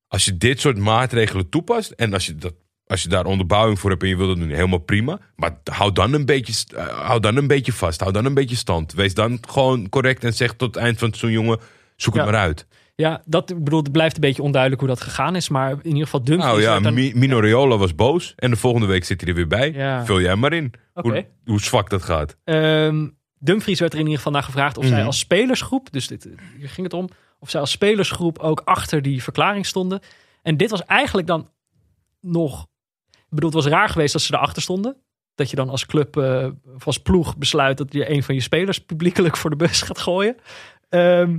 als 0.08 0.24
je 0.24 0.36
dit 0.36 0.60
soort 0.60 0.78
maatregelen 0.78 1.48
toepast 1.48 1.90
en 1.90 2.12
als 2.12 2.26
je, 2.26 2.34
dat, 2.34 2.54
als 2.86 3.02
je 3.02 3.08
daar 3.08 3.24
onderbouwing 3.24 3.78
voor 3.78 3.90
hebt 3.90 4.02
en 4.02 4.08
je 4.08 4.16
wilt 4.16 4.28
dat 4.28 4.38
doen, 4.38 4.56
helemaal 4.56 4.78
prima. 4.78 5.18
Maar 5.36 5.58
hou 5.64 5.92
dan, 5.92 6.12
een 6.12 6.26
beetje, 6.26 6.76
eh, 6.76 7.06
hou 7.06 7.20
dan 7.20 7.36
een 7.36 7.46
beetje 7.46 7.72
vast. 7.72 8.00
Hou 8.00 8.12
dan 8.12 8.24
een 8.24 8.34
beetje 8.34 8.56
stand. 8.56 8.92
Wees 8.92 9.14
dan 9.14 9.38
gewoon 9.48 9.88
correct 9.88 10.24
en 10.24 10.34
zeg 10.34 10.52
tot 10.52 10.74
het 10.74 10.84
eind 10.84 10.98
van 10.98 11.08
het 11.08 11.16
seizoen, 11.16 11.42
jongen, 11.42 11.60
zoek 11.96 12.14
het 12.14 12.24
maar 12.24 12.34
uit. 12.34 12.66
Ja, 13.00 13.22
dat 13.26 13.50
ik 13.50 13.64
bedoel, 13.64 13.82
het 13.82 13.92
blijft 13.92 14.14
een 14.14 14.20
beetje 14.20 14.42
onduidelijk 14.42 14.80
hoe 14.80 14.90
dat 14.90 15.00
gegaan 15.00 15.36
is. 15.36 15.48
Maar 15.48 15.70
in 15.70 15.84
ieder 15.86 16.02
geval 16.04 16.24
Dumfries 16.24 16.50
Nou 16.50 16.60
ja, 16.62 16.70
werd 16.70 16.82
dan- 16.82 16.94
Mi- 16.94 17.12
Mino 17.14 17.40
Raiola 17.40 17.76
was 17.76 17.94
boos 17.94 18.32
en 18.36 18.50
de 18.50 18.56
volgende 18.56 18.86
week 18.86 19.04
zit 19.04 19.20
hij 19.20 19.30
er 19.30 19.36
weer 19.36 19.46
bij. 19.46 19.72
Ja. 19.72 20.04
Vul 20.04 20.20
jij 20.20 20.36
maar 20.36 20.52
in 20.52 20.72
hoe, 20.94 21.26
hoe 21.44 21.60
zwak 21.60 21.90
dat 21.90 22.02
gaat. 22.02 22.36
Ehm, 22.44 23.08
Dumfries 23.38 23.80
werd 23.80 23.92
er 23.92 23.98
in 23.98 24.04
ieder 24.04 24.18
geval 24.18 24.32
naar 24.32 24.42
gevraagd 24.42 24.78
of 24.78 24.84
zij 24.86 24.96
Mhm. 24.96 25.06
als 25.06 25.18
spelersgroep, 25.18 25.92
dus 25.92 26.06
dit, 26.06 26.28
hier 26.58 26.68
ging 26.68 26.86
het 26.86 26.94
om, 26.94 27.08
of 27.38 27.50
zij 27.50 27.60
als 27.60 27.70
spelersgroep 27.70 28.38
ook 28.38 28.60
achter 28.64 29.02
die 29.02 29.22
verklaring 29.22 29.66
stonden. 29.66 30.00
En 30.42 30.56
dit 30.56 30.70
was 30.70 30.84
eigenlijk 30.84 31.26
dan 31.26 31.48
nog, 32.20 32.66
ik 33.10 33.18
bedoel, 33.30 33.50
het 33.50 33.62
was 33.62 33.72
raar 33.72 33.88
geweest 33.88 34.12
dat 34.12 34.22
ze 34.22 34.34
erachter 34.34 34.62
stonden. 34.62 34.96
Dat 35.34 35.50
je 35.50 35.56
dan 35.56 35.68
als 35.68 35.86
club 35.86 36.16
eh, 36.16 36.46
of 36.74 36.86
als 36.86 36.98
ploeg 36.98 37.36
besluit 37.36 37.78
dat 37.78 37.92
je 37.92 38.10
een 38.10 38.22
van 38.22 38.34
je 38.34 38.40
spelers 38.40 38.78
publiekelijk 38.84 39.36
voor 39.36 39.50
de 39.50 39.56
bus 39.56 39.82
gaat 39.82 39.98
gooien. 39.98 40.36
Ehm, 40.88 41.38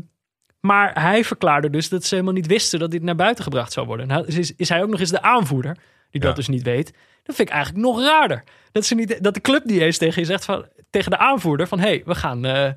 maar 0.62 1.02
hij 1.02 1.24
verklaarde 1.24 1.70
dus 1.70 1.90
dat 1.90 2.04
ze 2.04 2.14
helemaal 2.14 2.36
niet 2.36 2.48
wisten 2.48 2.80
dat 2.80 2.92
dit 2.92 3.02
naar 3.02 3.16
buiten 3.16 3.44
gebracht 3.44 3.74
zou 3.74 3.88
worden. 3.88 4.08
Nou, 4.08 4.26
is, 4.26 4.56
is 4.56 4.70
hij 4.70 4.84
ook 4.84 4.90
nog 4.90 5.00
eens 5.00 5.10
de 5.10 5.22
aanvoerder, 5.22 5.78
die 6.10 6.22
dat 6.22 6.30
Ja. 6.30 6.36
dus 6.36 6.48
niet 6.48 6.64
weet. 6.64 6.94
Dat 7.24 7.36
vind 7.36 7.48
ik 7.48 7.54
eigenlijk 7.54 7.86
nog 7.86 8.02
raarder. 8.02 8.44
Dat, 8.72 8.86
ze 8.86 8.96
niet, 8.96 9.24
dat 9.24 9.34
de 9.34 9.42
club 9.42 9.66
niet 9.66 9.80
eens 9.80 9.98
tegen 9.98 10.22
je 10.22 10.28
zegt 10.28 10.46
van, 10.46 10.66
tegen 10.90 11.12
de 11.12 11.18
aanvoerder 11.18 11.68
van... 11.68 11.80
hé, 11.80 11.88
hey, 11.88 12.02
we, 12.06 12.16
gaan, 12.16 12.46
eh, 12.46 12.72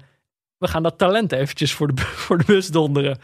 we 0.59 0.69
gaan 0.69 0.83
dat 0.83 0.99
talent 0.99 1.33
eventjes 1.33 1.73
voor 1.73 1.95
de, 1.95 2.03
voor 2.25 2.39
de 2.39 2.45
bus 2.45 2.69
donderen. 2.69 3.19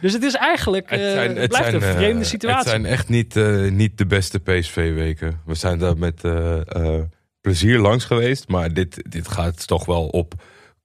Dus 0.00 0.12
het 0.12 0.22
is 0.22 0.34
eigenlijk, 0.34 0.90
Het, 0.90 1.00
eh, 1.00 1.10
zijn, 1.10 1.28
het 1.28 1.38
het, 1.38 1.48
blijft 1.48 1.70
zijn, 1.70 1.82
een 1.82 1.88
eh, 1.88 1.94
vreemde 1.94 2.24
situatie. 2.24 2.58
het 2.58 2.68
zijn 2.68 2.86
echt 2.86 3.08
niet, 3.08 3.34
niet 3.70 3.98
de 3.98 4.06
beste 4.06 4.38
PSV-weken. 4.38 5.40
We 5.46 5.54
zijn 5.54 5.78
daar 5.78 5.96
met 5.96 6.20
plezier 7.40 7.78
langs 7.78 8.04
geweest. 8.04 8.48
Maar 8.48 8.72
dit, 8.72 9.02
dit 9.10 9.28
gaat 9.28 9.66
toch 9.66 9.84
wel 9.84 10.06
op 10.06 10.34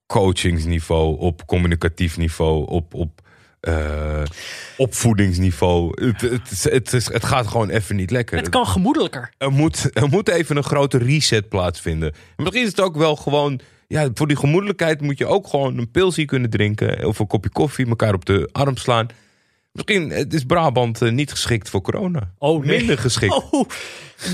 coachingsniveau, 0.06 1.18
op 1.18 1.46
communicatief 1.46 2.16
niveau, 2.16 2.66
op, 2.68 2.94
op 2.94 3.24
eh, 3.60 4.22
opvoedingsniveau. 4.76 6.04
Het, 6.04 6.20
het, 6.20 6.62
het, 6.62 6.92
is, 6.92 7.12
het 7.12 7.24
gaat 7.24 7.46
gewoon 7.46 7.70
even 7.70 7.96
niet 7.96 8.10
lekker. 8.10 8.38
Het 8.38 8.48
kan 8.48 8.66
gemoedelijker. 8.66 9.30
Er 9.38 9.52
moet, 9.52 9.90
er 9.92 10.08
moet 10.08 10.28
even 10.28 10.56
een 10.56 10.64
grote 10.64 10.98
reset 10.98 11.48
plaatsvinden. 11.48 12.12
En 12.12 12.18
Misschien 12.36 12.62
is 12.62 12.68
het 12.68 12.80
ook 12.80 12.96
wel 12.96 13.16
gewoon... 13.16 13.60
Ja, 13.88 14.08
voor 14.14 14.26
die 14.26 14.36
gemoedelijkheid 14.36 15.00
moet 15.00 15.18
je 15.18 15.26
ook 15.26 15.46
gewoon 15.46 15.78
een 15.78 15.90
pilsie 15.90 16.24
kunnen 16.24 16.50
drinken. 16.50 17.06
Of 17.06 17.18
een 17.18 17.26
kopje 17.26 17.50
koffie, 17.50 17.86
elkaar 17.86 18.14
op 18.14 18.24
de 18.24 18.48
arm 18.52 18.76
slaan. 18.76 19.06
Misschien 19.76 20.30
is 20.30 20.44
Brabant 20.44 21.02
eh, 21.02 21.10
niet 21.10 21.30
geschikt 21.30 21.70
voor 21.70 21.80
corona. 21.80 22.32
Oh, 22.38 22.64
nee. 22.64 22.76
Minder 22.76 22.98
geschikt. 22.98 23.50
Oh, 23.50 23.68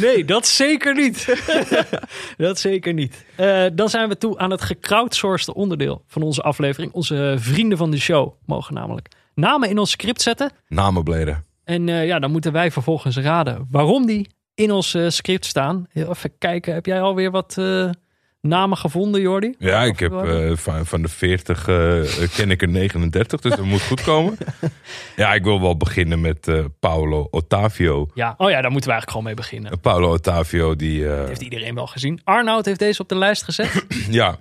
nee, 0.01 0.25
dat 0.25 0.47
zeker 0.47 0.95
niet. 0.95 1.45
dat 2.37 2.59
zeker 2.59 2.93
niet. 2.93 3.25
Eh, 3.37 3.65
dan 3.73 3.89
zijn 3.89 4.09
we 4.09 4.19
toe 4.19 4.39
aan 4.39 4.51
het 4.51 4.63
gecrowdsourced 4.63 5.55
onderdeel 5.55 6.05
van 6.07 6.23
onze 6.23 6.43
aflevering. 6.43 6.93
Onze 6.93 7.35
vrienden 7.39 7.79
van 7.79 7.91
de 7.91 7.99
show 7.99 8.33
mogen 8.47 8.75
namelijk 8.75 9.09
namen 9.35 9.69
in 9.69 9.79
ons 9.79 9.91
script 9.91 10.23
zetten. 10.23 10.51
Namenbleden. 10.69 11.45
En 11.65 11.89
eh, 11.89 12.07
ja, 12.07 12.19
dan 12.19 12.31
moeten 12.31 12.53
wij 12.53 12.71
vervolgens 12.71 13.17
raden 13.17 13.67
waarom 13.71 14.07
die 14.07 14.29
in 14.55 14.71
ons 14.71 14.97
script 15.09 15.47
staan. 15.47 15.87
Heel 15.91 16.11
Even 16.11 16.39
kijken, 16.39 16.75
heb 16.75 16.87
jij 16.87 17.01
alweer 17.01 17.31
wat 17.31 17.55
namen 18.43 18.79
gevonden, 18.79 19.21
Jordi? 19.21 19.55
Ja, 19.59 19.83
ik 19.83 19.99
heb 19.99 20.13
eh, 20.13 20.57
van, 20.57 20.87
van 20.87 21.03
de 21.03 21.09
40 21.09 21.69
eh, 21.69 21.75
ken 22.35 22.51
ik 22.51 22.63
er 22.63 22.69
39, 22.69 23.41
dus 23.41 23.57
dat 23.57 23.65
moet 23.65 23.83
goed 23.83 24.03
komen. 24.03 24.37
Ja, 25.17 25.35
ik 25.35 25.45
wil 25.45 25.61
wel 25.61 25.77
beginnen 25.77 26.21
met 26.21 26.49
eh, 26.49 26.65
Paolo 26.81 27.29
Ottavio. 27.31 28.09
Ja, 28.15 28.35
oh 28.37 28.51
ja, 28.51 28.61
daar 28.61 28.71
moeten 28.71 28.91
we 28.91 28.95
eigenlijk 28.95 29.11
gewoon 29.11 29.25
mee 29.25 29.35
beginnen. 29.35 29.81
Paolo 29.81 30.13
Ottavio, 30.13 30.77
die... 30.77 31.05
Heeft 31.05 31.43
iedereen 31.43 31.75
wel 31.75 31.87
gezien. 31.87 32.21
Arnoud 32.25 32.65
heeft 32.65 32.79
deze 32.79 33.03
op 33.03 33.09
de 33.09 33.17
lijst 33.17 33.43
gezet. 33.43 33.87
ja, 34.11 34.39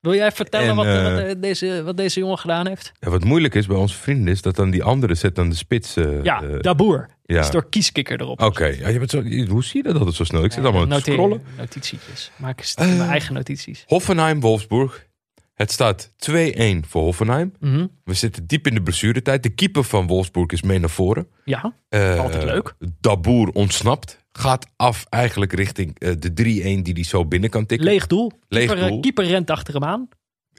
Wil 0.00 0.14
jij 0.14 0.32
vertellen 0.32 0.68
En, 0.68 0.76
wat, 0.76 1.26
wat, 1.26 1.42
deze, 1.42 1.82
wat 1.84 1.96
deze 1.96 2.20
jongen 2.20 2.38
gedaan 2.38 2.66
heeft? 2.66 2.92
Ja, 3.00 3.10
wat 3.10 3.24
moeilijk 3.24 3.54
is 3.54 3.66
bij 3.66 3.76
onze 3.76 3.96
vrienden 3.96 4.32
is 4.32 4.42
dat 4.42 4.56
dan 4.56 4.70
die 4.70 4.82
andere 4.82 5.14
zet 5.14 5.34
dan 5.34 5.48
de 5.48 5.54
spits. 5.54 5.94
Ja, 6.22 6.40
Daboer. 6.40 7.08
Ja. 7.26 7.40
Is 7.40 7.50
door 7.50 7.68
kieskikker 7.68 8.20
erop. 8.20 8.42
Oké, 8.42 8.66
ja, 8.66 8.88
je 8.88 8.98
bent 8.98 9.10
zo, 9.10 9.22
hoe 9.48 9.64
zie 9.64 9.76
je 9.82 9.82
dat 9.82 9.96
altijd 9.98 10.14
zo 10.14 10.24
snel? 10.24 10.44
Ik 10.44 10.52
zit 10.52 10.62
allemaal 10.64 10.82
aan 10.82 10.90
het 10.90 11.00
scrollen. 11.04 11.42
Notitietjes. 11.58 12.30
Maak 12.36 12.58
eens 12.60 12.76
mijn 12.76 13.00
Eh. 13.00 13.08
eigen 13.08 13.34
notities. 13.34 13.84
Hoffenheim, 13.86 14.40
Wolfsburg. 14.40 15.06
Het 15.54 15.70
staat 15.72 16.12
2-1 16.16 16.84
voor 16.88 17.02
Hoffenheim. 17.02 17.52
Mhm. 17.60 17.86
We 18.04 18.14
zitten 18.14 18.46
diep 18.46 18.66
in 18.66 18.74
de 18.74 18.82
blessuretijd. 18.82 19.42
De 19.42 19.48
keeper 19.48 19.84
van 19.84 20.06
Wolfsburg 20.06 20.50
is 20.50 20.62
mee 20.62 20.78
naar 20.78 20.90
voren. 20.90 21.26
Ja, 21.44 21.74
Eh, 21.88 22.20
Altijd 22.20 22.44
leuk. 22.44 22.74
Daboer 23.00 23.48
ontsnapt. 23.48 24.18
Gaat 24.32 24.66
af 24.76 25.06
eigenlijk 25.08 25.52
richting 25.52 25.98
eh, 25.98 26.12
de 26.18 26.32
3-1 26.32 26.82
die 26.82 26.92
hij 26.94 27.04
zo 27.04 27.26
binnen 27.26 27.50
kan 27.50 27.66
tikken. 27.66 27.86
leeg 27.88 28.06
doel. 28.06 28.32
Leeg 28.48 28.66
keeper, 28.66 28.88
doel. 28.88 29.00
keeper 29.00 29.24
rent 29.26 29.50
achter 29.50 29.74
hem 29.74 29.84
aan. 29.84 30.08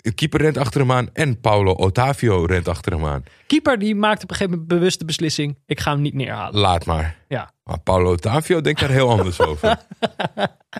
De 0.05 0.11
keeper 0.11 0.41
rent 0.41 0.57
achter 0.57 0.79
hem 0.81 0.91
aan. 0.91 1.09
En 1.13 1.39
Paulo 1.39 1.71
Ottavio 1.71 2.45
rent 2.45 2.67
achter 2.67 2.91
hem 2.91 3.05
aan. 3.05 3.23
Keeper 3.47 3.79
die 3.79 3.95
maakt 3.95 4.23
op 4.23 4.29
een 4.29 4.35
gegeven 4.35 4.51
moment 4.59 4.77
bewust 4.79 4.99
de 4.99 5.05
beslissing. 5.05 5.57
Ik 5.65 5.79
ga 5.79 5.91
hem 5.91 6.01
niet 6.01 6.13
neerhalen. 6.13 6.59
Laat 6.59 6.85
maar. 6.85 7.17
Ja. 7.27 7.51
Maar 7.63 7.79
Paulo 7.79 8.11
Ottavio 8.11 8.61
denkt 8.61 8.79
daar 8.79 8.89
heel 8.89 9.09
anders 9.09 9.39
over. 9.41 9.77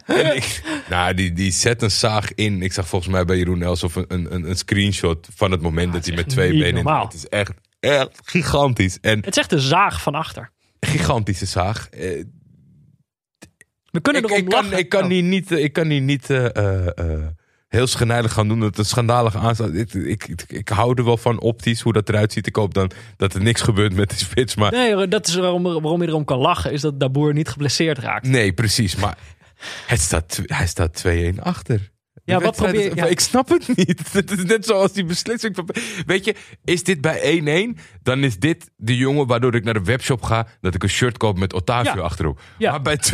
En 0.06 0.36
ik, 0.36 0.62
nou, 0.90 1.14
die, 1.14 1.34
die 1.34 1.52
zet 1.52 1.82
een 1.82 1.92
zaag 1.92 2.34
in. 2.34 2.62
Ik 2.62 2.74
zag 2.74 2.88
volgens 2.88 3.12
mij 3.12 3.26
bij 3.26 3.38
Jeroen 3.38 3.62
Elsof 3.62 3.96
een, 3.96 4.06
een, 4.08 4.50
een 4.50 4.56
screenshot 4.58 5.28
van 5.36 5.52
het 5.52 5.62
moment 5.62 5.94
dat 5.94 6.06
hij 6.06 6.16
met 6.16 6.30
twee 6.30 6.50
benen... 6.52 6.68
in- 6.68 6.74
normaal. 6.74 7.04
Het 7.06 7.14
is 7.14 7.28
echt, 7.28 7.52
echt 7.80 8.10
gigantisch. 8.24 8.98
En 9.02 9.16
Het 9.18 9.28
is 9.28 9.38
echt 9.38 9.52
een 9.52 9.60
zaag 9.60 10.02
van 10.02 10.16
achter. 10.16 10.52
gigantische 10.80 11.46
zaag. 11.46 11.90
Eh, 11.90 12.24
We 13.92 14.02
kunnen 14.02 14.24
ik, 14.24 14.30
erom 14.30 14.42
ik, 14.44 14.50
kan, 14.50 14.64
lachen. 14.64 14.78
ik 14.80 14.90
kan 14.90 15.04
Oh. 15.04 15.10
die 15.10 15.22
niet, 15.22 15.52
ik 15.52 15.74
kan 15.74 15.88
die 15.88 16.02
niet 16.02 16.30
eh, 16.30 16.46
eh, 16.98 17.28
heel 17.68 17.88
schijnijdig 17.88 18.34
gaan 18.34 18.48
doen. 18.48 18.60
Dat 18.60 18.70
het 18.70 18.78
een 18.78 18.86
schandalige 18.86 19.38
aanstaat. 19.38 19.74
Ik, 19.74 19.94
ik, 19.94 20.28
ik, 20.28 20.44
ik 20.48 20.70
hou 20.70 20.94
er 20.96 21.06
wel 21.06 21.18
van 21.18 21.40
optisch 21.40 21.82
hoe 21.82 21.94
dat 21.94 22.10
eruit 22.10 22.34
ziet. 22.34 22.48
Ik 22.48 22.56
hoop 22.56 22.74
dan 22.74 22.92
dat 23.18 23.34
er 23.34 23.42
niks 23.42 23.62
gebeurt 23.62 23.94
met 23.94 24.10
die 24.10 24.18
spits. 24.18 24.56
Maar 24.56 24.72
Nee, 24.72 25.08
dat 25.08 25.28
is 25.28 25.36
waarom, 25.36 25.64
waarom 25.64 26.02
je 26.02 26.08
erom 26.08 26.26
kan 26.26 26.38
lachen. 26.38 26.72
Is 26.72 26.82
dat 26.82 27.00
Daboer 27.00 27.34
niet 27.34 27.50
geblesseerd 27.50 27.98
raakt. 27.98 28.28
Nee, 28.28 28.54
precies. 28.54 28.96
Maar 28.96 29.18
het 29.88 30.00
staat, 30.00 30.42
hij 30.46 30.68
staat 30.68 31.04
2-1 31.08 31.40
achter. 31.40 31.94
Ja, 32.26 32.40
wat 32.40 32.56
probeer 32.56 32.76
is- 32.76 32.84
je- 32.86 32.96
ja. 32.96 33.06
Ik 33.06 33.20
snap 33.20 33.50
het 33.50 33.68
niet. 33.78 34.14
Het 34.14 34.32
is 34.32 34.44
net 34.44 34.66
zoals 34.66 34.94
die 34.94 35.06
beslissing. 35.06 35.56
van- 35.56 35.70
Weet 36.06 36.26
je, 36.26 36.36
is 36.64 36.84
dit 36.84 37.02
bij 37.02 37.20
1-1? 37.76 37.78
Dan 38.04 38.24
is 38.24 38.40
dit 38.40 38.72
de 38.76 38.98
jongen 38.98 39.28
waardoor 39.28 39.56
ik 39.56 39.64
naar 39.64 39.74
de 39.74 39.84
webshop 39.84 40.22
ga. 40.22 40.48
Dat 40.62 40.76
ik 40.76 40.84
een 40.84 40.90
shirt 40.90 41.18
koop 41.18 41.38
met 41.38 41.54
Otavio 41.54 41.96
Ja. 41.96 42.02
achterop. 42.02 42.42
Ja. 42.58 42.72
Maar 42.72 42.82
bij 42.82 42.98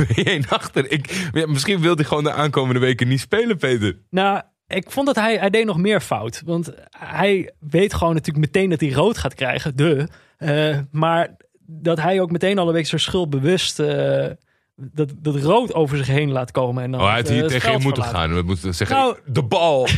2-1 0.44 0.50
achter. 0.50 0.92
Ik, 0.92 1.30
misschien 1.48 1.80
wil 1.82 1.96
hij 1.96 2.06
gewoon 2.06 2.24
de 2.24 2.34
aankomende 2.34 2.80
weken 2.80 3.08
niet 3.08 3.20
spelen, 3.20 3.58
Peter. 3.58 3.98
Nou, 4.10 4.42
ik 4.68 4.92
vond 4.92 5.06
dat 5.08 5.16
hij, 5.16 5.38
hij 5.38 5.50
deed 5.50 5.66
nog 5.66 5.78
meer 5.78 6.02
fout. 6.02 6.42
Want 6.46 6.72
hij 6.98 7.54
weet 7.60 7.94
gewoon 7.94 8.14
natuurlijk 8.14 8.46
meteen 8.46 8.70
dat 8.70 8.80
hij 8.80 8.90
rood 8.90 9.18
gaat 9.18 9.34
krijgen. 9.34 9.76
De. 9.76 10.08
Eh, 10.38 10.78
maar 10.92 11.36
dat 11.66 12.00
hij 12.02 12.22
ook 12.22 12.32
meteen 12.32 12.58
al 12.58 12.68
een 12.68 12.74
beetje 12.74 12.98
zo 13.00 13.10
schuldbewust 13.10 13.80
eh, 13.80 14.26
dat, 14.94 15.10
dat 15.18 15.36
rood 15.36 15.74
over 15.74 15.98
zich 15.98 16.08
heen 16.08 16.32
laat 16.32 16.52
komen. 16.52 16.84
En 16.84 16.92
dan 16.92 17.00
Oh, 17.02 17.08
hij 17.08 17.16
had 17.16 17.28
hier 17.30 17.42
eh, 17.44 17.48
tegen 17.48 17.62
veld 17.70 17.78
je 17.82 17.84
moeten 17.88 18.04
gaan. 18.04 18.34
We 18.36 18.42
moeten 18.42 18.76
zeggen, 18.76 18.96
Nou- 18.98 19.18
de 19.34 19.44
bal. 19.44 19.88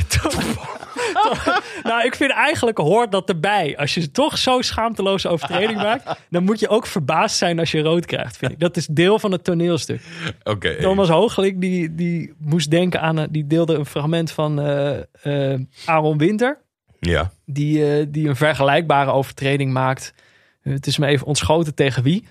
nou, 1.83 2.05
ik 2.05 2.15
vind 2.15 2.31
eigenlijk 2.31 2.77
hoort 2.77 3.11
dat 3.11 3.29
erbij. 3.29 3.77
Als 3.77 3.93
je 3.93 4.11
toch 4.11 4.37
zo 4.37 4.61
schaamteloze 4.61 5.29
overtreding 5.29 5.77
maakt, 5.81 6.19
dan 6.29 6.43
moet 6.43 6.59
je 6.59 6.67
ook 6.69 6.85
verbaasd 6.85 7.37
zijn 7.37 7.59
als 7.59 7.71
je 7.71 7.81
rood 7.81 8.05
krijgt, 8.05 8.37
vind 8.37 8.51
ik. 8.51 8.59
Dat 8.59 8.77
is 8.77 8.87
deel 8.87 9.19
van 9.19 9.31
het 9.31 9.43
toneelstuk. 9.43 10.01
Oké. 10.43 10.75
Thomas 10.81 11.09
Hoogelik, 11.09 11.61
die, 11.61 11.95
die 11.95 12.33
moest 12.37 12.71
denken 12.71 13.01
aan, 13.01 13.17
een- 13.17 13.31
die 13.31 13.47
deelde 13.47 13.73
een 13.75 13.85
fragment 13.85 14.31
van 14.31 14.61
eh, 14.61 15.53
eh, 15.53 15.59
Aaron 15.85 16.17
Winter. 16.17 16.61
Ja. 16.99 17.31
die, 17.45 17.97
eh, 17.97 18.05
die 18.09 18.27
een 18.27 18.35
vergelijkbare 18.35 19.11
overtreding 19.11 19.73
maakt. 19.73 20.13
Eh, 20.61 20.73
het 20.73 20.87
is 20.87 20.97
me 20.97 21.07
even 21.07 21.27
ontschoten 21.27 21.75
tegen 21.75 22.03
wie. 22.03 22.27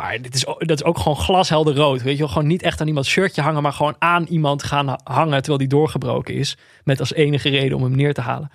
Maar 0.00 0.22
dit 0.22 0.34
is, 0.34 0.44
dat 0.58 0.70
is 0.70 0.84
ook 0.84 0.98
gewoon 0.98 1.16
glashelder 1.16 1.74
rood. 1.74 2.02
Weet 2.02 2.12
je 2.12 2.18
wel, 2.18 2.28
gewoon 2.28 2.46
niet 2.48 2.62
echt 2.62 2.80
aan 2.80 2.86
iemands 2.86 3.08
shirtje 3.08 3.42
hangen, 3.42 3.62
maar 3.62 3.72
gewoon 3.72 3.96
aan 3.98 4.24
iemand 4.24 4.62
gaan 4.62 4.88
ha- 4.88 5.00
hangen 5.04 5.36
terwijl 5.38 5.58
die 5.58 5.68
doorgebroken 5.68 6.34
is. 6.34 6.56
Met 6.84 7.00
als 7.00 7.12
enige 7.12 7.48
reden 7.48 7.76
om 7.76 7.82
hem 7.82 7.96
neer 7.96 8.14
te 8.14 8.20
halen. 8.20 8.50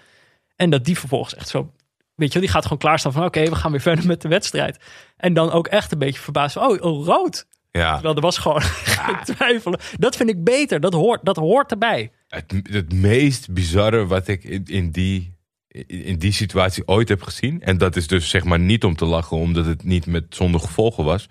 En 0.56 0.70
dat 0.70 0.86
die 0.86 1.00
vervolgens 1.00 1.36
echt 1.36 1.48
zo, 1.50 1.72
weet 2.16 2.28
je 2.28 2.34
wel, 2.34 2.42
die 2.42 2.52
gaat 2.52 2.64
gewoon 2.64 2.78
klaarstaan 2.78 3.12
van 3.12 3.26
oké, 3.26 3.44
we 3.44 3.56
gaan 3.56 3.72
weer 3.72 3.82
verder 3.82 4.06
met 4.06 4.22
de 4.22 4.28
wedstrijd. 4.28 4.78
En 5.18 5.34
dan 5.34 5.52
ook 5.52 5.68
echt 5.68 5.92
een 5.92 6.00
beetje 6.00 6.22
verbaasd 6.22 6.54
van, 6.54 6.68
oh, 6.68 6.84
oh 6.84 7.06
rood. 7.06 7.48
ja. 7.72 7.94
Terwijl 7.94 8.16
er 8.16 8.22
was 8.22 8.38
gewoon 8.38 8.62
geen 8.96 9.36
twijfel. 9.36 9.74
Dat 9.98 10.16
vind 10.16 10.30
ik 10.30 10.44
beter, 10.44 10.80
dat 10.80 10.94
hoort, 10.94 11.26
dat 11.26 11.36
hoort 11.36 11.72
erbij. 11.72 12.12
Het, 12.28 12.62
het 12.70 12.94
meest 12.94 13.54
bizarre 13.54 14.06
wat 14.08 14.28
ik 14.28 14.44
in, 14.44 14.64
in, 14.66 14.92
die, 14.92 15.35
in, 15.88 16.18
die 16.18 16.32
situatie 16.32 16.88
ooit 16.88 17.10
heb 17.10 17.22
gezien. 17.22 17.62
En 17.62 17.78
dat 17.78 17.96
is 17.96 18.08
dus 18.08 18.30
zeg 18.30 18.44
maar 18.44 18.60
niet 18.60 18.84
om 18.84 18.96
te 18.96 19.06
lachen, 19.06 19.38
omdat 19.38 19.66
het 19.66 19.84
niet 19.84 20.06
met 20.06 20.24
zonder 20.30 20.62
gevolgen 20.62 21.04
was. 21.04 21.28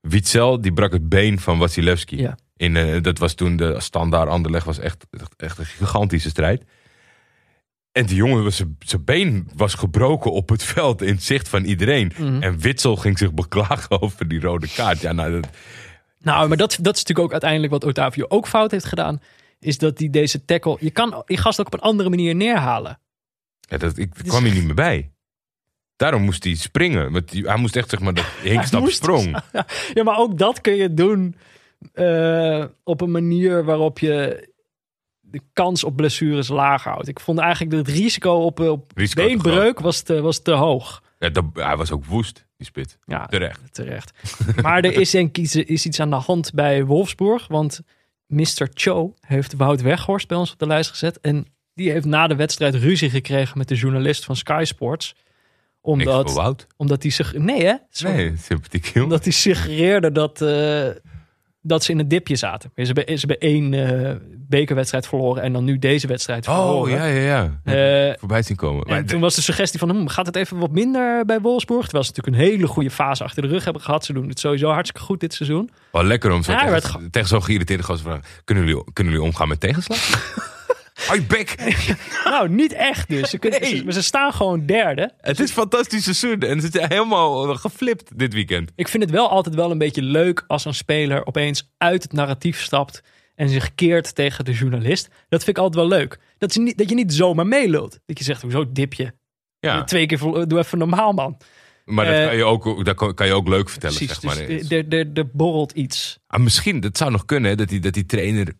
Witzel 0.00 0.60
die 0.60 0.72
brak 0.72 0.92
het 0.92 1.08
been 1.08 1.40
van 1.40 1.58
Wasilewski. 1.58 2.16
Ja. 2.16 2.38
In, 2.56 2.76
eh, 2.76 3.02
dat 3.02 3.18
was 3.18 3.34
toen 3.34 3.56
de 3.56 3.80
standaard 3.80 4.28
Anderleg 4.28 4.64
was 4.64 4.78
echt, 4.78 5.06
echt, 5.36 5.58
een 5.58 5.66
gigantische 5.66 6.28
strijd. 6.28 6.64
En 7.92 8.06
die 8.06 8.16
jongen, 8.16 8.52
zijn 8.52 9.04
been 9.04 9.48
was 9.54 9.74
gebroken 9.74 10.32
op 10.32 10.48
het 10.48 10.62
veld 10.62 11.02
in 11.02 11.14
het 11.14 11.22
zicht 11.22 11.48
van 11.48 11.64
iedereen. 11.64 12.12
En 12.40 12.58
Witsel 12.58 12.96
ging 12.96 13.18
zich 13.18 13.32
beklagen 13.32 14.00
over 14.02 14.28
die 14.28 14.40
rode 14.40 14.68
kaart. 14.68 15.00
Ja, 15.00 15.12
nou, 15.12 15.40
dat, 15.40 15.50
Nou, 16.20 16.48
maar 16.48 16.56
dat, 16.56 16.78
dat 16.80 16.94
is 16.94 17.00
natuurlijk 17.00 17.18
ook 17.18 17.32
uiteindelijk 17.32 17.72
wat 17.72 17.84
Otavio 17.84 18.24
ook 18.28 18.48
fout 18.48 18.70
heeft 18.70 18.84
gedaan. 18.84 19.20
Is 19.58 19.78
dat 19.78 19.98
hij 19.98 20.10
deze 20.10 20.44
tackle... 20.44 20.76
Je 20.80 20.90
kan 20.90 21.22
die 21.26 21.36
gast 21.36 21.60
ook 21.60 21.66
op 21.66 21.74
een 21.74 21.80
andere 21.80 22.08
manier 22.08 22.34
neerhalen. 22.34 22.98
Ja, 23.72 23.78
dat, 23.78 23.98
ik 23.98 24.14
daar 24.14 24.24
kwam 24.24 24.44
hij 24.44 24.52
niet 24.52 24.64
meer 24.64 24.74
bij. 24.74 25.10
Daarom 25.96 26.22
moest 26.22 26.44
hij 26.44 26.54
springen. 26.54 27.12
Want 27.12 27.32
hij 27.32 27.56
moest 27.56 27.76
echt 27.76 27.90
zeg 27.90 28.00
maar 28.00 28.14
de 28.14 28.24
hinkstap 28.42 28.88
sprong. 28.88 29.36
Ja, 29.94 30.02
maar 30.02 30.18
ook 30.18 30.38
dat 30.38 30.60
kun 30.60 30.74
je 30.74 30.94
doen 30.94 31.36
eh, 31.92 32.64
op 32.84 33.00
een 33.00 33.10
manier 33.10 33.64
waarop 33.64 33.98
je 33.98 34.48
de 35.20 35.40
kans 35.52 35.84
op 35.84 35.96
blessures 35.96 36.48
laag 36.48 36.84
houdt. 36.84 37.08
Ik 37.08 37.20
vond 37.20 37.38
eigenlijk 37.38 37.70
dat 37.70 37.86
het 37.86 37.96
risico 37.96 38.32
op, 38.32 38.60
eh, 38.60 38.70
op 38.70 38.92
Risico 38.94 39.22
te 39.22 39.28
beenbreuk 39.28 39.80
was 39.80 40.00
te, 40.00 40.20
was 40.20 40.42
te 40.42 40.52
hoog. 40.52 41.02
Ja, 41.18 41.28
dat, 41.28 41.44
hij 41.52 41.76
was 41.76 41.90
ook 41.90 42.04
woest, 42.04 42.46
die 42.56 42.66
spit. 42.66 42.98
Ja, 43.04 43.26
Terecht. 43.26 43.60
terecht. 43.74 44.12
Maar 44.62 44.84
er 44.84 44.92
is 44.92 45.10
denk 45.10 45.36
ik 45.36 45.54
is 45.54 45.86
iets 45.86 46.00
aan 46.00 46.10
de 46.10 46.16
hand 46.16 46.54
bij 46.54 46.84
Wolfsburg. 46.84 47.46
Want 47.46 47.80
Mr. 48.26 48.68
Cho 48.74 49.14
heeft 49.20 49.54
Wout 49.54 49.80
Weghorst 49.80 50.28
bij 50.28 50.36
ons 50.36 50.52
op 50.52 50.58
de 50.58 50.66
lijst 50.66 50.90
gezet. 50.90 51.20
En 51.20 51.46
die 51.74 51.90
heeft 51.90 52.04
na 52.04 52.26
de 52.26 52.34
wedstrijd 52.36 52.74
ruzie 52.74 53.10
gekregen 53.10 53.58
met 53.58 53.68
de 53.68 53.74
journalist 53.74 54.24
van 54.24 54.36
Sky 54.36 54.62
Sports. 54.64 55.14
Omdat, 55.80 56.66
omdat 56.76 57.02
hij 57.02 57.10
zich... 57.12 57.34
Nee 57.36 57.64
hè? 57.64 57.74
Zo- 57.90 58.08
Nee, 58.12 58.32
sympathiek 58.42 58.84
jongen. 58.86 59.02
Omdat 59.02 59.24
hij 59.24 59.32
suggereerde 59.32 60.12
dat, 60.12 60.40
eh, 60.42 60.88
dat 61.62 61.84
ze 61.84 61.92
in 61.92 61.98
een 61.98 62.08
dipje 62.08 62.36
zaten. 62.36 62.70
Ze 62.76 62.82
hebben, 62.82 63.18
ze 63.18 63.26
hebben 63.26 63.48
één 63.48 63.74
eh, 63.74 64.16
bekerwedstrijd 64.48 65.06
verloren 65.06 65.42
en 65.42 65.52
dan 65.52 65.64
nu 65.64 65.78
deze 65.78 66.06
wedstrijd 66.06 66.44
verloren. 66.44 66.92
Oh, 66.92 66.98
ja, 66.98 67.04
ja, 67.04 67.20
ja. 67.64 68.08
Eh, 68.08 68.14
Voorbij 68.18 68.42
zien 68.42 68.56
komen. 68.56 68.88
Maar 68.88 69.04
toen 69.04 69.20
was 69.20 69.34
de 69.34 69.42
suggestie 69.42 69.78
van, 69.78 69.90
hm, 69.90 70.06
gaat 70.06 70.26
het 70.26 70.36
even 70.36 70.58
wat 70.58 70.70
minder 70.70 71.24
bij 71.24 71.40
Wolfsburg? 71.40 71.82
Terwijl 71.84 72.04
ze 72.04 72.10
natuurlijk 72.14 72.36
een 72.44 72.50
hele 72.50 72.66
goede 72.66 72.90
fase 72.90 73.24
achter 73.24 73.42
de 73.42 73.48
rug 73.48 73.64
hebben 73.64 73.82
gehad. 73.82 74.04
Ze 74.04 74.12
doen 74.12 74.28
het 74.28 74.40
sowieso 74.40 74.68
hartstikke 74.70 75.06
goed 75.06 75.20
dit 75.20 75.34
seizoen. 75.34 75.70
wel 75.92 76.04
lekker 76.04 76.32
om 76.32 76.42
zo 76.42 76.52
Ja, 76.52 76.58
hij 76.58 76.66
tegen, 76.68 76.82
werd 76.92 77.02
ge- 77.04 77.10
tegen 77.10 77.28
zo'n 77.28 77.42
geïrriteerde 77.44 77.82
gast 77.82 77.98
te 78.02 78.04
vragen. 78.08 78.24
Kunnen 78.44 78.66
jullie, 78.66 78.84
kunnen 78.92 79.12
jullie 79.12 79.28
omgaan 79.28 79.48
met 79.48 79.60
tegenslag? 79.60 79.98
Hoi, 81.06 81.22
bek! 81.26 81.54
nou, 82.24 82.48
niet 82.48 82.72
echt 82.72 83.08
dus. 83.08 83.30
Ze, 83.30 83.38
kunnen, 83.38 83.60
Nee. 83.60 83.76
ze- 83.76 83.84
maar 83.84 83.92
ze 83.92 84.02
staan 84.02 84.32
gewoon 84.32 84.66
derde. 84.66 85.12
Het 85.20 85.40
is 85.40 85.48
een 85.48 85.54
fantastisch 85.54 86.02
seizoen 86.02 86.40
en 86.40 86.60
ze 86.60 86.68
zijn 86.70 86.92
helemaal 86.92 87.54
geflipt 87.56 88.18
dit 88.18 88.32
weekend. 88.34 88.72
Ik 88.76 88.88
vind 88.88 89.02
het 89.02 89.12
wel 89.12 89.28
altijd 89.28 89.54
wel 89.54 89.70
een 89.70 89.78
beetje 89.78 90.02
leuk 90.02 90.44
als 90.46 90.64
een 90.64 90.74
speler 90.74 91.26
opeens 91.26 91.70
uit 91.78 92.02
het 92.02 92.12
narratief 92.12 92.60
stapt 92.62 93.02
en 93.34 93.48
zich 93.48 93.74
keert 93.74 94.14
tegen 94.14 94.44
de 94.44 94.52
journalist. 94.52 95.08
Dat 95.28 95.44
vind 95.44 95.56
ik 95.56 95.62
altijd 95.62 95.88
wel 95.88 95.98
leuk. 95.98 96.18
Dat, 96.38 96.50
is 96.50 96.56
niet, 96.56 96.78
dat 96.78 96.88
je 96.88 96.94
niet 96.94 97.12
zomaar 97.12 97.46
meelult. 97.46 97.98
Dat 98.06 98.18
je 98.18 98.24
zegt, 98.24 98.42
hoezo 98.42 98.72
dipje? 98.72 99.14
Ja, 99.60 99.84
Twee 99.84 100.06
keer, 100.06 100.18
doe 100.18 100.58
even 100.58 100.78
normaal 100.78 101.12
man. 101.12 101.36
maar 101.84 102.04
dat 102.04 102.14
Eh, 102.14 102.24
kan 102.26 102.36
je 102.36 102.44
ook, 102.44 102.84
dat 102.84 103.14
kan 103.14 103.26
je 103.26 103.32
ook 103.32 103.48
leuk 103.48 103.68
vertellen, 103.70 103.96
Precies, 103.96 104.20
zeg 104.20 104.36
maar. 104.36 104.46
dus 104.46 105.14
er- 105.14 105.26
borrelt 105.32 105.72
iets. 105.72 106.18
Ah, 106.26 106.40
misschien, 106.40 106.80
dat 106.80 106.96
zou 106.96 107.10
nog 107.10 107.24
kunnen, 107.24 107.50
hè, 107.50 107.56
dat 107.56 107.68
die, 107.68 107.80
dat 107.80 107.92
die 107.94 108.06
trainer 108.06 108.52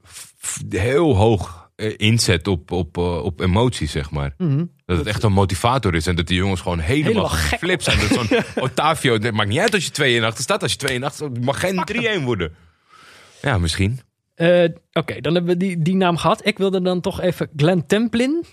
heel 0.68 1.16
hoog 1.16 1.61
inzet 1.96 2.46
op, 2.46 2.70
op, 2.70 2.96
eh, 2.96 3.24
op 3.24 3.40
emoties, 3.40 3.90
zeg 3.90 4.10
maar. 4.10 4.34
Dat 4.86 4.98
het 4.98 5.06
echt 5.06 5.22
een 5.22 5.32
motivator 5.32 5.94
is 5.94 6.06
en 6.06 6.16
dat 6.16 6.26
die 6.26 6.36
jongens 6.36 6.60
gewoon 6.60 6.78
helemaal, 6.78 7.08
Helemaal 7.08 7.28
geflipt 7.28 7.84
zijn. 7.84 7.98
Dat 7.98 8.08
zo'n 8.08 8.28
Otavio, 8.64 9.12
het 9.12 9.32
maakt 9.32 9.48
niet 9.48 9.58
uit 9.58 9.74
als 9.74 9.84
je 9.84 9.90
2 9.90 10.14
in 10.14 10.24
achter 10.24 10.42
staat. 10.42 10.62
Als 10.62 10.72
je 10.72 10.78
2 10.78 10.94
in 10.94 11.04
achter 11.04 11.26
staat, 11.26 11.44
mag 11.44 11.60
geen 11.60 12.20
3-1 12.20 12.24
worden. 12.24 12.54
Ja, 13.42 13.58
misschien. 13.58 14.00
Eh, 14.34 14.64
Oké, 14.92 15.20
dan 15.20 15.34
hebben 15.34 15.52
we 15.52 15.56
die, 15.56 15.82
die 15.82 15.94
naam 15.94 16.16
gehad. 16.16 16.46
Ik 16.46 16.58
wilde 16.58 16.82
dan 16.82 17.00
toch 17.00 17.20
even 17.20 17.50
Glenn 17.56 17.86
Templin. 17.86 18.44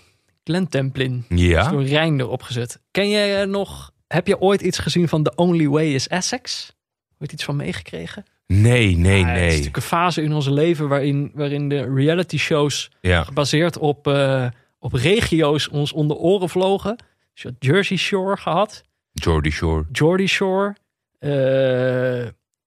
Glenn 0.44 0.68
Templin. 0.68 1.24
Is 1.28 1.40
Ja? 1.40 1.70
door 1.70 1.84
Rijn 1.84 2.20
erop 2.20 2.42
gezet. 2.42 2.80
Ken 2.90 3.08
jij 3.08 3.40
eh, 3.42 3.48
nog... 3.48 3.90
Heb 4.06 4.26
je 4.26 4.40
ooit 4.40 4.60
iets 4.60 4.78
gezien 4.78 5.08
van 5.08 5.22
The 5.22 5.34
Only 5.34 5.68
Way 5.68 5.94
is 5.94 6.08
Essex? 6.08 6.76
Ooit 7.18 7.32
iets 7.32 7.44
van 7.44 7.56
meegekregen? 7.56 8.24
Nee, 8.52 8.96
nee, 8.96 9.18
Ja, 9.20 9.26
Het 9.26 9.36
is 9.36 9.40
nee. 9.40 9.48
natuurlijk 9.48 9.76
een 9.76 9.82
fase 9.82 10.22
in 10.22 10.32
ons 10.32 10.48
leven 10.48 10.88
waarin, 10.88 11.30
waarin 11.34 11.68
de 11.68 11.94
reality 11.94 12.38
shows 12.38 12.90
Ja, 13.00 13.22
gebaseerd 13.24 13.78
op, 13.78 14.06
eh, 14.06 14.46
op 14.78 14.92
regio's 14.92 15.68
ons 15.68 15.92
om 15.92 16.08
de 16.08 16.14
oren 16.14 16.48
vlogen. 16.48 16.96
Dus 17.32 17.42
je 17.42 17.48
had 17.48 17.56
Jersey 17.58 17.96
Shore 17.96 18.36
gehad, 18.36 18.82
Jordy 19.12 19.50
Shore. 19.50 19.84
Geordie 19.92 20.26
Shore, 20.26 20.74
eh 21.18 22.26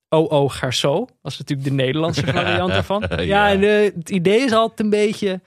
O.O. 0.10 0.50
Garceau 0.50 1.08
was 1.22 1.38
natuurlijk 1.38 1.68
de 1.70 1.74
Nederlandse 1.76 2.26
variant 2.34 2.70
daarvan. 2.72 3.04
Ja, 3.10 3.22
Ja. 3.22 3.50
en 3.50 3.64
eh, 3.64 3.92
het 3.96 4.10
idee 4.10 4.40
is 4.40 4.52
altijd 4.52 4.80
een 4.80 4.90
beetje, 4.90 5.42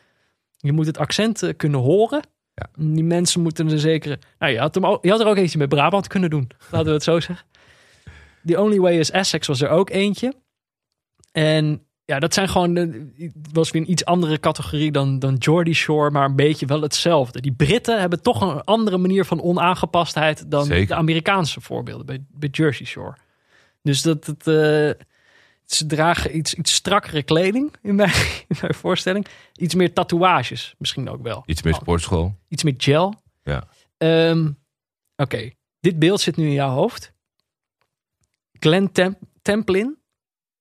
je 0.57 0.72
moet 0.72 0.87
het 0.87 0.99
accent 0.99 1.53
kunnen 1.57 1.80
horen. 1.80 2.20
Ja. 2.55 2.66
Die 2.76 3.05
mensen 3.05 3.41
moeten 3.43 3.68
een 3.70 3.78
zekere... 3.78 4.18
Nou, 4.39 4.53
je 4.53 4.59
had, 4.59 4.74
hem 4.74 4.87
ook, 4.87 5.05
je 5.05 5.11
had 5.11 5.20
er 5.20 5.26
ook 5.26 5.37
eentje 5.37 5.59
met 5.59 5.68
Brabant 5.68 6.07
kunnen 6.07 6.30
doen. 6.30 6.49
Laten 6.70 6.87
we 6.87 6.93
het 6.93 7.03
zo 7.03 7.20
zeggen. 7.20 7.47
The 8.47 8.61
Only 8.61 8.78
Way 8.80 8.99
is 8.99 9.11
Essex 9.11 9.47
was 9.47 9.61
er 9.61 9.68
ook 9.68 9.90
eentje. 9.90 10.34
En 11.32 11.82
ja, 12.05 12.18
dat 12.18 12.34
zijn 12.34 12.49
gewoon... 12.49 12.76
Het 12.76 13.32
was 13.53 13.70
weer 13.70 13.82
een 13.82 13.90
iets 13.90 14.05
andere 14.05 14.40
categorie 14.40 14.92
dan, 14.92 15.18
dan 15.18 15.36
Geordie 15.38 15.74
Shore, 15.74 16.11
maar 16.11 16.24
een 16.24 16.36
beetje 16.36 16.66
wel 16.66 16.80
hetzelfde. 16.82 17.40
Die 17.40 17.53
Britten 17.53 18.01
hebben 18.01 18.22
toch 18.22 18.40
een 18.40 18.64
andere 18.64 18.99
manier 18.99 19.24
van 19.24 19.42
onaangepastheid 19.42 20.51
dan 20.51 20.64
Zeker. 20.64 20.86
de 20.86 20.94
Amerikaanse 20.94 21.61
voorbeelden 21.61 22.07
bij, 22.07 22.24
bij 22.30 22.49
Jersey 22.53 22.86
Shore. 22.86 23.16
Dus 23.82 24.03
dat 24.03 24.26
het... 24.26 24.47
eh, 24.47 25.05
ze 25.64 25.86
dragen 25.86 26.36
iets, 26.36 26.55
iets 26.55 26.74
strakkere 26.74 27.22
kleding 27.22 27.72
in 27.82 27.94
mijn, 27.94 28.11
in 28.49 28.57
mijn 28.61 28.74
voorstelling. 28.74 29.26
Iets 29.57 29.74
meer 29.74 29.92
tatoeages 29.92 30.74
misschien 30.78 31.09
ook 31.11 31.22
wel. 31.22 31.42
Iets 31.47 31.62
meer 31.62 31.74
Oh, 31.74 31.80
sportschool. 31.80 32.34
iets 32.49 32.62
meer 32.62 32.74
gel. 32.76 33.14
Ja. 33.42 33.64
Ehm, 33.97 34.51
Oké, 35.16 35.51
dit 35.80 35.99
beeld 35.99 36.20
zit 36.20 36.36
nu 36.36 36.44
in 36.47 36.53
jouw 36.53 36.70
hoofd. 36.74 37.12
Glenn 38.66 38.92
Tem- 38.92 39.18
Templin 39.42 39.96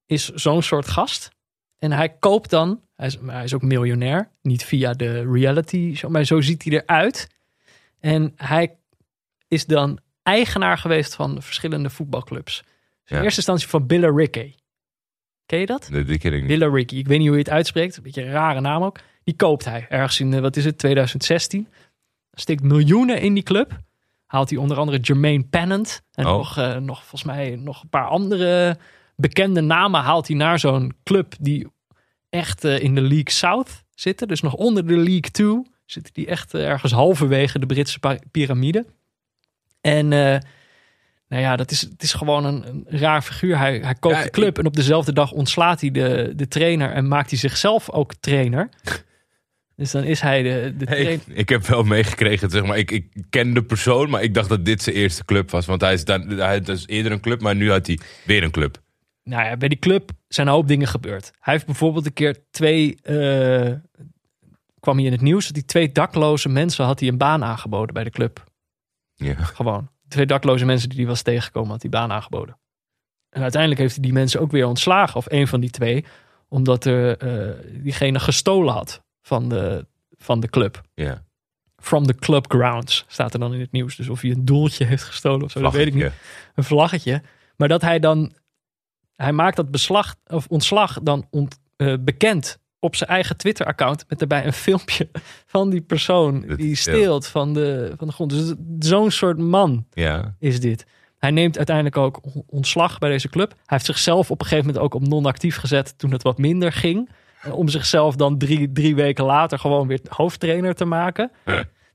is 0.05 0.29
zo'n 0.29 0.61
soort 0.61 0.87
gast. 0.87 1.29
En 1.77 1.91
hij 1.91 2.09
koopt 2.17 2.49
dan, 2.49 2.81
hij 2.95 3.07
is, 3.07 3.19
maar 3.19 3.35
hij 3.35 3.43
is 3.43 3.53
ook 3.53 3.61
miljonair, 3.61 4.29
niet 4.41 4.63
via 4.63 4.93
de 4.93 5.31
reality 5.31 5.97
maar 6.07 6.23
zo 6.23 6.41
ziet 6.41 6.63
hij 6.63 6.73
eruit. 6.73 7.27
En 7.99 8.33
hij 8.35 8.75
is 9.47 9.65
dan 9.65 9.99
eigenaar 10.23 10.77
geweest 10.77 11.15
van 11.15 11.41
verschillende 11.41 11.89
voetbalclubs. 11.89 12.61
Dus 12.61 12.67
in 13.11 13.17
Ja. 13.17 13.23
eerste 13.23 13.37
instantie 13.37 13.67
van 13.67 13.87
Billericay. 13.87 14.55
Ken 15.45 15.59
je 15.59 15.65
dat? 15.65 15.89
Nee, 15.89 16.03
die 16.03 16.17
ken 16.17 16.33
ik 16.33 16.39
niet. 16.39 16.47
Billericay. 16.47 16.97
Ik 16.99 17.07
weet 17.07 17.17
niet 17.17 17.27
hoe 17.27 17.37
je 17.37 17.43
het 17.43 17.51
uitspreekt. 17.53 17.97
Een 17.97 18.03
beetje 18.03 18.23
een 18.23 18.31
rare 18.31 18.61
naam 18.61 18.83
ook. 18.83 18.99
Die 19.23 19.35
koopt 19.35 19.65
hij 19.65 19.85
ergens 19.89 20.19
in, 20.19 20.33
eh, 20.33 20.39
wat 20.39 20.55
is 20.55 20.65
het, 20.65 20.77
2016. 20.77 21.67
Steekt 22.31 22.63
miljoenen 22.63 23.21
in 23.21 23.33
die 23.33 23.43
club. 23.43 23.79
Haalt 24.35 24.49
hij 24.49 24.59
onder 24.59 24.77
andere 24.77 24.99
Jermaine 24.99 25.43
Pennant. 25.43 26.01
En 26.11 26.25
Oh. 26.25 26.31
nog, 26.31 26.57
eh, 26.57 26.77
nog 26.77 26.99
volgens 26.99 27.23
mij 27.23 27.55
nog 27.55 27.81
een 27.81 27.89
paar 27.89 28.07
andere 28.07 28.77
bekende 29.15 29.61
namen 29.61 30.01
haalt 30.01 30.27
hij 30.27 30.37
naar 30.37 30.59
zo'n 30.59 30.93
club 31.03 31.33
die 31.39 31.67
echt 32.29 32.63
eh, 32.63 32.79
in 32.79 32.95
de 32.95 33.01
League 33.01 33.31
South 33.31 33.83
zitten. 33.93 34.27
Dus 34.27 34.41
nog 34.41 34.53
onder 34.53 34.87
de 34.87 34.97
League 34.97 35.31
2 35.31 35.61
zitten 35.85 36.13
die 36.13 36.27
echt 36.27 36.53
eh, 36.53 36.65
ergens 36.67 36.91
halverwege 36.91 37.59
de 37.59 37.65
Britse 37.65 37.99
piramide. 38.31 38.85
En 39.81 40.07
nou 41.27 41.41
ja, 41.41 41.55
dat 41.55 41.71
is, 41.71 41.81
het 41.81 42.03
is 42.03 42.13
gewoon 42.13 42.45
een, 42.45 42.67
een 42.67 42.85
raar 42.99 43.21
figuur. 43.21 43.57
Hij, 43.57 43.79
hij 43.79 43.95
koopt 43.95 44.15
Ja, 44.15 44.23
de 44.23 44.29
club 44.29 44.57
en 44.57 44.65
op 44.65 44.75
dezelfde 44.75 45.13
dag 45.13 45.31
ontslaat 45.31 45.81
hij 45.81 45.91
de, 45.91 46.33
de 46.35 46.47
trainer 46.47 46.91
en 46.91 47.07
maakt 47.07 47.29
hij 47.29 47.39
zichzelf 47.39 47.89
ook 47.89 48.13
trainer. 48.19 48.69
Dus 49.75 49.91
dan 49.91 50.03
is 50.03 50.19
hij 50.21 50.43
de, 50.43 50.73
de 50.77 50.85
Hey, 50.85 51.19
ik 51.27 51.49
heb 51.49 51.65
wel 51.65 51.83
meegekregen, 51.83 52.49
zeg 52.49 52.65
maar, 52.65 52.77
ik, 52.77 52.91
ik 52.91 53.07
ken 53.29 53.53
de 53.53 53.63
persoon, 53.63 54.09
maar 54.09 54.23
ik 54.23 54.33
dacht 54.33 54.49
dat 54.49 54.65
dit 54.65 54.81
zijn 54.81 54.95
eerste 54.95 55.25
club 55.25 55.51
was. 55.51 55.65
Want 55.65 55.81
hij 55.81 55.93
is, 55.93 56.05
dan, 56.05 56.29
hij 56.29 56.53
had 56.53 56.65
dus 56.65 56.87
eerder 56.87 57.11
een 57.11 57.19
club, 57.19 57.41
maar 57.41 57.55
nu 57.55 57.71
had 57.71 57.87
hij 57.87 57.99
weer 58.25 58.43
een 58.43 58.51
club. 58.51 58.83
Nou 59.23 59.45
ja, 59.45 59.57
bij 59.57 59.67
die 59.67 59.79
club 59.79 60.11
zijn 60.27 60.47
een 60.47 60.53
hoop 60.53 60.67
dingen 60.67 60.87
gebeurd. 60.87 61.31
Hij 61.39 61.53
heeft 61.53 61.65
bijvoorbeeld 61.65 62.05
een 62.05 62.13
keer 62.13 62.37
twee. 62.51 63.01
eh, 63.01 63.73
kwam 64.79 64.97
hij 64.97 65.05
in 65.05 65.11
het 65.11 65.21
nieuws 65.21 65.45
dat 65.45 65.55
hij 65.55 65.65
twee 65.65 65.91
dakloze 65.91 66.49
mensen 66.49 66.85
had 66.85 66.99
hij 66.99 67.09
een 67.09 67.17
baan 67.17 67.43
aangeboden 67.43 67.93
bij 67.93 68.03
de 68.03 68.09
club. 68.09 68.43
Ja. 69.13 69.35
Gewoon. 69.35 69.89
Twee 70.07 70.25
dakloze 70.25 70.65
mensen 70.65 70.89
die 70.89 70.97
hij 70.97 71.07
was 71.07 71.21
tegengekomen, 71.21 71.69
had 71.69 71.81
hij 71.81 71.91
baan 71.91 72.11
aangeboden. 72.11 72.57
En 73.29 73.41
uiteindelijk 73.41 73.81
heeft 73.81 73.93
hij 73.93 74.03
die 74.03 74.13
mensen 74.13 74.39
ook 74.39 74.51
weer 74.51 74.65
ontslagen, 74.67 75.15
of 75.15 75.25
een 75.29 75.47
van 75.47 75.59
die 75.59 75.69
twee, 75.69 76.05
omdat 76.47 76.85
er, 76.85 77.17
eh, 77.17 77.81
diegene 77.83 78.19
gestolen 78.19 78.73
had 78.73 79.03
van 79.25 79.49
de, 79.49 79.85
van 80.17 80.39
de 80.39 80.49
club. 80.49 80.81
ja. 80.93 81.23
From 81.81 82.05
the 82.05 82.15
club 82.15 82.51
grounds 82.51 83.05
staat 83.07 83.33
er 83.33 83.39
dan 83.39 83.53
in 83.53 83.59
het 83.59 83.71
nieuws. 83.71 83.95
Dus 83.95 84.09
of 84.09 84.21
hij 84.21 84.31
een 84.31 84.45
doeltje 84.45 84.85
heeft 84.85 85.03
gestolen 85.03 85.43
of 85.43 85.51
zo, 85.51 85.61
dat 85.61 85.73
weet 85.73 85.87
ik 85.87 85.93
niet. 85.93 86.11
Een 86.55 86.63
vlaggetje. 86.63 87.21
Maar 87.55 87.67
dat 87.67 87.81
hij 87.81 87.99
dan, 87.99 88.33
hij 89.15 89.31
maakt 89.31 89.55
dat 89.55 89.71
beslag 89.71 90.15
of 90.27 90.47
ontslag 90.47 90.99
dan 91.03 91.27
ont, 91.29 91.59
eh, 91.75 91.93
bekend 91.99 92.59
op 92.79 92.95
zijn 92.95 93.09
eigen 93.09 93.37
Twitter-account 93.37 94.05
met 94.07 94.19
daarbij 94.19 94.45
een 94.45 94.53
filmpje 94.53 95.09
van 95.55 95.69
die 95.69 95.81
persoon 95.81 96.45
Dat 96.47 96.57
die 96.57 96.75
steelt 96.75 97.27
van 97.27 97.53
de, 97.53 97.93
van 97.97 98.07
de 98.07 98.13
grond. 98.13 98.29
Dus 98.29 98.53
zo'n 98.89 99.11
soort 99.11 99.37
man 99.37 99.85
Ja. 99.93 100.35
is 100.39 100.59
dit. 100.59 100.85
Hij 101.17 101.31
neemt 101.31 101.57
uiteindelijk 101.57 101.97
ook 101.97 102.21
ontslag 102.47 102.97
bij 102.99 103.09
deze 103.09 103.29
club. 103.29 103.49
Hij 103.51 103.59
heeft 103.65 103.85
zichzelf 103.85 104.31
op 104.31 104.39
een 104.41 104.47
gegeven 104.47 104.65
moment 104.67 104.83
ook 104.85 104.93
op 104.93 105.07
non-actief 105.07 105.55
gezet 105.57 105.97
toen 105.97 106.11
het 106.11 106.23
wat 106.23 106.37
minder 106.37 106.71
ging. 106.71 107.09
Om 107.51 107.67
zichzelf 107.67 108.15
dan 108.15 108.37
drie, 108.37 108.71
drie 108.71 108.95
weken 108.95 109.25
later 109.25 109.59
gewoon 109.59 109.87
weer 109.87 109.99
hoofdtrainer 110.09 110.75
te 110.75 110.85
maken. 110.85 111.31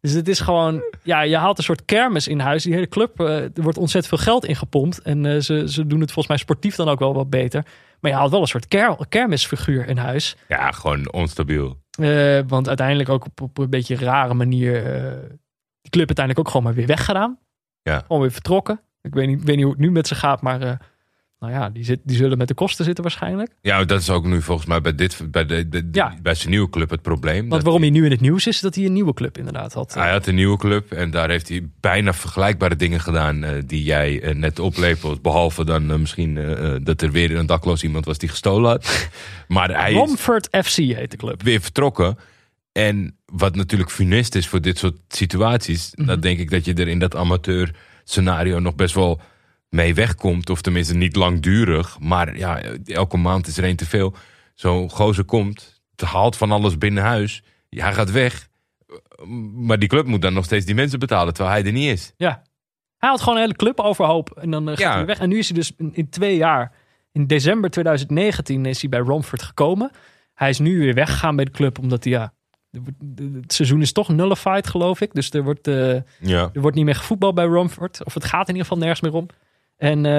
Dus 0.00 0.12
het 0.12 0.28
is 0.28 0.40
gewoon, 0.40 0.82
ja, 1.02 1.20
je 1.20 1.36
haalt 1.36 1.58
een 1.58 1.64
soort 1.64 1.84
kermis 1.84 2.28
in 2.28 2.40
huis. 2.40 2.62
Die 2.62 2.74
hele 2.74 2.88
club, 2.88 3.20
eh, 3.20 3.42
er 3.42 3.62
wordt 3.62 3.78
ontzettend 3.78 4.14
veel 4.14 4.32
geld 4.32 4.44
ingepompt. 4.44 5.02
En 5.02 5.26
eh, 5.26 5.40
ze, 5.40 5.70
ze 5.70 5.86
doen 5.86 6.00
het 6.00 6.12
volgens 6.12 6.28
mij 6.28 6.36
sportief 6.36 6.76
dan 6.76 6.88
ook 6.88 6.98
wel 6.98 7.14
wat 7.14 7.30
beter. 7.30 7.64
Maar 8.00 8.10
je 8.10 8.16
haalt 8.16 8.30
wel 8.30 8.40
een 8.40 8.46
soort 8.46 8.68
ker, 8.68 8.96
kermisfiguur 9.08 9.88
in 9.88 9.96
huis. 9.96 10.36
ja, 10.48 10.70
gewoon 10.70 11.12
onstabiel. 11.12 11.78
Eh, 11.90 12.38
want 12.46 12.68
uiteindelijk 12.68 13.08
ook 13.08 13.24
op, 13.24 13.40
op 13.40 13.58
een 13.58 13.70
beetje 13.70 13.96
rare 13.96 14.34
manier 14.34 14.82
die 15.80 15.90
club 15.90 16.06
uiteindelijk 16.06 16.38
ook 16.38 16.48
gewoon 16.48 16.62
maar 16.62 16.74
weer 16.74 16.86
weggedaan. 16.86 17.38
Ja. 17.82 17.98
Gewoon 17.98 18.20
weer 18.22 18.32
vertrokken. 18.32 18.80
Ik 19.02 19.14
weet 19.14 19.26
niet, 19.26 19.42
weet 19.44 19.56
niet 19.56 19.64
hoe 19.64 19.74
het 19.74 19.82
nu 19.82 19.90
met 19.90 20.06
ze 20.06 20.14
gaat, 20.14 20.42
maar 20.42 20.80
nou 21.40 21.52
ja, 21.52 21.70
die, 21.70 21.84
zit, 21.84 22.00
die 22.04 22.16
zullen 22.16 22.38
met 22.38 22.48
de 22.48 22.54
kosten 22.54 22.84
zitten 22.84 23.02
waarschijnlijk. 23.04 23.50
Ja, 23.60 23.84
dat 23.84 24.00
is 24.00 24.10
ook 24.10 24.24
nu 24.26 24.42
volgens 24.42 24.66
mij 24.66 24.80
bij, 24.80 24.94
dit, 24.94 25.20
bij, 25.30 25.46
de, 25.46 25.68
de- 25.68 25.88
Ja. 25.92 26.14
bij 26.22 26.34
zijn 26.34 26.50
nieuwe 26.50 26.70
club 26.70 26.90
het 26.90 27.02
probleem. 27.02 27.48
Want 27.48 27.62
waarom 27.62 27.80
hij 27.82 27.90
nu 27.90 28.04
in 28.04 28.10
het 28.10 28.20
nieuws 28.20 28.46
is, 28.46 28.54
is 28.54 28.60
dat 28.60 28.74
hij 28.74 28.84
een 28.84 28.92
nieuwe 28.92 29.14
club 29.14 29.38
inderdaad 29.38 29.72
had. 29.72 29.94
Hij 29.94 30.10
had 30.10 30.26
een 30.26 30.34
nieuwe 30.34 30.56
club 30.56 30.92
en 30.92 31.10
daar 31.10 31.28
heeft 31.30 31.48
hij 31.48 31.68
bijna 31.80 32.12
vergelijkbare 32.12 32.76
dingen 32.76 33.00
gedaan 33.00 33.44
eh, 33.44 33.50
die 33.66 33.82
jij 33.82 34.22
eh, 34.22 34.34
net 34.34 34.58
oplepelt. 34.58 35.22
Behalve 35.22 35.64
dan 35.64 35.90
eh, 35.90 35.96
misschien 35.98 36.34
dat 36.84 37.02
er 37.02 37.10
weer 37.10 37.36
een 37.36 37.46
dakloos 37.46 37.82
iemand 37.82 38.04
was 38.04 38.18
die 38.18 38.28
gestolen 38.28 38.70
had. 38.70 39.08
maar 39.48 39.70
hij 39.80 39.92
Romford 39.92 40.48
FC 40.64 40.76
heet 40.76 41.10
de 41.10 41.16
club. 41.16 41.42
weer 41.42 41.60
vertrokken. 41.60 42.18
En 42.72 43.16
wat 43.26 43.54
natuurlijk 43.56 43.90
funest 43.90 44.34
is 44.34 44.48
voor 44.48 44.60
dit 44.60 44.78
soort 44.78 44.96
situaties, 45.08 45.92
Mhm. 45.94 46.06
dan 46.06 46.20
denk 46.20 46.38
ik 46.38 46.50
dat 46.50 46.64
je 46.64 46.74
er 46.74 46.88
in 46.88 46.98
dat 46.98 47.16
amateur 47.16 47.74
scenario 48.04 48.58
nog 48.58 48.74
best 48.74 48.94
wel 48.94 49.20
mee 49.70 49.94
wegkomt. 49.94 50.50
Of 50.50 50.60
tenminste 50.60 50.94
niet 50.94 51.16
langdurig. 51.16 51.98
Maar 52.00 52.36
ja, 52.36 52.60
elke 52.84 53.16
maand 53.16 53.46
is 53.46 53.56
er 53.58 53.64
één 53.64 53.76
te 53.76 53.86
veel. 53.86 54.14
Zo'n 54.54 54.90
gozer 54.90 55.24
komt, 55.24 55.82
het 55.96 56.08
haalt 56.08 56.36
van 56.36 56.50
alles 56.50 56.78
binnen 56.78 57.02
huis. 57.02 57.42
Ja, 57.68 57.84
hij 57.84 57.94
gaat 57.94 58.10
weg. 58.10 58.48
Maar 59.54 59.78
die 59.78 59.88
club 59.88 60.06
moet 60.06 60.22
dan 60.22 60.32
nog 60.32 60.44
steeds 60.44 60.66
die 60.66 60.74
mensen 60.74 60.98
betalen, 60.98 61.34
terwijl 61.34 61.56
hij 61.56 61.66
er 61.66 61.72
niet 61.72 61.88
is. 61.90 62.12
Ja. 62.16 62.42
Hij 62.96 63.08
had 63.08 63.20
gewoon 63.20 63.34
een 63.34 63.40
hele 63.42 63.56
club 63.56 63.80
overhoop 63.80 64.30
en 64.30 64.50
dan 64.50 64.62
eh, 64.62 64.68
gaat 64.68 64.78
Ja. 64.78 64.94
hij 64.94 65.06
weg. 65.06 65.18
En 65.18 65.28
nu 65.28 65.38
is 65.38 65.48
hij 65.48 65.56
dus 65.58 65.72
in, 65.76 65.90
in 65.94 66.08
twee 66.08 66.36
jaar, 66.36 66.72
in 67.12 67.26
december 67.26 67.70
2019 67.70 68.66
is 68.66 68.80
hij 68.80 68.90
bij 68.90 69.00
Romford 69.00 69.42
gekomen. 69.42 69.90
Hij 70.34 70.48
is 70.48 70.58
nu 70.58 70.78
weer 70.78 70.94
weggegaan 70.94 71.36
bij 71.36 71.44
de 71.44 71.50
club 71.50 71.78
omdat 71.78 72.04
hij 72.04 72.12
ja, 72.12 72.32
Het 73.42 73.52
seizoen 73.52 73.80
is 73.80 73.92
toch 73.92 74.08
nullified, 74.08 74.66
geloof 74.66 75.00
ik. 75.00 75.14
Dus 75.14 75.30
er 75.30 75.42
wordt, 75.42 75.68
eh, 75.68 75.96
Ja. 76.20 76.50
er 76.52 76.60
wordt 76.60 76.76
niet 76.76 76.84
meer 76.84 76.94
gevoetbald 76.94 77.34
bij 77.34 77.44
Romford. 77.44 78.04
Of 78.04 78.14
het 78.14 78.24
gaat 78.24 78.48
in 78.48 78.54
ieder 78.54 78.62
geval 78.62 78.78
nergens 78.78 79.00
meer 79.00 79.12
om. 79.14 79.26
En 79.80 80.06
eh, 80.06 80.12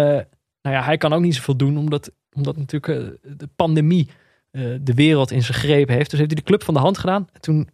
nou 0.61 0.75
ja, 0.75 0.83
hij 0.83 0.97
kan 0.97 1.13
ook 1.13 1.21
niet 1.21 1.35
zoveel 1.35 1.55
doen, 1.55 1.77
omdat, 1.77 2.11
omdat 2.33 2.57
natuurlijk 2.57 3.01
eh, 3.01 3.31
de 3.37 3.49
pandemie 3.55 4.09
eh, 4.51 4.63
de 4.81 4.93
wereld 4.93 5.31
in 5.31 5.43
zijn 5.43 5.57
greep 5.57 5.87
heeft. 5.87 6.09
Dus 6.09 6.19
heeft 6.19 6.31
hij 6.31 6.41
de 6.41 6.47
club 6.47 6.63
van 6.63 6.73
de 6.73 6.79
hand 6.79 6.97
gedaan. 6.97 7.27
En 7.33 7.41
toen 7.41 7.69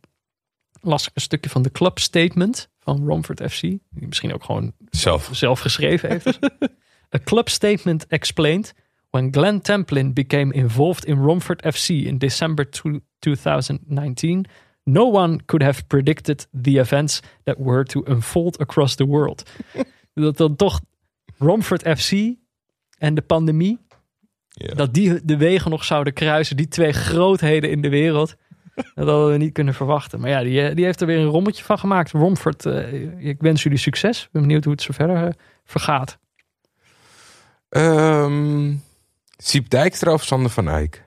las 0.81 1.07
ik 1.07 1.11
een 1.15 1.21
stukje 1.21 1.49
van 1.49 1.61
de 1.61 1.71
club 1.71 1.99
statement 1.99 2.69
van 2.79 3.05
Romford 3.05 3.51
FC. 3.51 3.61
Die 3.61 3.81
misschien 3.89 4.33
ook 4.33 4.43
gewoon 4.43 4.73
Zelf. 4.89 5.29
zelf 5.31 5.59
geschreven 5.59 6.09
heeft. 6.09 6.39
A 7.15 7.19
club 7.23 7.49
statement 7.49 8.07
explained 8.07 8.73
when 9.09 9.33
Glenn 9.33 9.61
Templin 9.61 10.13
became 10.13 10.53
involved 10.53 11.05
in 11.05 11.17
Romford 11.17 11.75
FC 11.75 11.89
in 11.89 12.17
December 12.17 12.69
two- 12.69 13.01
2019. 13.19 14.45
No 14.83 15.11
one 15.11 15.45
could 15.45 15.63
have 15.63 15.85
predicted 15.85 16.47
the 16.61 16.79
events 16.79 17.19
that 17.43 17.57
were 17.57 17.83
to 17.83 18.03
unfold 18.05 18.59
across 18.59 18.95
the 18.95 19.05
world. 19.05 19.43
dat 20.13 20.37
dan 20.37 20.55
toch 20.55 20.79
Romford 21.37 21.99
FC 21.99 22.11
en 22.97 23.15
de 23.15 23.21
pandemie, 23.21 23.79
Ja. 24.49 24.73
dat 24.73 24.93
die 24.93 25.25
de 25.25 25.37
wegen 25.37 25.71
nog 25.71 25.83
zouden 25.83 26.13
kruisen. 26.13 26.57
Die 26.57 26.67
twee 26.67 26.91
grootheden 26.93 27.69
in 27.69 27.81
de 27.81 27.89
wereld. 27.89 28.35
Dat 28.95 29.07
hadden 29.07 29.31
we 29.31 29.37
niet 29.37 29.53
kunnen 29.53 29.73
verwachten. 29.73 30.19
Maar 30.19 30.29
ja, 30.29 30.41
die, 30.43 30.61
eh, 30.61 30.75
die 30.75 30.85
heeft 30.85 31.01
er 31.01 31.07
weer 31.07 31.19
een 31.19 31.25
rommetje 31.25 31.63
van 31.63 31.79
gemaakt. 31.79 32.11
Romford, 32.11 32.65
eh, 32.65 33.27
ik 33.27 33.41
wens 33.41 33.63
jullie 33.63 33.77
succes. 33.77 34.23
Ik 34.23 34.29
ben 34.31 34.41
benieuwd 34.41 34.63
hoe 34.63 34.73
het 34.73 34.81
zo 34.81 34.93
verder 34.93 35.23
eh, 35.25 35.29
vergaat. 35.65 36.17
Ehm 37.69 38.75
Siep 39.37 39.69
Dijkstra 39.69 40.13
of 40.13 40.23
Sander 40.23 40.51
van 40.51 40.69
Eyck? 40.69 41.03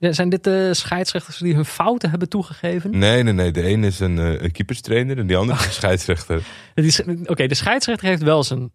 Ja, 0.00 0.12
Zijn 0.12 0.28
dit 0.28 0.44
de 0.44 0.74
scheidsrechters 0.74 1.38
die 1.38 1.54
hun 1.54 1.64
fouten 1.64 2.10
hebben 2.10 2.28
toegegeven? 2.28 2.98
Nee, 2.98 3.22
nee, 3.22 3.32
nee. 3.32 3.50
De 3.50 3.68
een 3.68 3.84
is 3.84 4.00
een, 4.00 4.18
eh, 4.18 4.42
een 4.42 4.52
keeperstrainer 4.52 5.18
en 5.18 5.26
die 5.26 5.36
andere 5.36 5.58
is 5.58 5.66
een 5.66 5.72
scheidsrechter. 5.82 6.42
Oké, 7.24 7.46
de 7.46 7.54
scheidsrechter 7.54 8.08
heeft 8.08 8.22
wel 8.22 8.44
zijn 8.44 8.72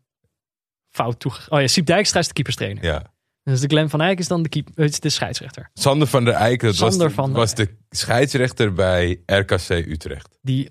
fout 0.90 1.20
toegegeven. 1.20 1.54
Oh 1.54 1.62
ja, 1.62 1.68
Siep 1.68 1.86
Dijkstra 1.86 2.20
is 2.20 2.28
de 2.28 2.34
keeperstrainer. 2.34 2.84
Ja. 2.84 3.14
Dus 3.44 3.60
de 3.60 3.68
Glenn 3.68 3.90
van 3.90 4.02
Eyck 4.02 4.20
is 4.20 4.28
dan 4.28 4.44
de, 4.44 4.50
keep, 4.50 4.80
is 4.80 5.00
de 5.00 5.10
scheidsrechter. 5.10 5.70
Sander 5.74 6.08
van 6.08 6.26
der 6.26 6.34
Eyck, 6.34 6.62
dat 6.62 6.78
was, 6.78 6.98
de, 6.98 7.10
van 7.10 7.32
was 7.32 7.54
de 7.54 7.70
scheidsrechter 7.90 8.74
bij 8.74 9.22
RKC 9.26 9.70
Utrecht. 9.70 10.38
Die 10.42 10.68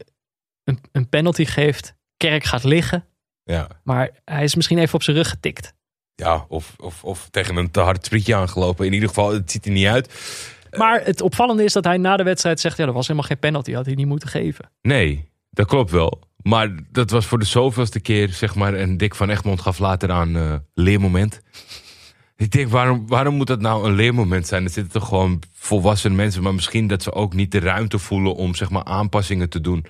een, 0.65 0.79
een 0.93 1.09
penalty 1.09 1.45
geeft. 1.45 1.95
Kerk 2.17 2.45
gaat 2.45 2.65
liggen. 2.65 3.05
Ja. 3.43 3.69
Maar 3.83 4.11
hij 4.25 4.45
is 4.45 4.55
misschien 4.55 4.79
even 4.79 4.95
op 4.95 5.03
zijn 5.03 5.17
rug 5.17 5.29
getikt. 5.29 5.75
Ja, 6.17 6.45
of, 6.49 6.75
of, 6.79 7.05
of 7.05 7.29
tegen 7.31 7.57
een 7.57 7.71
te 7.71 7.81
hard 7.81 8.05
sprietje 8.05 8.35
aangelopen. 8.35 8.87
In 8.87 8.93
ieder 8.93 9.09
geval, 9.09 9.33
het 9.33 9.51
ziet 9.51 9.65
er 9.67 9.71
niet 9.73 9.87
uit. 9.87 10.13
Maar 10.77 11.01
het 11.05 11.21
opvallende 11.21 11.65
is 11.65 11.73
dat 11.73 11.85
hij 11.85 11.97
na 11.97 12.17
de 12.17 12.23
wedstrijd 12.23 12.61
zegt... 12.61 12.77
ja, 12.77 12.85
dat 12.85 12.95
was 12.95 13.07
helemaal 13.07 13.29
geen 13.29 13.39
penalty, 13.39 13.73
had 13.73 13.87
hij 13.87 13.95
niet 13.95 14.07
moeten 14.07 14.29
geven. 14.29 14.71
Nee, 14.83 15.29
dat 15.51 15.67
klopt 15.67 15.91
wel. 15.91 16.21
Maar 16.43 16.71
dat 16.93 17.11
was 17.11 17.27
voor 17.27 17.39
de 17.39 17.45
zoveelste 17.45 18.01
keer, 18.01 18.29
zeg 18.29 18.55
maar. 18.55 18.75
En 18.75 18.97
Dick 18.97 19.15
van 19.15 19.31
Egmond 19.31 19.61
gaf 19.61 19.79
later 19.79 20.11
aan 20.11 20.37
eh, 20.37 20.55
leermoment. 20.75 21.41
Ik 22.37 22.51
denk, 22.51 22.69
waarom, 22.71 23.07
waarom 23.09 23.35
moet 23.35 23.47
dat 23.47 23.61
nou 23.61 23.87
een 23.89 23.95
leermoment 23.95 24.47
zijn? 24.47 24.65
Er 24.65 24.71
zitten 24.71 24.93
toch 24.93 25.09
gewoon 25.09 25.43
volwassen 25.53 26.15
mensen. 26.15 26.43
Maar 26.43 26.55
misschien 26.55 26.87
dat 26.87 27.03
ze 27.03 27.13
ook 27.13 27.35
niet 27.35 27.53
de 27.53 27.59
ruimte 27.59 27.99
voelen 27.99 28.35
om 28.35 28.55
zeg 28.55 28.71
maar 28.71 28.85
aanpassingen 28.85 29.49
te 29.49 29.61
doen. 29.61 29.87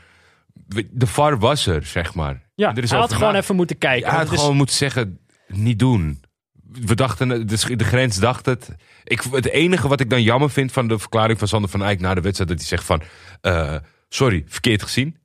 De 0.90 1.06
VAR 1.06 1.38
was 1.38 1.66
er, 1.66 1.84
zeg 1.84 2.14
maar. 2.14 2.42
Ja, 2.54 2.74
Er 2.74 2.82
is 2.82 2.90
hij 2.90 2.98
had 2.98 3.12
gewoon 3.12 3.34
even 3.34 3.56
moeten 3.56 3.78
kijken. 3.78 4.06
Ja, 4.06 4.14
hij 4.16 4.24
had 4.24 4.32
is- 4.32 4.40
gewoon 4.40 4.56
moeten 4.56 4.76
zeggen, 4.76 5.18
niet 5.48 5.78
doen. 5.78 6.22
We 6.70 6.94
dachten, 6.94 7.46
de, 7.46 7.76
de 7.76 7.84
grens 7.84 8.16
dacht 8.18 8.46
het. 8.46 8.68
Ik, 9.04 9.22
het 9.30 9.48
enige 9.48 9.88
wat 9.88 10.00
ik 10.00 10.10
dan 10.10 10.22
jammer 10.22 10.50
vind 10.50 10.72
van 10.72 10.88
de 10.88 10.98
verklaring 10.98 11.38
van 11.38 11.48
Sander 11.48 11.70
van 11.70 11.82
Eyck 11.82 12.00
na 12.00 12.14
de 12.14 12.20
wedstrijd... 12.20 12.50
dat 12.50 12.58
hij 12.58 12.68
zegt 12.68 12.84
van, 12.84 13.02
eh, 13.40 13.76
sorry, 14.08 14.44
verkeerd 14.46 14.82
gezien. 14.82 15.16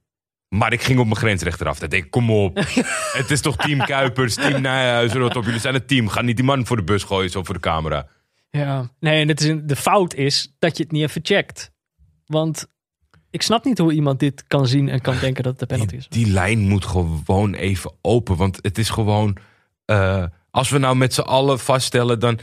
Maar 0.50 0.74
ik 0.74 0.82
ging 0.82 1.00
op 1.00 1.06
mijn 1.06 1.18
grensrechter 1.18 1.68
af. 1.68 1.80
Dat 1.80 1.91
denk 1.91 2.04
ik, 2.06 2.12
kom 2.12 2.32
op. 2.32 2.56
het 3.20 3.32
is 3.32 3.41
toch 3.41 3.56
team 3.56 3.80
Kuipers, 3.86 4.36
team 4.36 4.62
Nijhuizen, 4.62 5.20
rot 5.20 5.36
op. 5.36 5.44
Jullie 5.44 5.60
zijn 5.60 5.76
een 5.76 5.86
team. 5.86 6.08
Ga 6.08 6.22
niet 6.22 6.36
die 6.36 6.46
man 6.46 6.66
voor 6.66 6.78
de 6.78 6.84
bus 6.84 7.04
gooien, 7.04 7.30
zo 7.30 7.44
voor 7.44 7.54
de 7.54 7.60
camera. 7.60 8.08
Ja, 8.50 8.90
nee, 9.00 9.22
en 9.22 9.28
het 9.28 9.41
is 9.41 9.48
een- 9.48 9.68
de 9.68 9.76
fout 9.76 10.14
is 10.14 10.56
dat 10.60 10.78
je 10.78 10.84
het 10.84 10.91
niet 10.91 11.04
even 11.04 11.22
checkt. 11.24 11.72
Want 12.26 12.68
ik 13.30 13.41
snap 13.41 13.66
niet 13.66 13.78
hoe 13.78 13.94
iemand 13.94 14.20
dit 14.20 14.44
kan 14.48 14.68
zien 14.68 14.90
en 14.90 15.02
kan 15.02 15.20
denken 15.20 15.44
dat 15.44 15.52
het 15.52 15.62
een 15.62 15.68
penalty 15.78 15.96
is. 15.96 16.08
Die 16.08 16.28
lijn 16.28 16.60
moet 16.60 16.86
gewoon 16.86 17.54
even 17.54 17.91
open. 18.02 18.36
Want 18.36 18.60
het 18.62 18.78
is 18.78 18.90
gewoon. 18.90 19.38
Eh, 19.90 20.24
als 20.52 20.70
we 20.70 20.78
nou 20.78 20.95
met 20.95 21.14
z'n 21.14 21.22
allen 21.22 21.60
vaststellen, 21.60 22.20
dan. 22.20 22.40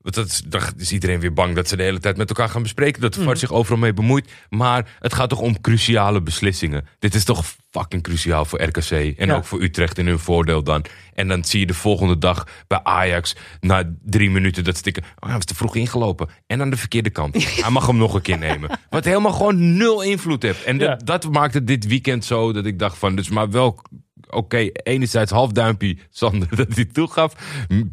Want 0.00 0.14
dat 0.14 0.26
is, 0.26 0.42
dan 0.46 0.62
is 0.76 0.92
iedereen 0.92 1.20
weer 1.20 1.32
bang 1.32 1.54
dat 1.54 1.68
ze 1.68 1.76
de 1.76 1.82
hele 1.82 1.98
tijd 2.00 2.16
met 2.16 2.28
elkaar 2.28 2.48
gaan 2.48 2.62
bespreken. 2.62 3.00
Dat 3.00 3.14
de 3.14 3.22
VAR 3.22 3.36
zich 3.36 3.52
overal 3.52 3.78
mee 3.78 3.92
bemoeit. 3.92 4.32
Maar 4.48 4.96
het 4.98 5.14
gaat 5.14 5.28
toch 5.28 5.40
om 5.40 5.60
cruciale 5.60 6.22
beslissingen. 6.22 6.86
Dit 6.98 7.14
is 7.14 7.24
toch 7.24 7.44
fucking 7.70 8.02
cruciaal 8.02 8.44
voor 8.44 8.62
RKC. 8.62 8.90
En 8.90 9.26
Ja. 9.26 9.34
ook 9.34 9.44
voor 9.44 9.62
Utrecht 9.62 9.98
in 9.98 10.06
hun 10.06 10.18
voordeel 10.18 10.62
dan. 10.62 10.84
En 11.14 11.28
dan 11.28 11.44
zie 11.44 11.60
je 11.60 11.66
de 11.66 11.74
volgende 11.74 12.18
dag 12.18 12.46
bij 12.66 12.80
Ajax. 12.82 13.36
Na 13.60 13.92
drie 14.04 14.30
minuten 14.30 14.64
dat 14.64 14.76
stikken. 14.76 15.02
Oh, 15.02 15.26
hij 15.28 15.34
was 15.36 15.44
te 15.44 15.54
vroeg 15.54 15.76
ingelopen. 15.76 16.28
En 16.46 16.60
aan 16.60 16.70
de 16.70 16.76
verkeerde 16.76 17.10
kant. 17.10 17.34
Hij 17.62 17.70
mag 17.70 17.86
hem 17.86 17.96
nog 17.96 18.14
een 18.14 18.22
keer 18.22 18.38
nemen. 18.38 18.78
Wat 18.90 19.04
helemaal 19.04 19.32
gewoon 19.32 19.76
nul 19.76 20.02
invloed 20.02 20.42
heeft. 20.42 20.64
En 20.64 20.78
Ja. 20.78 20.86
dat, 20.96 21.06
dat 21.06 21.32
maakte 21.32 21.64
dit 21.64 21.86
weekend 21.86 22.24
zo 22.24 22.52
dat 22.52 22.66
ik 22.66 22.78
dacht 22.78 22.98
van, 22.98 23.16
dus 23.16 23.28
maar 23.28 23.50
wel, 23.50 23.82
oké, 24.30 24.68
enerzijds 24.72 25.30
half 25.30 25.52
duimpje 25.52 25.96
Sander 26.10 26.56
dat 26.66 26.74
hij 26.74 26.84
toegaf, 26.84 27.34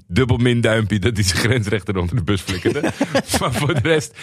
dubbel 0.07 0.38
min 0.38 0.61
duimpje 0.61 0.99
dat 0.99 1.15
hij 1.15 1.23
zijn 1.23 1.39
grensrechter 1.39 1.97
onder 1.97 2.15
de 2.15 2.23
bus 2.23 2.41
flikkerde. 2.41 2.81
maar 3.39 3.53
voor 3.53 3.73
de 3.73 3.80
rest, 3.80 4.18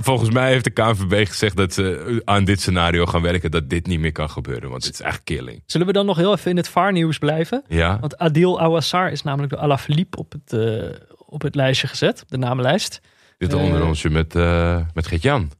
volgens 0.00 0.30
mij 0.30 0.50
heeft 0.50 0.64
de 0.64 0.70
KNVB 0.70 1.28
gezegd 1.28 1.56
dat 1.56 1.72
ze 1.72 2.22
aan 2.24 2.44
dit 2.44 2.60
scenario 2.60 3.06
gaan 3.06 3.22
werken, 3.22 3.50
dat 3.50 3.70
dit 3.70 3.86
niet 3.86 4.00
meer 4.00 4.12
kan 4.12 4.30
gebeuren, 4.30 4.70
want 4.70 4.84
het 4.84 4.94
is 4.94 5.00
echt 5.00 5.20
killing. 5.24 5.62
Zullen 5.66 5.86
we 5.86 5.92
dan 5.92 6.06
nog 6.06 6.16
heel 6.16 6.32
even 6.32 6.50
in 6.50 6.56
het 6.56 6.68
VAR-nieuws 6.68 7.18
blijven? 7.18 7.64
Ja, 7.68 7.98
Want 8.00 8.18
Adil 8.18 8.60
Awassar 8.60 9.10
is 9.10 9.22
namelijk 9.22 9.52
door 9.52 9.62
Alaphilippe 9.62 10.18
op 10.18 10.32
het, 10.32 10.52
eh, 10.52 11.00
op 11.26 11.42
het 11.42 11.54
lijstje 11.54 11.86
gezet, 11.86 12.22
op 12.22 12.28
de 12.28 12.38
namenlijst. 12.38 13.00
dit 13.38 13.52
eh, 13.52 13.62
onder 13.62 13.84
onsje 13.84 14.10
met, 14.10 14.34
eh 14.34 14.80
met 14.94 15.06
Gert-Jan. 15.06 15.50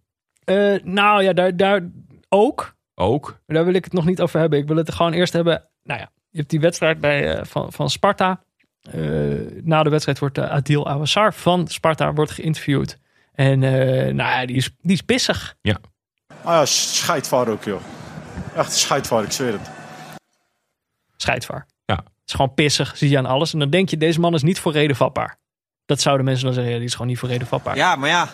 Eh, 0.44 0.74
nou 0.82 1.22
ja, 1.22 1.32
daar, 1.32 1.56
daar 1.56 1.90
ook. 2.28 2.74
Ook. 2.94 3.40
Daar 3.46 3.64
wil 3.64 3.74
ik 3.74 3.84
het 3.84 3.92
nog 3.92 4.04
niet 4.04 4.20
over 4.20 4.40
hebben. 4.40 4.58
Ik 4.58 4.66
wil 4.66 4.76
het 4.76 4.94
gewoon 4.94 5.12
eerst 5.12 5.32
hebben. 5.32 5.68
Nou 5.86 6.00
ja, 6.00 6.10
je 6.30 6.38
hebt 6.38 6.50
die 6.50 6.60
wedstrijd 6.60 7.00
bij, 7.00 7.34
eh, 7.34 7.44
van, 7.44 7.72
van 7.72 7.90
Sparta. 7.90 8.44
Eh, 8.90 9.00
na 9.62 9.82
de 9.82 9.90
wedstrijd 9.90 10.18
wordt 10.18 10.38
eh, 10.38 10.50
Adil 10.50 10.88
Awassar 10.88 11.34
van 11.34 11.68
Sparta 11.68 12.12
wordt 12.12 12.30
geïnterviewd. 12.30 12.98
En 13.34 13.62
eh, 13.62 14.14
nou 14.14 14.30
ja, 14.30 14.46
die 14.46 14.56
is, 14.56 14.70
die 14.80 14.92
is 14.92 15.00
pissig. 15.00 15.56
Ah 16.42 16.52
ja, 16.54 16.64
scheidvaar 16.64 17.48
ook, 17.48 17.64
joh. 17.64 17.80
Echt 18.56 18.72
scheidvaar, 18.72 19.22
ik 19.22 19.32
zweer 19.32 19.52
het. 19.52 19.70
Scheidsvaar. 21.16 21.66
Ja. 21.84 21.94
Het 21.94 22.04
is 22.26 22.34
gewoon 22.34 22.54
pissig, 22.54 22.96
zie 22.96 23.10
je 23.10 23.18
aan 23.18 23.26
alles. 23.26 23.52
En 23.52 23.58
dan 23.58 23.70
denk 23.70 23.88
je, 23.88 23.96
deze 23.96 24.20
man 24.20 24.34
is 24.34 24.42
niet 24.42 24.60
voor 24.60 24.72
reden 24.72 24.96
vatbaar. 24.96 25.38
Dat 25.84 26.00
zouden 26.00 26.24
mensen 26.24 26.44
dan 26.44 26.54
zeggen, 26.54 26.72
ja, 26.72 26.78
die 26.78 26.86
is 26.86 26.92
gewoon 26.92 27.06
niet 27.06 27.18
voor 27.18 27.28
reden 27.28 27.46
vatbaar. 27.46 27.76
Ja, 27.76 27.96
maar 27.96 28.08
ja. 28.08 28.28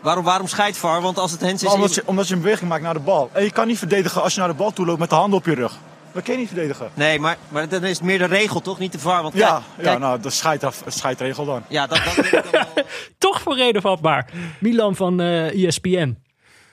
Waarom, 0.00 0.24
waarom 0.24 0.46
scheidvaar? 0.46 1.00
Want 1.00 1.18
als 1.18 1.30
het 1.32 1.40
hens 1.40 1.62
is... 1.62 1.72
omdat, 1.72 1.94
je, 1.94 2.02
omdat 2.04 2.28
je 2.28 2.34
een 2.34 2.40
beweging 2.40 2.68
maakt 2.70 2.82
naar 2.82 2.94
de 2.94 3.00
bal. 3.00 3.30
En 3.32 3.44
je 3.44 3.50
kan 3.52 3.66
niet 3.66 3.78
verdedigen 3.78 4.22
als 4.22 4.32
je 4.34 4.38
naar 4.40 4.48
de 4.48 4.54
bal 4.54 4.70
toe 4.72 4.86
loopt 4.86 4.98
met 4.98 5.10
de 5.10 5.14
handen 5.14 5.38
op 5.38 5.44
je 5.46 5.54
rug. 5.54 5.76
Dat 6.12 6.22
kan 6.22 6.32
je 6.34 6.38
niet 6.40 6.48
verdedigen. 6.48 6.90
Nee, 6.94 7.18
maar, 7.20 7.36
maar 7.48 7.68
dan 7.68 7.84
is 7.84 7.96
het 7.96 8.06
meer 8.06 8.18
de 8.18 8.24
regel, 8.24 8.60
toch? 8.60 8.78
Niet 8.78 8.92
de 8.92 8.98
VAR. 8.98 9.22
Want 9.22 9.34
Ja, 9.34 9.48
kijk, 9.50 9.64
ja 9.76 9.82
kijk- 9.82 9.98
nou, 9.98 10.20
de 10.20 10.30
scheidaf, 10.30 10.82
scheidregel 10.86 11.44
dan. 11.44 11.62
ja 11.68 11.86
dat, 11.86 12.04
dat 12.04 12.12
vind 12.12 12.26
ik 12.26 12.32
dan 12.52 12.64
wel- 12.74 12.84
Toch 13.18 13.40
voor 13.40 13.56
reden 13.56 13.82
vatbaar. 13.82 14.30
Milan 14.60 14.96
van 14.96 15.20
eh 15.20 15.64
ESPN 15.66 16.18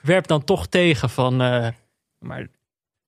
werpt 0.02 0.28
dan 0.28 0.44
toch 0.44 0.66
tegen 0.66 1.10
van... 1.10 1.40
eh, 1.42 1.68
maar 2.18 2.46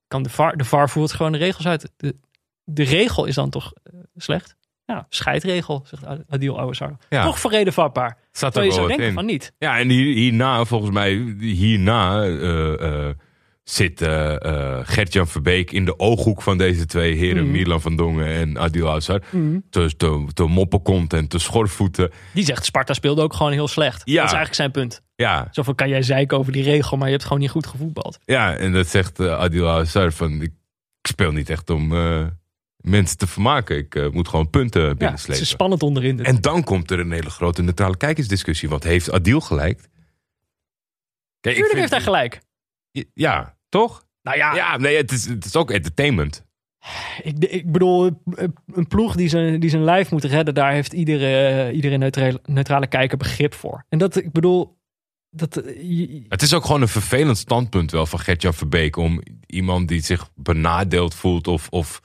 kan 0.08 0.22
de 0.22 0.30
VAR, 0.30 0.56
de 0.56 0.64
VAR 0.64 0.88
voert 0.90 1.12
gewoon 1.12 1.32
de 1.32 1.38
regels 1.38 1.66
uit. 1.66 1.90
De, 1.96 2.16
de 2.64 2.82
regel 2.84 3.24
is 3.24 3.34
dan 3.34 3.50
toch 3.50 3.72
eh, 3.82 3.92
slecht? 4.16 4.56
Ja, 4.92 5.06
scheidregel, 5.08 5.84
zegt 5.86 6.02
Adil 6.28 6.58
Ouassar. 6.58 6.96
Ja. 7.08 7.24
Toch 7.24 7.38
voor 7.40 7.50
reden 7.50 7.72
vatbaar. 7.72 8.18
Staat 8.32 8.56
er 8.56 8.64
je 8.64 8.72
zou 8.72 8.86
denken 8.88 9.06
in. 9.06 9.12
van 9.12 9.26
niet. 9.26 9.52
Ja, 9.58 9.78
en 9.78 9.88
hier, 9.88 10.14
hierna, 10.14 10.64
volgens 10.64 10.90
mij, 10.90 11.34
hierna 11.38 12.22
eh, 12.24 13.08
zit 13.64 14.00
eh, 14.02 14.78
Gert-Jan 14.82 15.26
Verbeek 15.26 15.70
in 15.72 15.84
de 15.84 15.98
ooghoek 15.98 16.42
van 16.42 16.58
deze 16.58 16.86
twee 16.86 17.14
heren, 17.14 17.42
Mhm. 17.42 17.52
Milan 17.52 17.80
van 17.80 17.96
Dongen 17.96 18.26
en 18.26 18.58
Adil 18.58 18.90
Azar, 18.90 19.20
te, 19.70 19.96
te, 19.96 20.26
te 20.34 20.44
moppen 20.44 20.82
komt 20.82 21.12
en 21.12 21.28
te 21.28 21.38
schorvoeten. 21.38 22.10
Die 22.34 22.44
zegt 22.44 22.64
Sparta 22.64 22.92
speelde 22.94 23.22
ook 23.22 23.34
gewoon 23.34 23.52
heel 23.52 23.68
slecht. 23.68 24.02
Ja. 24.04 24.14
Dat 24.14 24.14
is 24.32 24.36
eigenlijk 24.36 24.54
zijn 24.54 24.70
punt. 24.70 25.02
Ja, 25.14 25.48
Zoveel 25.50 25.74
kan 25.74 25.88
jij 25.88 26.02
zeiken 26.02 26.38
over 26.38 26.52
die 26.52 26.62
regel, 26.62 26.96
maar 26.96 27.06
je 27.06 27.12
hebt 27.12 27.24
gewoon 27.24 27.38
niet 27.40 27.50
goed 27.50 27.66
gevoetbald. 27.66 28.18
ja, 28.24 28.56
en 28.56 28.72
dat 28.72 28.86
zegt 28.86 29.20
Adil 29.20 29.68
Azar 29.68 30.12
van, 30.12 30.32
ik, 30.42 30.52
ik 31.00 31.06
speel 31.06 31.32
niet 31.32 31.50
echt 31.50 31.70
om 31.70 31.92
mensen 32.84 33.16
te 33.18 33.26
vermaken. 33.26 33.76
Ik 33.76 33.94
eh, 33.94 34.08
moet 34.10 34.28
gewoon 34.28 34.50
punten 34.50 34.82
Ja, 34.82 34.88
het 34.88 34.98
binnenslepen. 34.98 35.42
is 35.42 35.48
spannend 35.48 35.82
onderin. 35.82 36.16
dit. 36.16 36.26
En 36.26 36.40
dan 36.40 36.64
komt 36.64 36.90
er 36.90 36.98
een 37.00 37.12
hele 37.12 37.30
grote 37.30 37.62
neutrale 37.62 37.96
kijkersdiscussie. 37.96 38.68
Want 38.68 38.84
heeft 38.84 39.12
Adil 39.12 39.40
gelijk? 39.40 39.78
Kijk, 41.40 41.54
Tuurlijk 41.54 41.66
vind- 41.66 41.78
heeft 41.78 41.90
hij 41.90 42.00
gelijk. 42.00 42.40
Ja, 43.14 43.56
toch? 43.68 44.06
Nou 44.22 44.36
ja, 44.36 44.54
Ja, 44.54 44.76
nee, 44.76 44.96
het 44.96 45.12
is, 45.12 45.24
het 45.26 45.44
is 45.44 45.56
ook 45.56 45.70
entertainment. 45.70 46.46
Ik, 47.22 47.38
ik 47.44 47.72
bedoel, 47.72 48.22
een 48.66 48.86
ploeg 48.88 49.14
die 49.16 49.28
zijn, 49.28 49.60
die 49.60 49.70
zijn 49.70 49.84
lijf 49.84 50.10
moet 50.10 50.24
redden, 50.24 50.54
daar 50.54 50.72
heeft 50.72 50.92
iedere, 50.92 51.72
iedere 51.72 51.96
neutrale, 51.96 52.40
neutrale 52.44 52.86
kijker 52.86 53.18
begrip 53.18 53.54
voor. 53.54 53.84
En 53.88 53.98
dat, 53.98 54.16
ik 54.16 54.32
bedoel, 54.32 54.78
dat, 55.30 55.56
eh, 55.56 55.80
je- 55.82 56.24
Het 56.28 56.42
is 56.42 56.54
ook 56.54 56.64
gewoon 56.64 56.82
een 56.82 56.88
vervelend 56.88 57.38
standpunt 57.38 57.90
wel 57.90 58.06
van 58.06 58.18
Gertjan 58.18 58.54
Verbeek. 58.54 58.96
Om 58.96 59.22
iemand 59.46 59.88
die 59.88 60.00
zich 60.02 60.30
benadeeld 60.34 61.14
voelt 61.14 61.46
of, 61.48 61.68
of 61.68 62.00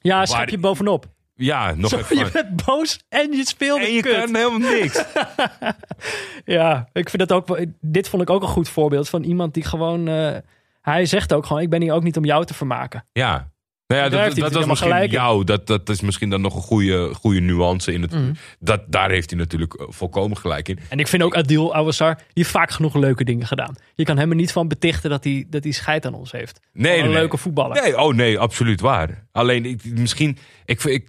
ja, 0.00 0.26
schep 0.26 0.48
je 0.48 0.58
bovenop. 0.58 1.06
ja, 1.34 1.74
nog 1.74 1.90
Zo, 1.90 1.96
even... 1.98 2.16
je 2.16 2.30
bent 2.32 2.64
boos 2.66 2.98
en 3.08 3.32
je 3.32 3.46
speelde 3.46 3.84
en 3.84 3.92
je 3.92 4.02
kut. 4.02 4.16
kan 4.24 4.34
helemaal 4.34 4.70
niks. 4.70 5.04
Ja, 6.44 6.88
ik 6.92 7.10
vind 7.10 7.28
dat 7.28 7.32
ook. 7.32 7.58
Dit 7.80 8.08
vond 8.08 8.22
ik 8.22 8.30
ook 8.30 8.42
een 8.42 8.48
goed 8.48 8.68
voorbeeld 8.68 9.08
van 9.08 9.22
iemand 9.22 9.54
die 9.54 9.64
gewoon. 9.64 10.08
eh, 10.08 10.36
hij 10.82 11.06
zegt 11.06 11.32
ook 11.32 11.46
gewoon: 11.46 11.62
Ik 11.62 11.70
ben 11.70 11.82
hier 11.82 11.92
ook 11.92 12.02
niet 12.02 12.16
om 12.16 12.24
jou 12.24 12.44
te 12.44 12.54
vermaken. 12.54 13.04
Ja. 13.12 13.49
Nou 13.90 14.02
ja, 14.02 14.08
dat, 14.08 14.34
dat 14.36 14.52
was 14.52 14.66
misschien 14.66 14.90
gelijk 14.90 15.10
jou. 15.10 15.44
Dat, 15.44 15.66
dat 15.66 15.88
is 15.88 16.00
misschien 16.00 16.30
dan 16.30 16.40
nog 16.40 16.54
een 16.54 16.60
goede, 16.62 17.14
goede 17.14 17.40
nuance 17.40 17.92
in 17.92 18.02
het. 18.02 18.12
Mhm. 18.12 18.32
Dat, 18.58 18.82
daar 18.88 19.10
heeft 19.10 19.30
hij 19.30 19.38
natuurlijk 19.38 19.74
eh, 19.74 19.86
volkomen 19.88 20.36
gelijk 20.36 20.68
in. 20.68 20.78
En 20.88 20.98
ik 20.98 21.08
vind 21.08 21.22
ook 21.22 21.36
Adil 21.36 21.74
Awasar, 21.74 22.14
die 22.16 22.24
heeft 22.32 22.50
vaak 22.50 22.70
genoeg 22.70 22.94
leuke 22.94 23.24
dingen 23.24 23.46
gedaan. 23.46 23.74
Je 23.94 24.04
kan 24.04 24.18
hem 24.18 24.30
er 24.30 24.36
niet 24.36 24.52
van 24.52 24.68
betichten 24.68 25.10
dat 25.10 25.24
hij, 25.24 25.46
dat 25.48 25.62
hij 25.64 25.72
scheid 25.72 26.06
aan 26.06 26.14
ons 26.14 26.32
heeft. 26.32 26.60
Nee, 26.72 27.00
een 27.02 27.10
leuke 27.10 27.36
voetballer. 27.36 27.82
Nee, 27.82 28.00
oh 28.00 28.14
nee, 28.14 28.38
absoluut 28.38 28.80
waar. 28.80 29.26
Alleen 29.32 29.64
ik, 29.64 29.84
misschien. 29.84 30.38
Ik, 30.64 30.80
vind- 30.80 30.94
ik, 30.94 31.08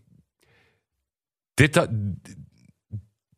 dit, 1.53 1.87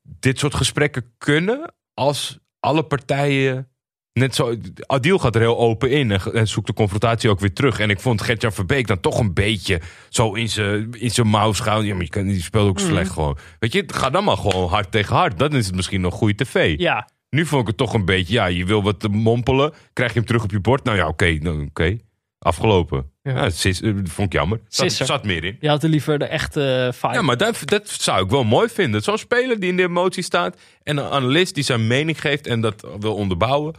dit 0.04 0.40
soort 0.40 0.56
gesprekken 0.56 1.14
kunnen 1.18 1.74
als 1.94 2.40
alle 2.60 2.84
partijen. 2.84 3.68
Net 4.14 4.36
zo. 4.36 4.56
Adil 4.86 5.20
gaat 5.20 5.36
er 5.36 5.42
heel 5.42 5.58
open 5.58 5.90
in 5.90 6.12
en, 6.12 6.48
zoekt 6.48 6.68
de 6.68 6.74
confrontatie 6.74 7.30
ook 7.30 7.40
weer 7.40 7.54
terug. 7.54 7.80
En 7.80 7.90
ik 7.90 8.00
vond 8.00 8.22
Gertjan 8.22 8.52
Verbeek 8.54 8.88
dan 8.88 9.00
toch 9.00 9.20
een 9.20 9.34
beetje 9.34 9.82
zo 10.10 10.34
in 10.34 10.50
zijn 10.50 10.92
in 10.92 11.28
mouw 11.28 11.54
schuilen. 11.54 11.88
Ja, 11.88 11.94
maar 11.94 12.04
je 12.04 12.10
kan, 12.10 12.28
die 12.28 12.42
speelt 12.42 12.68
ook 12.70 12.80
slecht 12.80 13.12
gewoon. 13.12 13.38
Weet 13.60 13.74
je, 13.74 13.84
ga 13.88 14.10
dan 14.10 14.24
maar 14.24 14.38
gewoon 14.38 14.70
hard 14.70 14.92
tegen 14.92 15.16
hard. 15.16 15.40
Dan 15.40 15.56
is 15.56 15.66
het 15.66 15.76
misschien 15.76 16.02
nog 16.02 16.14
goede 16.14 16.44
tv. 16.44 16.80
Ja, 16.80 17.10
Nu 17.30 17.46
vond 17.46 17.62
ik 17.62 17.68
het 17.68 17.78
toch 17.78 17.94
een 17.94 18.06
beetje, 18.06 18.34
ja, 18.34 18.46
je 18.46 18.66
wil 18.66 18.84
wat 18.84 19.08
mompelen. 19.08 19.74
Krijg 19.94 20.12
je 20.14 20.18
hem 20.18 20.28
terug 20.28 20.44
op 20.44 20.52
je 20.52 20.60
bord? 20.60 20.84
Nou 20.84 20.98
ja, 20.98 21.08
oké, 21.08 21.38
nou, 21.40 21.66
oké. 21.66 21.98
Afgelopen. 22.40 23.12
Ja. 23.22 23.32
Ja. 23.32 23.50
sis- 23.50 23.82
eh, 23.82 23.92
vond 24.04 24.28
ik 24.28 24.34
jammer. 24.34 24.60
Zat, 24.68 24.92
zat 24.92 25.24
meer 25.26 25.44
in. 25.44 25.58
je 25.60 25.70
had 25.70 25.84
er 25.84 25.90
liever 25.90 26.20
de 26.20 26.26
echte 26.26 26.84
uh, 26.88 26.94
fight. 27.00 27.16
Ja, 27.16 27.22
maar 27.22 27.38
dat, 27.38 27.62
dat 27.66 27.90
zou 27.90 28.24
ik 28.24 28.30
wel 28.30 28.44
mooi 28.44 28.70
vinden. 28.70 29.02
Zo'n 29.02 29.18
speler 29.18 29.60
die 29.60 29.70
in 29.70 29.78
de 29.78 29.84
emotie 29.84 30.24
staat 30.24 30.58
en 30.84 30.98
een 30.98 31.10
analist 31.10 31.56
die 31.56 31.64
zijn 31.64 31.88
mening 31.88 32.22
geeft 32.22 32.48
en 32.48 32.62
dat 32.62 32.88
wil 33.00 33.16
onderbouwen. 33.16 33.74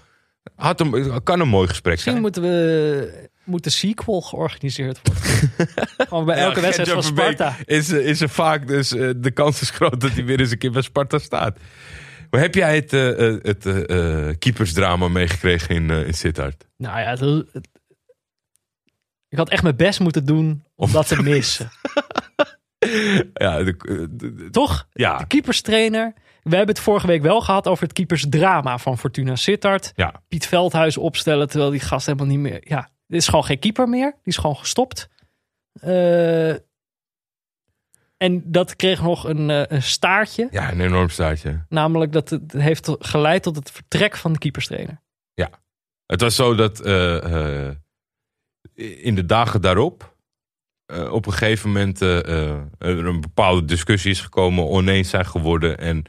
Had 0.57 0.81
een, 0.81 1.23
kan 1.23 1.41
een 1.41 1.49
mooi 1.49 1.69
gesprek 1.69 1.93
Misschien 1.93 2.13
zijn. 2.13 2.23
moeten 2.25 2.43
we 2.43 3.29
moet 3.45 3.65
de 3.65 3.71
sequel 3.71 4.21
georganiseerd 4.21 5.01
worden. 5.03 5.49
Gewoon 6.09 6.25
bij 6.25 6.37
elke 6.37 6.57
Ja, 6.57 6.61
wedstrijd 6.63 6.91
van 6.91 7.03
Sparta. 7.03 7.57
Is, 7.65 7.91
eh, 7.93 8.07
is 8.07 8.21
er 8.21 8.29
vaak, 8.29 8.67
dus 8.67 8.93
eh, 8.95 9.11
de 9.17 9.31
kans 9.31 9.61
is 9.61 9.71
groot 9.71 10.01
dat 10.01 10.11
hij 10.11 10.25
weer 10.25 10.41
eens 10.41 10.51
een 10.51 10.59
keer 10.59 10.71
bij 10.71 10.83
Sparta 10.83 11.19
staat. 11.19 11.59
Maar 12.31 12.41
heb 12.41 12.55
jij 12.55 12.75
het, 12.75 12.93
eh, 12.93 13.37
het 13.43 14.39
keepersdrama 14.39 15.09
meegekregen 15.09 15.75
in, 15.75 15.91
in 15.91 16.15
Sittard? 16.15 16.67
Nou 16.77 16.99
ja, 17.01 17.11
het- 17.11 17.47
het- 17.53 17.69
ik 19.29 19.39
had 19.39 19.51
echt 19.51 19.63
mijn 19.63 19.77
best 19.77 20.01
moeten 20.01 20.25
doen 20.27 20.65
om 20.75 20.93
dat 20.93 21.09
te 21.09 21.23
missen. 21.23 21.71
Ja, 23.35 23.63
de- 23.63 24.49
Toch? 24.51 24.89
ja. 24.93 25.19
De 25.19 25.27
keeperstrainer. 25.27 26.13
We 26.45 26.57
hebben 26.57 26.75
het 26.75 26.85
vorige 26.85 27.07
week 27.07 27.23
wel 27.23 27.41
gehad 27.41 27.69
over 27.69 27.85
het 27.85 27.93
keepersdrama 27.93 28.79
van 28.79 28.99
Fortuna 28.99 29.37
Sittard. 29.37 29.93
ja. 29.95 30.23
Piet 30.29 30.47
Veldhuis 30.47 30.97
opstellen 30.97 31.49
terwijl 31.49 31.71
die 31.71 31.81
gast 31.81 32.07
helemaal 32.07 32.27
niet 32.27 32.39
meer... 32.39 32.61
Ja, 32.61 32.89
dit 33.07 33.21
is 33.21 33.29
gewoon 33.29 33.45
geen 33.45 33.59
keeper 33.59 33.89
meer. 33.89 34.11
Die 34.11 34.21
is 34.33 34.37
gewoon 34.37 34.57
gestopt. 34.57 35.09
Eh, 35.73 36.51
en 38.17 38.43
dat 38.45 38.77
kreeg 38.77 39.03
nog 39.03 39.25
een, 39.25 39.51
eh, 39.51 39.63
een 39.67 39.83
staartje. 39.83 40.49
ja, 40.51 40.73
een 40.73 40.81
enorm 40.81 41.09
staartje. 41.09 41.65
Namelijk 41.69 42.13
dat 42.13 42.31
het 42.31 42.53
heeft 42.53 42.97
geleid 42.99 43.43
tot 43.43 43.57
het 43.57 43.71
vertrek 43.71 44.17
van 44.17 44.33
de 44.33 44.39
keeperstrainer. 44.39 45.03
Het 46.07 46.21
was 46.21 46.35
zo 46.35 46.55
dat 46.55 46.81
eh, 46.81 47.71
in 48.75 49.15
de 49.15 49.27
dagen 49.27 49.61
daarop 49.61 50.17
op 51.11 51.27
een 51.27 51.33
gegeven 51.33 51.69
moment 51.69 52.01
er 52.01 52.29
een 52.79 53.21
bepaalde 53.21 53.65
discussie 53.65 54.11
is 54.11 54.21
gekomen, 54.21 54.69
oneens 54.69 55.11
zijn 55.11 55.27
geworden. 55.27 55.79
En 55.79 56.05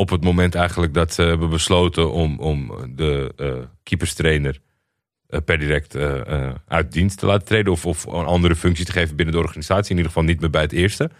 op 0.00 0.10
het 0.10 0.24
moment 0.24 0.54
eigenlijk 0.54 0.94
dat 0.94 1.12
ze 1.12 1.22
hebben 1.22 1.50
besloten 1.50 2.12
om, 2.12 2.38
om 2.38 2.72
de 2.96 3.32
eh, 3.36 3.52
keeperstrainer 3.82 4.58
eh, 5.28 5.40
per 5.44 5.58
direct 5.58 5.94
eh, 5.94 6.32
eh, 6.46 6.54
uit 6.68 6.92
dienst 6.92 7.18
te 7.18 7.26
laten 7.26 7.46
treden. 7.46 7.72
Of, 7.72 7.86
of 7.86 8.04
een 8.06 8.24
andere 8.26 8.56
functie 8.56 8.84
te 8.84 8.92
geven 8.92 9.16
binnen 9.16 9.34
de 9.34 9.40
organisatie. 9.40 9.90
In 9.90 9.96
ieder 9.96 10.12
geval 10.12 10.26
niet 10.28 10.40
meer 10.40 10.50
bij 10.50 10.62
het 10.62 10.72
eerste. 10.72 11.10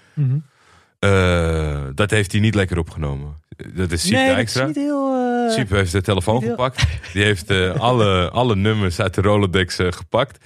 Eh, 0.99 1.85
dat 1.95 2.11
heeft 2.11 2.33
hij 2.33 2.41
niet 2.41 2.55
lekker 2.55 2.79
opgenomen. 2.79 3.35
Dat 3.75 3.91
is 3.93 4.03
Siep 4.03 4.13
nee, 4.13 4.29
is 4.29 4.35
Dijkstra. 4.35 4.67
niet 4.67 4.75
heel... 4.77 5.15
eh, 5.15 5.55
Siep 5.55 5.71
heeft 5.71 5.93
de 5.93 6.01
telefoon 6.03 6.41
heel- 6.41 6.51
gepakt. 6.51 6.87
Die 7.13 7.23
heeft 7.25 7.51
eh, 7.51 7.75
alle, 7.81 8.31
alle 8.31 8.57
nummers 8.57 9.01
uit 9.01 9.15
de 9.15 9.21
Rolodex 9.21 9.79
eh, 9.79 9.87
gepakt. 9.93 10.45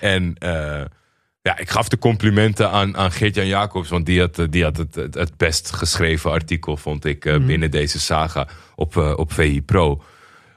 En 0.00 0.34
eh, 0.38 0.80
ja, 1.46 1.58
ik 1.58 1.70
gaf 1.70 1.88
de 1.88 1.98
complimenten 1.98 2.70
aan, 2.70 2.96
aan 2.96 3.12
Geert-Jan 3.12 3.46
Jacobs. 3.46 3.88
Want 3.88 4.06
die 4.06 4.20
had, 4.20 4.38
eh, 4.38 4.46
die 4.50 4.62
had 4.62 4.76
het, 4.76 4.94
het, 4.94 5.14
het 5.14 5.36
best 5.36 5.72
geschreven 5.72 6.30
artikel, 6.30 6.76
vond 6.76 7.04
ik, 7.04 7.24
eh, 7.24 7.34
Mhm. 7.36 7.46
binnen 7.46 7.70
deze 7.70 8.00
saga 8.00 8.48
op, 8.74 8.96
eh, 8.96 9.12
op 9.16 9.32
VI 9.32 9.62
Pro. 9.62 10.02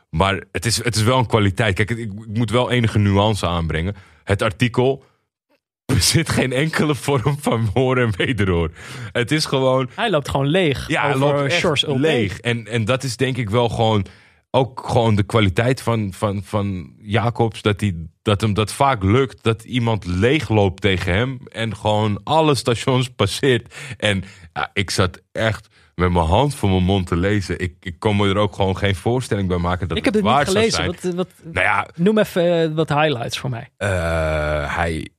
Maar 0.10 0.44
het 0.52 0.66
is, 0.66 0.84
het 0.84 0.96
is 0.96 1.04
wel 1.04 1.18
een 1.18 1.26
kwaliteit. 1.26 1.76
Kijk, 1.76 1.90
ik, 1.90 1.98
ik 1.98 2.12
moet 2.38 2.52
wel 2.52 2.72
enige 2.72 3.00
nuance 3.00 3.48
aanbrengen. 3.48 3.96
Het 4.24 4.42
artikel 4.42 5.04
bezit 5.94 6.30
geen 6.30 6.52
enkele 6.54 6.96
vorm 6.96 7.38
van 7.40 7.70
hoor 7.74 7.98
en 7.98 8.14
wederhoor. 8.18 8.72
Het 9.12 9.32
is 9.32 9.46
gewoon 9.46 9.90
Hij 9.96 10.10
loopt 10.10 10.30
gewoon 10.30 10.48
leeg 10.48 10.88
ja, 10.88 11.02
hij 11.02 11.16
loopt 11.16 11.52
echt 11.54 11.88
leeg. 11.88 12.40
En, 12.40 12.68
en 12.68 12.86
dat 12.86 13.04
is 13.04 13.18
denk 13.18 13.38
ik 13.38 13.50
wel 13.50 13.70
gewoon 13.70 14.06
ook 14.52 14.84
gewoon 14.88 15.16
de 15.16 15.24
kwaliteit 15.24 15.82
van, 15.82 16.14
van, 16.14 16.44
van 16.44 16.94
Jacobs. 17.02 17.62
Dat, 17.62 17.80
hij, 17.82 17.96
dat 18.22 18.42
hem 18.42 18.54
dat 18.54 18.74
vaak 18.74 19.04
lukt. 19.04 19.44
Dat 19.44 19.64
iemand 19.64 20.06
leeg 20.06 20.50
loopt 20.50 20.82
tegen 20.82 21.14
hem. 21.14 21.40
En 21.48 21.76
gewoon 21.76 22.22
alle 22.24 22.56
stations 22.56 23.10
passeert. 23.10 23.76
En 23.98 24.24
ja, 24.54 24.70
ik 24.74 24.90
zat 24.90 25.22
echt 25.32 25.68
met 25.96 26.12
mijn 26.12 26.26
hand 26.26 26.56
voor 26.56 26.70
mijn 26.70 26.84
mond 26.84 27.08
te 27.08 27.16
lezen. 27.16 27.60
Ik, 27.60 27.74
ik 27.80 28.00
kon 28.00 28.16
me 28.16 28.30
er 28.30 28.38
ook 28.38 28.56
gewoon 28.56 28.78
geen 28.78 28.96
voorstelling 28.96 29.48
bij 29.48 29.58
maken 29.58 29.88
dat 29.88 29.98
Ik 29.98 30.06
heb 30.06 30.14
het 30.14 30.24
niet 30.24 30.32
waar 30.32 30.46
zou 30.46 30.58
gelezen. 30.58 30.86
Wat, 30.86 31.14
wat, 31.14 31.30
Nou 31.44 31.66
ja, 31.66 31.88
noem 31.96 32.18
even 32.18 32.62
eh, 32.62 32.76
wat 32.76 32.90
highlights 32.90 33.38
voor 33.38 33.50
mij. 33.50 33.70
eh, 33.78 34.76
hij. 34.76 35.10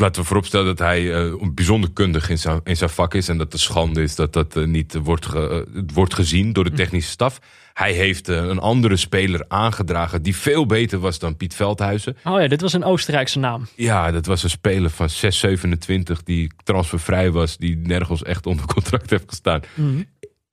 Laten 0.00 0.20
we 0.22 0.26
vooropstellen 0.28 0.66
dat 0.66 0.78
hij 0.78 1.14
eh, 1.14 1.32
bijzonder 1.54 1.90
kundig 1.92 2.30
in 2.30 2.38
zijn, 2.38 2.60
in 2.64 2.76
zijn 2.76 2.90
vak 2.90 3.14
is. 3.14 3.28
En 3.28 3.38
dat 3.38 3.52
het 3.52 3.60
schande 3.60 4.02
is 4.02 4.14
dat 4.14 4.32
dat 4.32 4.56
eh, 4.56 4.64
niet 4.64 4.94
wordt, 5.02 5.26
ge- 5.26 5.66
eh, 5.74 5.82
wordt 5.94 6.14
gezien 6.14 6.52
door 6.52 6.64
de 6.64 6.72
technische 6.72 7.10
staf. 7.10 7.38
Hij 7.72 7.92
heeft 7.92 8.28
een 8.28 8.58
andere 8.58 8.96
speler 8.96 9.44
aangedragen 9.48 10.22
die 10.22 10.36
veel 10.36 10.66
beter 10.66 10.98
was 10.98 11.18
dan 11.18 11.36
Piet 11.36 11.54
Veldhuizen. 11.54 12.16
Oh 12.24 12.40
ja, 12.40 12.48
dit 12.48 12.60
was 12.60 12.72
een 12.72 12.84
Oostenrijkse 12.84 13.38
naam. 13.38 13.66
Ja, 13.76 14.10
dat 14.10 14.26
was 14.26 14.42
een 14.42 14.50
speler 14.50 14.90
van 14.90 15.08
6,27 15.10 16.22
die 16.24 16.50
transfervrij 16.64 17.30
was. 17.30 17.56
Die 17.56 17.76
nergens 17.76 18.22
echt 18.22 18.46
onder 18.46 18.66
contract 18.66 19.10
heeft 19.10 19.24
gestaan. 19.28 19.60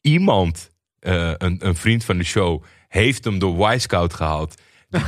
Iemand, 0.02 0.70
eh, 1.00 1.32
een, 1.38 1.66
een 1.66 1.76
vriend 1.76 2.04
van 2.06 2.18
de 2.18 2.24
show, 2.24 2.64
heeft 2.88 3.24
hem 3.24 3.40
door 3.40 3.74
Y-Scout 3.74 4.14
gehaald. 4.14 4.56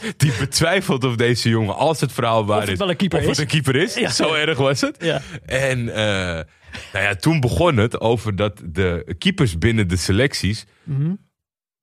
Die, 0.00 0.10
be- 0.10 0.14
die 0.16 0.32
betwijfelt 0.38 1.04
of 1.04 1.16
deze 1.16 1.48
jongen, 1.48 1.76
als 1.76 2.00
het 2.00 2.12
verhaal 2.12 2.44
waar 2.46 2.60
het 2.60 2.68
is, 2.68 2.78
wel 2.78 2.90
een 2.90 2.96
keeper 2.96 3.18
of 3.20 3.26
het 3.26 3.38
een 3.38 3.46
keeper 3.46 3.76
is. 3.76 3.94
Ja. 3.94 4.10
Zo 4.10 4.34
erg 4.34 4.58
was 4.58 4.80
het. 4.80 4.96
Ja. 4.98 5.22
En 5.46 5.88
eh, 5.88 6.44
nou 6.92 7.04
ja, 7.04 7.14
toen 7.14 7.40
begon 7.40 7.76
het 7.76 8.00
over 8.00 8.36
dat 8.36 8.62
de 8.64 9.14
keepers 9.18 9.58
binnen 9.58 9.88
de 9.88 9.96
selecties... 9.96 10.64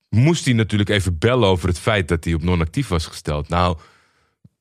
moest 0.08 0.44
hij 0.44 0.54
natuurlijk 0.54 0.90
even 0.90 1.18
bellen 1.18 1.48
over 1.48 1.68
het 1.68 1.78
feit 1.78 2.08
dat 2.08 2.24
hij 2.24 2.34
op 2.34 2.42
non-actief 2.42 2.88
was 2.88 3.06
gesteld. 3.06 3.48
Nou, 3.48 3.78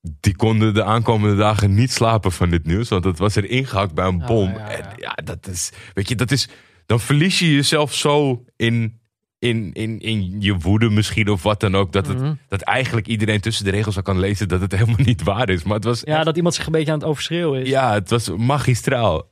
die 0.02 0.36
konden 0.36 0.74
de 0.74 0.84
aankomende 0.84 1.36
dagen 1.36 1.74
niet 1.74 1.92
slapen 1.92 2.32
van 2.32 2.50
dit 2.50 2.66
nieuws. 2.66 2.90
Want 2.90 3.04
dat 3.04 3.18
was 3.18 3.36
er 3.36 3.50
ingehakt 3.50 3.94
bij 3.94 4.06
een 4.06 4.24
bom. 4.26 4.50
ja, 4.50 4.58
ja. 4.60 4.78
En 4.78 4.86
ja, 4.98 5.18
dat 5.24 5.48
is... 5.48 5.72
Weet 5.94 6.10
je, 6.10 6.16
dat 6.16 6.32
is... 6.32 6.48
Dan 6.86 7.00
verlies 7.00 7.40
je 7.40 7.54
jezelf 7.54 7.94
zo 7.96 8.44
in... 8.56 9.01
In, 9.42 9.74
in, 9.74 10.00
in 10.00 10.42
je 10.42 10.58
woede 10.58 10.90
misschien 10.90 11.30
of 11.30 11.44
wat 11.44 11.60
dan 11.60 11.76
ook. 11.76 11.92
Dat, 11.92 12.08
het, 12.08 12.20
Mhm. 12.20 12.34
dat 12.48 12.62
eigenlijk 12.62 13.08
iedereen 13.08 13.40
tussen 13.42 13.66
de 13.66 13.72
regels 13.72 13.96
al 13.96 14.02
kan 14.02 14.20
lezen 14.20 14.48
dat 14.48 14.62
het 14.62 14.72
helemaal 14.78 15.06
niet 15.06 15.24
waar 15.24 15.50
is. 15.50 15.64
Maar 15.64 15.76
het 15.76 15.84
was, 15.84 16.02
Ja, 16.02 16.16
echt- 16.16 16.26
dat 16.26 16.36
iemand 16.36 16.56
zich 16.56 16.66
een 16.66 16.72
beetje 16.72 16.92
aan 16.92 17.00
het 17.00 17.08
overschreeuwen 17.08 17.62
is. 17.62 17.70
ja, 17.70 17.94
het 17.94 18.10
was 18.10 18.30
magistraal. 18.38 19.30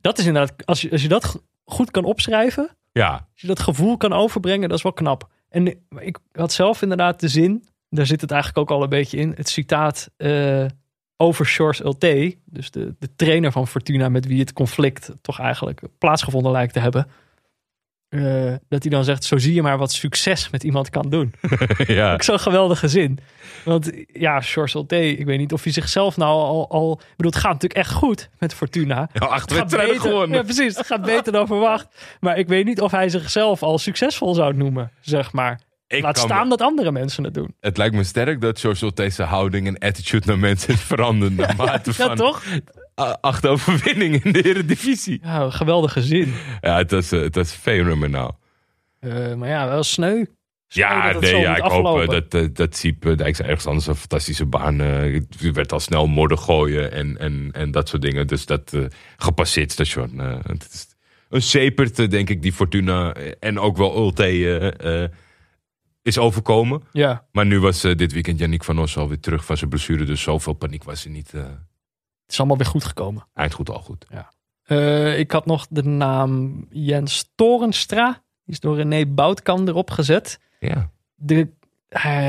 Dat 0.00 0.18
is 0.18 0.26
inderdaad, 0.26 0.66
als 0.66 0.80
je, 0.80 0.90
als 0.90 1.02
je 1.02 1.08
dat 1.08 1.42
goed 1.64 1.90
kan 1.90 2.04
opschrijven, 2.04 2.76
Ja, 2.92 3.10
als 3.32 3.40
je 3.40 3.46
dat 3.46 3.60
gevoel 3.60 3.96
kan 3.96 4.12
overbrengen, 4.12 4.68
dat 4.68 4.76
is 4.78 4.82
wel 4.84 4.92
knap. 4.92 5.28
En 5.48 5.66
ik 5.98 6.18
had 6.32 6.52
zelf 6.52 6.82
inderdaad 6.82 7.20
de 7.20 7.28
zin, 7.28 7.64
daar 7.90 8.06
zit 8.06 8.20
het 8.20 8.30
eigenlijk 8.30 8.60
ook 8.70 8.76
al 8.76 8.82
een 8.82 8.88
beetje 8.88 9.16
in, 9.16 9.32
het 9.36 9.48
citaat 9.48 10.10
eh, 10.16 10.64
over 11.16 11.46
Shores 11.46 11.80
Ulte, 11.84 12.36
dus 12.44 12.70
de, 12.70 12.94
de 12.98 13.08
trainer 13.16 13.52
van 13.52 13.66
Fortuna 13.68 14.08
met 14.08 14.26
wie 14.26 14.40
het 14.40 14.52
conflict 14.52 15.12
toch 15.20 15.40
eigenlijk 15.40 15.80
plaatsgevonden 15.98 16.52
lijkt 16.52 16.72
te 16.72 16.80
hebben. 16.80 17.06
Eh, 18.08 18.54
dat 18.68 18.82
hij 18.82 18.90
dan 18.90 19.04
zegt, 19.04 19.24
zo 19.24 19.38
zie 19.38 19.54
je 19.54 19.62
maar 19.62 19.78
wat 19.78 19.92
succes 19.92 20.50
met 20.50 20.64
iemand 20.64 20.90
kan 20.90 21.10
doen. 21.10 21.34
ja. 21.86 22.14
Ik 22.14 22.22
zo'n 22.22 22.38
geweldige 22.38 22.88
zin. 22.88 23.18
Want 23.64 23.92
ja, 24.06 24.40
Shores 24.40 24.74
Ulte, 24.74 25.16
ik 25.16 25.26
weet 25.26 25.38
niet 25.38 25.52
of 25.52 25.62
hij 25.62 25.72
zichzelf 25.72 26.16
nou 26.16 26.32
al... 26.32 26.70
al 26.70 26.92
ik 26.92 27.16
bedoel, 27.16 27.32
het 27.32 27.40
gaat 27.40 27.52
natuurlijk 27.52 27.80
echt 27.80 27.92
goed 27.92 28.28
met 28.38 28.54
Fortuna. 28.54 29.08
Ja, 29.12 29.26
acht 29.26 29.52
wedstrijden 29.52 30.00
gewonnen. 30.00 30.38
Ja, 30.38 30.42
precies. 30.42 30.76
Het 30.76 30.86
gaat 30.86 31.02
beter 31.02 31.32
dan 31.32 31.46
verwacht. 31.46 32.16
Maar 32.20 32.38
ik 32.38 32.48
weet 32.48 32.64
niet 32.64 32.80
of 32.80 32.90
hij 32.90 33.08
zichzelf 33.08 33.62
al 33.62 33.78
succesvol 33.78 34.34
zou 34.34 34.54
noemen, 34.54 34.90
zeg 35.00 35.32
maar. 35.32 35.60
Ik 35.88 36.02
Laat 36.02 36.18
staan 36.18 36.42
me- 36.42 36.48
dat 36.48 36.60
andere 36.60 36.92
mensen 36.92 37.24
het 37.24 37.34
doen. 37.34 37.54
Het 37.60 37.76
lijkt 37.76 37.94
me 37.94 38.04
sterk 38.04 38.40
dat 38.40 38.60
George 38.60 38.92
deze 38.94 39.22
houding 39.22 39.66
en 39.66 39.78
attitude 39.78 40.26
naar 40.26 40.38
mensen 40.38 40.74
is 40.74 40.80
veranderd. 40.80 41.36
Naarmate 41.36 41.90
Ja, 41.96 42.06
van 42.06 42.16
toch? 42.16 42.42
acht 43.20 43.46
overwinningen 43.46 44.20
in 44.24 44.32
de 44.32 44.42
Eredivisie. 44.44 45.20
Ja, 45.22 45.40
een 45.40 45.52
geweldige 45.52 46.02
zin. 46.02 46.34
Ja, 46.60 46.76
het 46.76 46.90
was, 46.90 47.12
eh, 47.12 47.20
het 47.20 47.34
was 47.34 47.52
fenomenaal. 47.52 48.38
Eh, 49.00 49.34
maar 49.34 49.48
ja, 49.48 49.68
wel 49.68 49.82
sneu. 49.82 50.24
Sneu 50.68 50.84
Ja, 50.84 51.12
dat 51.12 51.22
nee, 51.22 51.36
ja 51.40 51.56
ik 51.56 51.62
hoop 51.62 51.70
aflopen. 51.86 52.02
eh, 52.02 52.08
dat, 52.08 52.34
eh, 52.42 52.48
dat 52.52 52.76
Siep 52.76 53.04
uh, 53.04 53.16
Dijks 53.16 53.40
ergens 53.40 53.66
anders 53.66 53.86
een 53.86 53.94
fantastische 53.94 54.46
baan. 54.46 54.78
het 54.78 55.52
werd 55.52 55.72
al 55.72 55.80
snel 55.80 56.06
modder 56.06 56.38
gooien 56.38 56.92
en, 56.92 57.18
en, 57.18 57.48
en 57.52 57.70
dat 57.70 57.88
soort 57.88 58.02
dingen. 58.02 58.26
Dus 58.26 58.46
dat 58.46 58.72
eh, 58.72 58.84
gepasseerd 59.16 59.72
station. 59.72 60.20
eh, 60.20 60.38
het 60.46 60.68
is 60.72 60.86
een 61.28 61.42
sepert, 61.42 61.98
eh, 61.98 62.08
denk 62.08 62.30
ik, 62.30 62.42
die 62.42 62.52
Fortuna 62.52 63.12
en 63.40 63.58
ook 63.58 63.76
wel 63.76 63.96
Ulte 63.98 64.24
is 66.06 66.18
overkomen. 66.18 66.82
Ja, 66.92 67.26
Maar 67.32 67.46
nu 67.46 67.60
was 67.60 67.84
eh, 67.84 67.96
dit 67.96 68.12
weekend 68.12 68.38
Yannick 68.38 68.64
van 68.64 68.78
Os 68.78 68.96
alweer 68.96 69.20
terug 69.20 69.44
van 69.44 69.56
zijn 69.56 69.70
blessure. 69.70 70.04
Dus 70.04 70.22
zoveel 70.22 70.52
paniek 70.52 70.84
was 70.84 71.04
er 71.04 71.10
niet. 71.10 71.34
eh 71.34 71.42
het 71.42 72.34
is 72.34 72.38
allemaal 72.38 72.56
weer 72.56 72.66
goed 72.66 72.84
gekomen. 72.84 73.26
eind 73.34 73.52
goed, 73.54 73.70
al 73.70 73.80
goed. 73.82 74.06
Eh, 74.62 75.18
ik 75.18 75.30
had 75.30 75.46
nog 75.46 75.66
de 75.70 75.82
naam 75.82 76.66
Jens 76.70 77.30
Torenstra. 77.34 78.12
Die 78.44 78.54
is 78.54 78.60
door 78.60 78.76
René 78.76 79.06
Boutkamp 79.06 79.68
erop 79.68 79.90
gezet. 79.90 80.40
Ja, 80.60 80.90
De, 81.14 81.48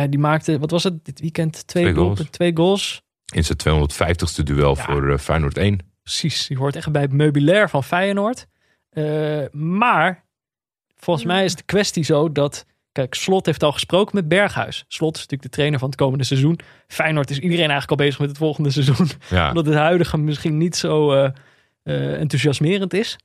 die 0.09 0.19
maakte, 0.19 0.59
wat 0.59 0.71
was 0.71 0.83
het, 0.83 1.05
dit 1.05 1.19
weekend? 1.19 1.67
Twee, 1.67 1.83
Twee 1.83 1.95
goals. 1.95 2.15
goals. 2.17 2.29
Twee 2.31 2.55
goals. 2.55 3.01
in 3.33 3.43
zijn 3.45 3.57
250ste 3.57 4.43
duel 4.43 4.75
Ja. 4.75 4.83
voor 4.83 5.19
Feyenoord 5.19 5.57
1. 5.57 5.79
Precies, 6.03 6.47
die 6.47 6.57
hoort 6.57 6.75
echt 6.75 6.91
bij 6.91 7.01
het 7.01 7.11
meubilair 7.13 7.69
van 7.69 7.83
Feyenoord. 7.83 8.47
Eh, 8.89 9.45
maar 9.51 10.25
volgens 10.95 11.25
mij 11.25 11.43
is 11.45 11.55
de 11.55 11.63
kwestie 11.63 12.03
zo 12.03 12.31
dat... 12.31 12.65
Kijk, 12.97 13.13
Slot 13.13 13.45
heeft 13.45 13.63
al 13.63 13.71
gesproken 13.71 14.15
met 14.15 14.27
Berghuis. 14.27 14.85
Slot 14.87 15.15
is 15.15 15.21
natuurlijk 15.21 15.49
de 15.49 15.55
trainer 15.55 15.79
van 15.79 15.89
het 15.89 15.97
komende 15.97 16.23
seizoen. 16.23 16.59
Feyenoord 16.87 17.29
is 17.29 17.37
iedereen 17.39 17.69
eigenlijk 17.69 17.91
al 17.91 18.05
bezig 18.05 18.19
met 18.19 18.29
het 18.29 18.37
volgende 18.37 18.69
seizoen. 18.69 19.09
Ja, 19.29 19.47
Omdat 19.47 19.65
het 19.65 19.75
huidige 19.75 20.17
misschien 20.17 20.57
niet 20.57 20.75
zo 20.75 21.11
eh, 21.13 21.29
eh, 21.83 22.19
enthousiasmerend 22.19 22.93
is. 22.93 23.17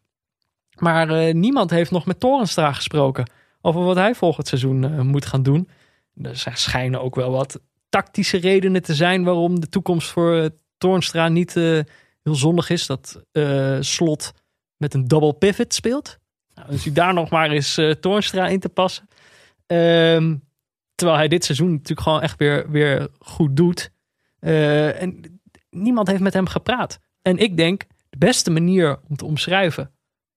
Maar 0.79 1.09
eh, 1.11 1.35
niemand 1.35 1.71
heeft 1.71 1.91
nog 1.91 2.07
met 2.07 2.21
Torenstra 2.21 2.73
gesproken 2.73 3.31
over 3.61 3.85
wat 3.85 3.97
hij 3.97 4.15
volgend 4.15 4.49
seizoen 4.49 5.07
moet 5.07 5.27
gaan 5.27 5.43
doen. 5.43 5.69
Er 6.23 6.37
zijn- 6.37 6.57
schijnen 6.57 7.03
ook 7.03 7.15
wel 7.15 7.31
wat 7.31 7.61
tactische 7.89 8.39
redenen 8.39 8.83
te 8.83 8.95
zijn 8.95 9.25
waarom 9.25 9.61
de 9.61 9.69
toekomst 9.69 10.09
voor 10.09 10.51
Torenstra 10.79 11.29
niet 11.29 11.55
heel 11.55 12.35
zonnig 12.35 12.71
is. 12.71 12.87
Dat 12.87 13.23
Slot 13.81 14.33
met 14.77 14.95
een 14.95 15.09
double 15.09 15.35
pivot 15.35 15.75
speelt. 15.75 16.19
Nou, 16.55 16.71
dus 16.71 16.85
hij 16.85 16.93
daar 16.93 17.15
nog 17.15 17.31
maar 17.31 17.51
eens 17.51 17.81
Toornstra 18.01 18.49
in 18.49 18.61
te 18.61 18.69
passen. 18.69 19.09
Ehm, 19.67 20.37
terwijl 20.95 21.19
hij 21.19 21.29
dit 21.29 21.45
seizoen 21.45 21.71
natuurlijk 21.73 22.01
gewoon 22.01 22.21
echt 22.23 22.39
weer, 22.39 22.71
weer 22.71 23.09
goed 23.19 23.57
doet. 23.57 23.91
Eh, 24.39 25.03
en 25.03 25.41
niemand 25.71 26.09
heeft 26.09 26.21
met 26.23 26.33
hem 26.33 26.47
gepraat. 26.47 26.99
En 27.23 27.39
ik 27.39 27.57
denk, 27.57 27.83
de 28.11 28.19
beste 28.19 28.51
manier 28.51 28.99
om 29.09 29.17
te 29.17 29.25
omschrijven 29.25 29.91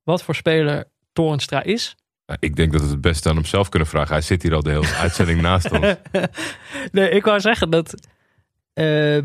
wat 0.04 0.24
voor 0.24 0.36
speler 0.36 0.86
Toornstra 1.14 1.64
is. 1.64 1.96
Nou, 2.26 2.40
ik 2.42 2.56
denk 2.56 2.72
dat 2.72 2.82
we 2.82 2.88
het 2.88 3.02
beste 3.02 3.30
aan 3.30 3.36
hem 3.36 3.46
zelf 3.46 3.70
kunnen 3.70 3.88
vragen. 3.88 4.12
Hij 4.14 4.22
zit 4.22 4.42
hier 4.44 4.54
al 4.54 4.64
de 4.64 4.70
hele 4.72 4.94
uitzending 4.96 5.42
naast 5.50 5.72
ons. 5.72 5.96
nee, 6.92 7.10
ik 7.10 7.26
wou 7.26 7.40
zeggen 7.40 7.70
dat, 7.70 8.08
eh, 8.74 9.18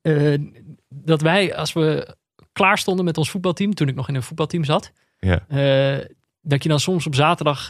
eh, 0.00 0.40
dat 0.88 1.20
wij, 1.20 1.56
als 1.56 1.72
we 1.72 2.16
klaar 2.52 2.78
stonden 2.78 3.04
met 3.04 3.18
ons 3.18 3.30
voetbalteam, 3.30 3.74
toen 3.74 3.88
ik 3.88 3.94
nog 3.94 4.08
in 4.08 4.14
een 4.14 4.22
voetbalteam 4.22 4.64
zat, 4.64 4.92
Ja. 5.18 5.44
dat 6.40 6.62
je 6.62 6.68
dan 6.68 6.80
soms 6.80 7.06
op 7.06 7.14
zaterdag 7.14 7.66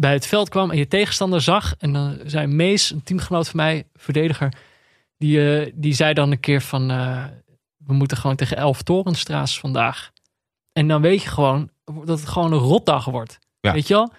bij 0.00 0.12
het 0.12 0.26
veld 0.26 0.48
kwam 0.48 0.70
en 0.70 0.78
je 0.78 0.88
tegenstander 0.88 1.40
zag. 1.40 1.74
En 1.78 1.92
dan 1.92 2.18
zei 2.24 2.46
Mees, 2.46 2.90
een 2.90 3.02
teamgenoot 3.02 3.48
van 3.48 3.56
mij, 3.56 3.86
verdediger, 3.94 4.52
die, 5.16 5.60
eh, 5.60 5.72
die 5.74 5.92
zei 5.92 6.14
dan 6.14 6.30
een 6.30 6.40
keer 6.40 6.60
van, 6.60 6.90
eh, 6.90 7.24
we 7.76 7.92
moeten 7.92 8.16
gewoon 8.16 8.36
tegen 8.36 8.56
elf 8.56 8.82
Torenstra's 8.82 9.58
vandaag. 9.58 10.10
En 10.72 10.88
dan 10.88 11.02
weet 11.02 11.22
je 11.22 11.28
gewoon 11.28 11.70
dat 12.04 12.20
het 12.20 12.28
gewoon 12.28 12.52
een 12.52 12.58
rotdag 12.58 13.04
wordt. 13.04 13.38
Ja. 13.60 13.72
Weet 13.72 13.86
je 13.86 13.94
wel? 13.94 14.12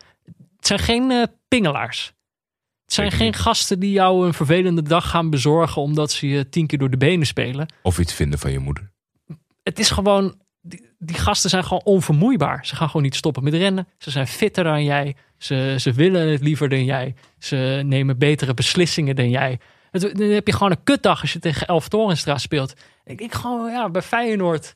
Het 0.55 0.67
zijn 0.67 0.79
geen 0.79 1.11
eh, 1.11 1.23
pingelaars. 1.47 2.05
Het 2.85 2.93
zijn 2.93 3.11
Zeker 3.11 3.25
geen 3.25 3.33
niet. 3.35 3.45
gasten 3.45 3.79
die 3.79 3.91
jou 3.91 4.25
een 4.25 4.33
vervelende 4.33 4.81
dag 4.81 5.09
gaan 5.09 5.29
bezorgen 5.29 5.81
omdat 5.81 6.11
ze 6.11 6.27
je 6.27 6.49
tien 6.49 6.67
keer 6.67 6.79
door 6.79 6.89
de 6.89 6.97
benen 6.97 7.25
spelen. 7.25 7.73
Of 7.81 7.99
iets 7.99 8.13
vinden 8.13 8.39
van 8.39 8.51
je 8.51 8.59
moeder. 8.59 8.91
Het 9.63 9.79
is 9.79 9.89
gewoon, 9.89 10.40
die, 11.03 11.15
gasten 11.15 11.49
zijn 11.49 11.63
gewoon 11.63 11.83
onvermoeibaar. 11.83 12.65
Ze 12.65 12.75
gaan 12.75 12.87
gewoon 12.87 13.01
niet 13.01 13.15
stoppen 13.15 13.43
met 13.43 13.53
rennen. 13.53 13.87
Ze 13.97 14.11
zijn 14.11 14.27
fitter 14.27 14.63
dan 14.63 14.83
jij. 14.83 15.15
Ze, 15.37 15.75
ze 15.77 15.91
willen 15.91 16.27
het 16.27 16.41
liever 16.41 16.69
dan 16.69 16.85
jij. 16.85 17.15
Ze 17.39 17.81
nemen 17.85 18.17
betere 18.17 18.53
beslissingen 18.53 19.15
dan 19.15 19.29
jij. 19.29 19.59
Dan 19.91 20.21
heb 20.21 20.47
je 20.47 20.53
gewoon 20.53 20.71
een 20.71 20.83
kutdag 20.83 21.21
als 21.21 21.33
je 21.33 21.39
tegen 21.39 21.67
Elf 21.67 21.87
Torenstra 21.87 22.37
speelt. 22.37 22.73
Ik 23.05 23.17
denk 23.17 23.33
gewoon, 23.33 23.71
ja, 23.71 23.89
bij 23.89 24.01
Feyenoord. 24.01 24.75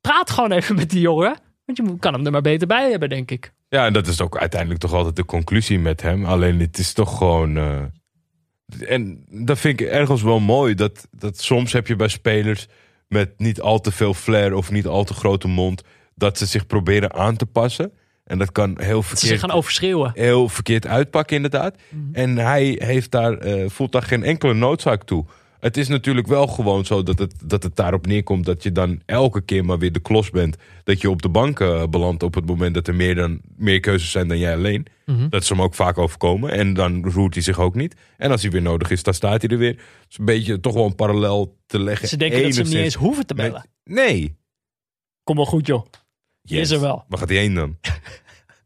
Praat 0.00 0.30
gewoon 0.30 0.52
even 0.52 0.74
met 0.74 0.90
die 0.90 1.00
jongen. 1.00 1.36
Want 1.64 1.78
je 1.78 1.98
kan 1.98 2.12
hem 2.12 2.26
er 2.26 2.32
maar 2.32 2.40
beter 2.40 2.66
bij 2.66 2.90
hebben, 2.90 3.08
denk 3.08 3.30
ik. 3.30 3.52
Ja, 3.68 3.86
en 3.86 3.92
dat 3.92 4.06
is 4.06 4.20
ook 4.20 4.38
uiteindelijk 4.38 4.80
toch 4.80 4.92
altijd 4.92 5.16
de 5.16 5.24
conclusie 5.24 5.78
met 5.78 6.02
hem. 6.02 6.24
Alleen 6.24 6.60
het 6.60 6.78
is 6.78 6.92
toch 6.92 7.18
gewoon. 7.18 7.56
eh, 7.56 7.82
en 8.86 9.24
dat 9.28 9.58
vind 9.58 9.80
ik 9.80 9.86
ergens 9.86 10.22
wel 10.22 10.40
mooi. 10.40 10.74
Dat, 10.74 11.08
dat 11.10 11.40
soms 11.40 11.72
heb 11.72 11.86
je 11.86 11.96
bij 11.96 12.08
spelers 12.08 12.66
met 13.08 13.38
niet 13.38 13.60
al 13.60 13.80
te 13.80 13.92
veel 13.92 14.14
flair 14.14 14.54
of 14.54 14.70
niet 14.70 14.86
al 14.86 15.04
te 15.04 15.14
grote 15.14 15.48
mond. 15.48 15.82
dat 16.14 16.38
ze 16.38 16.46
zich 16.46 16.66
proberen 16.66 17.14
aan 17.14 17.36
te 17.36 17.46
passen. 17.46 17.92
En 18.24 18.38
dat 18.38 18.52
kan 18.52 18.80
heel 18.80 19.00
Dat 19.00 19.08
ze 19.10 19.16
verkeerd, 19.16 19.40
gaan 19.40 19.50
overschreeuwen. 19.50 20.10
heel 20.14 20.48
verkeerd 20.48 20.86
uitpakken, 20.86 21.36
inderdaad. 21.36 21.76
En 22.12 22.36
hij 22.36 22.80
heeft 22.84 23.10
daar, 23.10 23.38
eh, 23.38 23.64
voelt 23.68 23.92
daar 23.92 24.02
geen 24.02 24.22
enkele 24.22 24.54
noodzaak 24.54 25.02
toe. 25.02 25.24
Het 25.64 25.76
is 25.76 25.88
natuurlijk 25.88 26.26
wel 26.26 26.46
gewoon 26.46 26.84
zo 26.84 27.02
dat 27.02 27.18
het, 27.18 27.34
dat 27.44 27.62
het 27.62 27.76
daarop 27.76 28.06
neerkomt 28.06 28.44
dat 28.44 28.62
je 28.62 28.72
dan 28.72 29.00
elke 29.06 29.40
keer 29.40 29.64
maar 29.64 29.78
weer 29.78 29.92
de 29.92 30.00
klos 30.00 30.30
bent. 30.30 30.56
Dat 30.84 31.00
je 31.00 31.10
op 31.10 31.22
de 31.22 31.28
bank 31.28 31.60
eh, 31.60 31.86
belandt 31.86 32.22
op 32.22 32.34
het 32.34 32.46
moment 32.46 32.74
dat 32.74 32.88
er 32.88 32.94
meer, 32.94 33.14
dan, 33.14 33.40
meer 33.56 33.80
keuzes 33.80 34.10
zijn 34.10 34.28
dan 34.28 34.38
jij 34.38 34.54
alleen. 34.54 34.86
Mhm. 35.06 35.28
Dat 35.28 35.42
is 35.42 35.48
hem 35.48 35.62
ook 35.62 35.74
vaak 35.74 35.98
overkomen. 35.98 36.50
En 36.50 36.74
dan 36.74 37.10
roert 37.10 37.34
hij 37.34 37.42
zich 37.42 37.58
ook 37.60 37.74
niet. 37.74 37.94
En 38.16 38.30
als 38.30 38.42
hij 38.42 38.50
weer 38.50 38.62
nodig 38.62 38.90
is, 38.90 39.02
dan 39.02 39.14
staat 39.14 39.42
hij 39.42 39.50
er 39.50 39.58
weer. 39.58 39.70
Het 39.70 40.10
is 40.10 40.18
een 40.18 40.24
beetje 40.24 40.60
toch 40.60 40.74
wel 40.74 40.86
een 40.86 40.94
parallel 40.94 41.56
te 41.66 41.80
leggen. 41.80 42.08
Ze 42.08 42.16
denken 42.16 42.42
dat 42.42 42.54
ze 42.54 42.60
hem 42.60 42.70
niet 42.70 42.78
eens 42.78 42.94
hoeven 42.94 43.26
te 43.26 43.34
met- 43.34 43.46
bellen. 43.46 43.66
Nee. 43.84 44.36
Kom 45.22 45.36
wel 45.36 45.46
goed, 45.46 45.66
joh. 45.66 45.86
Is 46.44 46.70
er 46.70 46.80
wel. 46.80 47.04
Waar 47.08 47.18
gaat 47.18 47.28
hij 47.28 47.38
heen 47.38 47.54
dan? 47.54 47.76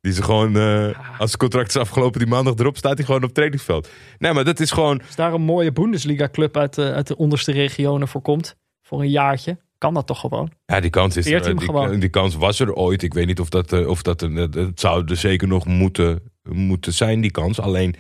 Die 0.09 0.17
is 0.17 0.23
er 0.23 0.25
gewoon, 0.33 0.57
eh, 0.57 1.21
als 1.21 1.31
het 1.31 1.41
contract 1.41 1.69
is 1.69 1.77
afgelopen, 1.77 2.19
die 2.19 2.29
maandag 2.29 2.55
erop, 2.55 2.77
staat 2.77 2.97
hij 2.97 3.05
gewoon 3.05 3.21
op 3.21 3.27
het 3.27 3.35
trainingsveld. 3.35 3.89
Nee, 4.19 4.33
maar 4.33 4.45
dat 4.45 4.61
is 4.61 4.71
gewoon. 4.71 5.03
Als 5.07 5.15
daar 5.17 5.33
een 5.35 5.43
mooie 5.43 5.73
Bundesliga-club 5.73 6.57
uit, 6.57 6.75
de- 6.75 6.93
uit 6.93 7.07
de 7.07 7.17
onderste 7.17 7.53
regionen 7.53 8.09
voor 8.09 8.21
komt, 8.21 8.57
voor 8.83 9.01
een 9.01 9.11
jaartje, 9.11 9.59
kan 9.79 9.95
dat 9.95 10.07
toch 10.07 10.21
gewoon? 10.21 10.51
Ja, 10.67 10.81
die 10.81 10.91
kans 10.91 11.17
is 11.17 11.27
er. 11.27 11.43
Die, 11.57 11.61
gewoon. 11.61 11.99
die 12.01 12.09
kans 12.09 12.35
was 12.35 12.61
er 12.61 12.73
ooit. 12.75 13.03
Ik 13.03 13.15
weet 13.15 13.27
niet 13.27 13.41
of 13.41 13.49
dat, 13.49 13.73
eh, 13.73 13.89
of 13.89 14.03
dat 14.03 14.23
een, 14.23 14.35
het- 14.35 14.81
zou 14.81 15.05
er 15.07 15.17
zeker 15.17 15.49
nog 15.49 15.67
moeten, 15.67 16.21
moeten 16.43 16.93
zijn, 16.93 17.21
die 17.21 17.31
kans. 17.31 17.61
Alleen, 17.61 17.95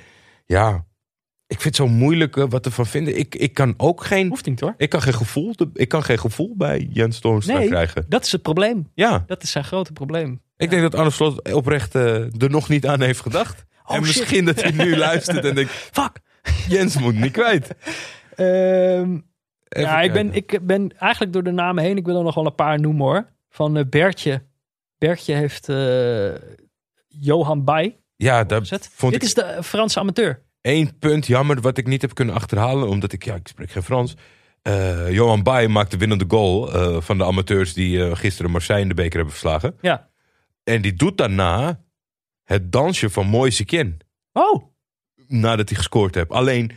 ja, 0.47 0.87
ik 1.47 1.61
vind 1.61 1.77
het 1.77 1.77
zo 1.77 1.95
moeilijk 1.95 2.35
wat 2.37 2.65
ervan 2.67 2.87
vinden. 2.87 3.19
Ik, 3.19 3.35
ik 3.35 3.55
kan 3.55 3.75
ook 3.77 4.05
geen. 4.05 4.29
Hoeft 4.29 4.47
niet 4.47 4.61
hoor. 4.61 4.75
Ik 4.77 4.89
kan 4.89 5.03
geen 5.03 5.15
gevoel, 5.15 5.55
ik 5.75 5.89
kan 5.89 6.03
geen 6.03 6.19
gevoel 6.19 6.55
bij 6.57 6.89
Jens 6.93 7.19
Toornstra 7.19 7.59
Nee. 7.59 7.69
krijgen. 7.69 8.05
Dat 8.09 8.25
is 8.25 8.33
het 8.33 8.43
probleem. 8.43 8.91
Ja, 8.95 9.25
Dat 9.27 9.43
is 9.43 9.51
zijn 9.51 9.65
grote 9.65 9.93
probleem. 9.93 10.41
Ik 10.59 10.71
denk 10.71 10.83
dat 10.83 10.95
Arne 10.95 11.11
Slot 11.11 11.53
oprecht 11.53 11.95
eh, 11.95 12.43
er 12.43 12.51
nog 12.51 12.69
niet 12.69 12.87
aan 12.87 13.01
heeft 13.01 13.21
gedacht. 13.21 13.65
Oh, 13.85 13.97
en 13.97 14.05
shit. 14.05 14.17
misschien 14.17 14.45
dat 14.45 14.63
hij 14.63 14.71
nu 14.71 14.97
luistert 14.97 15.45
en 15.45 15.55
denkt: 15.55 15.73
Fuck! 15.93 16.21
Jens 16.69 16.99
moet 16.99 17.15
niet 17.15 17.33
kwijt. 17.33 17.75
Ehm, 18.35 19.19
ja, 19.69 20.01
ik 20.01 20.13
ben, 20.13 20.35
ik 20.35 20.59
ben 20.63 20.99
eigenlijk 20.99 21.33
door 21.33 21.43
de 21.43 21.51
namen 21.51 21.85
heen. 21.85 21.97
Ik 21.97 22.07
wil 22.07 22.17
er 22.17 22.25
nog 22.25 22.35
wel 22.35 22.47
een 22.47 22.55
paar 22.55 22.81
noemen 22.81 23.07
hoor. 23.07 23.27
Van 23.49 23.77
eh, 23.77 23.85
Bertje. 23.91 24.43
Bertje 24.99 25.35
heeft 25.35 25.69
eh, 25.69 26.35
Johan 27.09 27.65
Bay 27.65 27.97
ja, 28.17 28.45
gezet. 28.49 28.91
vond 28.95 29.13
Dit 29.13 29.23
ik 29.23 29.29
is 29.29 29.35
de 29.35 29.59
Franse 29.63 30.01
amateur. 30.01 30.43
één 30.61 30.99
punt 30.99 31.27
jammer 31.27 31.61
wat 31.61 31.79
ik 31.79 31.87
niet 31.87 32.03
heb 32.03 32.15
kunnen 32.15 32.35
achterhalen. 32.35 32.89
Omdat 32.89 33.13
ik, 33.13 33.25
ja, 33.25 33.35
ik 33.35 33.49
spreek 33.49 33.71
geen 33.71 33.83
Frans. 33.83 34.15
Johan 35.11 35.43
Bay 35.43 35.67
maakt 35.67 35.91
de 35.91 35.97
winnende 35.97 36.25
goal 36.29 36.71
van 37.01 37.19
de 37.19 37.25
amateurs 37.25 37.73
die 37.73 38.17
gisteren 38.17 38.51
Marseille 38.51 38.83
in 38.83 38.89
de 38.89 38.95
beker 38.95 39.15
hebben 39.15 39.31
verslagen. 39.31 39.77
Ja. 39.81 40.09
En 40.69 40.83
die 40.83 40.95
doet 40.95 41.17
daarna 41.19 41.81
het 42.45 42.73
dansje 42.73 43.11
van 43.11 43.27
Moise 43.27 43.65
Kean. 43.65 43.97
Oh, 44.33 44.65
Nadat 45.27 45.69
hij 45.69 45.79
gescoord 45.79 46.15
heeft. 46.15 46.31
Alleen, 46.31 46.71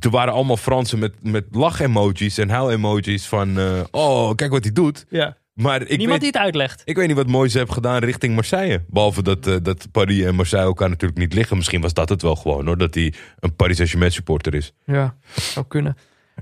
er 0.00 0.10
waren 0.10 0.32
allemaal 0.32 0.56
Fransen 0.56 0.98
met, 0.98 1.22
met 1.22 1.44
lach-emojis 1.50 2.38
en 2.38 2.48
huil-emojis 2.50 3.26
van... 3.26 3.58
eh, 3.58 3.80
oh, 3.90 4.34
kijk 4.34 4.50
wat 4.50 4.62
hij 4.64 4.72
doet. 4.72 5.06
ja. 5.08 5.40
Maar 5.52 5.82
ik 5.82 5.88
Niemand 5.88 6.08
weet, 6.08 6.20
die 6.20 6.28
het 6.28 6.36
uitlegt. 6.36 6.82
ik 6.84 6.96
weet 6.96 7.06
niet 7.06 7.16
wat 7.16 7.26
Moise 7.26 7.58
heeft 7.58 7.72
gedaan 7.72 8.04
richting 8.04 8.34
Marseille. 8.34 8.84
Behalve 8.88 9.22
dat, 9.22 9.46
eh, 9.46 9.56
dat 9.62 9.90
Paris 9.90 10.24
en 10.24 10.34
Marseille 10.34 10.66
elkaar 10.66 10.88
natuurlijk 10.88 11.20
niet 11.20 11.34
liggen. 11.34 11.56
Misschien 11.56 11.80
was 11.80 11.94
dat 11.94 12.08
het 12.08 12.22
wel 12.22 12.36
gewoon 12.36 12.66
hoor. 12.66 12.78
Dat 12.78 12.94
hij 12.94 13.12
een 13.38 13.56
Paris 13.56 13.76
Saint-Germain 13.76 14.12
supporter 14.12 14.54
is. 14.54 14.72
Ja, 14.84 15.16
zou 15.34 15.66
kunnen. 15.66 15.96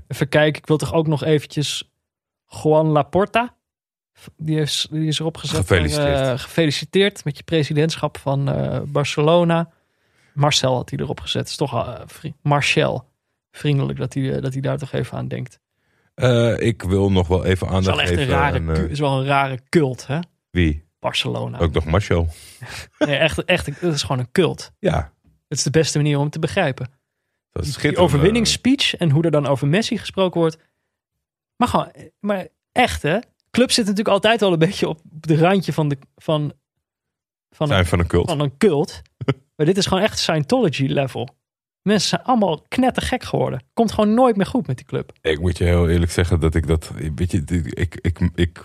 Even 0.07 0.29
kijken, 0.29 0.61
ik 0.61 0.67
wil 0.67 0.77
toch 0.77 0.93
ook 0.93 1.07
nog 1.07 1.23
eventjes 1.23 1.91
Juan 2.63 2.87
Laporta. 2.87 3.55
Die 4.37 4.59
is, 4.59 4.87
die 4.91 5.07
is 5.07 5.19
erop 5.19 5.37
gezet. 5.37 5.55
Gefeliciteerd. 5.57 6.19
Eh, 6.19 6.39
gefeliciteerd 6.39 7.23
met 7.25 7.37
je 7.37 7.43
presidentschap 7.43 8.17
van 8.17 8.49
eh, 8.49 8.79
Barcelona. 8.85 9.69
Marcel 10.33 10.75
had 10.75 10.89
hij 10.89 10.99
erop 10.99 11.19
gezet. 11.19 11.47
is 11.47 11.55
toch 11.55 11.73
uh, 11.73 11.99
vri- 12.05 12.33
Marcel. 12.41 13.09
Vriendelijk 13.51 13.99
dat 13.99 14.13
hij, 14.13 14.35
eh, 14.35 14.41
dat 14.41 14.53
hij 14.53 14.61
daar 14.61 14.77
toch 14.77 14.91
even 14.91 15.17
aan 15.17 15.27
denkt. 15.27 15.59
Eh, 16.15 16.59
ik 16.59 16.81
wil 16.81 17.11
nog 17.11 17.27
wel 17.27 17.45
even 17.45 17.67
Het 17.67 17.77
is 17.81 17.87
aandacht 17.87 17.95
wel 17.97 17.99
echt 17.99 18.11
een 18.11 18.17
geven 18.17 18.33
rare, 18.33 18.57
aan... 18.57 18.75
eh, 18.75 18.83
is 18.89 18.99
wel 18.99 19.19
een 19.19 19.25
rare 19.25 19.59
cult, 19.69 20.07
hè? 20.07 20.19
wie? 20.49 20.89
Barcelona. 20.99 21.57
Ook 21.59 21.73
nog 21.73 21.85
Marshall. 21.85 22.27
Nee, 22.99 23.15
echt, 23.15 23.43
echt, 23.45 23.65
het 23.65 23.81
is 23.93 24.01
gewoon 24.01 24.19
een 24.19 24.31
cult. 24.31 24.71
Ja, 24.79 25.13
Het 25.47 25.57
is 25.57 25.63
de 25.63 25.69
beste 25.69 25.97
manier 25.97 26.17
om 26.17 26.23
het 26.23 26.31
te 26.31 26.39
begrijpen. 26.39 26.85
dat 27.51 27.61
is 27.63 27.67
Die 27.69 27.79
schitterend. 27.79 28.09
overwinningsspeech 28.13 28.95
en 28.95 29.09
hoe 29.09 29.23
er 29.23 29.31
dan 29.31 29.45
over 29.47 29.67
Messi 29.67 29.97
gesproken 29.97 30.39
wordt. 30.39 30.57
Maar 31.55 31.67
gewoon, 31.67 31.91
maar 32.19 32.47
echt 32.71 33.01
hè. 33.01 33.17
Club 33.51 33.71
zit 33.71 33.85
natuurlijk 33.85 34.15
altijd 34.15 34.39
wel 34.39 34.53
een 34.53 34.59
beetje 34.59 34.87
op 34.87 34.99
de 35.03 35.37
randje 35.37 35.73
van, 35.73 35.87
de, 35.87 35.97
van, 36.15 36.53
van, 37.49 37.67
zijn 37.67 37.79
een, 37.79 37.85
van 37.85 37.99
een 37.99 38.07
cult. 38.07 38.29
van 38.29 38.39
een 38.39 38.57
cult. 38.57 39.01
maar 39.55 39.65
dit 39.65 39.77
is 39.77 39.85
gewoon 39.85 40.03
echt 40.03 40.19
Scientology 40.19 40.85
level. 40.85 41.29
Mensen 41.81 42.09
zijn 42.09 42.23
allemaal 42.23 42.61
knettergek 42.67 43.23
geworden. 43.23 43.63
Komt 43.73 43.91
gewoon 43.91 44.13
nooit 44.13 44.35
meer 44.35 44.45
goed 44.45 44.67
met 44.67 44.77
die 44.77 44.85
club. 44.85 45.13
Ik 45.21 45.39
moet 45.39 45.57
je 45.57 45.63
heel 45.63 45.89
eerlijk 45.89 46.11
zeggen 46.11 46.39
dat 46.39 46.55
ik 46.55 46.67
dat... 46.67 46.91
Weet 47.15 47.31
je, 47.31 47.43
ik, 47.45 47.65
ik, 47.65 47.95
ik, 48.01 48.29
ik, 48.35 48.63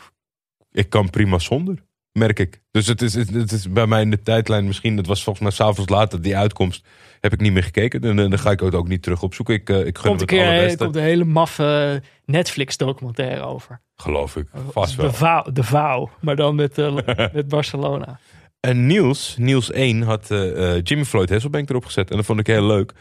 ik 0.70 0.90
kan 0.90 1.10
prima 1.10 1.38
zonder, 1.38 1.82
merk 2.16 2.38
ik. 2.38 2.60
Dus 2.70 2.86
het 2.86 3.02
is, 3.02 3.14
het, 3.14 3.34
het 3.34 3.52
is 3.52 3.70
bij 3.70 3.86
mij 3.86 4.02
in 4.02 4.10
de 4.10 4.22
tijdlijn 4.22 4.66
misschien... 4.66 4.96
Het 4.96 5.06
was 5.06 5.22
volgens 5.22 5.44
mij 5.44 5.54
s'avonds 5.54 5.90
later, 5.90 6.22
die 6.22 6.36
uitkomst... 6.36 6.86
Heb 7.20 7.32
ik 7.32 7.40
niet 7.40 7.52
meer 7.52 7.62
gekeken. 7.62 8.02
En 8.02 8.18
eh, 8.18 8.30
dan 8.30 8.38
ga 8.38 8.50
ik 8.50 8.60
het 8.60 8.74
ook 8.74 8.88
niet 8.88 9.02
terug 9.02 9.22
opzoeken. 9.22 9.54
Ik, 9.54 9.70
eh, 9.70 9.86
ik 9.86 9.98
gun 9.98 10.08
Komt 10.08 10.20
het 10.20 10.30
keer 10.30 10.46
allerbeste. 10.46 10.84
komt 10.84 10.96
een 10.96 11.02
hele 11.02 11.24
maffe 11.24 12.02
Netflix 12.24 12.76
documentaire 12.76 13.42
over. 13.42 13.80
Geloof 13.96 14.36
ik. 14.36 14.48
Vast 14.70 14.94
wel. 14.94 15.06
De 15.06 15.12
vouw, 15.12 15.42
de 15.52 15.62
vouw 15.62 16.10
maar 16.20 16.36
dan 16.36 16.54
met, 16.54 16.78
eh, 16.78 16.94
met 17.32 17.48
Barcelona. 17.48 18.20
En 18.60 18.86
Niels, 18.86 19.36
Niels 19.38 19.70
1, 19.70 20.02
had 20.02 20.30
eh, 20.30 20.76
eh, 20.76 20.80
Jimmy 20.82 21.04
Floyd 21.04 21.30
Hasselbank 21.30 21.70
erop 21.70 21.84
gezet. 21.84 22.10
En 22.10 22.16
dat 22.16 22.26
vond 22.26 22.40
ik 22.40 22.46
heel 22.46 22.66
leuk. 22.66 22.92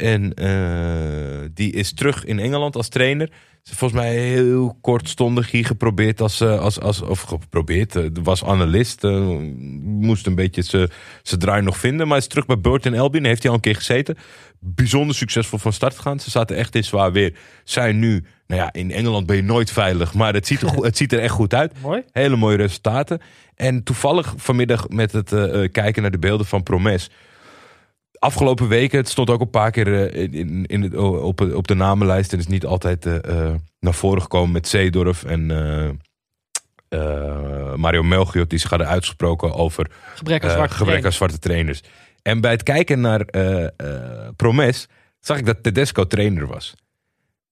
En 0.00 0.34
eh, 0.34 1.48
die 1.54 1.72
is 1.72 1.92
terug 1.92 2.24
in 2.24 2.38
Engeland 2.38 2.76
als 2.76 2.88
trainer. 2.88 3.30
Ze 3.62 3.76
volgens 3.76 4.00
mij 4.00 4.16
heel 4.16 4.78
kortstondig 4.80 5.50
hier 5.50 5.66
geprobeerd 5.66 6.20
als, 6.20 6.40
eh, 6.40 6.60
als, 6.60 6.80
als 6.80 7.02
of 7.02 7.20
geprobeerd, 7.20 7.96
eh, 7.96 8.04
was 8.22 8.44
analist. 8.44 9.02
moest 9.82 10.26
een 10.26 10.34
beetje 10.34 10.62
zijn 11.22 11.40
draai 11.40 11.62
nog 11.62 11.78
vinden. 11.78 12.08
Maar 12.08 12.18
is 12.18 12.26
terug 12.26 12.46
bij 12.46 12.60
Burton 12.60 12.98
Albion, 12.98 13.24
heeft 13.24 13.42
hij 13.42 13.50
al 13.50 13.56
een 13.56 13.62
keer 13.62 13.74
gezeten. 13.74 14.16
Bijzonder 14.58 15.16
succesvol 15.16 15.58
van 15.58 15.72
start 15.72 15.96
gegaan. 15.96 16.20
Ze 16.20 16.30
zaten 16.30 16.56
echt 16.56 16.74
in 16.74 16.84
zwaar 16.84 17.12
weer. 17.12 17.34
Zijn 17.64 17.98
nu, 17.98 18.24
nou 18.46 18.60
ja, 18.60 18.72
in 18.72 18.90
Engeland 18.90 19.26
ben 19.26 19.36
je 19.36 19.42
nooit 19.42 19.70
veilig. 19.70 20.14
Maar 20.14 20.34
het 20.34 20.46
ziet 20.46 20.62
er, 20.62 20.68
het 20.68 20.96
ziet 20.96 21.12
er 21.12 21.20
echt 21.20 21.34
goed 21.34 21.54
uit. 21.54 21.72
Mooi. 21.82 22.02
Hele 22.12 22.36
mooie 22.36 22.56
resultaten. 22.56 23.20
En 23.54 23.82
toevallig 23.82 24.34
vanmiddag 24.36 24.88
met 24.88 25.12
het 25.12 25.28
kijken 25.72 26.02
naar 26.02 26.10
de 26.10 26.18
beelden 26.18 26.46
van 26.46 26.62
Promes. 26.62 27.10
Afgelopen 28.20 28.68
weken, 28.68 28.98
het 28.98 29.08
stond 29.08 29.30
ook 29.30 29.40
een 29.40 29.50
paar 29.50 29.70
keer 29.70 30.10
eh, 30.10 30.22
in, 30.32 30.66
in 30.66 30.82
het, 30.82 30.96
op, 30.96 31.40
op 31.40 31.68
de 31.68 31.74
namenlijst. 31.74 32.32
En 32.32 32.38
is 32.38 32.46
niet 32.46 32.66
altijd 32.66 33.06
eh, 33.06 33.16
eh, 33.16 33.54
naar 33.80 33.94
voren 33.94 34.22
gekomen 34.22 34.52
met 34.52 34.68
Zeedorf 34.68 35.24
en 35.24 35.46
Mario 37.76 38.02
Melchiot. 38.02 38.50
Die 38.50 38.58
zich 38.58 38.70
hadden 38.70 38.88
uitgesproken 38.88 39.54
over 39.54 39.90
Gebrek 40.14 40.44
aan 40.44 40.50
zwarte 40.50 40.74
gebrek 40.74 40.94
aan 40.94 41.00
trainer. 41.00 41.12
zwarte 41.12 41.38
trainers. 41.38 41.82
En 42.22 42.40
bij 42.40 42.50
het 42.50 42.62
kijken 42.62 43.00
naar 43.00 43.20
eh, 43.20 43.66
Promes 44.36 44.88
zag 45.20 45.38
ik 45.38 45.46
dat 45.46 45.62
Tedesco 45.62 46.06
trainer 46.06 46.46
was. 46.46 46.74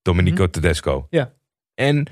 Domenico 0.02 0.50
Tedesco. 0.50 1.06
Ja. 1.10 1.32
En 1.74 2.06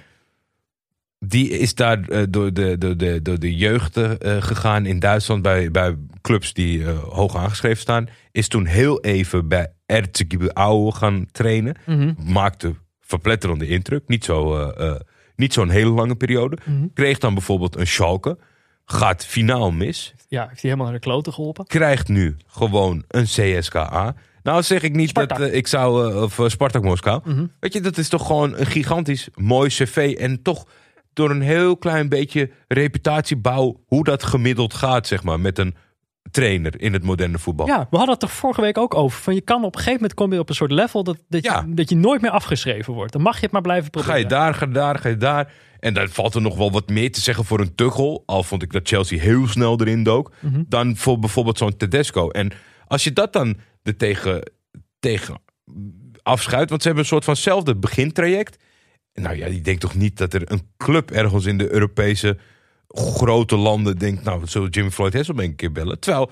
die 1.18 1.48
is 1.50 1.74
daar 1.74 2.00
eh, 2.00 2.22
door, 2.28 2.52
de, 2.52 2.78
door, 2.78 2.96
de, 2.96 3.22
door 3.22 3.38
de 3.38 3.56
jeugd 3.56 3.96
eh, 3.96 4.42
gegaan 4.42 4.86
in 4.86 4.98
Duitsland 4.98 5.42
bij, 5.42 5.70
bij 5.70 5.96
clubs 6.20 6.52
die 6.52 6.84
eh, 6.84 6.98
hoog 6.98 7.36
aangeschreven 7.36 7.80
staan. 7.80 8.08
Is 8.32 8.48
toen 8.48 8.66
heel 8.66 9.00
even 9.00 9.48
bij 9.48 9.72
Erzgebirge 9.86 10.52
Aue 10.54 10.92
gaan 10.92 11.26
trainen. 11.32 11.76
Mhm. 11.86 12.12
Maakte 12.32 12.74
verpletterende 13.00 13.68
indruk. 13.68 14.08
Niet 14.08 14.24
zo, 14.24 14.72
niet 15.36 15.52
zo'n 15.52 15.68
hele 15.68 15.90
lange 15.90 16.16
periode. 16.16 16.58
Mhm. 16.64 16.86
Kreeg 16.94 17.18
dan 17.18 17.34
bijvoorbeeld 17.34 17.76
een 17.76 17.86
Schalke. 17.86 18.38
Gaat 18.84 19.26
finaal 19.26 19.70
mis 19.70 20.14
Ja, 20.28 20.40
heeft 20.40 20.62
hij 20.62 20.70
helemaal 20.70 20.84
naar 20.84 21.00
de 21.00 21.06
kloten 21.06 21.32
geholpen. 21.32 21.66
krijgt 21.66 22.08
nu 22.08 22.36
gewoon 22.46 23.04
een 23.08 23.24
CSKA. 23.24 24.14
Nou 24.42 24.62
zeg 24.62 24.82
ik 24.82 24.94
niet 24.94 25.08
Spartak. 25.08 25.38
dat 25.38 25.52
ik 25.52 25.66
zou... 25.66 26.14
of 26.22 26.40
Spartak 26.46 26.82
Moskou. 26.82 27.20
Mhm. 27.24 27.46
Weet 27.60 27.72
je, 27.72 27.80
dat 27.80 27.98
is 27.98 28.08
toch 28.08 28.26
gewoon 28.26 28.56
een 28.56 28.66
gigantisch 28.66 29.28
mooi 29.34 29.68
cv. 29.68 30.16
En 30.18 30.42
toch 30.42 30.66
door 31.16 31.30
een 31.30 31.40
heel 31.40 31.76
klein 31.76 32.08
beetje 32.08 32.50
reputatiebouw... 32.68 33.82
hoe 33.86 34.04
dat 34.04 34.22
gemiddeld 34.22 34.74
gaat, 34.74 35.06
zeg 35.06 35.22
maar, 35.22 35.40
met 35.40 35.58
een 35.58 35.74
trainer 36.30 36.80
in 36.80 36.92
het 36.92 37.02
moderne 37.04 37.38
voetbal. 37.38 37.66
Ja, 37.66 37.86
we 37.90 37.96
hadden 37.96 38.14
het 38.14 38.22
er 38.22 38.28
vorige 38.28 38.60
week 38.60 38.78
ook 38.78 38.94
over. 38.94 39.20
Van 39.20 39.34
je 39.34 39.40
kan 39.40 39.58
op 39.64 39.64
een 39.74 39.78
gegeven 39.80 39.92
moment 40.00 40.14
kom 40.14 40.32
je 40.32 40.38
op 40.38 40.48
een 40.48 40.54
soort 40.54 40.70
level 40.70 41.04
dat, 41.04 41.16
dat, 41.28 41.44
Ja. 41.44 41.64
je, 41.68 41.74
dat 41.74 41.88
je 41.88 41.96
nooit 41.96 42.20
meer 42.20 42.30
afgeschreven 42.30 42.92
wordt. 42.94 43.12
Dan 43.12 43.22
mag 43.22 43.34
je 43.36 43.42
het 43.42 43.52
maar 43.52 43.60
blijven 43.62 43.84
Ga 43.84 43.90
proberen. 43.90 44.20
je 44.20 44.26
daar, 44.26 44.54
ga 44.54 44.66
je 44.66 44.72
daar, 44.72 44.98
ga 44.98 45.08
je 45.08 45.16
daar. 45.16 45.52
En 45.80 45.94
dan 45.94 46.08
valt 46.08 46.34
er 46.34 46.40
nog 46.42 46.56
wel 46.56 46.70
wat 46.70 46.88
meer 46.88 47.12
te 47.12 47.20
zeggen 47.20 47.44
voor 47.44 47.60
een 47.60 47.74
Tuchel. 47.74 48.22
Al 48.26 48.42
vond 48.42 48.62
ik 48.62 48.72
dat 48.72 48.88
Chelsea 48.88 49.18
heel 49.20 49.46
snel 49.46 49.80
erin 49.80 50.02
dook. 50.02 50.32
Mhm. 50.40 50.62
Dan 50.68 50.96
voor 50.96 51.18
bijvoorbeeld 51.18 51.58
zo'n 51.58 51.76
Tedesco. 51.76 52.28
En 52.30 52.50
als 52.86 53.04
je 53.04 53.12
dat 53.12 53.32
dan 53.32 53.56
er 53.82 53.96
tegen, 53.96 54.50
tegen 55.00 55.42
afschuift. 56.22 56.68
Want 56.68 56.80
ze 56.82 56.86
hebben 56.86 57.04
een 57.04 57.10
soort 57.10 57.24
vanzelfde 57.24 57.76
begintraject. 57.76 58.64
Nou 59.22 59.36
ja, 59.36 59.48
die 59.48 59.60
denkt 59.60 59.80
toch 59.80 59.94
niet 59.94 60.16
dat 60.18 60.34
er 60.34 60.52
een 60.52 60.68
club 60.76 61.10
ergens 61.10 61.44
in 61.46 61.58
de 61.58 61.72
Europese 61.72 62.38
grote 62.88 63.56
landen 63.56 63.98
denkt... 63.98 64.24
Nou, 64.24 64.46
zullen 64.46 64.68
Jimmy 64.70 64.90
Floyd 64.90 65.12
Hasselbank 65.14 65.48
een 65.48 65.56
keer 65.56 65.72
bellen. 65.72 65.98
Terwijl, 66.00 66.30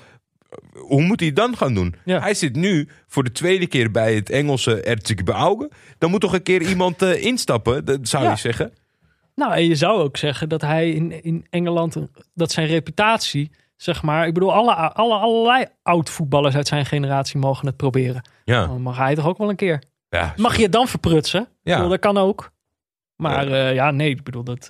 eh, 0.50 0.80
hoe 0.80 1.02
moet 1.02 1.18
hij 1.20 1.28
het 1.28 1.36
dan 1.36 1.56
gaan 1.56 1.74
doen? 1.74 1.94
Ja. 2.04 2.20
Hij 2.20 2.34
zit 2.34 2.56
nu 2.56 2.88
voor 3.06 3.24
de 3.24 3.32
tweede 3.32 3.66
keer 3.66 3.90
bij 3.90 4.14
het 4.14 4.30
Engelse 4.30 4.80
Erzgebirge 4.80 5.40
Auge. 5.40 5.70
Dan 5.98 6.10
moet 6.10 6.20
toch 6.20 6.32
een 6.34 6.42
keer 6.42 6.62
iemand 6.62 7.02
eh, 7.02 7.24
instappen, 7.24 7.84
dat 7.84 7.98
zou 8.08 8.24
Ja. 8.24 8.30
je 8.30 8.36
zeggen. 8.36 8.72
Nou, 9.34 9.52
en 9.52 9.66
je 9.68 9.74
zou 9.74 10.00
ook 10.02 10.16
zeggen 10.16 10.48
dat 10.48 10.60
hij 10.60 10.90
in, 10.90 11.22
in 11.24 11.46
Engeland, 11.50 11.96
dat 12.34 12.52
zijn 12.52 12.66
reputatie, 12.66 13.50
zeg 13.76 14.02
maar, 14.02 14.26
ik 14.26 14.34
bedoel, 14.34 14.52
alle, 14.52 14.74
alle, 14.74 15.14
allerlei 15.14 15.64
oud-voetballers 15.82 16.54
uit 16.54 16.68
zijn 16.68 16.86
generatie 16.86 17.38
mogen 17.38 17.66
het 17.66 17.76
proberen. 17.76 18.28
Ja, 18.44 18.66
Dan 18.66 18.82
mag 18.82 18.96
hij 18.96 19.14
toch 19.14 19.26
ook 19.26 19.38
wel 19.38 19.48
een 19.48 19.56
keer. 19.56 19.82
ja. 20.08 20.32
Mag 20.36 20.56
je 20.56 20.62
het 20.62 20.72
dan 20.72 20.88
verprutsen? 20.88 21.48
Ja. 21.62 21.74
bedoel, 21.74 21.90
dat 21.90 22.00
kan 22.00 22.16
ook. 22.18 22.52
Maar 23.16 23.48
ja, 23.48 23.68
ja 23.68 23.90
nee, 23.90 24.10
ik 24.10 24.22
bedoel, 24.22 24.44
dat... 24.44 24.68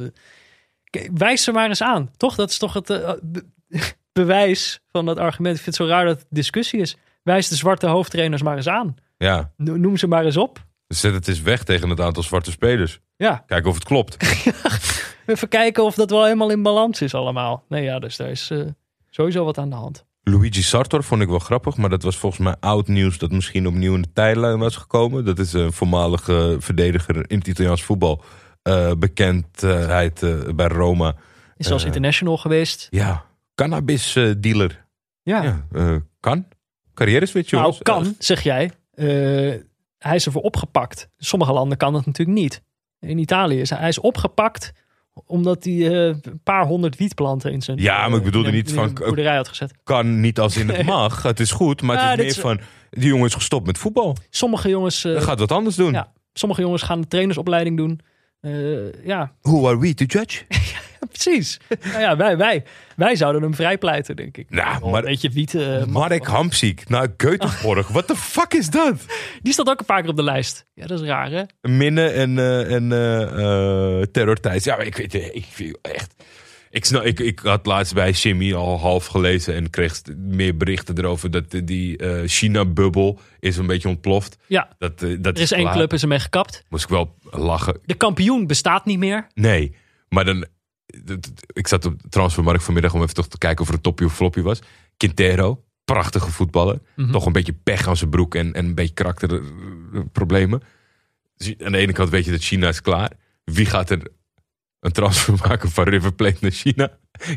eh, 0.92 1.08
wijs 1.14 1.42
ze 1.42 1.52
maar 1.52 1.68
eens 1.68 1.82
aan, 1.82 2.10
toch? 2.16 2.34
Dat 2.34 2.50
is 2.50 2.58
toch 2.58 2.72
het 2.72 2.90
eh, 2.90 3.12
be- 3.22 3.44
bewijs 4.12 4.80
van 4.90 5.06
dat 5.06 5.18
argument. 5.18 5.56
Ik 5.56 5.62
vind 5.62 5.78
het 5.78 5.86
zo 5.86 5.92
raar 5.92 6.04
dat 6.04 6.18
het 6.18 6.26
discussie 6.30 6.80
is. 6.80 6.96
Wijs 7.22 7.48
de 7.48 7.56
zwarte 7.56 7.86
hoofdtrainers 7.86 8.42
maar 8.42 8.56
eens 8.56 8.68
aan. 8.68 8.94
ja. 9.16 9.52
No- 9.56 9.76
Noem 9.76 9.96
ze 9.96 10.06
maar 10.06 10.24
eens 10.24 10.36
op. 10.36 10.64
Zet 10.88 11.14
het 11.14 11.28
eens 11.28 11.40
weg 11.42 11.62
tegen 11.64 11.88
het 11.88 12.00
aantal 12.00 12.22
zwarte 12.22 12.50
spelers. 12.50 13.00
Ja, 13.16 13.42
Kijken 13.46 13.68
of 13.70 13.74
het 13.74 13.84
klopt. 13.84 14.16
even 15.26 15.48
kijken 15.48 15.84
of 15.84 15.94
dat 15.94 16.10
wel 16.10 16.22
helemaal 16.24 16.50
in 16.50 16.62
balans 16.62 17.02
is 17.02 17.14
allemaal. 17.14 17.64
Nee, 17.68 17.82
ja, 17.82 17.98
dus 17.98 18.16
daar 18.16 18.30
is 18.30 18.50
eh, 18.50 18.60
sowieso 19.10 19.44
wat 19.44 19.58
aan 19.58 19.70
de 19.70 19.76
hand. 19.76 20.04
Luigi 20.24 20.62
Sartor 20.62 21.04
vond 21.04 21.22
ik 21.22 21.28
wel 21.28 21.38
grappig, 21.38 21.76
maar 21.76 21.90
dat 21.90 22.02
was 22.02 22.16
volgens 22.16 22.42
mij 22.42 22.56
oud 22.60 22.88
nieuws 22.88 23.18
dat 23.18 23.30
misschien 23.30 23.66
opnieuw 23.66 23.94
in 23.94 24.02
de 24.02 24.12
tijdlijn 24.12 24.58
was 24.58 24.76
gekomen. 24.76 25.24
Dat 25.24 25.38
is 25.38 25.52
een 25.52 25.72
voormalige 25.72 26.56
verdediger 26.60 27.30
in 27.30 27.38
het 27.38 27.46
Italiaans 27.48 27.82
voetbal. 27.82 28.22
Eh, 28.62 28.92
bekendheid 28.98 30.22
eh, 30.22 30.38
bij 30.54 30.66
Roma. 30.66 31.14
Is 31.56 31.66
zelfs 31.66 31.82
Eh. 31.82 31.88
international 31.88 32.36
geweest. 32.36 32.86
Ja, 32.90 33.24
cannabis 33.54 34.12
dealer. 34.38 34.84
Ja, 35.22 35.64
Ja, 35.72 36.00
kan. 36.20 36.46
Carrière 36.94 37.26
switch, 37.26 37.50
nou 37.50 37.62
jongens. 37.62 37.82
kan, 37.82 38.14
zeg 38.18 38.42
jij. 38.42 38.70
Hij 39.98 40.14
is 40.14 40.26
ervoor 40.26 40.42
opgepakt. 40.42 41.08
Sommige 41.16 41.52
landen 41.52 41.78
kan 41.78 41.92
dat 41.92 42.06
natuurlijk 42.06 42.38
niet. 42.38 42.62
In 43.00 43.18
Italië 43.18 43.60
is 43.60 43.70
hij, 43.70 43.78
hij 43.78 43.88
is 43.88 43.98
opgepakt 44.00 44.72
omdat 45.26 45.64
hij 45.64 45.72
eh, 45.74 46.06
een 46.22 46.40
paar 46.44 46.66
honderd 46.66 46.96
wietplanten 46.96 47.52
in 47.52 47.62
zijn 47.62 47.78
Ja, 47.78 47.98
maar 47.98 48.10
ik 48.10 48.18
eh, 48.18 48.24
bedoelde 48.24 48.48
in 48.48 48.54
niet 48.54 48.68
in 48.68 48.74
van- 48.74 48.92
boerderij 48.94 49.36
had 49.36 49.48
gezet. 49.48 49.72
Kan 49.84 50.20
niet 50.20 50.38
als 50.40 50.56
in 50.56 50.68
het 50.68 50.86
mag. 50.86 51.22
Het 51.22 51.40
is 51.40 51.50
goed, 51.50 51.82
maar 51.82 52.10
het 52.10 52.18
is 52.20 52.24
meer 52.36 52.42
van... 52.44 52.60
Die 52.90 53.08
jongen 53.08 53.26
is 53.26 53.34
gestopt 53.34 53.66
met 53.66 53.78
voetbal. 53.78 54.16
Sommige 54.30 54.68
jongens, 54.68 55.02
Hij 55.02 55.20
gaat 55.20 55.38
wat 55.38 55.52
anders 55.52 55.76
doen. 55.76 55.92
ja. 55.92 56.12
sommige 56.32 56.60
jongens 56.60 56.82
gaan 56.82 57.00
de 57.00 57.06
trainersopleiding 57.08 57.76
doen. 57.76 58.00
Eh, 58.44 59.04
ja, 59.06 59.32
Who 59.42 59.66
are 59.68 59.78
we 59.78 59.94
to 59.94 60.04
judge? 60.04 60.42
precies. 61.12 61.58
nou 61.84 62.00
ja, 62.00 62.16
wij, 62.16 62.36
wij, 62.36 62.64
wij 62.96 63.16
zouden 63.16 63.42
hem 63.42 63.54
vrijpleiten, 63.54 64.16
denk 64.16 64.36
ik. 64.36 64.50
Nou, 64.50 64.90
maar- 64.90 64.98
een 64.98 65.04
beetje 65.10 65.30
wiet. 65.30 65.54
eh, 65.54 65.78
mag 65.78 65.86
Marek 65.86 66.24
wel. 66.26 66.34
Hamziek 66.34 66.88
naar 66.88 67.08
Göteborg. 67.08 67.86
What 67.88 68.06
the 68.06 68.16
fuck 68.16 68.54
is 68.54 68.70
dat? 68.70 68.94
Die 69.42 69.52
staat 69.52 69.68
ook 69.68 69.80
een 69.80 69.86
paar 69.86 70.00
keer 70.00 70.10
op 70.10 70.16
de 70.16 70.22
lijst. 70.22 70.66
Ja, 70.74 70.86
dat 70.86 71.00
is 71.00 71.06
raar, 71.06 71.30
hè? 71.30 71.42
Minnen 71.70 72.14
en, 72.14 72.38
eh 72.38 72.72
en 72.72 72.92
Thijs. 74.40 74.64
Ja, 74.64 74.76
maar 74.76 74.86
ik 74.86 74.96
weet 74.96 75.14
ik 75.14 75.44
vind 75.50 75.76
echt... 75.82 76.14
Ik, 76.74 76.84
snap, 76.84 77.02
ik, 77.02 77.20
ik 77.20 77.38
had 77.38 77.66
laatst 77.66 77.94
bij 77.94 78.10
Jimmy 78.10 78.54
al 78.54 78.78
half 78.80 79.06
gelezen 79.06 79.54
en 79.54 79.70
kreeg 79.70 80.00
meer 80.16 80.56
berichten 80.56 80.98
erover 80.98 81.30
dat 81.30 81.44
die- 81.64 81.96
eh, 81.96 82.22
China-bubbel 82.28 83.20
is 83.40 83.56
een 83.56 83.66
beetje 83.66 83.88
ontploft. 83.88 84.36
Ja, 84.46 84.74
Dat, 84.78 85.02
eh, 85.02 85.16
dat 85.20 85.36
er 85.36 85.42
is 85.42 85.52
één 85.52 85.62
klaar. 85.62 85.74
club 85.74 85.92
is 85.92 86.02
ermee 86.02 86.18
gekapt. 86.20 86.64
Moest 86.68 86.84
ik 86.84 86.90
wel 86.90 87.14
lachen. 87.30 87.78
De 87.84 87.94
kampioen 87.94 88.46
bestaat 88.46 88.84
niet 88.84 88.98
meer. 88.98 89.26
Nee, 89.34 89.74
maar 90.08 90.24
dan... 90.24 90.46
Ik 91.52 91.66
zat 91.68 91.84
op 91.84 92.02
de 92.02 92.08
transfermarkt 92.08 92.64
vanmiddag 92.64 92.94
om 92.94 93.02
even 93.02 93.14
toch 93.14 93.28
te 93.28 93.38
kijken 93.38 93.62
of 93.62 93.68
er 93.68 93.74
een 93.74 93.80
toppie 93.80 94.06
of 94.06 94.14
floppy 94.14 94.40
was. 94.40 94.58
Quintero, 94.96 95.64
prachtige 95.84 96.30
voetballer. 96.30 96.78
Mhm. 96.96 97.10
Toch 97.12 97.26
een 97.26 97.32
beetje 97.32 97.52
pech 97.62 97.88
aan 97.88 97.96
zijn 97.96 98.10
broek 98.10 98.34
en, 98.34 98.52
en 98.52 98.64
een 98.64 98.74
beetje 98.74 98.94
karakterproblemen. 98.94 100.62
Dus 101.36 101.54
aan 101.64 101.72
de 101.72 101.78
ene 101.78 101.92
kant 101.92 102.08
weet 102.10 102.24
je 102.24 102.30
dat 102.30 102.42
China 102.42 102.68
is 102.68 102.80
klaar. 102.80 103.10
Wie 103.44 103.66
gaat 103.66 103.90
er 103.90 104.00
een 104.84 104.92
transfer 104.92 105.34
maken 105.48 105.70
van 105.70 105.84
River 105.84 106.12
Plate 106.12 106.36
naar 106.40 106.50
China? 106.50 106.90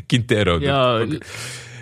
Quintero. 0.06 0.60
Ja, 0.60 1.06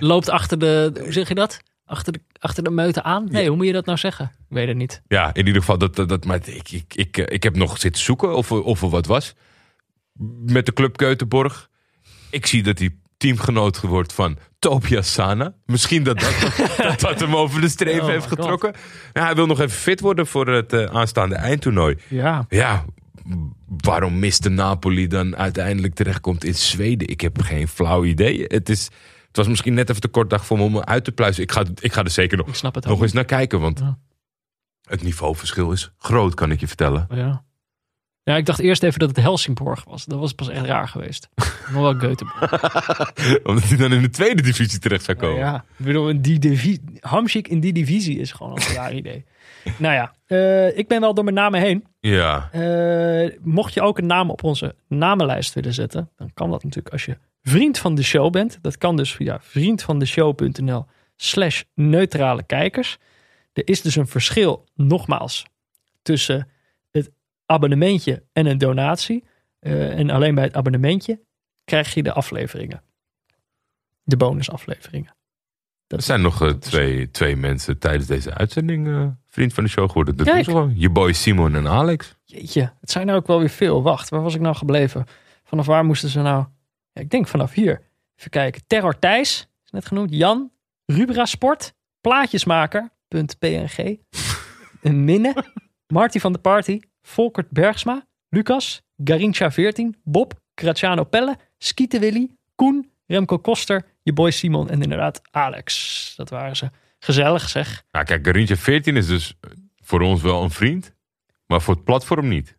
loopt 0.00 0.28
achter 0.28 0.58
de, 0.58 0.90
hoe 1.02 1.12
zeg 1.12 1.28
je 1.28 1.34
dat? 1.34 1.60
Achter 1.84 2.12
de, 2.12 2.20
achter 2.38 2.62
de 2.64 2.70
meute 2.70 3.02
aan? 3.02 3.28
Nee, 3.30 3.48
hoe 3.48 3.56
moet 3.56 3.66
je 3.66 3.72
dat 3.72 3.86
nou 3.86 3.98
zeggen? 3.98 4.24
Ik 4.24 4.56
weet 4.56 4.68
het 4.68 4.76
niet. 4.76 5.02
Ja, 5.08 5.34
in 5.34 5.46
ieder 5.46 5.60
geval, 5.60 5.78
dat, 5.78 5.96
dat, 5.96 6.24
maar 6.24 6.48
ik, 6.48 6.70
ik, 6.70 6.94
ik, 6.94 7.18
eh, 7.18 7.34
ik 7.34 7.42
heb 7.42 7.56
nog 7.56 7.78
zitten 7.78 8.02
zoeken 8.02 8.36
of, 8.36 8.52
of 8.52 8.82
er 8.82 8.88
wat 8.88 9.06
was. 9.06 9.34
Met 10.44 10.66
de 10.66 10.72
club 10.72 10.96
Keutenborg. 10.96 11.68
Ik 12.30 12.46
zie 12.46 12.62
dat 12.62 12.78
hij 12.78 12.96
teamgenoot 13.16 13.80
wordt 13.80 14.12
van 14.12 14.38
Tobias 14.58 15.12
Sana. 15.12 15.54
Misschien 15.64 16.02
dat 16.02 16.20
dat, 16.20 16.56
dat, 16.76 17.00
dat 17.00 17.20
hem 17.20 17.36
over 17.36 17.60
de 17.60 17.68
streep 17.68 18.00
Oh 18.00 18.06
heeft 18.06 18.26
getrokken. 18.26 18.74
Ja, 19.12 19.24
hij 19.24 19.34
wil 19.34 19.46
nog 19.46 19.60
even 19.60 19.78
fit 19.78 20.00
worden 20.00 20.26
voor 20.26 20.48
het 20.48 20.72
eh, 20.72 20.84
aanstaande 20.84 21.34
eindtoernooi. 21.34 21.96
Ja. 22.08 22.44
Ja, 22.48 22.84
waarom 23.80 24.18
miste 24.18 24.48
Napoli 24.48 25.06
dan 25.06 25.36
uiteindelijk 25.36 25.94
terechtkomt 25.94 26.44
in 26.44 26.54
Zweden? 26.54 27.08
Ik 27.08 27.20
heb 27.20 27.40
geen 27.42 27.68
flauw 27.68 28.04
idee. 28.04 28.44
Het, 28.48 28.68
is, 28.68 28.84
het 29.26 29.36
was 29.36 29.48
misschien 29.48 29.74
net 29.74 29.88
even 29.90 30.00
te 30.00 30.08
kort 30.08 30.30
dag 30.30 30.46
voor 30.46 30.56
me 30.58 30.62
om 30.64 30.80
uit 30.80 31.04
te 31.04 31.12
pluizen. 31.12 31.42
Ik 31.42 31.52
ga, 31.52 31.64
ik 31.80 31.92
ga 31.92 32.04
er 32.04 32.10
zeker 32.10 32.36
nog, 32.38 32.48
Ik 32.48 32.54
snap 32.54 32.74
het 32.74 32.84
nog 32.86 33.02
eens 33.02 33.12
naar 33.12 33.24
kijken. 33.24 33.60
Want 33.60 33.78
Ja. 33.78 33.98
het 34.88 35.02
niveauverschil 35.02 35.72
is 35.72 35.90
groot, 35.98 36.34
kan 36.34 36.50
ik 36.50 36.60
je 36.60 36.66
vertellen. 36.66 37.06
Ja. 37.10 37.44
Ja, 38.22 38.36
ik 38.36 38.46
dacht 38.46 38.58
eerst 38.58 38.82
even 38.82 38.98
dat 38.98 39.08
het 39.08 39.18
Helsingborg 39.18 39.84
was. 39.84 40.04
Dat 40.04 40.18
was 40.18 40.32
pas 40.32 40.48
echt 40.48 40.64
raar 40.64 40.88
geweest. 40.88 41.28
Nog 41.72 41.82
wel 41.82 41.94
Göteborg. 41.94 42.50
Omdat 43.48 43.64
hij 43.64 43.76
dan 43.76 43.92
in 43.92 44.02
de 44.02 44.10
tweede 44.10 44.42
divisie 44.42 44.78
terecht 44.78 45.04
zou 45.04 45.16
komen. 45.18 45.38
Ja, 45.38 45.64
ik 45.78 45.84
bedoel, 45.86 46.08
in 46.08 46.20
die 46.20 46.38
divi- 46.38 46.80
Hamsik 47.00 47.48
in 47.48 47.60
die 47.60 47.72
divisie 47.72 48.18
is 48.18 48.32
gewoon 48.32 48.52
een 48.56 48.74
raar 48.74 48.94
idee. 48.94 49.24
Nou 49.78 49.94
ja, 49.94 50.14
eh, 50.26 50.78
ik 50.78 50.88
ben 50.88 51.00
wel 51.00 51.14
door 51.14 51.24
mijn 51.24 51.36
namen 51.36 51.60
heen. 51.60 51.84
Ja. 52.00 52.48
Eh, 52.52 53.38
mocht 53.42 53.74
je 53.74 53.82
ook 53.82 53.98
een 53.98 54.06
naam 54.06 54.30
op 54.30 54.42
onze 54.42 54.74
namenlijst 54.88 55.54
willen 55.54 55.74
zetten, 55.74 56.10
dan 56.16 56.30
kan 56.34 56.50
dat 56.50 56.64
natuurlijk 56.64 56.92
als 56.92 57.04
je 57.04 57.18
vriend 57.42 57.78
van 57.78 57.94
de 57.94 58.02
show 58.02 58.32
bent. 58.32 58.58
Dat 58.60 58.78
kan 58.78 58.96
dus 58.96 59.14
via 59.14 59.40
vriendvandeshow.nl 59.40 60.86
slash 61.16 61.62
neutrale 61.74 62.42
kijkers. 62.42 62.98
Er 63.52 63.68
is 63.68 63.80
dus 63.80 63.96
een 63.96 64.06
verschil, 64.06 64.64
nogmaals, 64.74 65.44
tussen 66.02 66.48
het 66.90 67.10
abonnementje 67.46 68.22
en 68.32 68.46
een 68.46 68.58
donatie. 68.58 69.24
Eh, 69.58 69.98
en 69.98 70.10
alleen 70.10 70.34
bij 70.34 70.44
het 70.44 70.54
abonnementje 70.54 71.20
krijg 71.64 71.94
je 71.94 72.02
de 72.02 72.12
afleveringen. 72.12 72.82
De 74.02 74.16
bonusafleveringen. 74.16 75.14
Dat 75.86 75.98
Er 75.98 76.04
zijn 76.04 76.20
nog 76.20 76.56
twee, 76.58 77.10
twee 77.10 77.36
mensen 77.36 77.78
tijdens 77.78 78.06
deze 78.06 78.34
uitzending 78.34 79.14
vriend 79.36 79.54
van 79.54 79.64
de 79.64 79.70
show 79.70 79.88
geworden. 79.88 80.16
Dat 80.16 80.26
Kijk. 80.26 80.44
ze 80.44 80.50
gewoon. 80.50 80.72
Je 80.76 80.90
boy 80.90 81.12
Simon 81.12 81.54
en 81.54 81.68
Alex. 81.68 82.14
Jeetje, 82.24 82.72
het 82.80 82.90
zijn 82.90 83.08
er 83.08 83.14
ook 83.14 83.26
wel 83.26 83.38
weer 83.38 83.48
veel. 83.48 83.82
Wacht, 83.82 84.08
waar 84.08 84.22
was 84.22 84.34
ik 84.34 84.40
nou 84.40 84.56
gebleven? 84.56 85.04
Vanaf 85.44 85.66
waar 85.66 85.84
moesten 85.84 86.08
ze 86.08 86.20
nou? 86.20 86.44
Ja, 86.92 87.00
ik 87.00 87.10
denk 87.10 87.28
vanaf 87.28 87.52
hier. 87.52 87.82
Even 88.16 88.30
kijken. 88.30 88.62
Terror 88.66 88.98
Thijs, 88.98 89.48
is 89.64 89.70
net 89.70 89.86
genoemd. 89.86 90.10
Jan, 90.12 90.50
Rubra 90.86 91.24
Sport, 91.24 91.74
Plaatjesmaker.png, 92.00 94.00
een 94.82 95.04
Minne, 95.08 95.44
Marty 95.86 96.18
van 96.18 96.32
de 96.32 96.38
Party, 96.38 96.80
Volkert 97.02 97.50
Bergsma, 97.50 98.06
Lucas, 98.28 98.82
Garincha 99.04 99.50
14, 99.50 99.96
Bob, 100.04 100.32
Graciano 100.54 101.04
Pelle, 101.04 101.36
Skiete 101.58 101.98
Willy, 101.98 102.30
Koen, 102.54 102.90
Remco 103.06 103.38
Koster, 103.38 103.84
je 104.02 104.12
boy 104.12 104.30
Simon 104.30 104.70
en 104.70 104.82
inderdaad 104.82 105.22
Alex. 105.30 106.12
Dat 106.16 106.30
waren 106.30 106.56
ze. 106.56 106.70
Gezellig 107.06 107.48
zeg. 107.48 107.84
Nou, 107.90 108.04
kijk, 108.04 108.26
Garintje 108.26 108.56
14 108.56 108.96
is 108.96 109.06
dus 109.06 109.34
voor 109.82 110.00
ons 110.00 110.22
wel 110.22 110.42
een 110.42 110.50
vriend. 110.50 110.92
Maar 111.46 111.62
voor 111.62 111.74
het 111.74 111.84
platform 111.84 112.28
niet. 112.28 112.56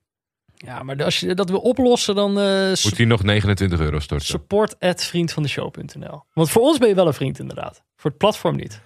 Ja, 0.56 0.84
maar 0.84 1.04
als 1.04 1.20
je 1.20 1.34
dat 1.34 1.50
wil 1.50 1.60
oplossen, 1.60 2.16
dan 2.16 2.40
eh, 2.40 2.68
Moet 2.68 2.98
hij 2.98 3.06
nog 3.06 3.24
29 3.24 3.80
euro 3.80 4.00
storten. 4.00 4.28
support 4.28 4.80
at 4.80 5.04
vriendvandeshow.nl. 5.04 6.24
Want 6.34 6.50
voor 6.50 6.62
ons 6.62 6.78
ben 6.78 6.88
je 6.88 6.96
wel 6.96 7.08
een 7.08 7.14
vriend 7.14 7.40
inderdaad. 7.40 7.84
Voor 7.96 8.10
het 8.10 8.20
platform 8.20 8.56
niet. 8.56 8.82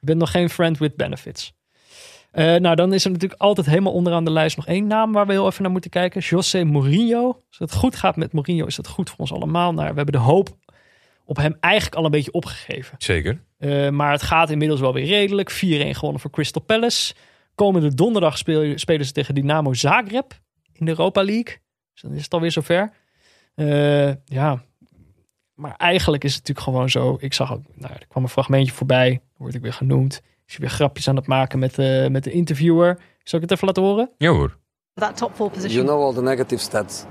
Je 0.00 0.06
bent 0.06 0.18
nog 0.18 0.30
geen 0.30 0.50
friend 0.50 0.78
with 0.78 0.96
benefits. 0.96 1.52
Eh, 2.30 2.54
nou, 2.54 2.76
dan 2.76 2.92
is 2.92 3.04
er 3.04 3.10
natuurlijk 3.10 3.40
altijd 3.40 3.66
helemaal 3.66 3.92
onderaan 3.92 4.24
de 4.24 4.30
lijst 4.30 4.56
nog 4.56 4.66
één 4.66 4.86
naam 4.86 5.12
waar 5.12 5.26
we 5.26 5.32
heel 5.32 5.46
even 5.46 5.62
naar 5.62 5.72
moeten 5.72 5.90
kijken. 5.90 6.20
José 6.20 6.64
Mourinho. 6.64 7.26
Als 7.26 7.58
het 7.58 7.74
goed 7.74 7.96
gaat 7.96 8.16
met 8.16 8.32
Mourinho, 8.32 8.66
is 8.66 8.76
dat 8.76 8.88
goed 8.88 9.10
voor 9.10 9.18
ons 9.18 9.32
allemaal. 9.32 9.72
Nou, 9.72 9.88
we 9.88 9.94
hebben 9.96 10.14
de 10.14 10.18
hoop 10.18 10.56
op 11.24 11.36
hem 11.36 11.56
eigenlijk 11.60 11.94
al 11.96 12.04
een 12.04 12.10
beetje 12.10 12.32
opgegeven. 12.32 12.94
Zeker. 12.98 13.40
Eh, 13.58 13.88
maar 13.88 14.10
het 14.12 14.22
gaat 14.22 14.50
inmiddels 14.50 14.80
wel 14.80 14.92
weer 14.92 15.06
redelijk. 15.06 15.50
4-1 15.50 15.54
gewonnen 15.94 16.20
voor 16.20 16.30
Crystal 16.30 16.62
Palace. 16.62 17.14
Komende 17.54 17.94
donderdag 17.94 18.38
speel- 18.38 18.78
spelen 18.78 19.06
ze 19.06 19.12
tegen 19.12 19.34
Dynamo 19.34 19.74
Zagreb 19.74 20.32
in 20.72 20.84
de 20.84 20.90
Europa 20.90 21.22
League. 21.24 21.56
Dus 21.92 22.02
dan 22.02 22.12
is 22.12 22.24
het 22.24 22.34
alweer 22.34 22.50
zover. 22.52 22.90
Eh, 23.54 24.12
ja, 24.24 24.62
maar 25.54 25.74
eigenlijk 25.76 26.24
is 26.24 26.34
het 26.34 26.40
natuurlijk 26.40 26.66
gewoon 26.66 26.90
zo. 26.90 27.16
Ik 27.20 27.32
zag 27.32 27.52
ook, 27.52 27.62
nou, 27.74 27.92
er 27.92 28.06
kwam 28.08 28.22
een 28.22 28.28
fragmentje 28.28 28.72
voorbij. 28.72 29.20
Word 29.36 29.54
ik 29.54 29.62
weer 29.62 29.72
genoemd. 29.72 30.12
Is 30.46 30.52
hij 30.52 30.60
weer 30.60 30.70
grapjes 30.76 31.08
aan 31.08 31.16
het 31.16 31.26
maken 31.26 31.58
met, 31.58 31.74
de 31.74 32.08
met 32.10 32.24
de 32.24 32.30
interviewer. 32.30 32.98
Zal 33.22 33.38
ik 33.38 33.44
het 33.44 33.52
even 33.54 33.66
laten 33.66 33.82
horen? 33.82 34.10
Ja 34.18 34.30
hoor. 34.30 34.56
that 34.94 35.16
top 35.16 35.34
four 35.34 35.50
position. 35.50 35.72
You 35.84 35.86
know 35.86 36.02
all 36.06 36.14
the 36.14 36.22
negative 36.22 36.62
stats. 36.62 37.04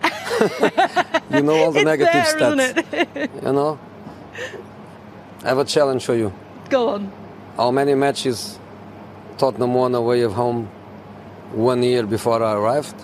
you 1.29 1.41
know 1.41 1.61
all 1.63 1.71
the 1.71 1.79
It's 1.79 1.83
negative 1.83 2.11
there, 2.11 2.25
stats. 2.25 2.63
isn't 2.63 2.77
it? 2.77 3.29
You 3.41 3.53
know? 3.53 3.77
I 5.43 5.47
have 5.47 5.59
a 5.61 5.65
challenge 5.65 6.05
for 6.05 6.15
you. 6.15 6.31
Go 6.69 6.87
on. 6.89 7.11
How 7.57 7.71
many 7.71 7.93
matches 7.95 8.59
Tottenham 9.37 9.73
won 9.73 9.95
away 9.95 10.23
of 10.25 10.33
home 10.33 10.67
one 11.55 11.83
year 11.83 12.07
before 12.07 12.41
I 12.43 12.53
arrived? 12.53 12.95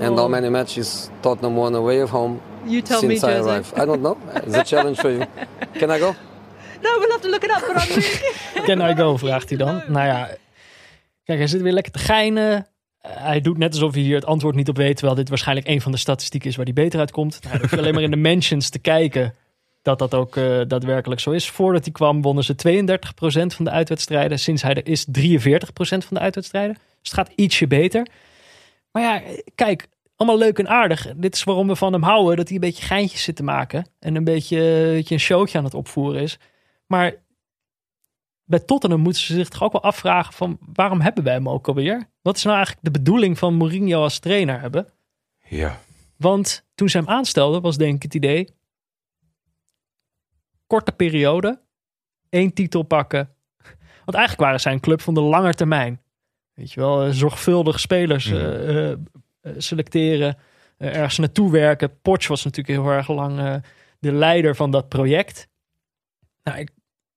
And 0.00 0.16
how 0.16 0.24
Oh. 0.24 0.28
many 0.30 0.48
matches 0.48 1.10
Tottenham 1.20 1.56
won 1.56 1.74
away 1.74 2.02
of 2.02 2.10
home 2.10 2.40
You 2.66 2.82
tell 2.82 3.02
me, 3.02 3.16
since 3.16 3.32
I 3.32 3.36
Jose. 3.36 3.48
arrived? 3.50 3.72
I 3.78 3.84
don't 3.84 4.00
know. 4.00 4.16
It's 4.46 4.56
a 4.56 4.62
challenge 4.64 4.98
for 5.00 5.10
you. 5.10 5.24
Can 5.80 5.90
I 5.90 5.98
go? 5.98 6.14
No, 6.82 6.90
we'll 6.98 7.10
have 7.10 7.20
to 7.22 7.28
look 7.28 7.44
it 7.44 7.50
up. 7.50 7.62
But 7.66 7.76
I'm. 7.76 8.64
Can 8.78 8.90
I 8.90 8.94
go? 8.94 9.16
vraagt 9.16 9.48
hij 9.48 9.58
dan. 9.58 9.82
Nou 9.88 10.06
ja, 10.06 10.28
kijk, 11.24 11.38
hij 11.38 11.46
zit 11.46 11.60
weer 11.62 11.72
lekker 11.72 11.92
te 11.92 11.98
geinen. 11.98 12.66
Eh, 13.00 13.10
hij 13.14 13.40
doet 13.40 13.58
net 13.58 13.72
alsof 13.72 13.92
hij 13.94 14.02
hier 14.02 14.14
het 14.14 14.24
antwoord 14.24 14.54
niet 14.54 14.68
op 14.68 14.76
weet. 14.76 14.96
Terwijl 14.96 15.16
dit 15.16 15.28
waarschijnlijk 15.28 15.68
een 15.68 15.80
van 15.80 15.92
de 15.92 15.98
statistieken 15.98 16.50
is 16.50 16.56
waar 16.56 16.64
hij 16.64 16.74
beter 16.74 16.98
uitkomt. 17.00 17.38
Nou, 17.40 17.50
hij 17.52 17.60
hoeft 17.60 17.78
alleen 17.78 17.94
maar 17.94 18.02
in 18.02 18.10
de 18.10 18.16
mentions 18.30 18.68
te 18.70 18.78
kijken 18.78 19.34
dat 19.88 19.98
dat 19.98 20.14
ook 20.14 20.36
eh, 20.36 20.60
daadwerkelijk 20.66 21.20
zo 21.20 21.30
is. 21.30 21.50
Voordat 21.50 21.84
hij 21.84 21.92
kwam 21.92 22.22
wonnen 22.22 22.44
ze 22.44 22.54
32% 22.54 23.54
van 23.54 23.64
de 23.64 23.70
uitwedstrijden. 23.70 24.38
Sinds 24.38 24.62
hij 24.62 24.74
er 24.74 24.86
is 24.86 25.06
43% 25.06 25.08
van 25.78 26.16
de 26.16 26.18
uitwedstrijden. 26.18 26.74
Dus 26.74 27.10
het 27.10 27.12
gaat 27.12 27.32
ietsje 27.34 27.66
beter. 27.66 28.06
Maar 28.92 29.02
ja, 29.02 29.22
kijk, 29.54 29.88
allemaal 30.16 30.38
leuk 30.38 30.58
en 30.58 30.68
aardig. 30.68 31.12
Dit 31.16 31.34
is 31.34 31.44
waarom 31.44 31.66
we 31.66 31.76
van 31.76 31.92
hem 31.92 32.02
houden. 32.02 32.36
Dat 32.36 32.46
hij 32.46 32.54
een 32.54 32.60
beetje 32.60 32.84
geintjes 32.84 33.22
zit 33.22 33.36
te 33.36 33.42
maken. 33.42 33.86
En 33.98 34.14
een 34.14 34.24
beetje, 34.24 34.60
een 34.60 34.94
beetje 34.94 35.14
een 35.14 35.20
showtje 35.20 35.58
aan 35.58 35.64
het 35.64 35.74
opvoeren 35.74 36.22
is. 36.22 36.38
Maar 36.86 37.14
bij 38.44 38.58
Tottenham 38.58 39.00
moeten 39.00 39.22
ze 39.22 39.34
zich 39.34 39.48
toch 39.48 39.62
ook 39.62 39.72
wel 39.72 39.82
afvragen 39.82 40.32
van 40.32 40.58
waarom 40.72 41.00
hebben 41.00 41.24
wij 41.24 41.34
hem 41.34 41.48
ook 41.48 41.68
alweer? 41.68 42.08
Wat 42.22 42.36
is 42.36 42.42
nou 42.42 42.56
eigenlijk 42.56 42.84
de 42.84 42.98
bedoeling 42.98 43.38
van 43.38 43.54
Mourinho 43.54 44.02
als 44.02 44.18
trainer 44.18 44.60
hebben? 44.60 44.88
Ja. 45.48 45.80
Want 46.16 46.64
toen 46.74 46.88
ze 46.88 46.98
hem 46.98 47.08
aanstelden 47.08 47.62
was 47.62 47.76
denk 47.76 47.94
ik 47.94 48.02
het 48.02 48.14
idee 48.14 48.56
korte 50.68 50.92
periode, 50.92 51.60
één 52.28 52.52
titel 52.52 52.82
pakken. 52.82 53.30
Want 54.04 54.16
eigenlijk 54.16 54.40
waren 54.40 54.60
zij 54.60 54.72
een 54.72 54.80
club 54.80 55.00
van 55.00 55.14
de 55.14 55.20
lange 55.20 55.54
termijn. 55.54 56.00
Weet 56.54 56.72
je 56.72 56.80
wel, 56.80 57.02
eh, 57.04 57.10
zorgvuldig 57.10 57.80
spelers 57.80 58.26
Mhm. 58.26 58.36
eh, 58.36 58.90
eh, 58.92 58.98
selecteren, 59.56 60.36
ergens 60.78 61.18
naartoe 61.18 61.50
werken. 61.50 62.00
Poch 62.00 62.26
was 62.26 62.44
natuurlijk 62.44 62.78
heel 62.78 62.92
erg 62.92 63.08
lang 63.08 63.62
de 63.98 64.12
leider 64.12 64.56
van 64.56 64.70
dat 64.70 64.88
project. 64.88 65.48
Nou, 66.42 66.58
ik, 66.58 66.70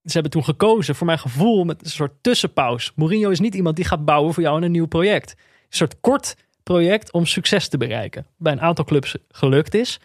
ze 0.04 0.12
hebben 0.12 0.32
toen 0.32 0.44
gekozen, 0.44 0.96
voor 0.96 1.06
mijn 1.06 1.20
gevoel, 1.20 1.64
met 1.64 1.84
een 1.84 1.90
soort 1.90 2.14
tussenpauze. 2.22 2.92
Mourinho 2.96 3.30
is 3.30 3.40
niet 3.40 3.56
iemand 3.56 3.76
die 3.76 3.86
gaat 3.86 4.06
bouwen 4.06 4.34
voor 4.34 4.44
jou 4.44 4.56
aan 4.56 4.64
een 4.64 4.72
nieuw 4.72 4.88
project. 4.88 5.32
Een 5.38 5.78
soort 5.78 6.00
kort 6.00 6.36
project 6.64 7.12
om 7.12 7.26
succes 7.26 7.68
te 7.68 7.78
bereiken. 7.78 8.26
Bij 8.38 8.52
een 8.52 8.62
aantal 8.62 8.86
clubs 8.86 9.18
gelukt 9.30 9.74
is. 9.74 10.00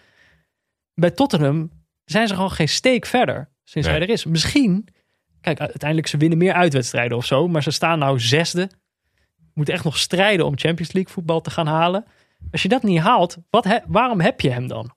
Bij 0.94 1.10
Tottenham 1.10 1.70
zijn 2.10 2.28
ze 2.28 2.34
gewoon 2.34 2.50
geen 2.50 2.68
steek 2.68 3.06
verder 3.06 3.48
sinds 3.64 3.88
Nee. 3.88 3.96
hij 3.96 4.06
er 4.06 4.12
is. 4.12 4.24
Misschien, 4.24 4.88
kijk, 5.40 5.60
uiteindelijk 5.60 6.08
ze 6.08 6.16
winnen 6.16 6.38
meer 6.38 6.52
uitwedstrijden 6.52 7.16
of 7.16 7.24
zo, 7.26 7.48
maar 7.48 7.62
ze 7.62 7.70
staan 7.70 7.98
nou 7.98 8.20
zesde. 8.20 8.70
Moeten 9.54 9.74
echt 9.74 9.84
nog 9.84 9.98
strijden 9.98 10.46
om 10.46 10.58
Champions 10.58 10.92
League 10.92 11.12
voetbal 11.12 11.40
te 11.40 11.50
gaan 11.50 11.66
halen. 11.66 12.04
Als 12.50 12.62
je 12.62 12.68
dat 12.68 12.82
niet 12.82 13.00
haalt, 13.00 13.36
wat 13.50 13.64
he- 13.64 13.78
waarom 13.86 14.20
heb 14.20 14.40
je 14.40 14.50
hem 14.50 14.66
dan? 14.68 14.94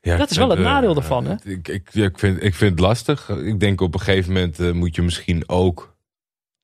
Ja, 0.00 0.16
Dat 0.16 0.30
is 0.30 0.36
wel 0.36 0.48
het 0.48 0.58
eh, 0.58 0.64
nadeel 0.64 0.96
ervan, 0.96 1.24
hè? 1.26 1.34
Ik, 1.44 1.68
ik, 1.68 1.88
ja, 1.92 2.04
ik, 2.04 2.18
vind, 2.18 2.42
ik 2.42 2.54
vind 2.54 2.70
het 2.70 2.80
lastig. 2.80 3.28
Ik 3.28 3.60
denk 3.60 3.80
op 3.80 3.94
een 3.94 4.00
gegeven 4.00 4.32
moment 4.32 4.60
eh, 4.60 4.70
moet 4.72 4.94
je 4.94 5.02
misschien 5.02 5.48
ook 5.48 5.91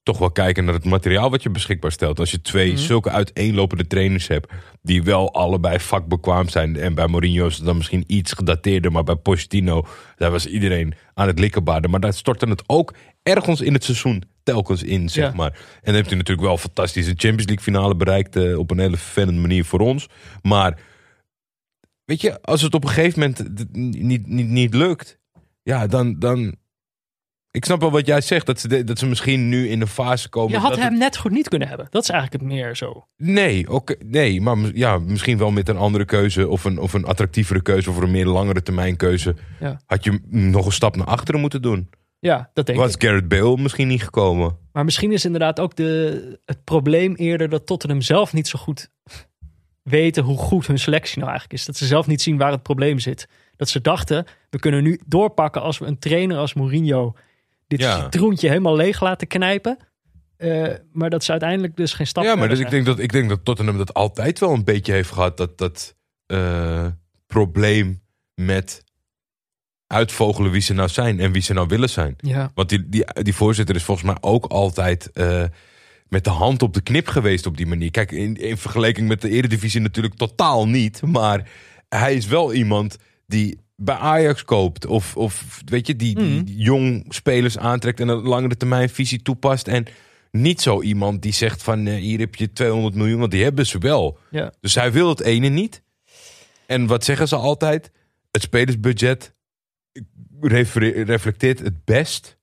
toch 0.09 0.19
wel 0.19 0.31
kijken 0.31 0.65
naar 0.65 0.75
het 0.75 0.85
materiaal 0.85 1.31
wat 1.31 1.43
je 1.43 1.51
beschikbaar 1.51 1.93
stelt. 1.93 2.19
Als 2.19 2.31
je 2.31 2.41
twee 2.41 2.73
Mhm. 2.73 2.81
zulke 2.81 3.11
uiteenlopende 3.11 3.87
trainers 3.87 4.29
hebt, 4.29 4.53
die 4.83 5.03
wel 5.03 5.35
allebei 5.35 5.81
vakbekwaam 5.81 6.49
zijn. 6.49 6.77
En 6.77 6.95
bij 6.95 7.07
Mourinho 7.09 7.47
is 7.47 7.57
het 7.57 7.65
dan 7.65 7.77
misschien 7.77 8.05
iets 8.07 8.33
gedateerder, 8.33 8.93
maar 8.93 9.05
bij 9.05 9.15
Pochettino, 9.17 9.87
daar 10.17 10.31
was 10.31 10.47
iedereen 10.47 10.95
aan 11.15 11.27
het 11.27 11.39
likkenbaarden. 11.39 11.91
Maar 11.91 12.01
daar 12.01 12.13
stortte 12.15 12.47
het 12.49 12.63
ook 12.67 12.95
ergens 13.23 13.61
in 13.61 13.73
het 13.73 13.85
seizoen 13.85 14.23
telkens 14.43 14.83
in, 14.83 15.09
zeg 15.09 15.31
Ja. 15.31 15.37
maar. 15.37 15.51
En 15.51 15.81
dan 15.83 15.95
heeft 15.95 16.09
hij 16.09 16.17
natuurlijk 16.19 16.47
wel 16.47 16.59
fantastisch 16.59 17.07
een 17.07 17.19
Champions 17.19 17.47
League 17.47 17.65
finale 17.65 17.97
bereikt 17.97 18.37
eh, 18.37 18.59
op 18.59 18.71
een 18.71 18.79
hele 18.79 18.97
vervelende 18.97 19.41
manier 19.41 19.65
voor 19.65 19.81
ons. 19.81 20.07
Maar 20.43 20.79
weet 22.05 22.21
je, 22.21 22.43
als 22.43 22.63
het 22.63 22.75
op 22.75 22.85
een 22.85 22.91
gegeven 22.91 23.21
moment 23.21 23.67
niet, 23.73 24.27
niet, 24.27 24.49
niet 24.49 24.75
lukt, 24.75 25.19
ja, 25.63 25.87
dan, 25.87 26.19
dan. 26.19 26.55
Ik 27.59 27.65
snap 27.65 27.81
wel 27.81 27.91
wat 27.91 28.07
jij 28.07 28.21
zegt, 28.21 28.47
dat 28.47 28.61
ze, 28.61 28.69
de- 28.69 28.85
dat 28.85 28.99
ze 28.99 29.07
misschien 29.07 29.49
nu 29.49 29.69
in 29.69 29.79
de 29.79 29.87
fase 29.87 30.29
komen. 30.29 30.53
Je 30.53 30.59
had 30.59 30.71
dat 30.71 30.79
hem 30.79 30.91
het- 30.91 30.99
net 30.99 31.17
goed 31.17 31.31
niet 31.31 31.49
kunnen 31.49 31.69
hebben. 31.69 31.87
Dat 31.91 32.03
is 32.03 32.09
eigenlijk 32.09 32.43
het 32.43 32.53
meer 32.53 32.77
zo. 32.77 33.07
nee, 33.17 33.71
oké, 33.71 33.95
nee, 34.05 34.41
maar 34.41 34.57
ja, 34.75 34.99
misschien 34.99 35.39
wel 35.39 35.51
met 35.51 35.69
een 35.69 35.77
andere 35.77 36.05
keuze 36.05 36.49
of 36.49 36.65
een, 36.65 36.79
of 36.79 36.93
een 36.93 37.05
attractievere 37.05 37.63
keuze 37.63 37.91
of 37.91 37.97
een 37.97 38.11
meer 38.11 38.27
langere 38.27 38.63
termijn 38.63 38.97
keuze. 38.97 39.35
Ja. 39.61 39.81
Had 39.87 40.05
je 40.05 40.21
nog 40.29 40.67
een 40.67 40.73
stap 40.73 40.97
naar 40.97 41.07
achteren 41.07 41.41
moeten 41.41 41.63
doen. 41.63 41.89
Ja, 42.19 42.51
dat 42.55 42.67
denk 42.67 42.79
Was 42.79 42.95
ik. 42.95 43.03
Garrett 43.03 43.29
Bale 43.29 43.57
misschien 43.57 43.89
niet 43.89 44.03
gekomen? 44.03 44.57
Maar 44.73 44.85
misschien 44.85 45.13
is 45.13 45.25
inderdaad 45.25 45.61
ook 45.61 45.77
de, 45.77 46.39
het 46.45 46.65
probleem 46.65 47.15
eerder 47.15 47.49
dat 47.49 47.67
Tottenham 47.67 48.01
zelf 48.01 48.33
niet 48.33 48.49
zo 48.49 48.59
goed 48.59 48.89
weten 49.83 50.25
hoe 50.25 50.39
goed 50.39 50.67
hun 50.67 50.79
selectie 50.79 51.19
nou 51.19 51.31
eigenlijk 51.31 51.61
is. 51.61 51.67
Dat 51.67 51.77
ze 51.77 51.87
zelf 51.87 52.07
niet 52.07 52.23
zien 52.23 52.37
waar 52.37 52.53
het 52.53 52.63
probleem 52.63 52.99
zit. 52.99 53.29
Dat 53.57 53.69
ze 53.69 53.81
dachten, 53.81 54.27
we 54.51 54.59
kunnen 54.59 54.83
nu 54.83 55.01
doorpakken 55.07 55.63
als 55.63 55.79
we 55.79 55.87
een 55.87 55.99
trainer 55.99 56.37
als 56.37 56.55
Mourinho 56.55 57.15
dit 57.69 57.81
Ja. 57.81 58.03
citroentje 58.03 58.49
helemaal 58.49 58.77
leeg 58.77 59.01
laten 59.01 59.27
knijpen. 59.27 59.78
Eh, 60.36 60.74
maar 60.93 61.11
dat 61.11 61.24
ze 61.24 61.31
uiteindelijk 61.31 61.77
dus 61.77 61.93
geen 61.93 62.07
stap 62.07 62.24
Ja, 62.24 62.35
maar 62.35 62.49
dus 62.49 62.59
ik 62.59 62.70
denk, 62.70 62.86
dat, 62.86 62.99
ik 62.99 63.12
denk 63.12 63.28
dat 63.28 63.45
Tottenham 63.45 63.78
dat 63.78 63.95
altijd 63.95 64.39
wel 64.39 64.53
een 64.53 64.65
beetje 64.65 64.93
heeft 64.93 65.11
gehad. 65.11 65.36
Dat, 65.36 65.59
dat 65.59 65.97
eh, 66.27 66.86
probleem 67.27 68.03
met 68.35 68.85
uitvogelen 69.86 70.51
wie 70.51 70.61
ze 70.61 70.74
nou 70.74 70.89
zijn 70.89 71.20
en 71.20 71.32
wie 71.32 71.43
ze 71.43 71.53
nou 71.53 71.66
willen 71.66 71.90
zijn. 71.90 72.15
Ja, 72.19 72.51
Want 72.55 72.69
die, 72.69 72.89
die, 72.89 73.05
die 73.23 73.35
voorzitter 73.35 73.74
is 73.74 73.82
volgens 73.82 74.07
mij 74.07 74.16
ook 74.20 74.45
altijd 74.45 75.11
eh, 75.12 75.45
met 76.09 76.24
de 76.24 76.31
hand 76.31 76.62
op 76.62 76.74
de 76.74 76.81
knip 76.81 77.09
geweest 77.09 77.47
op 77.47 77.57
die 77.57 77.66
manier. 77.66 77.90
Kijk, 77.90 78.12
in, 78.12 78.36
in 78.36 78.57
vergelijking 78.57 79.09
met 79.09 79.20
de 79.20 79.31
eredivisie 79.31 79.81
natuurlijk 79.81 80.15
totaal 80.15 80.69
niet. 80.69 81.03
Maar 81.03 81.51
hij 81.89 82.15
is 82.15 82.27
wel 82.27 82.53
iemand 82.53 82.97
die 83.27 83.59
bij 83.83 83.95
Ajax 83.95 84.45
koopt. 84.45 84.87
Of, 84.87 85.17
of 85.17 85.61
weet 85.65 85.87
je, 85.87 85.97
die, 85.97 86.15
die 86.15 86.25
Mhm. 86.25 86.43
jong 86.47 87.05
spelers 87.09 87.59
aantrekt 87.59 88.01
en 88.01 88.09
een 88.09 88.23
langere 88.23 88.57
termijn 88.57 88.89
visie 88.89 89.23
toepast. 89.23 89.69
En 89.69 89.87
niet 90.31 90.61
zo 90.61 90.83
iemand 90.83 91.23
die 91.23 91.33
zegt 91.33 91.63
van 91.63 91.87
eh, 91.87 91.95
hier 91.95 92.19
heb 92.19 92.35
je 92.35 92.53
200 92.53 92.95
miljoen, 92.95 93.19
want 93.19 93.31
die 93.31 93.43
hebben 93.43 93.67
ze 93.67 93.79
wel. 93.79 94.19
ja. 94.31 94.53
Dus 94.61 94.75
hij 94.75 94.93
wil 94.93 95.09
het 95.09 95.21
ene 95.21 95.49
niet. 95.49 95.83
En 96.67 96.87
wat 96.87 97.05
zeggen 97.05 97.29
ze 97.29 97.37
altijd? 97.37 97.91
Het 98.31 98.43
spelersbudget 98.43 99.35
reflecteert 101.05 101.59
het 101.59 101.85
best 101.85 102.39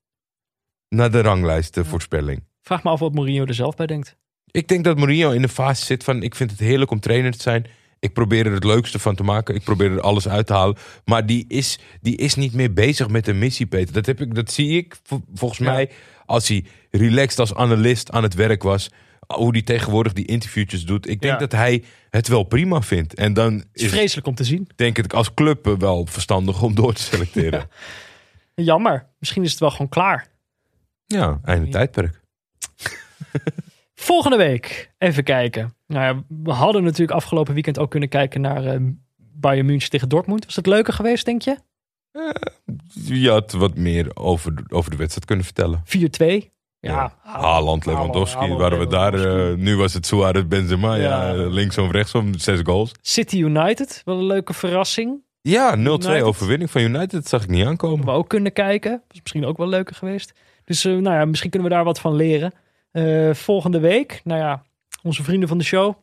naar 0.90 1.12
de 1.12 1.22
ranglijstenvoorspelling. 1.22 2.44
Vraag 2.62 2.84
me 2.84 2.90
af 2.90 3.00
wat 3.00 3.14
Mourinho 3.14 3.46
er 3.46 3.54
zelf 3.54 3.76
bij 3.76 3.86
denkt. 3.88 4.16
Ik 4.52 4.68
denk 4.68 4.84
dat 4.84 4.98
Mourinho 4.98 5.32
in 5.32 5.42
de 5.42 5.50
fase 5.50 5.86
zit 5.86 6.04
van... 6.04 6.24
ik 6.24 6.36
vind 6.36 6.52
het 6.52 6.60
heerlijk 6.60 6.92
om 6.92 7.00
trainer 7.00 7.32
te 7.32 7.42
zijn. 7.42 7.66
Ik 8.00 8.14
probeer 8.14 8.46
er 8.46 8.52
het 8.52 8.64
leukste 8.64 9.00
van 9.00 9.16
te 9.16 9.24
maken. 9.24 9.56
Ik 9.56 9.64
probeer 9.64 9.92
er 9.92 10.02
alles 10.02 10.28
uit 10.28 10.48
te 10.48 10.54
halen. 10.54 10.78
Maar 11.06 11.26
die 11.26 11.46
is, 11.48 11.80
die 12.02 12.18
is 12.18 12.36
niet 12.36 12.54
meer 12.54 12.74
bezig 12.74 13.08
met 13.10 13.28
een 13.28 13.38
missie, 13.40 13.66
Peter. 13.66 13.94
Dat, 13.94 14.06
heb 14.06 14.22
ik, 14.22 14.36
dat 14.36 14.52
zie 14.52 14.78
ik 14.78 14.96
vol- 15.04 15.24
volgens 15.34 15.60
Ja. 15.60 15.72
mij 15.72 15.90
als 16.26 16.48
hij 16.48 16.66
relaxed 16.92 17.40
als 17.40 17.54
analist 17.56 18.12
aan 18.12 18.24
het 18.24 18.34
werk 18.34 18.64
was. 18.64 18.90
Hoe 19.28 19.52
hij 19.52 19.62
tegenwoordig 19.62 20.14
die 20.14 20.26
interviewtjes 20.26 20.86
doet. 20.86 21.10
Ik 21.10 21.22
denk 21.22 21.34
Ja. 21.34 21.40
dat 21.40 21.52
hij 21.52 21.84
het 22.10 22.28
wel 22.28 22.44
prima 22.44 22.82
vindt. 22.82 23.14
En 23.14 23.34
dan 23.34 23.54
Het 23.54 23.68
is 23.74 23.84
is, 23.84 23.90
vreselijk 23.92 24.28
om 24.28 24.36
te 24.36 24.44
zien. 24.44 24.68
denk 24.76 24.98
ik 24.98 25.14
als 25.14 25.34
club 25.34 25.76
wel 25.80 26.06
verstandig 26.06 26.62
om 26.62 26.76
door 26.76 26.94
te 26.94 27.02
selecteren. 27.12 27.70
Jammer. 28.56 29.08
Misschien 29.20 29.44
is 29.44 29.52
het 29.52 29.60
wel 29.60 29.72
gewoon 29.72 29.90
klaar. 29.90 30.28
ja, 31.06 31.40
einde 31.44 31.70
tijdperk. 31.72 32.22
Volgende 33.96 34.38
week, 34.38 34.92
even 34.98 35.24
kijken. 35.24 35.75
Nou 35.88 36.04
ja, 36.04 36.24
we 36.44 36.52
hadden 36.52 36.84
natuurlijk 36.84 37.12
afgelopen 37.18 37.54
weekend 37.54 37.80
ook 37.80 37.92
kunnen 37.92 38.10
kijken 38.10 38.42
naar 38.42 38.66
eh, 38.66 38.80
Bayern 39.18 39.66
München 39.66 39.90
tegen 39.90 40.10
Dortmund. 40.10 40.46
Was 40.46 40.56
het 40.56 40.66
leuker 40.66 40.94
geweest, 40.94 41.26
denk 41.26 41.42
je? 41.42 41.58
Je 42.94 43.30
had 43.30 43.52
wat 43.52 43.76
meer 43.76 44.12
over, 44.14 44.54
over 44.70 44.92
de 44.92 44.98
wedstrijd 44.98 45.26
kunnen 45.26 45.46
vertellen. 45.46 45.84
4-2. 46.44 46.54
Ja, 46.80 47.14
Haaland, 47.22 47.86
Lewandowski, 47.86 48.40
Haaland, 48.40 48.60
waren 48.60 48.80
we 48.80 48.88
daar. 48.88 49.14
Eh, 49.14 49.56
nu 49.58 49.76
was 49.78 49.94
het 49.94 50.06
Suarez, 50.06 50.44
Benzema. 50.48 50.96
Ja, 50.96 51.32
Ja. 51.32 51.48
linksom, 51.48 51.92
rechtsom, 51.92 52.38
zes 52.38 52.60
goals. 52.64 52.92
City 53.02 53.38
United, 53.38 54.02
wel 54.06 54.18
een 54.18 54.26
leuke 54.26 54.54
verrassing. 54.54 55.24
Ja, 55.42 55.76
0-2 55.76 55.80
United. 55.82 56.22
overwinning 56.22 56.72
van 56.72 56.82
United. 56.82 57.12
Dat 57.12 57.28
zag 57.28 57.44
ik 57.44 57.50
niet 57.50 57.66
aankomen. 57.66 58.06
We 58.06 58.12
ook 58.12 58.28
kunnen 58.30 58.54
kijken. 58.54 59.02
Was 59.08 59.20
misschien 59.22 59.46
ook 59.46 59.58
wel 59.58 59.68
leuker 59.68 59.96
geweest. 59.96 60.34
Dus 60.66 60.84
nou 60.84 61.04
ja, 61.04 61.26
misschien 61.26 61.50
kunnen 61.50 61.70
we 61.70 61.76
daar 61.76 61.84
wat 61.84 62.00
van 62.00 62.16
leren. 62.16 62.54
Volgende 63.36 63.80
week, 63.80 64.22
nou 64.24 64.40
ja, 64.40 64.64
onze 65.06 65.24
vrienden 65.24 65.50
van 65.50 65.58
de 65.58 65.64
show 65.64 65.96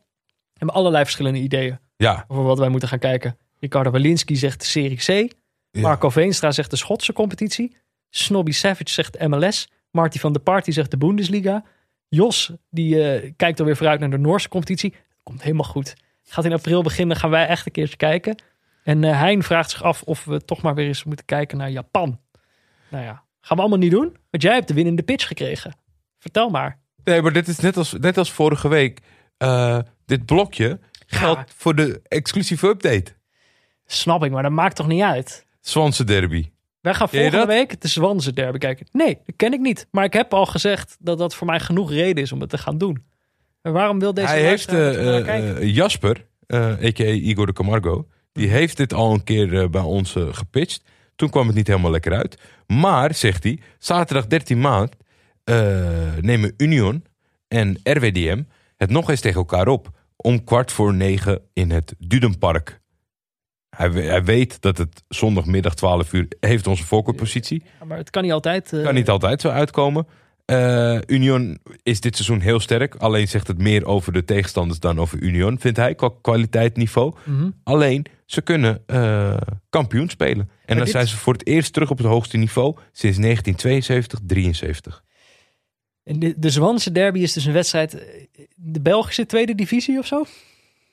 hebben 0.53 0.75
allerlei 0.75 1.03
verschillende 1.03 1.39
ideeën 1.39 1.79
Ja, 1.97 2.25
over 2.27 2.43
wat 2.43 2.59
wij 2.59 2.69
moeten 2.69 2.89
gaan 2.89 2.99
kijken. 2.99 3.37
Ricardo 3.59 3.91
Walinski 3.91 4.35
zegt 4.35 4.59
de 4.59 4.65
Serie 4.65 4.97
C. 4.97 5.33
ja. 5.71 5.81
Marco 5.81 6.09
Veenstra 6.09 6.51
zegt 6.51 6.69
de 6.69 6.75
Schotse 6.75 7.13
competitie. 7.13 7.75
Snobby 8.09 8.51
Savage 8.51 8.89
zegt 8.89 9.27
MLS. 9.27 9.67
Marty 9.91 10.19
van 10.19 10.33
der 10.33 10.41
Party 10.41 10.71
zegt 10.71 10.91
de 10.91 10.97
Bundesliga. 10.97 11.63
Jos, 12.07 12.51
die 12.69 13.11
eh, 13.11 13.31
kijkt 13.35 13.59
alweer 13.59 13.75
vooruit 13.75 13.99
naar 13.99 14.09
de 14.09 14.17
Noorse 14.17 14.49
competitie. 14.49 14.93
Komt 15.23 15.41
helemaal 15.41 15.65
goed. 15.65 15.95
Gaat 16.23 16.45
in 16.45 16.53
april 16.53 16.83
beginnen, 16.83 17.17
gaan 17.17 17.29
wij 17.29 17.47
echt 17.47 17.65
een 17.65 17.71
keertje 17.71 17.97
kijken. 17.97 18.41
En 18.83 19.03
eh, 19.03 19.19
Hein 19.19 19.43
vraagt 19.43 19.69
zich 19.69 19.83
af 19.83 20.03
of 20.03 20.25
we 20.25 20.45
toch 20.45 20.61
maar 20.61 20.75
weer 20.75 20.87
eens 20.87 21.03
moeten 21.03 21.25
kijken 21.25 21.57
naar 21.57 21.71
Japan. 21.71 22.19
Nou 22.89 23.03
ja, 23.03 23.23
gaan 23.41 23.57
we 23.57 23.61
allemaal 23.61 23.79
niet 23.79 23.91
doen. 23.91 24.17
Want 24.29 24.43
jij 24.43 24.53
hebt 24.53 24.67
de 24.67 24.73
winnende 24.73 25.03
pitch 25.03 25.27
gekregen. 25.27 25.75
Vertel 26.17 26.49
maar. 26.49 26.82
Nee, 27.03 27.21
maar 27.21 27.33
dit 27.33 27.47
is 27.47 27.59
net 27.59 27.77
als, 27.77 27.93
net 27.99 28.17
als 28.17 28.31
vorige 28.31 28.67
week. 28.67 28.99
Eh, 29.37 29.79
dit 30.05 30.25
blokje 30.25 30.79
geldt 31.05 31.53
voor 31.57 31.75
de 31.75 32.01
exclusieve 32.07 32.67
update. 32.67 33.11
Snap 33.85 34.23
ik, 34.23 34.31
maar 34.31 34.43
dat 34.43 34.51
maakt 34.51 34.75
toch 34.75 34.87
niet 34.87 35.01
uit? 35.01 35.45
Zwanse 35.61 36.03
derby. 36.03 36.49
Wij 36.81 36.93
gaan 36.93 37.09
volgende 37.09 37.45
week 37.45 37.81
de 37.81 37.87
Zwanse 37.87 38.33
derby 38.33 38.57
kijken. 38.57 38.87
Nee, 38.91 39.19
dat 39.25 39.35
ken 39.35 39.53
ik 39.53 39.59
niet. 39.59 39.87
Maar 39.91 40.03
ik 40.03 40.13
heb 40.13 40.33
al 40.33 40.45
gezegd 40.45 40.97
dat 40.99 41.17
dat 41.17 41.35
voor 41.35 41.47
mij 41.47 41.59
genoeg 41.59 41.91
reden 41.91 42.23
is 42.23 42.31
om 42.31 42.41
het 42.41 42.49
te 42.49 42.57
gaan 42.57 42.77
doen. 42.77 43.03
En 43.61 43.71
waarom 43.73 43.99
wil 43.99 44.13
deze 44.13 44.27
Hij 44.27 44.41
heeft 44.41 44.67
eh, 44.67 45.57
eh, 45.57 45.75
Jasper, 45.75 46.25
a.k.a. 46.53 47.03
Igor 47.03 47.45
de 47.45 47.53
Camargo. 47.53 48.07
Die 48.31 48.45
Mhm. 48.47 48.55
heeft 48.55 48.77
dit 48.77 48.93
al 48.93 49.13
een 49.13 49.23
keer 49.23 49.69
bij 49.69 49.81
ons 49.81 50.15
gepitcht. 50.31 50.83
Toen 51.15 51.29
kwam 51.29 51.47
het 51.47 51.55
niet 51.55 51.67
helemaal 51.67 51.91
lekker 51.91 52.13
uit. 52.13 52.41
Maar, 52.67 53.13
zegt 53.13 53.43
hij, 53.43 53.59
zaterdag 53.77 54.27
13 54.27 54.59
maart 54.59 54.95
nemen 56.21 56.53
Union 56.57 57.03
en 57.47 57.77
RWDM 57.83 58.43
het 58.77 58.89
nog 58.89 59.09
eens 59.09 59.21
tegen 59.21 59.37
elkaar 59.39 59.67
op. 59.67 59.89
Om 60.15 60.43
kwart 60.43 60.71
voor 60.71 60.93
negen 60.93 61.41
in 61.53 61.71
het 61.71 61.93
Dudenpark. 61.97 62.81
Hij, 63.69 63.89
hij 63.89 64.23
weet 64.23 64.61
dat 64.61 64.77
het 64.77 65.03
zondagmiddag 65.07 65.73
12 65.75 66.13
uur 66.13 66.27
heeft 66.39 66.67
onze 66.67 66.85
voorkeurpositie. 66.85 67.63
Ja, 67.79 67.85
maar 67.85 67.97
het 67.97 68.09
kan 68.09 68.23
niet 68.23 68.31
altijd. 68.31 68.73
eh, 68.73 68.83
Kan 68.83 68.93
niet 68.93 69.09
altijd 69.09 69.41
zo 69.41 69.49
uitkomen. 69.49 70.07
Eh, 70.45 70.97
Union 71.05 71.57
is 71.83 71.99
dit 72.01 72.15
seizoen 72.15 72.39
heel 72.39 72.59
sterk. 72.59 72.95
Alleen 72.95 73.27
zegt 73.27 73.47
het 73.47 73.57
meer 73.57 73.85
over 73.85 74.13
de 74.13 74.25
tegenstanders 74.25 74.79
dan 74.79 74.99
over 74.99 75.19
Union, 75.19 75.59
vindt 75.59 75.77
hij, 75.77 75.95
qua 75.95 76.09
kwaliteitsniveau. 76.21 77.13
mhm. 77.25 77.49
Alleen, 77.63 78.05
ze 78.25 78.41
kunnen 78.41 78.83
eh, 78.85 79.37
kampioen 79.69 80.09
spelen. 80.09 80.49
En 80.65 80.75
dan 80.75 80.83
dit- 80.83 80.93
zijn 80.93 81.07
ze 81.07 81.17
voor 81.17 81.33
het 81.33 81.47
eerst 81.47 81.73
terug 81.73 81.89
op 81.89 81.97
het 81.97 82.07
hoogste 82.07 82.37
niveau 82.37 82.75
sinds 82.91 83.17
1972, 83.17 84.19
73. 84.23 85.03
En 86.03 86.19
de, 86.19 86.33
de 86.37 86.49
Zwanse 86.49 86.91
derby 86.91 87.19
is 87.19 87.33
dus 87.33 87.45
een 87.45 87.53
wedstrijd. 87.53 87.93
eh, 87.93 88.03
De 88.55 88.81
Belgische 88.81 89.25
tweede 89.25 89.55
divisie 89.55 89.99
of 89.99 90.05
zo? 90.05 90.25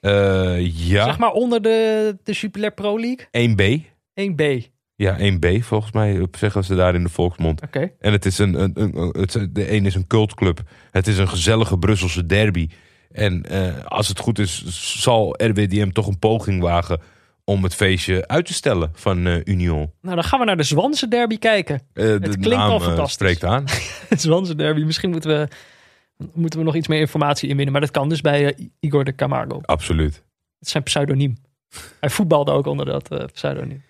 Eh, 0.01 0.67
ja, 0.89 1.05
Zeg 1.05 1.19
maar 1.19 1.33
onder 1.33 1.63
de, 1.63 2.17
de 2.25 2.33
Jupiler 2.33 2.73
Pro 2.73 2.99
League. 3.01 3.27
1B. 3.49 3.83
1B. 4.31 4.69
Ja, 4.97 5.19
1B 5.19 5.59
volgens 5.61 5.93
mij 5.93 6.27
zeggen 6.39 6.65
ze 6.65 6.75
daar 6.75 6.95
in 6.95 7.03
de 7.03 7.09
volksmond. 7.09 7.63
Oké. 7.63 7.91
En 8.01 8.13
het 8.13 8.27
is 8.27 8.39
een, 8.39 8.55
een, 8.61 8.73
een, 8.75 9.15
het, 9.21 9.49
de 9.53 9.73
een 9.73 9.87
is 9.87 9.95
een 9.95 10.07
cultclub. 10.07 10.61
Het 10.91 11.07
is 11.07 11.19
een 11.19 11.29
gezellige 11.29 11.79
Brusselse 11.79 12.27
derby. 12.27 12.69
En 13.11 13.43
eh, 13.47 13.85
als 13.85 14.09
het 14.09 14.19
goed 14.19 14.39
is, 14.39 14.65
zal 15.03 15.35
RWDM 15.45 15.91
toch 15.91 16.07
een 16.07 16.19
poging 16.19 16.63
wagen 16.63 17.01
om 17.51 17.63
het 17.63 17.75
feestje 17.75 18.29
uit 18.29 18.47
te 18.47 18.53
stellen 18.53 18.91
van 18.95 19.27
eh, 19.27 19.41
Union. 19.45 19.93
Nou, 20.01 20.15
dan 20.15 20.25
gaan 20.25 20.39
we 20.39 20.45
naar 20.45 20.57
de 20.57 20.63
Zwanse 20.63 21.09
derby 21.09 21.39
kijken. 21.39 21.81
Eh, 21.93 22.05
de 22.05 22.19
klinkt 22.19 22.49
naam, 22.49 22.71
al 22.71 22.77
eh, 22.77 22.83
fantastisch. 22.83 23.13
spreekt 23.13 23.45
aan. 23.45 23.65
De 24.09 24.19
Zwanse 24.29 24.55
derby. 24.55 24.83
Misschien 24.83 25.11
moeten 25.11 25.31
we, 25.31 25.49
moeten 26.33 26.59
we 26.59 26.65
nog 26.65 26.75
iets 26.75 26.89
meer 26.89 27.01
informatie 27.01 27.49
inwinnen. 27.49 27.73
Maar 27.73 27.83
dat 27.83 27.91
kan 27.91 28.09
dus 28.09 28.21
bij 28.21 28.57
Igor 28.81 29.05
de 29.05 29.15
Camargo. 29.15 29.61
Absoluut. 29.63 30.15
Het 30.15 30.67
is 30.67 30.71
zijn 30.71 30.83
pseudoniem. 30.83 31.37
Hij 32.01 32.11
voetbalde 32.11 32.51
ook 32.51 32.67
onder 32.67 32.87
dat 32.87 33.33
pseudoniem. 33.33 33.83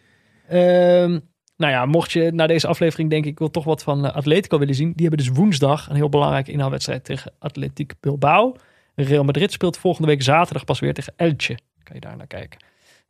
Ehm, 0.49 1.19
Nou 1.57 1.73
ja, 1.73 1.87
mocht 1.87 2.13
je 2.13 2.31
na 2.33 2.47
deze 2.47 2.67
aflevering 2.67 3.11
denk 3.11 3.25
ik 3.25 3.39
wel 3.39 3.51
toch 3.51 3.65
wat 3.65 3.83
van 3.83 4.13
Atletico 4.13 4.59
willen 4.59 4.75
zien. 4.75 4.93
Die 4.93 5.07
hebben 5.07 5.27
dus 5.27 5.37
woensdag 5.37 5.89
een 5.89 5.97
heel 5.97 6.09
belangrijke 6.09 6.53
inhaalwedstrijd 6.53 7.05
tegen 7.05 7.33
Atletiek 7.39 7.93
Bilbao. 8.01 8.57
Real 8.95 9.25
Madrid 9.25 9.53
speelt 9.53 9.79
volgende 9.79 10.09
week 10.09 10.23
zaterdag 10.23 10.65
pas 10.65 10.81
weer 10.81 10.95
tegen 10.95 11.13
Elche. 11.17 11.59
Kan 11.83 11.95
je 11.95 12.01
daar 12.01 12.17
naar 12.17 12.27
kijken. 12.27 12.59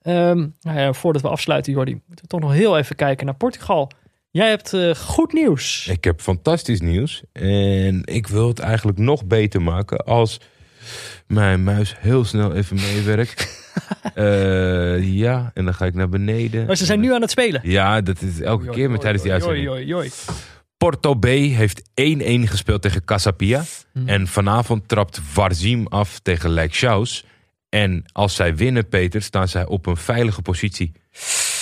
Ehm, 0.03 0.49
nou 0.61 0.79
ja, 0.79 0.93
voordat 0.93 1.23
we 1.23 1.29
afsluiten, 1.29 1.73
Jordi, 1.73 1.91
moeten 1.93 2.25
we 2.25 2.27
toch 2.27 2.41
nog 2.41 2.53
heel 2.53 2.79
even 2.79 2.97
kijken 2.97 3.27
naar 3.27 3.35
Portugal. 3.35 3.91
Jij 4.31 4.49
hebt 4.49 4.73
eh, 4.73 4.95
goed 4.95 5.33
nieuws. 5.33 5.89
Ik 5.91 6.05
heb 6.05 6.21
fantastisch 6.21 6.81
nieuws. 6.81 7.23
En 7.33 8.03
ik 8.05 8.27
wil 8.27 8.49
het 8.49 8.59
eigenlijk 8.59 8.99
nog 8.99 9.25
beter 9.25 9.63
maken 9.63 10.05
als 10.05 10.41
mijn 11.27 11.65
muis 11.65 11.95
heel 11.99 12.25
snel 12.25 12.55
even 12.55 12.77
meewerkt. 12.77 13.49
Eh, 14.15 15.03
ja, 15.03 15.51
en 15.55 15.65
dan 15.65 15.75
ga 15.75 15.87
ik 15.87 15.95
naar 15.95 16.09
beneden. 16.09 16.67
Maar 16.67 16.77
ze 16.77 16.85
zijn 16.85 17.01
nu 17.01 17.15
aan 17.15 17.21
het 17.21 17.31
spelen. 17.31 17.61
Ja, 17.65 18.01
dat 18.01 18.23
is 18.23 18.41
elke 18.41 18.65
Joi, 18.65 18.77
keer 18.77 18.91
met 18.91 18.91
joi, 18.91 19.01
tijdens 19.01 19.23
die 19.23 19.33
uitzending. 19.33 19.65
joi, 19.65 19.85
joi. 19.85 20.11
Porto 20.77 21.15
B 21.15 21.25
heeft 21.25 21.83
1-1 21.83 22.49
gespeeld 22.49 22.83
tegen 22.83 23.05
Casapia. 23.05 23.63
Hmm. 23.93 24.09
En 24.09 24.27
vanavond 24.27 24.89
trapt 24.89 25.21
Varzim 25.23 25.87
af 25.87 26.19
tegen 26.19 26.51
Lijkshaus. 26.51 27.25
En 27.71 28.05
als 28.13 28.35
zij 28.35 28.57
winnen, 28.57 28.89
Peter, 28.89 29.23
staan 29.23 29.49
zij 29.49 29.67
op 29.67 29.87
een 29.87 29.97
veilige 29.97 30.43
positie. 30.43 30.93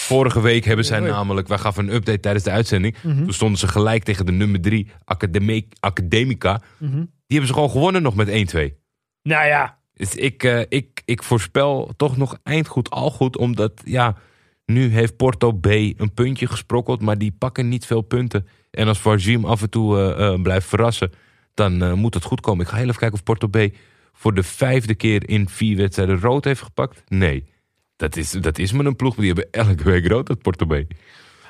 Vorige 0.08 0.40
week 0.40 0.64
hebben 0.64 0.84
zij 0.84 1.00
namelijk, 1.00 1.48
wij 1.48 1.58
gaven 1.58 1.88
een 1.88 1.94
update 1.94 2.20
tijdens 2.20 2.44
de 2.44 2.50
uitzending. 2.50 2.96
Mhm. 3.02 3.22
Toen 3.24 3.32
stonden 3.32 3.58
ze 3.58 3.68
gelijk 3.68 4.02
tegen 4.04 4.26
de 4.26 4.32
nummer 4.32 4.60
3, 4.60 4.90
Academi- 5.04 5.68
Academica. 5.80 6.60
Mhm. 6.78 6.92
Die 6.96 7.06
hebben 7.38 7.46
ze 7.46 7.52
gewoon 7.54 7.70
gewonnen 7.70 8.02
nog 8.02 8.14
met 8.14 8.28
1-2. 8.28 8.74
Nou 9.22 9.46
ja, 9.46 9.78
Dus 9.94 10.14
ik, 10.14 10.42
eh, 10.44 10.60
ik, 10.68 11.02
ik 11.04 11.22
voorspel 11.22 11.92
toch 11.96 12.16
nog 12.16 12.38
eindgoed 12.42 12.90
al 12.90 13.10
goed. 13.10 13.36
Omdat 13.36 13.72
ja, 13.84 14.16
nu 14.66 14.88
heeft 14.88 15.16
Porto 15.16 15.52
B 15.52 15.66
een 15.66 16.12
puntje 16.14 16.46
gesprokkeld. 16.46 17.00
Maar 17.00 17.18
die 17.18 17.34
pakken 17.38 17.68
niet 17.68 17.86
veel 17.86 18.00
punten. 18.00 18.46
En 18.70 18.88
als 18.88 18.98
Varzim 18.98 19.44
af 19.44 19.62
en 19.62 19.70
toe 19.70 19.98
eh, 19.98 20.26
eh, 20.26 20.42
blijft 20.42 20.66
verrassen. 20.66 21.12
Dan 21.54 21.98
moet 21.98 22.14
het 22.14 22.24
goed 22.24 22.40
komen. 22.40 22.64
Ik 22.64 22.70
ga 22.70 22.76
heel 22.76 22.86
even 22.86 22.98
kijken 22.98 23.18
of 23.18 23.24
Porto 23.24 23.46
B 23.48 23.56
voor 24.18 24.34
de 24.34 24.42
vijfde 24.42 24.94
keer 24.94 25.28
in 25.28 25.48
vier 25.48 25.76
wedstrijden 25.76 26.20
rood 26.20 26.44
heeft 26.44 26.62
gepakt. 26.62 27.02
Nee, 27.08 27.44
dat 27.96 28.16
is, 28.16 28.30
dat 28.30 28.58
is 28.58 28.72
maar 28.72 28.86
een 28.86 28.96
ploeg. 28.96 29.14
Die 29.14 29.26
hebben 29.26 29.48
elke 29.50 29.82
week 29.82 30.06
rood 30.06 30.42
Porto 30.42 30.66
B. 30.66 30.82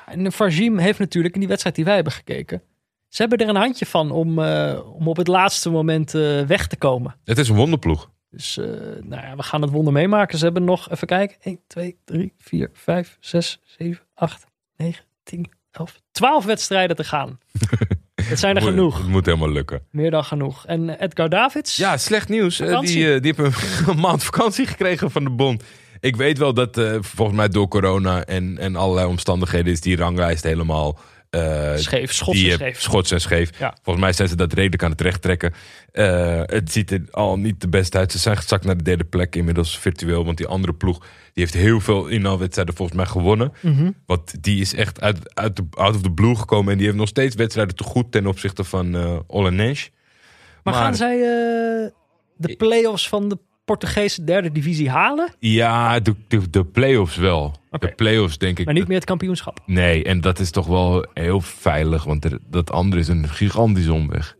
En 0.05 0.31
Farzim 0.31 0.77
heeft 0.77 0.99
natuurlijk 0.99 1.33
in 1.33 1.39
die 1.39 1.49
wedstrijd 1.49 1.75
die 1.75 1.85
wij 1.85 1.95
hebben 1.95 2.13
gekeken. 2.13 2.61
Ze 3.07 3.21
hebben 3.21 3.39
er 3.39 3.49
een 3.49 3.61
handje 3.61 3.85
van 3.85 4.11
om, 4.11 4.39
eh, 4.39 4.79
om 4.93 5.07
op 5.07 5.17
het 5.17 5.27
laatste 5.27 5.69
moment 5.69 6.13
eh, 6.13 6.41
weg 6.41 6.67
te 6.67 6.77
komen. 6.77 7.15
Het 7.23 7.37
is 7.37 7.49
een 7.49 7.55
wonderploeg. 7.55 8.09
Dus 8.29 8.57
eh, 8.57 8.65
nou 9.01 9.21
ja, 9.21 9.35
we 9.35 9.43
gaan 9.43 9.61
het 9.61 9.71
wonder 9.71 9.93
meemaken. 9.93 10.37
Ze 10.37 10.43
hebben 10.43 10.63
nog, 10.63 10.91
even 10.91 11.07
kijken, 11.07 11.37
1, 11.41 11.59
2, 11.67 11.97
3, 12.05 12.33
4, 12.37 12.69
5, 12.73 13.17
6, 13.19 13.61
7, 13.63 14.03
8, 14.13 14.45
9, 14.77 15.05
10, 15.23 15.51
11, 15.71 16.01
12 16.11 16.45
wedstrijden 16.45 16.95
te 16.95 17.03
gaan. 17.03 17.39
Het 18.29 18.39
zijn 18.39 18.55
er 18.55 18.61
Moet- 18.61 18.71
genoeg. 18.71 18.97
Het 18.97 19.07
moet 19.07 19.25
helemaal 19.25 19.51
lukken. 19.51 19.81
Meer 19.91 20.11
dan 20.11 20.23
genoeg. 20.23 20.65
En 20.65 20.89
Edgar 20.89 21.29
Davids? 21.29 21.75
Ja, 21.75 21.97
slecht 21.97 22.29
nieuws. 22.29 22.59
Eh, 22.59 22.67
Vakantie. 22.67 22.95
die, 22.95 23.13
eh, 23.13 23.21
die 23.21 23.33
hebben 23.35 23.53
een 23.95 23.99
maand 23.99 24.23
vakantie 24.23 24.65
gekregen 24.67 25.11
van 25.11 25.23
de 25.23 25.29
bond. 25.29 25.63
Ik 25.99 26.15
weet 26.15 26.37
wel 26.37 26.53
dat 26.53 26.77
eh, 26.77 26.95
volgens 27.01 27.37
mij 27.37 27.49
door 27.49 27.67
corona 27.67 28.23
en, 28.25 28.57
en 28.57 28.75
allerlei 28.75 29.07
omstandigheden 29.07 29.71
is 29.71 29.81
die 29.81 29.95
ranglijst 29.97 30.43
helemaal 30.43 30.99
eh, 31.29 31.75
Scheef, 31.75 32.13
schots 32.13 32.37
die, 32.37 32.45
en 32.47 32.51
eh, 32.51 32.57
scheef. 32.59 32.81
schots 32.81 33.11
en 33.11 33.21
scheef. 33.21 33.49
Ja. 33.59 33.75
Volgens 33.83 34.05
mij 34.05 34.13
zijn 34.13 34.27
ze 34.27 34.35
dat 34.35 34.53
redelijk 34.53 34.83
aan 34.83 34.91
het 34.91 35.01
recht 35.01 35.21
trekken. 35.21 35.53
Eh, 35.91 36.41
het 36.45 36.71
ziet 36.71 36.91
er 36.91 37.01
al 37.11 37.37
niet 37.37 37.61
de 37.61 37.67
best 37.69 37.95
uit. 37.95 38.11
Ze 38.11 38.17
zijn 38.17 38.37
gezakt 38.37 38.65
naar 38.65 38.77
de 38.77 38.83
derde 38.83 39.03
plek 39.03 39.35
inmiddels 39.35 39.77
virtueel. 39.79 40.25
Want 40.25 40.37
die 40.37 40.47
andere 40.47 40.73
ploeg 40.73 41.05
heeft 41.39 41.53
heel 41.53 41.79
veel 41.79 42.07
inhaalwedstrijden 42.07 42.75
volgens 42.75 42.97
mij 42.97 43.05
gewonnen. 43.05 43.53
Mhm. 43.61 43.91
Want 44.05 44.43
die 44.43 44.61
is 44.61 44.73
echt 44.73 45.01
uit, 45.01 45.35
uit 45.35 45.55
de, 45.55 45.63
out 45.71 45.95
of 45.95 46.01
the 46.01 46.11
blue 46.11 46.35
gekomen. 46.35 46.71
En 46.71 46.77
die 46.77 46.85
heeft 46.85 46.99
nog 46.99 47.07
steeds 47.07 47.35
wedstrijden 47.35 47.75
te 47.75 47.83
goed 47.83 48.11
ten 48.11 48.27
opzichte 48.27 48.63
van 48.63 48.95
eh 48.95 49.19
Olenesh. 49.27 49.87
Maar, 50.63 50.73
gaan 50.73 50.95
zij 50.95 51.15
eh, 51.15 51.91
de 52.37 52.55
play-offs 52.57 53.09
van 53.09 53.29
de 53.29 53.37
Portugese 53.65 54.23
derde 54.23 54.51
divisie 54.51 54.89
halen? 54.89 55.33
Ja, 55.39 55.99
de, 55.99 56.15
de, 56.27 56.49
de 56.49 56.65
play-offs 56.65 57.15
wel. 57.15 57.55
De 57.71 57.93
play-offs 57.95 58.37
denk 58.37 58.59
ik. 58.59 58.65
Maar 58.65 58.73
niet 58.73 58.87
meer 58.87 58.97
het 58.97 59.05
kampioenschap. 59.05 59.59
Nee, 59.65 60.03
en 60.03 60.21
dat 60.21 60.39
is 60.39 60.51
toch 60.51 60.67
wel 60.67 61.05
heel 61.13 61.41
veilig. 61.41 62.03
Want 62.03 62.25
er- 62.25 62.39
dat 62.49 62.71
andere 62.71 63.01
is 63.01 63.07
een 63.07 63.27
gigantische 63.29 63.93
omweg. 63.93 64.37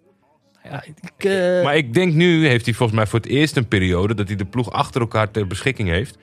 Ja, 0.63 0.83
ik, 0.85 1.23
eh, 1.23 1.63
Maar 1.63 1.75
ik 1.77 1.93
denk 1.93 2.13
nu 2.13 2.47
heeft 2.47 2.65
hij 2.65 2.73
volgens 2.73 2.97
mij 2.97 3.07
voor 3.07 3.19
het 3.19 3.27
eerst 3.29 3.57
een 3.57 3.67
periode... 3.67 4.13
dat 4.13 4.27
hij 4.27 4.35
de 4.37 4.45
ploeg 4.45 4.71
achter 4.71 5.01
elkaar 5.01 5.31
ter 5.31 5.47
beschikking 5.47 5.89
heeft. 5.89 6.17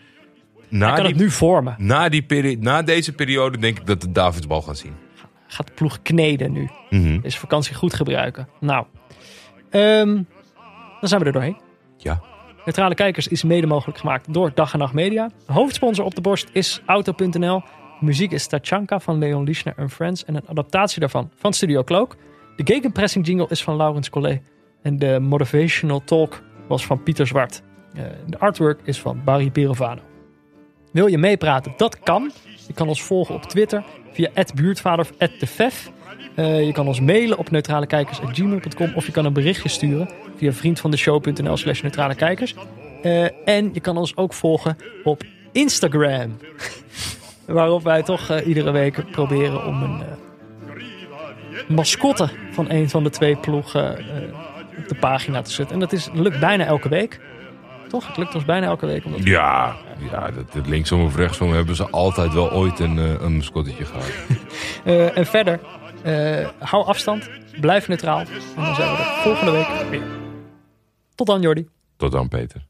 Na, 0.68 0.86
hij 0.86 0.94
kan 0.94 1.04
die, 1.04 1.12
het 1.12 1.22
nu 1.22 1.30
vormen. 1.30 1.74
na, 1.78 2.08
die 2.08 2.22
peri- 2.22 2.56
na 2.60 2.82
deze 2.82 3.12
periode 3.12 3.58
denk 3.58 3.78
ik 3.78 3.86
dat 3.86 4.00
de 4.00 4.12
Davidsbal 4.12 4.62
gaan 4.62 4.76
zien. 4.76 4.92
Gaat 5.46 5.66
de 5.66 5.72
ploeg 5.72 6.02
kneden 6.02 6.52
nu. 6.52 6.68
Mhm. 6.90 7.20
Deze 7.20 7.38
vakantie 7.38 7.74
goed 7.74 7.94
gebruiken. 7.94 8.48
Nou, 8.60 8.86
ehm, 9.70 10.14
dan 11.00 11.08
zijn 11.08 11.20
we 11.20 11.26
er 11.26 11.32
doorheen. 11.32 11.56
Ja. 11.96 12.20
Neutrale 12.64 12.94
Kijkers 12.94 13.28
is 13.28 13.42
mede 13.42 13.66
mogelijk 13.66 13.98
gemaakt 13.98 14.32
door 14.34 14.50
Dag 14.54 14.72
en 14.72 14.78
Nacht 14.78 14.92
Media. 14.92 15.30
Hoofdsponsor 15.46 16.04
op 16.04 16.14
de 16.14 16.20
borst 16.20 16.48
is 16.52 16.80
Auto.nl. 16.86 17.62
Muziek 18.00 18.32
is 18.32 18.46
Tachanka 18.46 19.00
van 19.00 19.18
Leon 19.18 19.44
Lischner 19.44 19.74
en 19.76 19.90
Friends. 19.90 20.24
En 20.24 20.34
een 20.34 20.48
adaptatie 20.48 21.00
daarvan 21.00 21.30
van 21.36 21.52
Studio 21.52 21.84
Cloak. 21.84 22.16
De 22.56 22.72
gegenpressing 22.74 23.26
jingle 23.26 23.46
is 23.48 23.62
van 23.62 23.76
Laurens 23.76 24.10
Collet. 24.10 24.42
En 24.82 24.98
de 24.98 25.18
motivational 25.20 26.04
talk 26.04 26.42
was 26.68 26.86
van 26.86 27.02
Pieter 27.02 27.26
Zwart. 27.26 27.62
Eh, 27.94 28.02
de 28.26 28.38
artwork 28.38 28.80
is 28.84 29.00
van 29.00 29.20
Barry 29.24 29.50
Pirovano. 29.50 30.00
Wil 30.90 31.06
je 31.06 31.18
meepraten? 31.18 31.72
Dat 31.76 31.98
kan. 31.98 32.32
Je 32.66 32.72
kan 32.72 32.88
ons 32.88 33.02
volgen 33.02 33.34
op 33.34 33.42
Twitter 33.42 33.84
via 34.12 34.30
@buurtvader 34.54 35.04
of 35.04 35.30
@defef. 35.38 35.90
Eh, 36.34 36.66
je 36.66 36.72
kan 36.72 36.86
ons 36.86 37.00
mailen 37.00 37.38
op 37.38 37.50
neutralekijkers.gmail.com 37.50 38.92
of 38.94 39.06
je 39.06 39.12
kan 39.12 39.24
een 39.24 39.32
berichtje 39.32 39.68
sturen 39.68 40.08
via 40.36 40.52
vriendvandeshow.nl 40.52 41.56
slash 41.56 41.82
neutralekijkers. 41.82 42.54
Eh, 43.02 43.48
en 43.48 43.70
je 43.72 43.80
kan 43.80 43.96
ons 43.96 44.16
ook 44.16 44.32
volgen 44.32 44.76
op 45.04 45.22
Instagram. 45.52 46.36
Waarop 47.46 47.82
wij 47.82 48.02
toch 48.02 48.30
eh, 48.30 48.46
iedere 48.46 48.70
week 48.70 49.10
proberen 49.10 49.66
om 49.66 49.82
een 49.82 50.00
mascotte 51.68 52.28
van 52.50 52.70
een 52.70 52.90
van 52.90 53.04
de 53.04 53.10
twee 53.10 53.36
ploegen 53.36 53.98
op 54.78 54.88
de 54.88 54.94
pagina 54.94 55.42
te 55.42 55.50
zetten. 55.50 55.74
En 55.74 55.80
dat 55.80 55.92
is, 55.92 56.08
lukt 56.12 56.40
bijna 56.40 56.64
elke 56.64 56.88
week. 56.88 57.20
Toch? 57.96 58.06
Het 58.06 58.16
lukt 58.16 58.34
ons 58.34 58.44
bijna 58.44 58.66
elke 58.66 58.86
week. 58.86 59.04
Om 59.04 59.12
dat 59.12 59.24
Ja, 59.24 59.76
ja 60.10 60.30
dat, 60.30 60.52
dat 60.52 60.66
linksom 60.66 61.04
of 61.04 61.16
rechtsom 61.16 61.52
hebben 61.52 61.76
ze 61.76 61.90
altijd 61.90 62.32
wel 62.32 62.52
ooit 62.52 62.78
een, 62.78 62.98
eh, 62.98 63.20
een 63.20 63.36
mascottetje 63.36 63.84
gehad. 63.84 64.10
Eh, 64.84 65.16
en 65.16 65.26
verder, 65.26 65.60
eh, 66.02 66.48
hou 66.58 66.86
afstand, 66.86 67.30
blijf 67.60 67.88
neutraal. 67.88 68.18
En 68.18 68.26
dan 68.56 68.74
zijn 68.74 68.90
we 68.90 68.96
er 68.96 69.04
volgende 69.04 69.50
week 69.50 69.68
weer. 69.90 70.02
Tot 71.14 71.26
dan, 71.26 71.40
Jordi. 71.40 71.68
Tot 71.96 72.12
dan, 72.12 72.28
Peter. 72.28 72.66